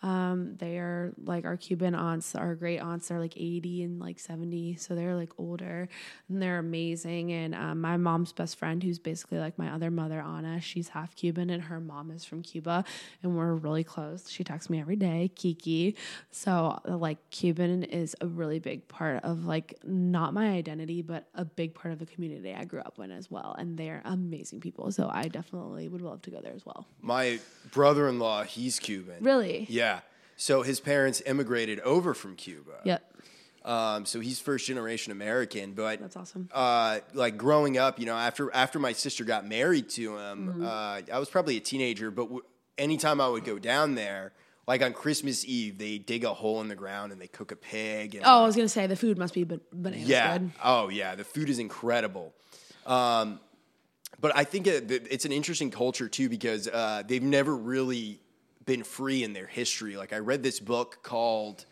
um, 0.02 0.56
they 0.58 0.78
are 0.78 1.12
like 1.24 1.44
our 1.44 1.56
Cuban 1.56 1.94
aunts, 1.94 2.34
our 2.34 2.54
great 2.54 2.78
aunts 2.78 3.10
are 3.10 3.18
like 3.20 3.36
eighty 3.36 3.82
and 3.82 4.00
like 4.00 4.18
seventy, 4.18 4.76
so 4.76 4.94
they're 4.94 5.14
like 5.14 5.32
older, 5.38 5.88
and 6.28 6.42
they're 6.42 6.58
amazing. 6.58 7.32
And 7.32 7.54
um, 7.54 7.80
my 7.80 7.96
mom's 7.96 8.32
best 8.32 8.56
friend, 8.56 8.82
who's 8.82 8.98
basically 8.98 9.38
like 9.38 9.58
my 9.58 9.70
other 9.70 9.90
mother, 9.90 10.20
Anna, 10.20 10.60
she's 10.60 10.88
half 10.88 11.14
Cuban, 11.14 11.50
and 11.50 11.62
her 11.64 11.80
mom 11.80 12.10
is 12.10 12.24
from 12.24 12.42
Cuba, 12.42 12.84
and 13.22 13.36
we're 13.36 13.54
really 13.54 13.84
close. 13.84 14.30
She 14.30 14.44
texts 14.44 14.70
me 14.70 14.80
every 14.80 14.96
day, 14.96 15.30
Kiki. 15.34 15.96
So 16.30 16.78
like 16.84 17.18
Cuban 17.30 17.84
is 17.84 18.16
a 18.20 18.26
really 18.26 18.58
big 18.58 18.86
part 18.88 19.22
of 19.24 19.44
like 19.44 19.78
not 19.84 20.34
my 20.34 20.48
identity, 20.48 21.02
but 21.02 21.28
a 21.34 21.44
big 21.44 21.74
part 21.74 21.92
of 21.92 21.98
the 21.98 22.06
community 22.06 22.54
I 22.54 22.64
grew 22.64 22.80
up 22.80 22.98
in 22.98 23.10
as 23.10 23.30
well. 23.30 23.54
And 23.58 23.78
they're 23.78 24.02
amazing 24.04 24.60
people. 24.60 24.90
So 24.92 25.08
I 25.12 25.28
definitely 25.28 25.88
would 25.88 26.02
love 26.02 26.22
to 26.24 26.30
go 26.30 26.40
there 26.40 26.52
as 26.54 26.64
well. 26.66 26.86
My 27.00 27.38
brother-in-law, 27.72 28.44
he's 28.44 28.78
Cuban. 28.78 29.22
Really? 29.22 29.66
Yeah. 29.68 30.00
So 30.36 30.62
his 30.62 30.80
parents 30.80 31.22
immigrated 31.26 31.80
over 31.80 32.12
from 32.14 32.34
Cuba. 32.36 32.72
Yep. 32.84 33.10
Um, 33.64 34.04
so 34.04 34.20
he's 34.20 34.40
first 34.40 34.66
generation 34.66 35.10
American, 35.12 35.72
but 35.72 35.98
That's 36.00 36.16
awesome. 36.16 36.50
uh, 36.52 36.98
like 37.14 37.38
growing 37.38 37.78
up, 37.78 37.98
you 37.98 38.04
know, 38.04 38.16
after 38.16 38.52
after 38.54 38.78
my 38.78 38.92
sister 38.92 39.24
got 39.24 39.46
married 39.48 39.88
to 39.90 40.18
him, 40.18 40.48
Mm-hmm. 40.48 40.64
uh, 40.66 41.00
I 41.16 41.18
was 41.18 41.30
probably 41.30 41.56
a 41.56 41.60
teenager. 41.60 42.10
But 42.10 42.24
w- 42.24 42.42
anytime 42.76 43.22
I 43.22 43.28
would 43.28 43.44
go 43.44 43.58
down 43.58 43.94
there, 43.94 44.32
like 44.66 44.82
on 44.82 44.92
Christmas 44.92 45.46
Eve, 45.46 45.78
they 45.78 45.96
dig 45.96 46.24
a 46.24 46.34
hole 46.34 46.60
in 46.60 46.68
the 46.68 46.74
ground 46.74 47.10
and 47.12 47.18
they 47.20 47.26
cook 47.26 47.52
a 47.52 47.56
pig. 47.56 48.14
And 48.16 48.24
Oh, 48.26 48.42
I 48.42 48.46
was 48.46 48.54
gonna 48.54 48.68
say 48.68 48.86
the 48.86 48.96
food 48.96 49.16
must 49.16 49.32
be 49.32 49.44
ban- 49.44 49.62
bananas 49.72 50.08
yeah. 50.08 50.36
good. 50.36 50.50
Oh, 50.62 50.90
yeah. 50.90 51.14
The 51.14 51.24
food 51.24 51.48
is 51.48 51.58
incredible. 51.58 52.34
Um, 52.84 53.40
but 54.20 54.36
I 54.36 54.44
think 54.44 54.66
it, 54.66 54.90
it's 54.90 55.24
an 55.24 55.32
interesting 55.32 55.70
culture 55.70 56.08
too 56.08 56.28
because 56.28 56.68
uh, 56.68 57.02
they've 57.06 57.22
never 57.22 57.56
really 57.56 58.20
been 58.64 58.82
free 58.82 59.22
in 59.22 59.32
their 59.32 59.46
history. 59.46 59.96
Like 59.96 60.12
I 60.12 60.18
read 60.18 60.42
this 60.42 60.60
book 60.60 61.00
called 61.02 61.66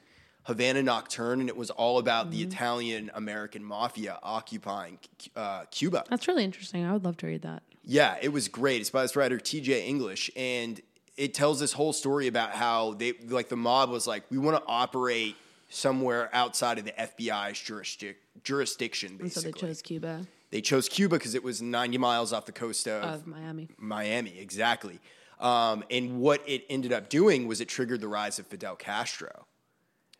Havana 0.45 0.83
Nocturne, 0.83 1.41
and 1.41 1.49
it 1.49 1.57
was 1.57 1.71
all 1.71 1.99
about 1.99 2.31
the 2.31 2.43
Italian 2.43 3.11
American 3.15 3.63
mafia 3.63 4.19
occupying 4.23 4.99
uh, 5.37 5.65
Cuba. 5.71 6.05
That's 6.09 6.27
really 6.27 6.45
interesting. 6.45 6.85
I 6.85 6.93
would 6.93 7.05
love 7.05 7.17
to 7.19 7.27
read 7.27 7.43
that. 7.43 7.63
Yeah, 7.85 8.17
it 8.21 8.33
was 8.33 8.49
great. 8.49 8.81
It's 8.81 8.91
by 8.91 9.03
this 9.03 9.17
writer 9.17 9.39
T.J. 9.39 9.87
English, 9.87 10.31
and 10.37 10.81
it 11.17 11.35
tells 11.35 11.61
this 11.61 11.73
whole 11.73 11.93
story 11.93 12.27
about 12.27 12.53
how 12.53 12.95
they 12.95 13.13
like 13.29 13.49
the 13.49 13.57
mob 13.57 13.91
was 13.91 14.07
like, 14.07 14.25
we 14.31 14.39
want 14.39 14.57
to 14.57 14.63
operate 14.67 15.37
somewhere 15.69 16.29
outside 16.33 16.79
of 16.79 16.85
the 16.85 16.93
FBI's 16.93 17.59
jurisdic- 17.59 18.17
jurisdiction. 18.45 19.19
And 19.21 19.33
so 19.33 19.41
they 19.41 19.53
chose 19.53 19.81
Cuba 19.81 20.27
they 20.53 20.61
chose 20.61 20.89
Cuba 20.89 21.17
because 21.17 21.35
it 21.35 21.43
was 21.43 21.61
90 21.61 21.99
miles 21.99 22.33
off 22.33 22.47
the 22.47 22.53
coast 22.53 22.87
of 22.87 23.03
of 23.03 23.27
Miami. 23.27 23.69
Miami, 23.79 24.39
exactly. 24.39 25.01
Um, 25.41 25.83
and 25.91 26.21
what 26.21 26.41
it 26.47 26.65
ended 26.71 26.93
up 26.93 27.09
doing 27.09 27.49
was 27.49 27.61
it 27.61 27.69
triggered 27.69 28.01
the 28.01 28.07
rise 28.07 28.39
of 28.39 28.47
Fidel 28.47 28.77
Castro. 28.77 29.47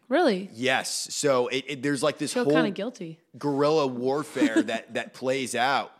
Really? 0.09 0.51
Yes, 0.53 1.15
so 1.15 1.47
it, 1.47 1.65
it, 1.69 1.83
there's 1.83 2.03
like 2.03 2.19
this 2.19 2.35
Feel 2.35 2.45
whole 2.45 2.53
kind 2.53 2.67
of 2.67 2.75
guilty. 2.75 3.21
guerrilla 3.39 3.87
warfare 3.87 4.61
that 4.71 4.95
that 4.95 5.15
plays 5.15 5.55
out, 5.55 5.93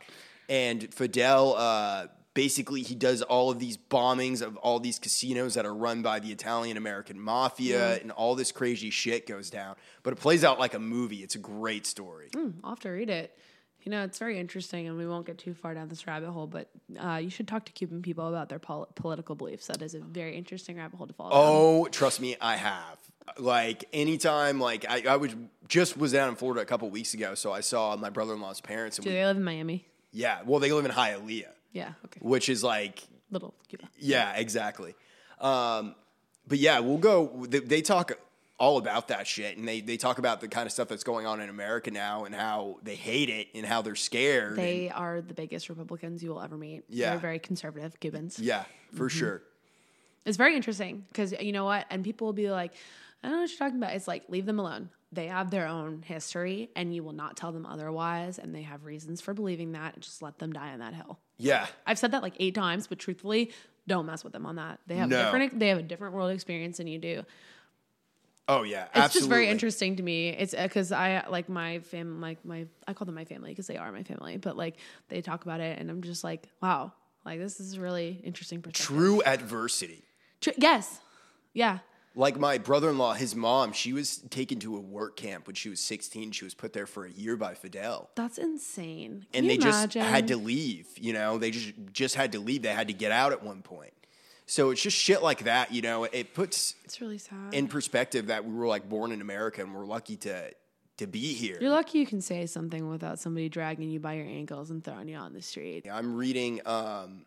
and 0.49 0.93
Fidel 0.93 1.55
uh, 1.55 2.07
basically 2.33 2.81
he 2.81 2.95
does 2.95 3.21
all 3.21 3.49
of 3.49 3.59
these 3.59 3.77
bombings 3.77 4.41
of 4.41 4.57
all 4.57 4.79
these 4.79 4.99
casinos 4.99 5.53
that 5.53 5.65
are 5.65 5.73
run 5.73 6.01
by 6.01 6.19
the 6.19 6.31
Italian 6.31 6.75
American 6.77 7.19
mafia, 7.19 7.95
and 7.99 8.11
all 8.11 8.35
this 8.35 8.51
crazy 8.51 8.89
shit 8.89 9.25
goes 9.25 9.49
down. 9.49 9.75
But 10.03 10.13
it 10.13 10.17
plays 10.17 10.43
out 10.43 10.59
like 10.59 10.73
a 10.73 10.79
movie. 10.79 11.23
It's 11.23 11.35
a 11.35 11.39
great 11.39 11.85
story. 11.85 12.29
I'll 12.63 12.71
have 12.71 12.79
to 12.81 12.89
read 12.89 13.09
it. 13.09 13.35
You 13.83 13.91
know, 13.91 14.03
it's 14.03 14.17
very 14.17 14.39
interesting, 14.39 14.87
and 14.87 14.97
we 14.97 15.05
won't 15.05 15.25
get 15.25 15.37
too 15.37 15.53
far 15.53 15.73
down 15.73 15.89
this 15.89 16.07
rabbit 16.07 16.29
hole. 16.31 16.47
But 16.47 16.69
uh, 16.97 17.19
you 17.21 17.29
should 17.29 17.47
talk 17.47 17.65
to 17.65 17.71
Cuban 17.73 18.01
people 18.01 18.27
about 18.29 18.47
their 18.49 18.59
pol- 18.59 18.87
political 18.95 19.35
beliefs. 19.35 19.67
That 19.67 19.81
is 19.81 19.93
a 19.93 19.99
very 19.99 20.37
interesting 20.37 20.77
rabbit 20.77 20.95
hole 20.97 21.07
to 21.07 21.13
follow. 21.13 21.29
down. 21.31 21.39
Oh, 21.41 21.87
trust 21.91 22.21
me, 22.21 22.37
I 22.39 22.55
have. 22.55 22.97
Like 23.37 23.85
anytime, 23.93 24.59
like 24.59 24.85
I, 24.89 25.03
I 25.09 25.15
was 25.17 25.35
just 25.67 25.97
was 25.97 26.11
down 26.13 26.29
in 26.29 26.35
Florida 26.35 26.61
a 26.61 26.65
couple 26.65 26.89
weeks 26.89 27.13
ago, 27.13 27.35
so 27.35 27.51
I 27.51 27.59
saw 27.61 27.95
my 27.97 28.09
brother 28.09 28.33
in 28.33 28.41
law's 28.41 28.61
parents, 28.61 28.97
and 28.97 29.03
Do 29.05 29.09
we, 29.11 29.15
they 29.17 29.25
live 29.25 29.37
in 29.37 29.43
Miami? 29.43 29.85
yeah, 30.11 30.39
well, 30.45 30.59
they 30.59 30.71
live 30.71 30.85
in 30.85 30.91
Hialeah, 30.91 31.47
Yeah. 31.71 31.93
Okay. 32.05 32.19
which 32.21 32.49
is 32.49 32.63
like 32.63 33.03
Little 33.31 33.53
Cuba. 33.69 33.89
Yeah, 33.97 34.33
exactly. 34.35 34.95
Um, 35.39 35.95
but 36.47 36.57
yeah, 36.59 36.79
we'll 36.79 36.97
go. 36.97 37.45
They, 37.47 37.59
they 37.59 37.81
talk 37.81 38.11
all 38.59 38.77
about 38.77 39.07
that 39.09 39.25
shit, 39.27 39.57
and 39.57 39.67
they 39.67 39.81
they 39.81 39.97
talk 39.97 40.19
about 40.19 40.39
the 40.41 40.47
kind 40.47 40.65
of 40.65 40.71
stuff 40.71 40.87
that's 40.87 41.03
going 41.03 41.25
on 41.25 41.41
in 41.41 41.49
America 41.49 41.91
now, 41.91 42.25
and 42.25 42.33
how 42.35 42.77
they 42.83 42.95
hate 42.95 43.29
it, 43.29 43.47
and 43.55 43.65
how 43.65 43.81
they're 43.81 43.95
scared. 43.95 44.49
and- 44.51 44.57
They 44.59 44.89
are 44.89 45.21
the 45.21 45.33
biggest 45.33 45.69
Republicans 45.69 46.23
you 46.23 46.29
will 46.29 46.41
ever 46.41 46.57
meet. 46.57 46.83
Yeah. 46.89 47.11
They're 47.11 47.19
very 47.19 47.39
conservative 47.39 47.99
Cubans. 47.99 48.39
yeah, 48.39 48.63
for 48.93 49.07
Mm-hmm. 49.09 49.17
sure. 49.19 49.41
It's 50.25 50.37
very 50.37 50.55
interesting 50.55 51.03
because 51.09 51.33
you 51.33 51.51
know 51.51 51.65
what? 51.65 51.85
And 51.89 52.03
people 52.03 52.25
will 52.27 52.33
be 52.33 52.49
like, 52.49 52.73
I 53.23 53.27
don't 53.27 53.37
know 53.37 53.41
what 53.41 53.49
you're 53.49 53.57
talking 53.59 53.77
about. 53.77 53.93
It's 53.93 54.07
like, 54.07 54.23
leave 54.29 54.45
them 54.45 54.57
alone. 54.59 54.89
They 55.11 55.27
have 55.27 55.51
their 55.51 55.67
own 55.67 56.01
history 56.01 56.69
and 56.77 56.95
you 56.95 57.03
will 57.03 57.11
not 57.13 57.35
tell 57.35 57.51
them 57.51 57.65
otherwise. 57.65 58.39
And 58.39 58.55
they 58.55 58.61
have 58.61 58.85
reasons 58.85 59.19
for 59.19 59.33
believing 59.33 59.73
that. 59.73 59.99
Just 59.99 60.21
let 60.21 60.39
them 60.39 60.53
die 60.53 60.71
on 60.71 60.79
that 60.79 60.93
hill. 60.93 61.19
Yeah, 61.37 61.67
I've 61.85 61.99
said 61.99 62.11
that 62.11 62.21
like 62.21 62.35
eight 62.39 62.55
times, 62.55 62.87
but 62.87 62.99
truthfully, 62.99 63.51
don't 63.85 64.05
mess 64.05 64.23
with 64.23 64.31
them 64.31 64.45
on 64.45 64.55
that. 64.55 64.79
They 64.87 64.95
have 64.95 65.09
No. 65.09 65.23
different 65.25 65.59
they 65.59 65.67
have 65.69 65.77
a 65.79 65.83
different 65.83 66.13
world 66.13 66.31
experience 66.31 66.77
than 66.77 66.87
you 66.87 66.99
do. 66.99 67.23
Oh 68.47 68.63
yeah, 68.63 68.87
It's 68.95 69.13
just 69.13 69.29
very 69.29 69.47
interesting 69.47 69.95
to 69.97 70.03
me. 70.03 70.29
It's 70.29 70.53
uh, 70.53 70.63
because 70.63 70.91
I 70.91 71.25
like 71.29 71.49
my 71.49 71.79
fam, 71.79 72.21
like 72.21 72.43
my 72.45 72.67
I 72.87 72.93
call 72.93 73.05
them 73.05 73.15
my 73.15 73.25
family 73.25 73.51
because 73.51 73.67
they 73.67 73.77
are 73.77 73.91
my 73.91 74.03
family. 74.03 74.37
But 74.37 74.57
like 74.57 74.75
they 75.09 75.21
talk 75.21 75.43
about 75.43 75.59
it, 75.59 75.79
and 75.79 75.89
I'm 75.89 76.01
just 76.01 76.23
like, 76.23 76.47
wow, 76.61 76.93
like 77.25 77.39
this 77.39 77.59
is 77.59 77.77
really 77.77 78.21
interesting. 78.23 78.61
True 78.73 79.21
adversity. 79.23 80.03
Tr- 80.41 80.51
yes, 80.57 80.99
yeah. 81.53 81.79
Like 82.15 82.37
my 82.37 82.59
brother-in-law, 82.59 83.13
his 83.13 83.35
mom, 83.35 83.71
she 83.71 83.91
was 83.91 84.17
taken 84.17 84.59
to 84.59 84.75
a 84.75 84.79
work 84.79 85.15
camp 85.15 85.47
when 85.47 85.55
she 85.55 85.69
was 85.69 85.79
16. 85.79 86.31
She 86.31 86.43
was 86.43 86.53
put 86.53 86.71
there 86.71 86.85
for 86.85 87.05
a 87.05 87.11
year 87.11 87.35
by 87.35 87.55
Fidel. 87.55 88.11
That's 88.15 88.37
insane. 88.37 89.25
Can 89.33 89.45
and 89.45 89.49
they 89.49 89.57
just 89.57 89.95
had 89.95 90.27
to 90.27 90.37
leave. 90.37 90.87
You 90.99 91.13
know, 91.13 91.39
they 91.39 91.49
just 91.49 91.73
just 91.91 92.13
had 92.13 92.33
to 92.33 92.39
leave. 92.39 92.61
They 92.61 92.69
had 92.69 92.87
to 92.89 92.93
get 92.93 93.11
out 93.11 93.31
at 93.31 93.41
one 93.41 93.63
point. 93.63 93.93
So 94.45 94.71
it's 94.71 94.81
just 94.81 94.97
shit 94.97 95.23
like 95.23 95.43
that. 95.45 95.73
You 95.73 95.81
know, 95.81 96.03
it 96.03 96.33
puts 96.33 96.75
It's 96.83 96.99
really 97.01 97.17
sad. 97.17 97.53
in 97.53 97.67
perspective 97.67 98.27
that 98.27 98.45
we 98.45 98.53
were 98.53 98.67
like 98.67 98.87
born 98.89 99.11
in 99.11 99.21
America 99.21 99.61
and 99.61 99.73
we're 99.73 99.85
lucky 99.85 100.17
to 100.17 100.51
to 100.97 101.07
be 101.07 101.33
here. 101.33 101.57
You're 101.59 101.71
lucky 101.71 101.97
you 101.99 102.05
can 102.05 102.21
say 102.21 102.45
something 102.45 102.87
without 102.89 103.17
somebody 103.19 103.49
dragging 103.49 103.89
you 103.89 103.99
by 103.99 104.13
your 104.13 104.27
ankles 104.27 104.69
and 104.69 104.83
throwing 104.83 105.07
you 105.07 105.15
on 105.17 105.33
the 105.33 105.41
street. 105.41 105.87
I'm 105.91 106.15
reading 106.15 106.61
um, 106.67 107.25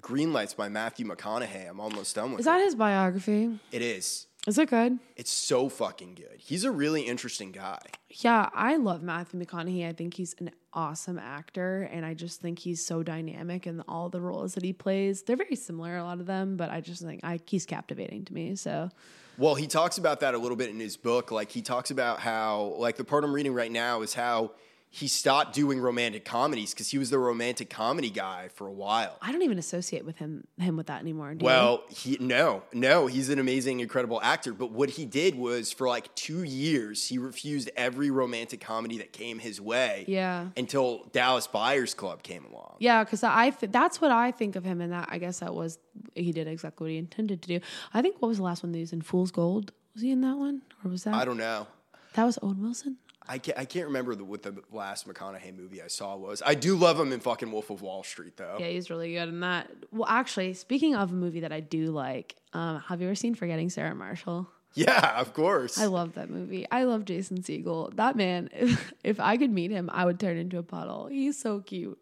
Green 0.00 0.32
Lights 0.32 0.54
by 0.54 0.68
Matthew 0.68 1.04
McConaughey. 1.06 1.68
I'm 1.68 1.80
almost 1.80 2.14
done 2.14 2.30
with 2.30 2.40
Is 2.40 2.46
it. 2.46 2.50
that 2.50 2.60
his 2.60 2.74
biography? 2.76 3.58
it 3.72 3.82
is. 3.82 4.26
Is 4.46 4.58
it 4.58 4.68
good? 4.68 4.98
It's 5.16 5.32
so 5.32 5.68
fucking 5.68 6.14
good. 6.14 6.36
He's 6.38 6.64
a 6.64 6.70
really 6.70 7.02
interesting 7.02 7.50
guy. 7.50 7.80
Yeah, 8.10 8.50
I 8.54 8.76
love 8.76 9.02
Matthew 9.02 9.40
McConaughey. 9.40 9.88
I 9.88 9.92
think 9.92 10.14
he's 10.14 10.34
an 10.38 10.50
awesome 10.74 11.18
actor, 11.18 11.88
and 11.92 12.04
I 12.04 12.14
just 12.14 12.40
think 12.40 12.58
he's 12.58 12.84
so 12.84 13.02
dynamic 13.02 13.66
in 13.66 13.80
all 13.88 14.08
the 14.08 14.20
roles 14.20 14.54
that 14.54 14.64
he 14.64 14.72
plays. 14.72 15.22
They're 15.22 15.36
very 15.36 15.56
similar, 15.56 15.96
a 15.96 16.02
lot 16.04 16.20
of 16.20 16.26
them, 16.26 16.56
but 16.56 16.70
I 16.70 16.80
just 16.80 17.02
think 17.02 17.20
I, 17.24 17.40
he's 17.46 17.64
captivating 17.66 18.24
to 18.26 18.34
me. 18.34 18.56
So 18.56 18.90
Well, 19.38 19.54
he 19.54 19.66
talks 19.66 19.98
about 19.98 20.20
that 20.20 20.34
a 20.34 20.38
little 20.38 20.56
bit 20.56 20.70
in 20.70 20.78
his 20.80 20.96
book. 20.96 21.30
Like 21.30 21.50
he 21.50 21.62
talks 21.62 21.90
about 21.90 22.20
how, 22.20 22.74
like 22.78 22.96
the 22.96 23.04
part 23.04 23.24
I'm 23.24 23.32
reading 23.32 23.54
right 23.54 23.72
now 23.72 24.02
is 24.02 24.14
how 24.14 24.52
he 24.94 25.08
stopped 25.08 25.52
doing 25.52 25.80
romantic 25.80 26.24
comedies 26.24 26.72
because 26.72 26.88
he 26.88 26.98
was 26.98 27.10
the 27.10 27.18
romantic 27.18 27.68
comedy 27.68 28.10
guy 28.10 28.46
for 28.54 28.68
a 28.68 28.72
while. 28.72 29.18
I 29.20 29.32
don't 29.32 29.42
even 29.42 29.58
associate 29.58 30.04
with 30.04 30.18
him 30.18 30.46
him 30.56 30.76
with 30.76 30.86
that 30.86 31.00
anymore. 31.00 31.34
Do 31.34 31.42
you? 31.42 31.46
Well, 31.46 31.82
he 31.88 32.16
no, 32.20 32.62
no, 32.72 33.08
he's 33.08 33.28
an 33.28 33.40
amazing, 33.40 33.80
incredible 33.80 34.20
actor. 34.22 34.52
But 34.52 34.70
what 34.70 34.90
he 34.90 35.04
did 35.04 35.34
was 35.34 35.72
for 35.72 35.88
like 35.88 36.14
two 36.14 36.44
years, 36.44 37.08
he 37.08 37.18
refused 37.18 37.72
every 37.76 38.08
romantic 38.12 38.60
comedy 38.60 38.98
that 38.98 39.12
came 39.12 39.40
his 39.40 39.60
way. 39.60 40.04
Yeah. 40.06 40.50
Until 40.56 41.08
Dallas 41.10 41.48
Buyers 41.48 41.92
Club 41.92 42.22
came 42.22 42.44
along. 42.44 42.76
Yeah, 42.78 43.02
because 43.02 43.24
I 43.24 43.50
th- 43.50 43.72
that's 43.72 44.00
what 44.00 44.12
I 44.12 44.30
think 44.30 44.54
of 44.54 44.64
him, 44.64 44.80
and 44.80 44.92
that 44.92 45.08
I 45.10 45.18
guess 45.18 45.40
that 45.40 45.54
was 45.56 45.80
he 46.14 46.30
did 46.30 46.46
exactly 46.46 46.84
what 46.84 46.90
he 46.92 46.98
intended 46.98 47.42
to 47.42 47.48
do. 47.58 47.60
I 47.92 48.00
think 48.00 48.22
what 48.22 48.28
was 48.28 48.36
the 48.36 48.44
last 48.44 48.62
one 48.62 48.70
they 48.70 48.78
used 48.78 48.92
in 48.92 49.02
Fool's 49.02 49.32
Gold? 49.32 49.72
Was 49.94 50.02
he 50.04 50.12
in 50.12 50.20
that 50.20 50.36
one, 50.36 50.62
or 50.84 50.90
was 50.92 51.02
that 51.02 51.14
I 51.14 51.24
don't 51.24 51.36
know. 51.36 51.66
that 52.14 52.24
was 52.24 52.38
Owen 52.42 52.62
Wilson? 52.62 52.98
I 53.26 53.38
can't, 53.38 53.58
I 53.58 53.64
can't 53.64 53.86
remember 53.86 54.14
the, 54.14 54.24
what 54.24 54.42
the 54.42 54.62
last 54.70 55.08
McConaughey 55.08 55.56
movie 55.56 55.82
I 55.82 55.86
saw 55.86 56.16
was. 56.16 56.42
I 56.44 56.54
do 56.54 56.76
love 56.76 57.00
him 57.00 57.12
in 57.12 57.20
fucking 57.20 57.50
Wolf 57.50 57.70
of 57.70 57.80
Wall 57.80 58.02
Street, 58.02 58.36
though. 58.36 58.56
Yeah, 58.60 58.66
he's 58.66 58.90
really 58.90 59.14
good 59.14 59.28
in 59.28 59.40
that. 59.40 59.70
Well, 59.90 60.08
actually, 60.08 60.52
speaking 60.54 60.94
of 60.94 61.10
a 61.10 61.14
movie 61.14 61.40
that 61.40 61.52
I 61.52 61.60
do 61.60 61.86
like, 61.86 62.36
um, 62.52 62.80
have 62.80 63.00
you 63.00 63.06
ever 63.06 63.14
seen 63.14 63.34
Forgetting 63.34 63.70
Sarah 63.70 63.94
Marshall? 63.94 64.48
Yeah, 64.74 65.20
of 65.20 65.32
course. 65.32 65.78
I 65.78 65.86
love 65.86 66.14
that 66.14 66.28
movie. 66.28 66.66
I 66.70 66.82
love 66.84 67.04
Jason 67.04 67.38
Segel. 67.38 67.94
That 67.96 68.16
man, 68.16 68.50
if, 68.54 68.92
if 69.02 69.20
I 69.20 69.36
could 69.36 69.50
meet 69.50 69.70
him, 69.70 69.88
I 69.92 70.04
would 70.04 70.20
turn 70.20 70.36
into 70.36 70.58
a 70.58 70.62
puddle. 70.62 71.06
He's 71.06 71.38
so 71.38 71.60
cute. 71.60 71.98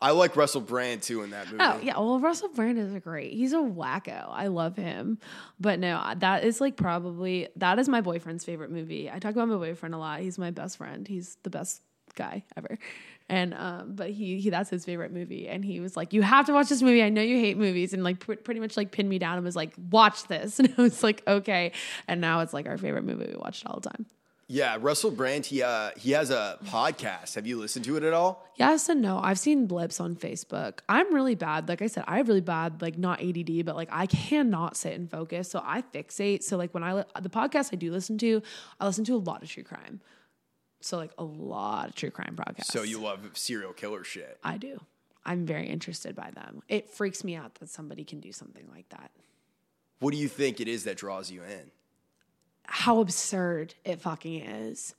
I 0.00 0.12
like 0.12 0.36
Russell 0.36 0.60
Brand 0.60 1.02
too 1.02 1.22
in 1.22 1.30
that 1.30 1.46
movie. 1.46 1.58
Oh 1.60 1.80
yeah, 1.82 1.98
well 1.98 2.20
Russell 2.20 2.48
Brand 2.48 2.78
is 2.78 2.92
great. 3.02 3.32
He's 3.32 3.52
a 3.52 3.56
wacko. 3.56 4.26
I 4.28 4.46
love 4.46 4.76
him. 4.76 5.18
But 5.58 5.80
no, 5.80 6.00
that 6.18 6.44
is 6.44 6.60
like 6.60 6.76
probably 6.76 7.48
that 7.56 7.78
is 7.78 7.88
my 7.88 8.00
boyfriend's 8.00 8.44
favorite 8.44 8.70
movie. 8.70 9.10
I 9.10 9.18
talk 9.18 9.32
about 9.32 9.48
my 9.48 9.56
boyfriend 9.56 9.94
a 9.94 9.98
lot. 9.98 10.20
He's 10.20 10.38
my 10.38 10.50
best 10.52 10.76
friend. 10.76 11.06
He's 11.06 11.36
the 11.42 11.50
best 11.50 11.82
guy 12.14 12.44
ever. 12.56 12.78
And 13.28 13.54
um, 13.54 13.94
but 13.94 14.10
he, 14.10 14.40
he 14.40 14.50
that's 14.50 14.70
his 14.70 14.84
favorite 14.84 15.12
movie. 15.12 15.48
And 15.48 15.64
he 15.64 15.80
was 15.80 15.96
like, 15.96 16.12
"You 16.12 16.22
have 16.22 16.46
to 16.46 16.52
watch 16.52 16.68
this 16.68 16.80
movie. 16.80 17.02
I 17.02 17.10
know 17.10 17.20
you 17.20 17.36
hate 17.36 17.58
movies." 17.58 17.92
And 17.92 18.02
like 18.02 18.20
pr- 18.20 18.34
pretty 18.34 18.60
much 18.60 18.76
like 18.76 18.90
pinned 18.90 19.08
me 19.08 19.18
down 19.18 19.36
and 19.36 19.44
was 19.44 19.56
like, 19.56 19.74
"Watch 19.90 20.26
this." 20.28 20.58
And 20.68 20.72
I 20.78 20.82
was 20.82 21.02
like, 21.02 21.22
"Okay." 21.26 21.72
And 22.06 22.20
now 22.20 22.40
it's 22.40 22.54
like 22.54 22.66
our 22.66 22.78
favorite 22.78 23.04
movie. 23.04 23.26
We 23.26 23.36
watch 23.36 23.62
it 23.62 23.66
all 23.66 23.80
the 23.80 23.90
time. 23.90 24.06
Yeah, 24.50 24.78
Russell 24.80 25.10
Brand. 25.10 25.44
He 25.44 25.62
uh, 25.62 25.90
he 25.94 26.12
has 26.12 26.30
a 26.30 26.58
podcast. 26.64 27.34
Have 27.34 27.46
you 27.46 27.58
listened 27.58 27.84
to 27.84 27.98
it 27.98 28.02
at 28.02 28.14
all? 28.14 28.48
Yes 28.56 28.88
and 28.88 29.02
no. 29.02 29.20
I've 29.22 29.38
seen 29.38 29.66
blips 29.66 30.00
on 30.00 30.16
Facebook. 30.16 30.78
I'm 30.88 31.14
really 31.14 31.34
bad. 31.34 31.68
Like 31.68 31.82
I 31.82 31.86
said, 31.86 32.04
I 32.08 32.16
have 32.16 32.28
really 32.28 32.40
bad, 32.40 32.80
like 32.80 32.96
not 32.96 33.22
ADD, 33.22 33.66
but 33.66 33.76
like 33.76 33.90
I 33.92 34.06
cannot 34.06 34.74
sit 34.74 34.94
and 34.94 35.10
focus. 35.10 35.50
So 35.50 35.62
I 35.62 35.82
fixate. 35.82 36.42
So 36.42 36.56
like 36.56 36.72
when 36.72 36.82
I 36.82 36.94
li- 36.94 37.04
the 37.20 37.28
podcast 37.28 37.68
I 37.74 37.76
do 37.76 37.92
listen 37.92 38.16
to, 38.18 38.42
I 38.80 38.86
listen 38.86 39.04
to 39.04 39.14
a 39.14 39.18
lot 39.18 39.42
of 39.42 39.50
true 39.50 39.64
crime. 39.64 40.00
So 40.80 40.96
like 40.96 41.12
a 41.18 41.24
lot 41.24 41.90
of 41.90 41.94
true 41.94 42.10
crime 42.10 42.34
podcasts. 42.34 42.72
So 42.72 42.82
you 42.82 43.00
love 43.00 43.20
serial 43.34 43.74
killer 43.74 44.02
shit. 44.02 44.38
I 44.42 44.56
do. 44.56 44.80
I'm 45.26 45.44
very 45.44 45.66
interested 45.66 46.16
by 46.16 46.30
them. 46.30 46.62
It 46.68 46.88
freaks 46.88 47.22
me 47.22 47.36
out 47.36 47.56
that 47.56 47.68
somebody 47.68 48.02
can 48.02 48.20
do 48.20 48.32
something 48.32 48.66
like 48.72 48.88
that. 48.88 49.10
What 49.98 50.12
do 50.12 50.16
you 50.16 50.28
think 50.28 50.58
it 50.58 50.68
is 50.68 50.84
that 50.84 50.96
draws 50.96 51.30
you 51.30 51.42
in? 51.42 51.70
How 52.70 53.00
absurd 53.00 53.74
it 53.82 53.98
fucking 54.00 54.42
is. 54.42 54.94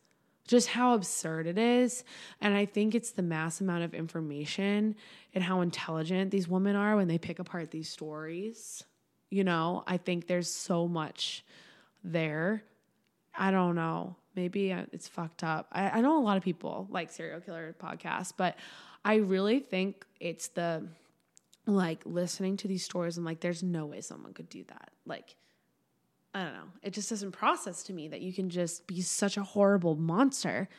Just 0.48 0.70
how 0.70 0.96
absurd 0.96 1.46
it 1.46 1.60
is. 1.60 2.04
And 2.42 2.56
I 2.56 2.66
think 2.66 2.96
it's 2.96 3.12
the 3.12 3.22
mass 3.22 3.62
amount 3.62 3.84
of 3.84 3.94
information 3.94 4.96
and 5.36 5.44
how 5.44 5.62
intelligent 5.62 6.32
these 6.32 6.48
women 6.48 6.76
are 6.76 6.96
when 6.96 7.08
they 7.08 7.20
pick 7.20 7.38
apart 7.38 7.70
these 7.70 7.88
stories. 7.88 8.84
You 9.30 9.44
know, 9.44 9.84
I 9.86 9.98
think 9.98 10.26
there's 10.26 10.50
so 10.50 10.88
much 10.88 11.46
there. 12.04 12.64
I 13.38 13.52
don't 13.52 13.76
know. 13.76 14.16
Maybe 14.36 14.74
uh, 14.74 14.86
it's 14.92 15.08
fucked 15.08 15.44
up. 15.44 15.68
I, 15.72 15.90
I 15.92 16.02
know 16.02 16.18
a 16.18 16.26
lot 16.26 16.38
of 16.38 16.44
people 16.44 16.88
like 16.90 17.12
serial 17.12 17.40
killer 17.40 17.76
podcasts, 17.80 18.34
but 18.36 18.58
I 19.06 19.18
really 19.18 19.60
think 19.60 20.04
it's 20.20 20.48
the 20.48 20.88
like 21.68 22.02
listening 22.06 22.58
to 22.58 22.68
these 22.68 22.84
stories 22.84 23.18
and 23.18 23.26
like, 23.26 23.42
there's 23.42 23.62
no 23.62 23.86
way 23.86 24.02
someone 24.02 24.34
could 24.34 24.50
do 24.50 24.64
that. 24.64 24.90
Like, 25.06 25.36
I 26.34 26.44
don't 26.44 26.54
know. 26.54 26.70
It 26.84 26.94
just 26.94 27.10
doesn't 27.10 27.32
process 27.32 27.84
to 27.84 27.94
me 27.94 28.08
that 28.10 28.22
you 28.22 28.32
can 28.34 28.50
just 28.50 28.86
be 28.86 29.02
such 29.02 29.38
a 29.38 29.44
horrible 29.44 29.96
monster, 29.96 30.70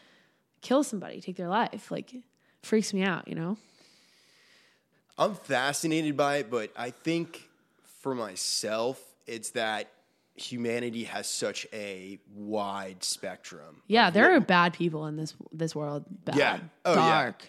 kill 0.61 0.84
somebody, 0.84 1.20
take 1.20 1.36
their 1.36 1.48
life. 1.48 1.90
Like, 1.90 2.14
freaks 2.62 2.94
me 2.94 3.03
out, 3.03 3.26
you 3.26 3.34
know? 3.34 3.57
I'm 5.18 5.34
fascinated 5.34 6.16
by 6.16 6.36
it, 6.36 6.51
but 6.51 6.70
I 6.76 6.90
think 6.90 7.48
for 8.01 8.14
myself, 8.14 9.03
it's 9.26 9.51
that 9.51 9.90
humanity 10.34 11.05
has 11.05 11.26
such 11.26 11.66
a 11.72 12.18
wide 12.34 13.05
spectrum. 13.05 13.82
Yeah, 13.86 14.11
there 14.11 14.34
are 14.34 14.40
bad 14.40 14.72
people 14.72 15.07
in 15.07 15.16
this 15.16 15.34
this 15.53 15.74
world. 15.74 16.05
Bad, 16.24 16.36
Yeah. 16.36 16.59
Oh, 16.84 16.94
yeah. 16.94 17.11
dark. 17.11 17.42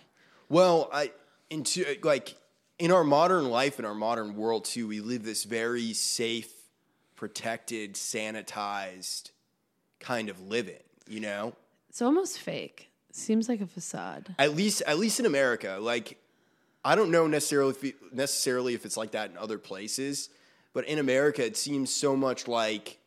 Well, 0.49 0.89
I 0.91 1.11
into 1.49 1.85
like 2.03 2.35
in 2.77 2.91
our 2.91 3.03
modern 3.03 3.49
life 3.49 3.79
in 3.79 3.85
our 3.85 3.95
modern 3.95 4.35
world 4.35 4.65
too, 4.65 4.87
we 4.87 4.99
live 4.99 5.23
this 5.23 5.45
very 5.45 5.93
safe, 5.93 6.51
protected, 7.21 7.93
sanitized 7.93 9.29
kind 9.99 10.27
of 10.27 10.41
living, 10.41 10.81
you 11.07 11.19
know? 11.19 11.53
It's 11.87 12.01
almost 12.01 12.39
fake. 12.39 12.89
Seems 13.11 13.47
like 13.47 13.61
a 13.61 13.67
facade. 13.67 14.33
At 14.39 14.55
least 14.55 14.81
at 14.87 14.97
least 14.97 15.19
in 15.19 15.27
America. 15.27 15.77
Like 15.79 16.17
I 16.83 16.95
don't 16.95 17.11
know 17.11 17.27
necessarily 17.27 17.75
if, 17.79 18.11
necessarily 18.11 18.73
if 18.73 18.85
it's 18.85 18.97
like 18.97 19.11
that 19.11 19.29
in 19.29 19.37
other 19.37 19.59
places, 19.59 20.29
but 20.73 20.87
in 20.87 20.97
America 20.97 21.45
it 21.45 21.55
seems 21.57 21.93
so 21.93 22.15
much 22.15 22.47
like 22.47 22.97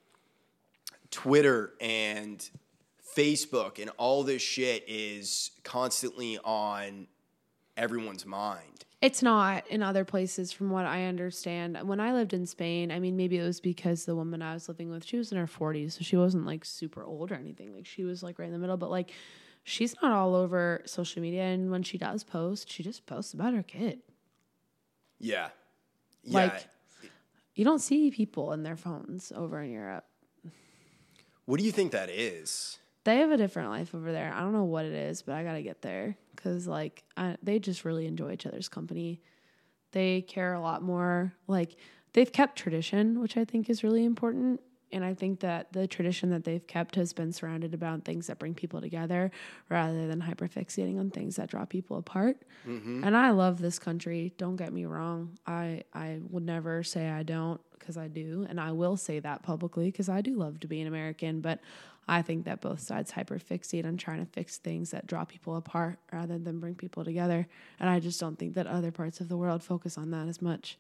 Twitter 1.11 1.73
and 1.81 2.49
Facebook 3.17 3.81
and 3.81 3.91
all 3.97 4.23
this 4.23 4.43
shit 4.43 4.85
is 4.87 5.51
constantly 5.65 6.39
on 6.45 7.09
everyone's 7.77 8.25
mind. 8.25 8.85
It's 9.05 9.23
not 9.23 9.67
in 9.69 9.83
other 9.83 10.03
places, 10.03 10.51
from 10.51 10.71
what 10.71 10.87
I 10.87 11.05
understand. 11.05 11.79
When 11.83 12.01
I 12.01 12.15
lived 12.15 12.33
in 12.33 12.47
Spain, 12.47 12.91
I 12.91 12.99
mean, 12.99 13.19
maybe 13.19 13.37
it 13.37 13.43
was 13.43 13.61
because 13.61 14.07
the 14.07 14.17
woman 14.17 14.41
I 14.41 14.55
was 14.55 14.67
living 14.67 14.89
with, 14.89 15.05
she 15.05 15.19
was 15.19 15.31
in 15.31 15.37
her 15.37 15.47
40s, 15.47 15.93
so 15.93 16.05
she 16.05 16.17
wasn't 16.17 16.47
like 16.47 16.65
super 16.65 17.05
old 17.05 17.31
or 17.31 17.35
anything. 17.35 17.75
Like, 17.75 17.85
she 17.85 18.05
was 18.05 18.23
like 18.23 18.39
right 18.39 18.47
in 18.47 18.53
the 18.53 18.59
middle, 18.59 18.79
but 18.79 18.91
like, 18.91 19.13
she's 19.63 19.95
not 20.01 20.13
all 20.13 20.35
over 20.35 20.81
social 20.87 21.21
media. 21.21 21.43
And 21.43 21.71
when 21.71 21.83
she 21.83 21.99
does 21.99 22.25
post, 22.25 22.73
she 22.73 22.83
just 22.83 23.05
posts 23.05 23.35
about 23.35 23.53
her 23.53 23.63
kid. 23.63 24.01
Yeah. 25.19 25.49
Yeah. 26.23 26.39
Like, 26.39 26.67
you 27.55 27.67
don't 27.67 27.81
see 27.81 28.11
people 28.11 28.53
in 28.53 28.63
their 28.63 28.77
phones 28.77 29.33
over 29.37 29.61
in 29.61 29.71
Europe. 29.71 30.07
what 31.45 31.61
do 31.61 31.67
you 31.67 31.73
think 31.73 31.93
that 31.93 32.09
is? 32.09 32.79
They 33.05 33.19
have 33.19 33.31
a 33.31 33.37
different 33.37 33.71
life 33.71 33.95
over 33.95 34.13
there. 34.13 34.33
I 34.35 34.41
don't 34.41 34.53
know 34.53 34.65
what 34.65 34.87
it 34.87 34.95
is, 34.95 35.23
but 35.23 35.35
I 35.35 35.45
gotta 35.45 35.63
get 35.63 35.83
there 35.83 36.17
because 36.35 36.67
like 36.67 37.05
I, 37.17 37.37
they 37.43 37.59
just 37.59 37.85
really 37.85 38.07
enjoy 38.07 38.33
each 38.33 38.47
other's 38.47 38.69
company. 38.69 39.21
They 39.93 40.23
care 40.23 40.55
a 40.55 40.61
lot 40.61 40.83
more. 40.83 41.35
Like 41.47 41.77
they've 42.15 42.33
kept 42.33 42.57
tradition, 42.57 43.21
which 43.21 43.37
I 43.37 43.45
think 43.45 43.69
is 43.69 43.85
really 43.85 44.05
important. 44.05 44.61
And 44.93 45.05
I 45.05 45.15
think 45.15 45.41
that 45.41 45.73
the 45.73 45.87
tradition 45.87 46.31
that 46.31 46.45
they've 46.45 46.67
kept 46.67 46.95
has 46.95 47.13
been 47.13 47.33
surrounded 47.33 47.75
about 47.75 48.05
things 48.05 48.29
that 48.29 48.39
bring 48.39 48.55
people 48.55 48.81
together 48.81 49.31
rather 49.69 50.07
than 50.07 50.23
hyperfixating 50.23 50.99
on 50.99 51.11
things 51.11 51.37
that 51.37 51.49
draw 51.49 51.65
people 51.65 51.97
apart. 51.97 52.37
Mm-hmm. 52.67 53.03
And 53.05 53.17
I 53.17 53.31
love 53.31 53.61
this 53.61 53.79
country. 53.79 54.33
Don't 54.39 54.57
get 54.57 54.73
me 54.73 54.85
wrong. 54.85 55.39
I, 55.47 55.83
I 55.93 56.21
would 56.31 56.45
never 56.45 56.83
say 56.83 57.09
I 57.09 57.25
don't 57.25 57.61
because 57.79 57.97
I 57.97 58.09
do. 58.09 58.47
And 58.49 58.61
I 58.61 58.73
will 58.73 58.97
say 58.97 59.19
that 59.21 59.43
publicly 59.43 59.87
because 59.91 60.09
I 60.09 60.21
do 60.21 60.35
love 60.35 60.61
to 60.61 60.69
be 60.69 60.81
an 60.81 60.87
American. 60.87 61.41
But 61.41 61.61
I 62.07 62.23
think 62.23 62.45
that 62.45 62.61
both 62.61 62.81
sides 62.81 63.13
hyperfixate 63.13 63.87
on 63.87 63.97
trying 63.97 64.25
to 64.25 64.31
fix 64.31 64.59
things 64.59 64.91
that 64.91 65.07
draw 65.07 65.25
people 65.25 65.57
apart 65.57 65.99
rather 66.13 66.39
than 66.39 66.61
bring 66.61 66.75
people 66.75 67.05
together. 67.05 67.47
And 67.81 67.89
I 67.89 68.01
just 68.01 68.21
don't 68.21 68.39
think 68.39 68.55
that 68.55 68.67
other 68.67 68.91
parts 68.91 69.21
of 69.21 69.29
the 69.29 69.37
world 69.37 69.63
focus 69.63 69.97
on 69.97 70.11
that 70.11 70.29
as 70.29 70.43
much. 70.43 70.79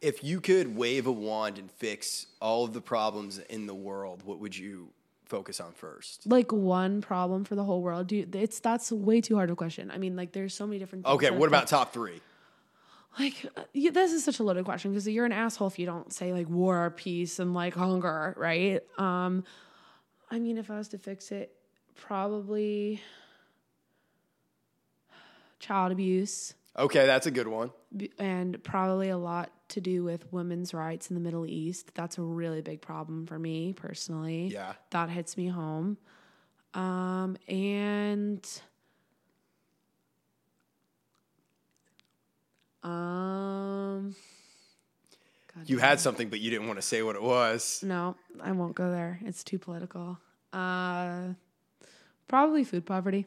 If 0.00 0.24
you 0.24 0.40
could 0.40 0.76
wave 0.76 1.06
a 1.06 1.12
wand 1.12 1.58
and 1.58 1.70
fix 1.70 2.26
all 2.40 2.64
of 2.64 2.72
the 2.72 2.80
problems 2.80 3.38
in 3.38 3.66
the 3.66 3.74
world, 3.74 4.22
what 4.24 4.40
would 4.40 4.56
you 4.56 4.88
focus 5.26 5.60
on 5.60 5.72
first? 5.72 6.26
Like 6.26 6.52
one 6.52 7.00
problem 7.00 7.44
for 7.44 7.54
the 7.54 7.64
whole 7.64 7.82
world, 7.82 8.06
do 8.08 8.16
you, 8.16 8.28
it's 8.32 8.60
that's 8.60 8.90
way 8.90 9.20
too 9.20 9.36
hard 9.36 9.50
a 9.50 9.56
question. 9.56 9.90
I 9.90 9.98
mean, 9.98 10.16
like 10.16 10.32
there's 10.32 10.54
so 10.54 10.66
many 10.66 10.78
different. 10.78 11.04
things 11.04 11.14
Okay, 11.14 11.30
what 11.30 11.48
about 11.48 11.66
top 11.66 11.92
three? 11.92 12.20
like 13.18 13.46
uh, 13.56 13.62
this 13.74 14.12
is 14.12 14.24
such 14.24 14.38
a 14.38 14.42
loaded 14.42 14.64
question 14.64 14.90
because 14.90 15.06
you're 15.08 15.26
an 15.26 15.32
asshole 15.32 15.68
if 15.68 15.78
you 15.78 15.86
don't 15.86 16.12
say 16.12 16.32
like 16.32 16.48
war, 16.48 16.90
peace, 16.90 17.38
and 17.38 17.54
like 17.54 17.74
hunger, 17.74 18.34
right? 18.36 18.80
Um, 18.98 19.44
I 20.30 20.38
mean, 20.38 20.58
if 20.58 20.70
I 20.70 20.76
was 20.76 20.88
to 20.88 20.98
fix 20.98 21.32
it, 21.32 21.52
probably 21.94 23.00
child 25.58 25.92
abuse. 25.92 26.54
Okay, 26.78 27.06
that's 27.06 27.26
a 27.26 27.30
good 27.30 27.48
one. 27.48 27.70
and 28.18 28.62
probably 28.62 29.08
a 29.08 29.18
lot 29.18 29.50
to 29.70 29.80
do 29.80 30.04
with 30.04 30.32
women's 30.32 30.72
rights 30.74 31.10
in 31.10 31.14
the 31.14 31.20
Middle 31.20 31.46
East. 31.46 31.92
That's 31.94 32.18
a 32.18 32.22
really 32.22 32.60
big 32.60 32.80
problem 32.80 33.26
for 33.26 33.38
me 33.38 33.72
personally. 33.72 34.48
Yeah. 34.52 34.74
That 34.90 35.08
hits 35.10 35.36
me 35.36 35.48
home. 35.48 35.96
Um, 36.74 37.36
and 37.48 38.46
um 42.82 44.14
You 45.66 45.78
had 45.78 46.00
something, 46.00 46.28
but 46.30 46.40
you 46.40 46.50
didn't 46.50 46.66
want 46.66 46.78
to 46.78 46.82
say 46.86 47.02
what 47.02 47.16
it 47.16 47.22
was. 47.22 47.82
no, 47.84 48.16
I 48.42 48.52
won't 48.52 48.74
go 48.74 48.90
there. 48.90 49.20
It's 49.24 49.44
too 49.44 49.58
political. 49.58 50.18
Uh 50.52 51.34
probably 52.28 52.64
food 52.64 52.86
poverty. 52.86 53.26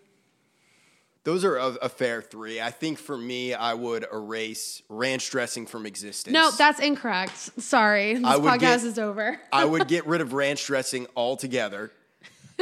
Those 1.24 1.46
are 1.46 1.56
a, 1.56 1.68
a 1.84 1.90
fair 1.90 2.22
three. 2.22 2.60
I 2.60 2.70
think 2.70 2.98
for 3.00 3.18
me, 3.18 3.54
I 3.54 3.74
would 3.74 4.06
erase 4.12 4.82
ranch 4.90 5.30
dressing 5.30 5.66
from 5.66 5.86
existence. 5.86 6.34
No, 6.34 6.52
that's 6.52 6.80
incorrect. 6.82 7.38
Sorry. 7.62 8.16
This 8.16 8.24
podcast 8.24 8.60
get- 8.60 8.84
is 8.84 9.00
over. 9.00 9.40
I 9.52 9.64
would 9.72 9.88
get 9.88 10.06
rid 10.06 10.20
of 10.22 10.34
ranch 10.34 10.66
dressing 10.66 11.08
altogether. 11.16 11.92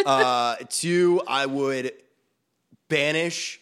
Uh, 0.06 0.56
two, 0.70 1.22
I 1.28 1.46
would 1.46 1.92
banish 2.88 3.60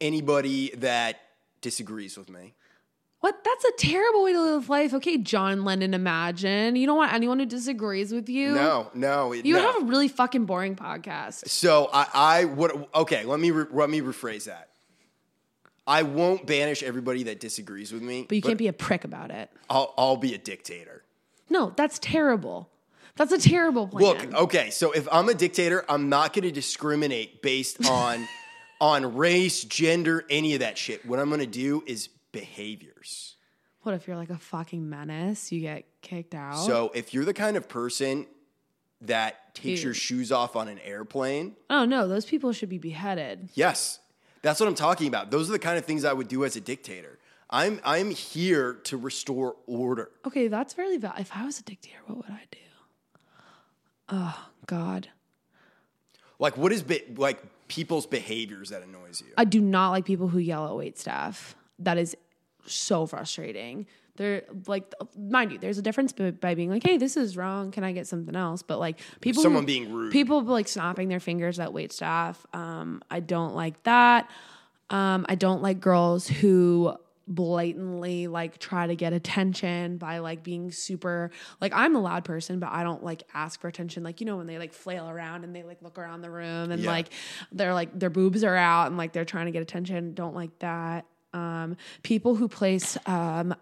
anybody 0.00 0.70
that 0.76 1.18
disagrees 1.60 2.16
with 2.16 2.30
me. 2.30 2.54
What? 3.22 3.42
That's 3.44 3.64
a 3.64 3.72
terrible 3.78 4.24
way 4.24 4.32
to 4.32 4.40
live 4.42 4.68
life. 4.68 4.92
Okay, 4.94 5.16
John 5.16 5.64
Lennon, 5.64 5.94
imagine. 5.94 6.74
You 6.74 6.86
don't 6.86 6.96
want 6.96 7.12
anyone 7.12 7.38
who 7.38 7.46
disagrees 7.46 8.12
with 8.12 8.28
you. 8.28 8.52
No, 8.52 8.90
no, 8.94 9.32
You 9.32 9.54
no. 9.54 9.60
have 9.62 9.82
a 9.82 9.84
really 9.86 10.08
fucking 10.08 10.44
boring 10.44 10.74
podcast. 10.74 11.48
So 11.48 11.88
I, 11.92 12.06
I 12.12 12.44
would. 12.46 12.88
Okay, 12.94 13.24
let 13.24 13.38
me 13.38 13.52
re, 13.52 13.66
let 13.70 13.88
me 13.88 14.00
rephrase 14.00 14.46
that. 14.46 14.70
I 15.86 16.02
won't 16.02 16.46
banish 16.46 16.82
everybody 16.82 17.22
that 17.24 17.38
disagrees 17.38 17.92
with 17.92 18.02
me, 18.02 18.26
But 18.28 18.34
you 18.34 18.42
can't 18.42 18.58
be 18.58 18.66
a 18.66 18.72
prick 18.72 19.04
about 19.04 19.30
it. 19.30 19.50
I'll, 19.70 19.94
I'll 19.96 20.16
be 20.16 20.34
a 20.34 20.38
dictator. 20.38 21.04
No, 21.48 21.72
that's 21.76 22.00
terrible. 22.00 22.70
That's 23.14 23.30
a 23.30 23.38
terrible 23.38 23.86
plan. 23.86 24.02
Look, 24.30 24.34
okay, 24.34 24.70
so 24.70 24.90
if 24.90 25.06
I'm 25.12 25.28
a 25.28 25.34
dictator, 25.34 25.84
I'm 25.88 26.08
not 26.08 26.32
going 26.32 26.44
to 26.44 26.50
discriminate 26.50 27.40
based 27.40 27.88
on 27.88 28.26
on 28.80 29.14
race, 29.14 29.62
gender, 29.62 30.24
any 30.28 30.54
of 30.54 30.60
that 30.60 30.76
shit. 30.76 31.06
What 31.06 31.20
I'm 31.20 31.28
going 31.28 31.40
to 31.40 31.46
do 31.46 31.84
is 31.86 32.08
behaviors. 32.32 33.36
what 33.82 33.94
if 33.94 34.06
you're 34.06 34.16
like 34.16 34.30
a 34.30 34.38
fucking 34.38 34.88
menace? 34.88 35.52
You 35.52 35.60
get 35.60 35.84
kicked 36.00 36.34
out. 36.34 36.56
So 36.66 36.90
if 36.94 37.12
you're 37.14 37.24
the 37.24 37.34
kind 37.34 37.56
of 37.56 37.68
person 37.68 38.26
that 39.02 39.54
takes 39.54 39.82
your 39.82 39.94
shoes 39.94 40.30
off 40.32 40.56
on 40.56 40.68
an 40.68 40.78
airplane, 40.80 41.54
oh 41.70 41.84
no, 41.84 42.08
those 42.08 42.24
people 42.24 42.52
should 42.52 42.68
be 42.68 42.78
beheaded. 42.78 43.48
yes, 43.54 44.00
that's 44.42 44.58
what 44.60 44.68
I'm 44.68 44.74
talking 44.74 45.06
about. 45.08 45.30
Those 45.30 45.48
are 45.48 45.52
the 45.52 45.58
kind 45.58 45.78
of 45.78 45.84
things 45.84 46.04
I 46.04 46.12
would 46.12 46.28
do 46.28 46.44
as 46.44 46.56
a 46.56 46.60
dictator. 46.60 47.18
I'm 47.50 47.80
I'm 47.84 48.10
here 48.10 48.74
to 48.84 48.96
restore 48.96 49.56
order. 49.66 50.10
Okay, 50.26 50.48
that's 50.48 50.78
really 50.78 50.96
valid. 50.96 51.20
If 51.20 51.30
I 51.34 51.44
was 51.44 51.58
a 51.58 51.62
dictator, 51.62 51.98
what 52.06 52.16
would 52.18 52.30
I 52.30 52.42
do? 52.50 52.58
Oh 54.08 54.48
God, 54.66 55.08
Like 56.38 56.56
what 56.56 56.72
is 56.72 56.82
be- 56.82 57.02
like 57.16 57.42
people's 57.68 58.06
behaviors 58.06 58.68
that 58.70 58.82
annoys 58.82 59.22
you? 59.26 59.32
I 59.36 59.44
do 59.44 59.60
not 59.60 59.90
like 59.90 60.04
people 60.04 60.28
who 60.28 60.38
yell 60.38 60.66
at 60.68 60.76
wait 60.76 60.98
staff. 60.98 61.54
That 61.78 61.98
is 61.98 62.16
so 62.66 63.06
frustrating. 63.06 63.86
They're 64.16 64.42
like, 64.66 64.92
mind 65.18 65.52
you, 65.52 65.58
there's 65.58 65.78
a 65.78 65.82
difference 65.82 66.12
by, 66.12 66.32
by 66.32 66.54
being 66.54 66.68
like, 66.70 66.82
"Hey, 66.82 66.98
this 66.98 67.16
is 67.16 67.34
wrong. 67.36 67.70
Can 67.70 67.82
I 67.82 67.92
get 67.92 68.06
something 68.06 68.36
else?" 68.36 68.62
But 68.62 68.78
like 68.78 69.00
people, 69.22 69.42
Someone 69.42 69.62
who- 69.62 69.66
being 69.66 69.92
rude. 69.92 70.12
people 70.12 70.42
like 70.42 70.68
snapping 70.68 71.08
their 71.08 71.18
fingers 71.20 71.58
at 71.58 71.72
wait 71.72 71.92
staff. 71.92 72.44
Um, 72.52 73.02
I 73.10 73.20
don't 73.20 73.54
like 73.54 73.82
that. 73.84 74.30
Um, 74.90 75.24
I 75.30 75.34
don't 75.34 75.62
like 75.62 75.80
girls 75.80 76.28
who 76.28 76.94
blatantly 77.26 78.26
like 78.26 78.58
try 78.58 78.86
to 78.86 78.94
get 78.96 79.12
attention 79.12 79.96
by 79.96 80.18
like 80.18 80.42
being 80.42 80.70
super 80.72 81.30
like 81.60 81.72
I'm 81.74 81.94
a 81.94 82.00
loud 82.00 82.24
person 82.24 82.58
but 82.58 82.70
I 82.72 82.82
don't 82.82 83.02
like 83.04 83.22
ask 83.32 83.60
for 83.60 83.68
attention 83.68 84.02
like 84.02 84.20
you 84.20 84.26
know 84.26 84.36
when 84.36 84.48
they 84.48 84.58
like 84.58 84.72
flail 84.72 85.08
around 85.08 85.44
and 85.44 85.54
they 85.54 85.62
like 85.62 85.80
look 85.82 85.98
around 85.98 86.22
the 86.22 86.30
room 86.30 86.72
and 86.72 86.82
Yeah. 86.82 86.90
like 86.90 87.08
they're 87.52 87.74
like 87.74 87.96
their 87.96 88.10
boobs 88.10 88.42
are 88.42 88.56
out 88.56 88.88
and 88.88 88.96
like 88.96 89.12
they're 89.12 89.24
trying 89.24 89.46
to 89.46 89.52
get 89.52 89.62
attention 89.62 90.14
don't 90.14 90.34
like 90.34 90.58
that 90.58 91.06
um, 91.32 91.76
people 92.02 92.34
who 92.34 92.48
place 92.48 92.96
um, 93.06 93.54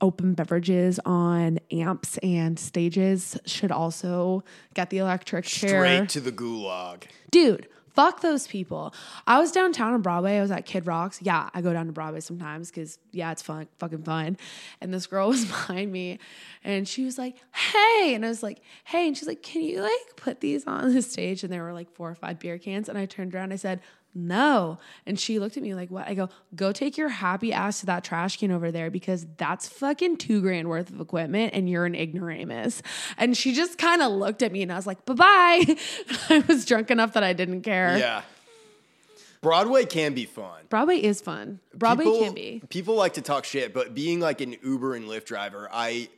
open 0.00 0.34
beverages 0.34 1.00
on 1.04 1.58
amps 1.70 2.18
and 2.18 2.58
stages 2.58 3.38
should 3.46 3.72
also 3.72 4.44
get 4.74 4.90
the 4.90 4.98
electric 4.98 5.44
chair. 5.44 5.68
Straight 5.68 6.08
to 6.10 6.20
the 6.20 6.32
gulag. 6.32 7.04
dude 7.30 7.68
fuck 7.98 8.20
those 8.20 8.46
people. 8.46 8.94
I 9.26 9.40
was 9.40 9.50
downtown 9.50 9.92
on 9.92 10.02
broadway. 10.02 10.38
I 10.38 10.40
was 10.40 10.52
at 10.52 10.66
Kid 10.66 10.86
Rock's. 10.86 11.20
Yeah 11.20 11.50
i 11.52 11.60
go 11.60 11.72
down 11.72 11.86
to 11.86 11.92
broadway 11.92 12.20
sometimes 12.20 12.70
because 12.70 12.96
yeah 13.10 13.32
it's 13.32 13.42
fun 13.42 13.66
fucking 13.80 14.04
fun. 14.04 14.36
And 14.80 14.94
this 14.94 15.08
girl 15.08 15.28
was 15.34 15.44
behind 15.44 15.90
me 15.90 16.20
and 16.62 16.86
she 16.86 17.04
was 17.04 17.18
like 17.18 17.34
hey 17.52 18.14
and 18.14 18.24
i 18.24 18.28
was 18.28 18.40
like 18.40 18.60
hey 18.84 19.08
and 19.08 19.18
she's 19.18 19.26
like 19.26 19.42
can 19.42 19.62
you 19.62 19.82
like 19.82 20.14
put 20.14 20.40
these 20.40 20.64
on 20.64 20.94
the 20.94 21.02
stage? 21.02 21.42
And 21.42 21.52
there 21.52 21.64
were 21.64 21.72
like 21.72 21.90
four 21.90 22.08
or 22.08 22.14
five 22.14 22.38
beer 22.38 22.56
cans 22.56 22.88
and 22.88 22.96
i 22.96 23.04
turned 23.04 23.34
around 23.34 23.44
and 23.44 23.54
i 23.54 23.56
said 23.56 23.80
no. 24.26 24.78
And 25.06 25.18
she 25.18 25.38
looked 25.38 25.56
at 25.56 25.62
me 25.62 25.74
like 25.74 25.90
what? 25.90 26.08
I 26.08 26.14
go 26.14 26.28
go 26.54 26.72
take 26.72 26.96
your 26.96 27.08
happy 27.08 27.52
ass 27.52 27.80
to 27.80 27.86
that 27.86 28.04
trash 28.04 28.36
can 28.38 28.50
over 28.50 28.70
there 28.70 28.90
because 28.90 29.26
that's 29.36 29.68
fucking 29.68 30.16
two 30.16 30.40
grand 30.40 30.68
worth 30.68 30.90
of 30.90 31.00
equipment 31.00 31.54
and 31.54 31.68
you're 31.68 31.86
an 31.86 31.94
ignoramus. 31.94 32.82
And 33.16 33.36
she 33.36 33.54
just 33.54 33.78
kind 33.78 34.02
of 34.02 34.12
looked 34.12 34.42
at 34.42 34.52
me 34.52 34.62
and 34.62 34.72
i 34.72 34.76
was 34.76 34.86
like 34.86 35.04
bye-bye. 35.04 35.76
I 36.28 36.44
was 36.48 36.64
drunk 36.64 36.90
enough 36.90 37.12
that 37.14 37.22
i 37.22 37.32
didn't 37.32 37.62
care. 37.62 37.96
Yeah. 37.98 38.22
Broadway 39.40 39.84
can 39.84 40.14
be 40.14 40.24
fun. 40.24 40.64
broadway 40.68 40.96
is 40.96 41.20
fun. 41.20 41.60
Broadway 41.72 42.04
people, 42.04 42.24
can 42.24 42.34
be. 42.34 42.62
People 42.70 42.96
like 42.96 43.14
to 43.14 43.22
talk 43.22 43.44
shit, 43.44 43.72
but 43.72 43.94
being 43.94 44.18
like 44.18 44.40
an 44.40 44.56
Uber 44.64 44.94
and 44.94 45.06
Lyft 45.06 45.26
driver, 45.26 45.68
I 45.72 46.08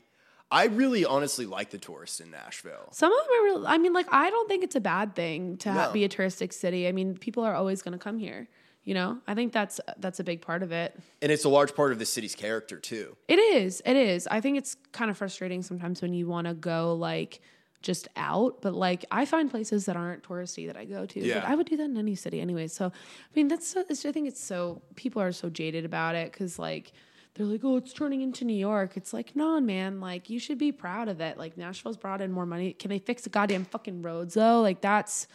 I 0.51 0.65
really 0.67 1.05
honestly 1.05 1.47
like 1.47 1.71
the 1.71 1.79
tourists 1.79 2.21
in 2.21 2.31
Nashville. 2.31 2.89
some 2.93 3.13
of 3.13 3.19
them 3.19 3.29
are 3.41 3.45
real 3.45 3.67
i 3.67 3.79
mean 3.79 3.93
like 3.93 4.07
i 4.11 4.31
don't 4.31 4.49
think 4.49 4.65
it's 4.65 4.77
a 4.77 4.81
bad 4.81 5.15
thing 5.15 5.57
to 5.59 5.73
No. 5.73 5.93
be 5.93 6.05
a 6.05 6.09
touristic 6.09 6.53
city 6.53 6.89
i 6.89 6.93
mean 6.93 7.17
people 7.17 7.45
are 7.45 7.55
always 7.55 7.83
going 7.83 7.93
to 7.93 7.99
come 8.03 8.19
here 8.19 8.49
you 8.85 8.95
know 8.95 9.19
i 9.29 9.35
think 9.35 9.53
that's 9.53 9.81
that's 9.99 10.19
a 10.21 10.25
big 10.25 10.41
part 10.41 10.63
of 10.63 10.73
it 10.73 10.99
And 11.23 11.31
it's 11.31 11.45
a 11.45 11.49
large 11.49 11.75
part 11.75 11.93
of 11.93 11.99
the 11.99 12.07
city's 12.07 12.35
character 12.35 12.79
too. 12.79 13.17
It 13.29 13.39
is. 13.39 13.83
It 13.85 13.97
is. 13.97 14.27
I 14.27 14.41
think 14.41 14.57
it's 14.59 14.75
kind 14.93 15.11
of 15.11 15.17
frustrating 15.17 15.63
sometimes 15.63 16.01
when 16.03 16.15
you 16.15 16.27
want 16.27 16.47
to 16.49 16.55
go 16.55 16.95
like 16.95 17.41
just 17.83 18.09
out, 18.17 18.61
but 18.61 18.75
like 18.75 19.05
I 19.11 19.25
find 19.27 19.51
places 19.51 19.87
that 19.87 19.97
aren't 19.97 20.23
touristy 20.23 20.67
that 20.67 20.77
I 20.77 20.85
go 20.85 21.07
to. 21.07 21.19
Yeah. 21.21 21.41
But 21.41 21.45
I 21.51 21.55
would 21.55 21.67
do 21.67 21.77
that 21.79 21.85
in 21.85 21.97
any 21.97 22.15
city 22.15 22.39
anyway. 22.41 22.67
So 22.69 22.87
I 22.87 23.33
mean, 23.37 23.49
that's 23.49 23.67
so, 23.69 23.85
it's, 23.89 24.05
I 24.05 24.13
think 24.13 24.29
it's 24.29 24.41
so 24.53 24.83
people 24.97 25.21
are 25.23 25.33
so 25.33 25.49
jaded 25.49 25.85
about 25.87 26.15
it 26.15 26.31
because 26.33 26.59
like 26.59 26.93
they're 27.35 27.47
like, 27.47 27.61
oh, 27.65 27.77
it's 27.77 27.93
turning 27.93 28.21
into 28.23 28.45
New 28.45 28.57
York. 28.57 28.97
It's 28.97 29.13
like, 29.13 29.35
no, 29.37 29.61
man. 29.61 30.01
Like 30.01 30.29
you 30.31 30.39
should 30.39 30.59
be 30.59 30.73
proud 30.73 31.09
of 31.09 31.21
it. 31.21 31.39
Like 31.39 31.57
Nashville's 31.57 31.97
brought 31.97 32.21
in 32.21 32.33
more 32.33 32.47
money. 32.47 32.73
Can 32.73 32.89
they 32.91 32.99
fix 32.99 33.23
the 33.23 33.31
goddamn 33.31 33.65
fucking 33.65 34.03
roads 34.03 34.35
though? 34.35 34.61
Like 34.61 34.81
that's. 34.81 35.27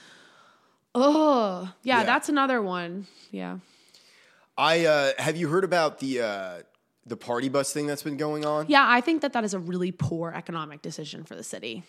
Oh 0.93 1.71
yeah, 1.83 1.99
Yeah. 1.99 2.03
that's 2.05 2.29
another 2.29 2.61
one. 2.61 3.07
Yeah. 3.31 3.57
I 4.57 4.85
uh, 4.85 5.11
have 5.17 5.35
you 5.35 5.49
heard 5.49 5.63
about 5.65 5.99
the 5.99 6.21
uh, 6.21 6.53
the 7.05 7.17
party 7.17 7.49
bus 7.49 7.73
thing 7.73 7.87
that's 7.87 8.03
been 8.03 8.17
going 8.17 8.45
on? 8.45 8.65
Yeah, 8.69 8.85
I 8.87 9.01
think 9.01 9.21
that 9.21 9.33
that 9.33 9.43
is 9.43 9.53
a 9.53 9.59
really 9.59 9.91
poor 9.91 10.31
economic 10.33 10.81
decision 10.81 11.23
for 11.25 11.35
the 11.35 11.43
city. 11.43 11.83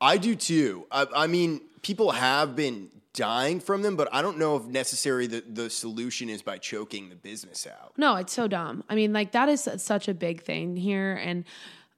I 0.00 0.16
do 0.16 0.34
too. 0.34 0.86
I, 0.90 1.06
I 1.14 1.26
mean, 1.28 1.60
people 1.82 2.12
have 2.12 2.54
been 2.56 2.90
dying 3.14 3.60
from 3.60 3.82
them, 3.82 3.96
but 3.96 4.08
I 4.12 4.22
don't 4.22 4.38
know 4.38 4.56
if 4.56 4.64
necessarily 4.64 5.26
the, 5.26 5.42
the 5.46 5.70
solution 5.70 6.28
is 6.28 6.42
by 6.42 6.58
choking 6.58 7.08
the 7.08 7.16
business 7.16 7.66
out. 7.66 7.92
No, 7.96 8.16
it's 8.16 8.32
so 8.32 8.46
dumb. 8.46 8.84
I 8.88 8.94
mean, 8.94 9.12
like 9.12 9.32
that 9.32 9.48
is 9.48 9.68
such 9.78 10.08
a 10.08 10.14
big 10.14 10.42
thing 10.42 10.76
here, 10.76 11.14
and 11.14 11.44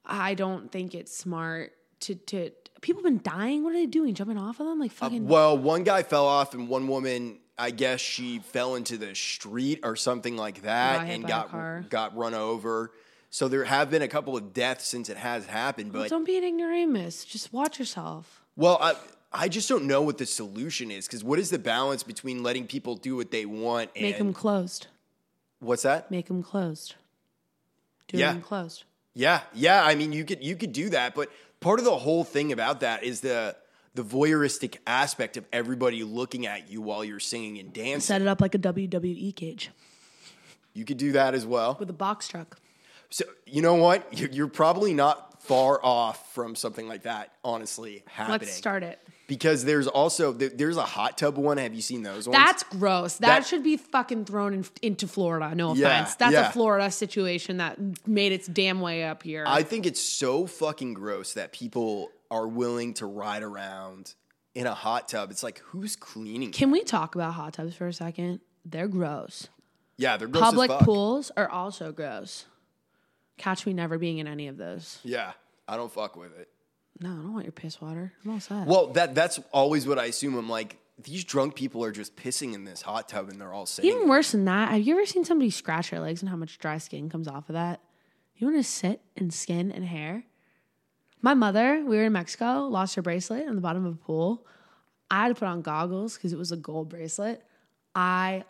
I 0.05 0.33
don't 0.33 0.71
think 0.71 0.95
it's 0.95 1.15
smart 1.15 1.73
to 2.01 2.15
to. 2.15 2.51
People 2.81 3.03
have 3.03 3.11
been 3.13 3.21
dying. 3.23 3.63
What 3.63 3.71
are 3.71 3.77
they 3.77 3.85
doing? 3.85 4.15
Jumping 4.15 4.39
off 4.39 4.59
of 4.59 4.65
them 4.65 4.79
like 4.79 4.91
uh, 4.91 4.95
fucking. 4.95 5.27
Well, 5.27 5.57
one 5.57 5.83
guy 5.83 6.01
fell 6.03 6.25
off, 6.25 6.53
and 6.55 6.67
one 6.67 6.87
woman, 6.87 7.37
I 7.57 7.69
guess 7.69 8.01
she 8.01 8.39
fell 8.39 8.73
into 8.75 8.97
the 8.97 9.13
street 9.13 9.81
or 9.83 9.95
something 9.95 10.35
like 10.35 10.63
that, 10.63 11.07
and 11.07 11.27
got 11.27 11.89
got 11.89 12.17
run 12.17 12.33
over. 12.33 12.91
So 13.29 13.47
there 13.47 13.63
have 13.63 13.89
been 13.89 14.01
a 14.01 14.09
couple 14.09 14.35
of 14.35 14.51
deaths 14.53 14.87
since 14.87 15.07
it 15.09 15.15
has 15.17 15.45
happened, 15.45 15.93
but 15.93 16.09
don't 16.09 16.25
be 16.25 16.37
an 16.37 16.43
ignoramus. 16.43 17.23
Just 17.23 17.53
watch 17.53 17.77
yourself. 17.79 18.41
well, 18.57 18.77
I 18.81 18.95
I 19.33 19.47
just 19.47 19.69
don't 19.69 19.85
know 19.85 20.01
what 20.01 20.17
the 20.17 20.25
solution 20.25 20.91
is 20.91 21.07
because 21.07 21.23
what 21.23 21.39
is 21.39 21.49
the 21.49 21.59
balance 21.59 22.03
between 22.03 22.43
letting 22.43 22.67
people 22.67 22.95
do 22.95 23.15
what 23.15 23.31
they 23.31 23.45
want 23.45 23.89
and 23.95 24.03
Make 24.03 24.17
them 24.17 24.33
closed. 24.33 24.87
what's 25.59 25.83
that? 25.83 26.11
Make 26.11 26.27
them 26.27 26.43
closed. 26.43 26.95
Do 28.07 28.17
Yeah. 28.17 28.33
them 28.33 28.41
closed. 28.41 28.83
Yeah, 29.13 29.41
yeah. 29.53 29.83
I 29.83 29.95
mean, 29.95 30.11
you 30.13 30.23
could 30.25 30.43
you 30.43 30.55
could 30.55 30.71
do 30.73 30.89
that, 30.89 31.15
but 31.15 31.29
part 31.59 31.79
of 31.79 31.85
the 31.85 31.97
whole 31.97 32.23
thing 32.23 32.51
about 32.51 32.79
that 32.81 33.03
is 33.03 33.21
the 33.21 33.55
the 33.93 34.03
voyeuristic 34.03 34.77
aspect 34.87 35.35
of 35.35 35.45
everybody 35.51 36.01
looking 36.03 36.45
at 36.45 36.69
you 36.69 36.81
while 36.81 37.03
you're 37.03 37.19
singing 37.19 37.57
and 37.57 37.73
dancing. 37.73 37.99
Set 37.99 38.21
it 38.21 38.27
up 38.27 38.39
like 38.39 38.55
a 38.55 38.57
WWE 38.59 39.35
cage 39.35 39.69
You 40.73 40.85
could 40.85 40.95
do 40.97 41.11
that 41.13 41.33
as 41.33 41.45
well. 41.45 41.75
with 41.79 41.89
a 41.89 41.93
box 41.93 42.27
truck. 42.29 42.57
So 43.09 43.25
you 43.45 43.61
know 43.61 43.75
what? 43.75 44.07
You're, 44.17 44.29
you're 44.29 44.47
probably 44.47 44.93
not 44.93 45.41
far 45.43 45.83
off 45.83 46.33
from 46.33 46.55
something 46.55 46.87
like 46.87 47.03
that. 47.03 47.33
Honestly, 47.43 48.03
happening. 48.07 48.39
Let's 48.39 48.53
start 48.53 48.83
it. 48.83 48.99
Because 49.31 49.63
there's 49.63 49.87
also 49.87 50.33
there's 50.33 50.75
a 50.75 50.83
hot 50.83 51.17
tub 51.17 51.37
one. 51.37 51.57
Have 51.57 51.73
you 51.73 51.81
seen 51.81 52.03
those 52.03 52.27
ones? 52.27 52.37
That's 52.37 52.63
gross. 52.63 53.15
That, 53.19 53.27
That- 53.27 53.45
should 53.47 53.63
be 53.63 53.77
fucking 53.77 54.25
thrown 54.25 54.53
in, 54.53 54.65
into 54.81 55.07
Florida. 55.07 55.55
No 55.55 55.73
Yeah, 55.73 55.87
offense. 55.87 56.15
That's 56.15 56.33
yeah. 56.33 56.49
a 56.49 56.51
Florida 56.51 56.91
situation 56.91 57.55
that 57.57 57.79
made 58.05 58.33
its 58.33 58.45
damn 58.45 58.81
way 58.81 59.05
up 59.05 59.23
here. 59.23 59.45
I 59.47 59.63
think 59.63 59.85
it's 59.85 60.01
so 60.01 60.45
fucking 60.47 60.95
gross 60.95 61.35
that 61.35 61.53
people 61.53 62.09
are 62.29 62.45
willing 62.45 62.93
to 62.95 63.05
ride 63.05 63.41
around 63.41 64.15
in 64.53 64.67
a 64.67 64.73
hot 64.73 65.07
tub. 65.07 65.31
It's 65.31 65.43
like 65.43 65.59
who's 65.59 65.95
cleaning? 65.95 66.51
Can 66.51 66.69
we 66.69 66.83
talk 66.83 67.15
about 67.15 67.33
hot 67.35 67.53
tubs 67.53 67.73
for 67.73 67.87
a 67.87 67.93
second? 67.93 68.41
They're 68.65 68.89
gross. 68.89 69.47
yeah, 69.95 70.17
they're 70.17 70.27
gross 70.27 70.43
Public 70.43 70.69
as 70.71 70.75
fuck. 70.79 70.85
pools 70.85 71.31
are 71.37 71.47
also 71.49 71.93
gross. 71.93 72.47
Catch 73.37 73.65
me 73.65 73.71
never 73.71 73.97
being 73.97 74.17
in 74.17 74.27
any 74.27 74.49
of 74.49 74.57
those. 74.57 74.99
Yeah, 75.03 75.31
I 75.69 75.77
don't 75.77 75.89
fuck 75.91 76.17
with 76.17 76.37
it. 76.37 76.49
No, 76.99 77.09
I 77.09 77.15
don't 77.15 77.33
want 77.33 77.45
your 77.45 77.51
piss 77.51 77.81
water. 77.81 78.13
I'm 78.23 78.31
all 78.31 78.39
set. 78.39 78.67
Well, 78.67 78.87
that 78.93 79.15
that's 79.15 79.39
always 79.51 79.87
what 79.87 79.97
I 79.97 80.05
assume. 80.05 80.35
I'm 80.35 80.49
like, 80.49 80.77
these 81.01 81.23
drunk 81.23 81.55
people 81.55 81.83
are 81.83 81.91
just 81.91 82.15
pissing 82.15 82.53
in 82.53 82.63
this 82.63 82.81
hot 82.81 83.09
tub 83.09 83.29
and 83.29 83.41
they're 83.41 83.53
all 83.53 83.65
sitting. 83.65 83.91
Even 83.91 84.07
worse 84.07 84.31
than 84.31 84.45
that, 84.45 84.71
have 84.71 84.81
you 84.81 84.95
ever 84.95 85.05
seen 85.05 85.25
somebody 85.25 85.49
scratch 85.49 85.89
their 85.91 85.99
legs 85.99 86.21
and 86.21 86.29
how 86.29 86.35
much 86.35 86.59
dry 86.59 86.77
skin 86.77 87.09
comes 87.09 87.27
off 87.27 87.49
of 87.49 87.53
that? 87.53 87.79
You 88.35 88.47
want 88.47 88.57
to 88.57 88.63
sit 88.63 89.01
in 89.15 89.31
skin 89.31 89.71
and 89.71 89.85
hair? 89.85 90.23
My 91.21 91.33
mother, 91.33 91.83
we 91.85 91.97
were 91.97 92.05
in 92.05 92.13
Mexico, 92.13 92.67
lost 92.67 92.95
her 92.95 93.01
bracelet 93.01 93.47
on 93.47 93.55
the 93.55 93.61
bottom 93.61 93.85
of 93.85 93.93
a 93.93 93.97
pool. 93.97 94.45
I 95.09 95.23
had 95.23 95.27
to 95.29 95.35
put 95.35 95.47
on 95.47 95.61
goggles 95.61 96.15
because 96.15 96.33
it 96.33 96.39
was 96.39 96.51
a 96.51 96.57
gold 96.57 96.89
bracelet. 96.89 97.43
I, 97.93 98.43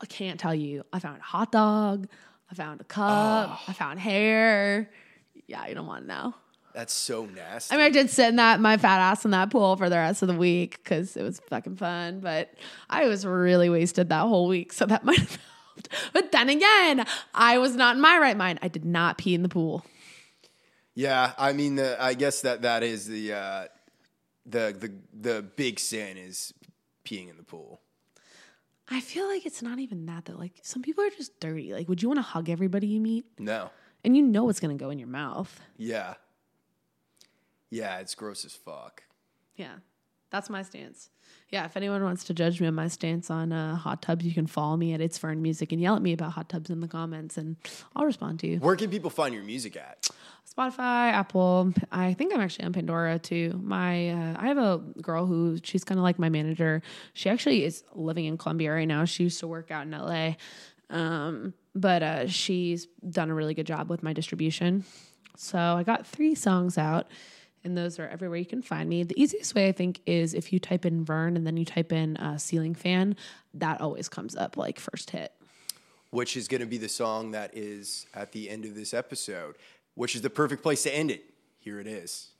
I 0.00 0.06
can't 0.06 0.38
tell 0.38 0.54
you. 0.54 0.84
I 0.92 0.98
found 0.98 1.18
a 1.18 1.22
hot 1.22 1.52
dog. 1.52 2.08
I 2.50 2.54
found 2.54 2.80
a 2.80 2.84
cup. 2.84 3.48
Oh. 3.50 3.60
I 3.68 3.72
found 3.72 4.00
hair. 4.00 4.90
Yeah, 5.46 5.66
you 5.68 5.74
don't 5.74 5.86
want 5.86 6.02
to 6.02 6.08
know. 6.08 6.34
That's 6.74 6.92
so 6.92 7.26
nasty. 7.26 7.74
I 7.74 7.78
mean, 7.78 7.86
I 7.86 7.90
did 7.90 8.10
sit 8.10 8.28
in 8.28 8.36
that 8.36 8.60
my 8.60 8.76
fat 8.76 9.00
ass 9.00 9.24
in 9.24 9.32
that 9.32 9.50
pool 9.50 9.76
for 9.76 9.88
the 9.88 9.96
rest 9.96 10.22
of 10.22 10.28
the 10.28 10.34
week 10.34 10.78
because 10.82 11.16
it 11.16 11.22
was 11.22 11.40
fucking 11.48 11.76
fun. 11.76 12.20
But 12.20 12.54
I 12.88 13.06
was 13.06 13.26
really 13.26 13.68
wasted 13.68 14.08
that 14.10 14.20
whole 14.22 14.46
week, 14.48 14.72
so 14.72 14.86
that 14.86 15.04
might 15.04 15.18
have 15.18 15.30
helped. 15.30 15.88
But 16.12 16.32
then 16.32 16.48
again, 16.48 17.04
I 17.34 17.58
was 17.58 17.74
not 17.74 17.96
in 17.96 18.00
my 18.00 18.18
right 18.18 18.36
mind. 18.36 18.58
I 18.62 18.68
did 18.68 18.84
not 18.84 19.18
pee 19.18 19.34
in 19.34 19.42
the 19.42 19.48
pool. 19.48 19.84
yeah, 20.94 21.32
I 21.38 21.52
mean, 21.52 21.76
the, 21.76 21.96
I 22.02 22.14
guess 22.14 22.42
that 22.42 22.62
that 22.62 22.82
is 22.82 23.06
the 23.06 23.32
uh, 23.32 23.64
the 24.46 24.74
the 24.78 24.92
the 25.12 25.42
big 25.42 25.78
sin 25.80 26.16
is 26.16 26.52
peeing 27.04 27.30
in 27.30 27.36
the 27.36 27.42
pool. 27.42 27.80
I 28.92 29.00
feel 29.00 29.26
like 29.28 29.46
it's 29.46 29.62
not 29.62 29.78
even 29.78 30.06
that 30.06 30.24
though. 30.26 30.34
Like 30.36 30.52
some 30.62 30.82
people 30.82 31.04
are 31.04 31.10
just 31.10 31.38
dirty. 31.40 31.72
Like, 31.72 31.88
would 31.88 32.02
you 32.02 32.08
want 32.08 32.18
to 32.18 32.22
hug 32.22 32.48
everybody 32.48 32.86
you 32.88 33.00
meet? 33.00 33.24
No. 33.38 33.70
And 34.04 34.16
you 34.16 34.22
know 34.22 34.48
it's 34.48 34.60
gonna 34.60 34.74
go 34.74 34.90
in 34.90 34.98
your 34.98 35.08
mouth. 35.08 35.60
Yeah. 35.76 36.14
Yeah, 37.70 37.98
it's 37.98 38.14
gross 38.14 38.44
as 38.44 38.54
fuck. 38.54 39.04
Yeah, 39.54 39.74
that's 40.30 40.50
my 40.50 40.62
stance. 40.62 41.10
Yeah, 41.50 41.64
if 41.64 41.76
anyone 41.76 42.02
wants 42.02 42.24
to 42.24 42.34
judge 42.34 42.60
me 42.60 42.66
on 42.66 42.74
my 42.74 42.88
stance 42.88 43.30
on 43.30 43.52
uh, 43.52 43.76
hot 43.76 44.02
tubs, 44.02 44.24
you 44.24 44.32
can 44.32 44.46
follow 44.46 44.76
me 44.76 44.92
at 44.92 45.00
It's 45.00 45.18
Vern 45.18 45.42
Music 45.42 45.72
and 45.72 45.80
yell 45.80 45.96
at 45.96 46.02
me 46.02 46.12
about 46.12 46.32
hot 46.32 46.48
tubs 46.48 46.70
in 46.70 46.80
the 46.80 46.88
comments, 46.88 47.36
and 47.36 47.56
I'll 47.94 48.04
respond 48.04 48.40
to 48.40 48.46
you. 48.46 48.58
Where 48.58 48.76
can 48.76 48.90
people 48.90 49.10
find 49.10 49.34
your 49.34 49.44
music 49.44 49.76
at? 49.76 50.08
Spotify, 50.48 51.12
Apple. 51.12 51.72
I 51.92 52.14
think 52.14 52.34
I'm 52.34 52.40
actually 52.40 52.64
on 52.64 52.72
Pandora 52.72 53.18
too. 53.18 53.60
My 53.62 54.10
uh, 54.10 54.36
I 54.36 54.48
have 54.48 54.58
a 54.58 54.78
girl 55.00 55.26
who 55.26 55.58
she's 55.62 55.84
kind 55.84 55.98
of 55.98 56.02
like 56.02 56.18
my 56.18 56.28
manager. 56.28 56.82
She 57.12 57.30
actually 57.30 57.64
is 57.64 57.84
living 57.94 58.24
in 58.24 58.36
Columbia 58.36 58.72
right 58.72 58.88
now. 58.88 59.04
She 59.04 59.24
used 59.24 59.38
to 59.40 59.46
work 59.46 59.70
out 59.70 59.86
in 59.86 59.92
LA, 59.92 60.34
um, 60.88 61.54
but 61.74 62.02
uh, 62.02 62.26
she's 62.26 62.86
done 63.08 63.30
a 63.30 63.34
really 63.34 63.54
good 63.54 63.66
job 63.66 63.90
with 63.90 64.02
my 64.02 64.12
distribution. 64.12 64.84
So 65.36 65.58
I 65.58 65.84
got 65.84 66.06
three 66.06 66.34
songs 66.34 66.76
out, 66.76 67.08
and 67.64 67.76
those 67.76 67.98
are 67.98 68.08
everywhere 68.08 68.38
you 68.38 68.46
can 68.46 68.62
find 68.62 68.88
me. 68.88 69.02
The 69.02 69.20
easiest 69.20 69.54
way 69.54 69.68
I 69.68 69.72
think 69.72 70.00
is 70.06 70.34
if 70.34 70.52
you 70.52 70.58
type 70.58 70.84
in 70.86 71.04
Vern 71.04 71.36
and 71.36 71.46
then 71.46 71.56
you 71.56 71.64
type 71.64 71.92
in 71.92 72.16
uh, 72.16 72.38
ceiling 72.38 72.74
fan. 72.74 73.16
That 73.54 73.80
always 73.80 74.08
comes 74.08 74.34
up 74.36 74.56
like 74.56 74.78
first 74.78 75.10
hit. 75.10 75.32
Which 76.10 76.36
is 76.36 76.48
going 76.48 76.60
to 76.60 76.66
be 76.66 76.78
the 76.78 76.88
song 76.88 77.32
that 77.32 77.56
is 77.56 78.06
at 78.14 78.32
the 78.32 78.50
end 78.50 78.64
of 78.64 78.74
this 78.74 78.94
episode, 78.94 79.56
which 79.94 80.16
is 80.16 80.22
the 80.22 80.30
perfect 80.30 80.62
place 80.62 80.82
to 80.84 80.94
end 80.94 81.10
it. 81.10 81.24
Here 81.60 81.78
it 81.78 81.86
is. 81.86 82.30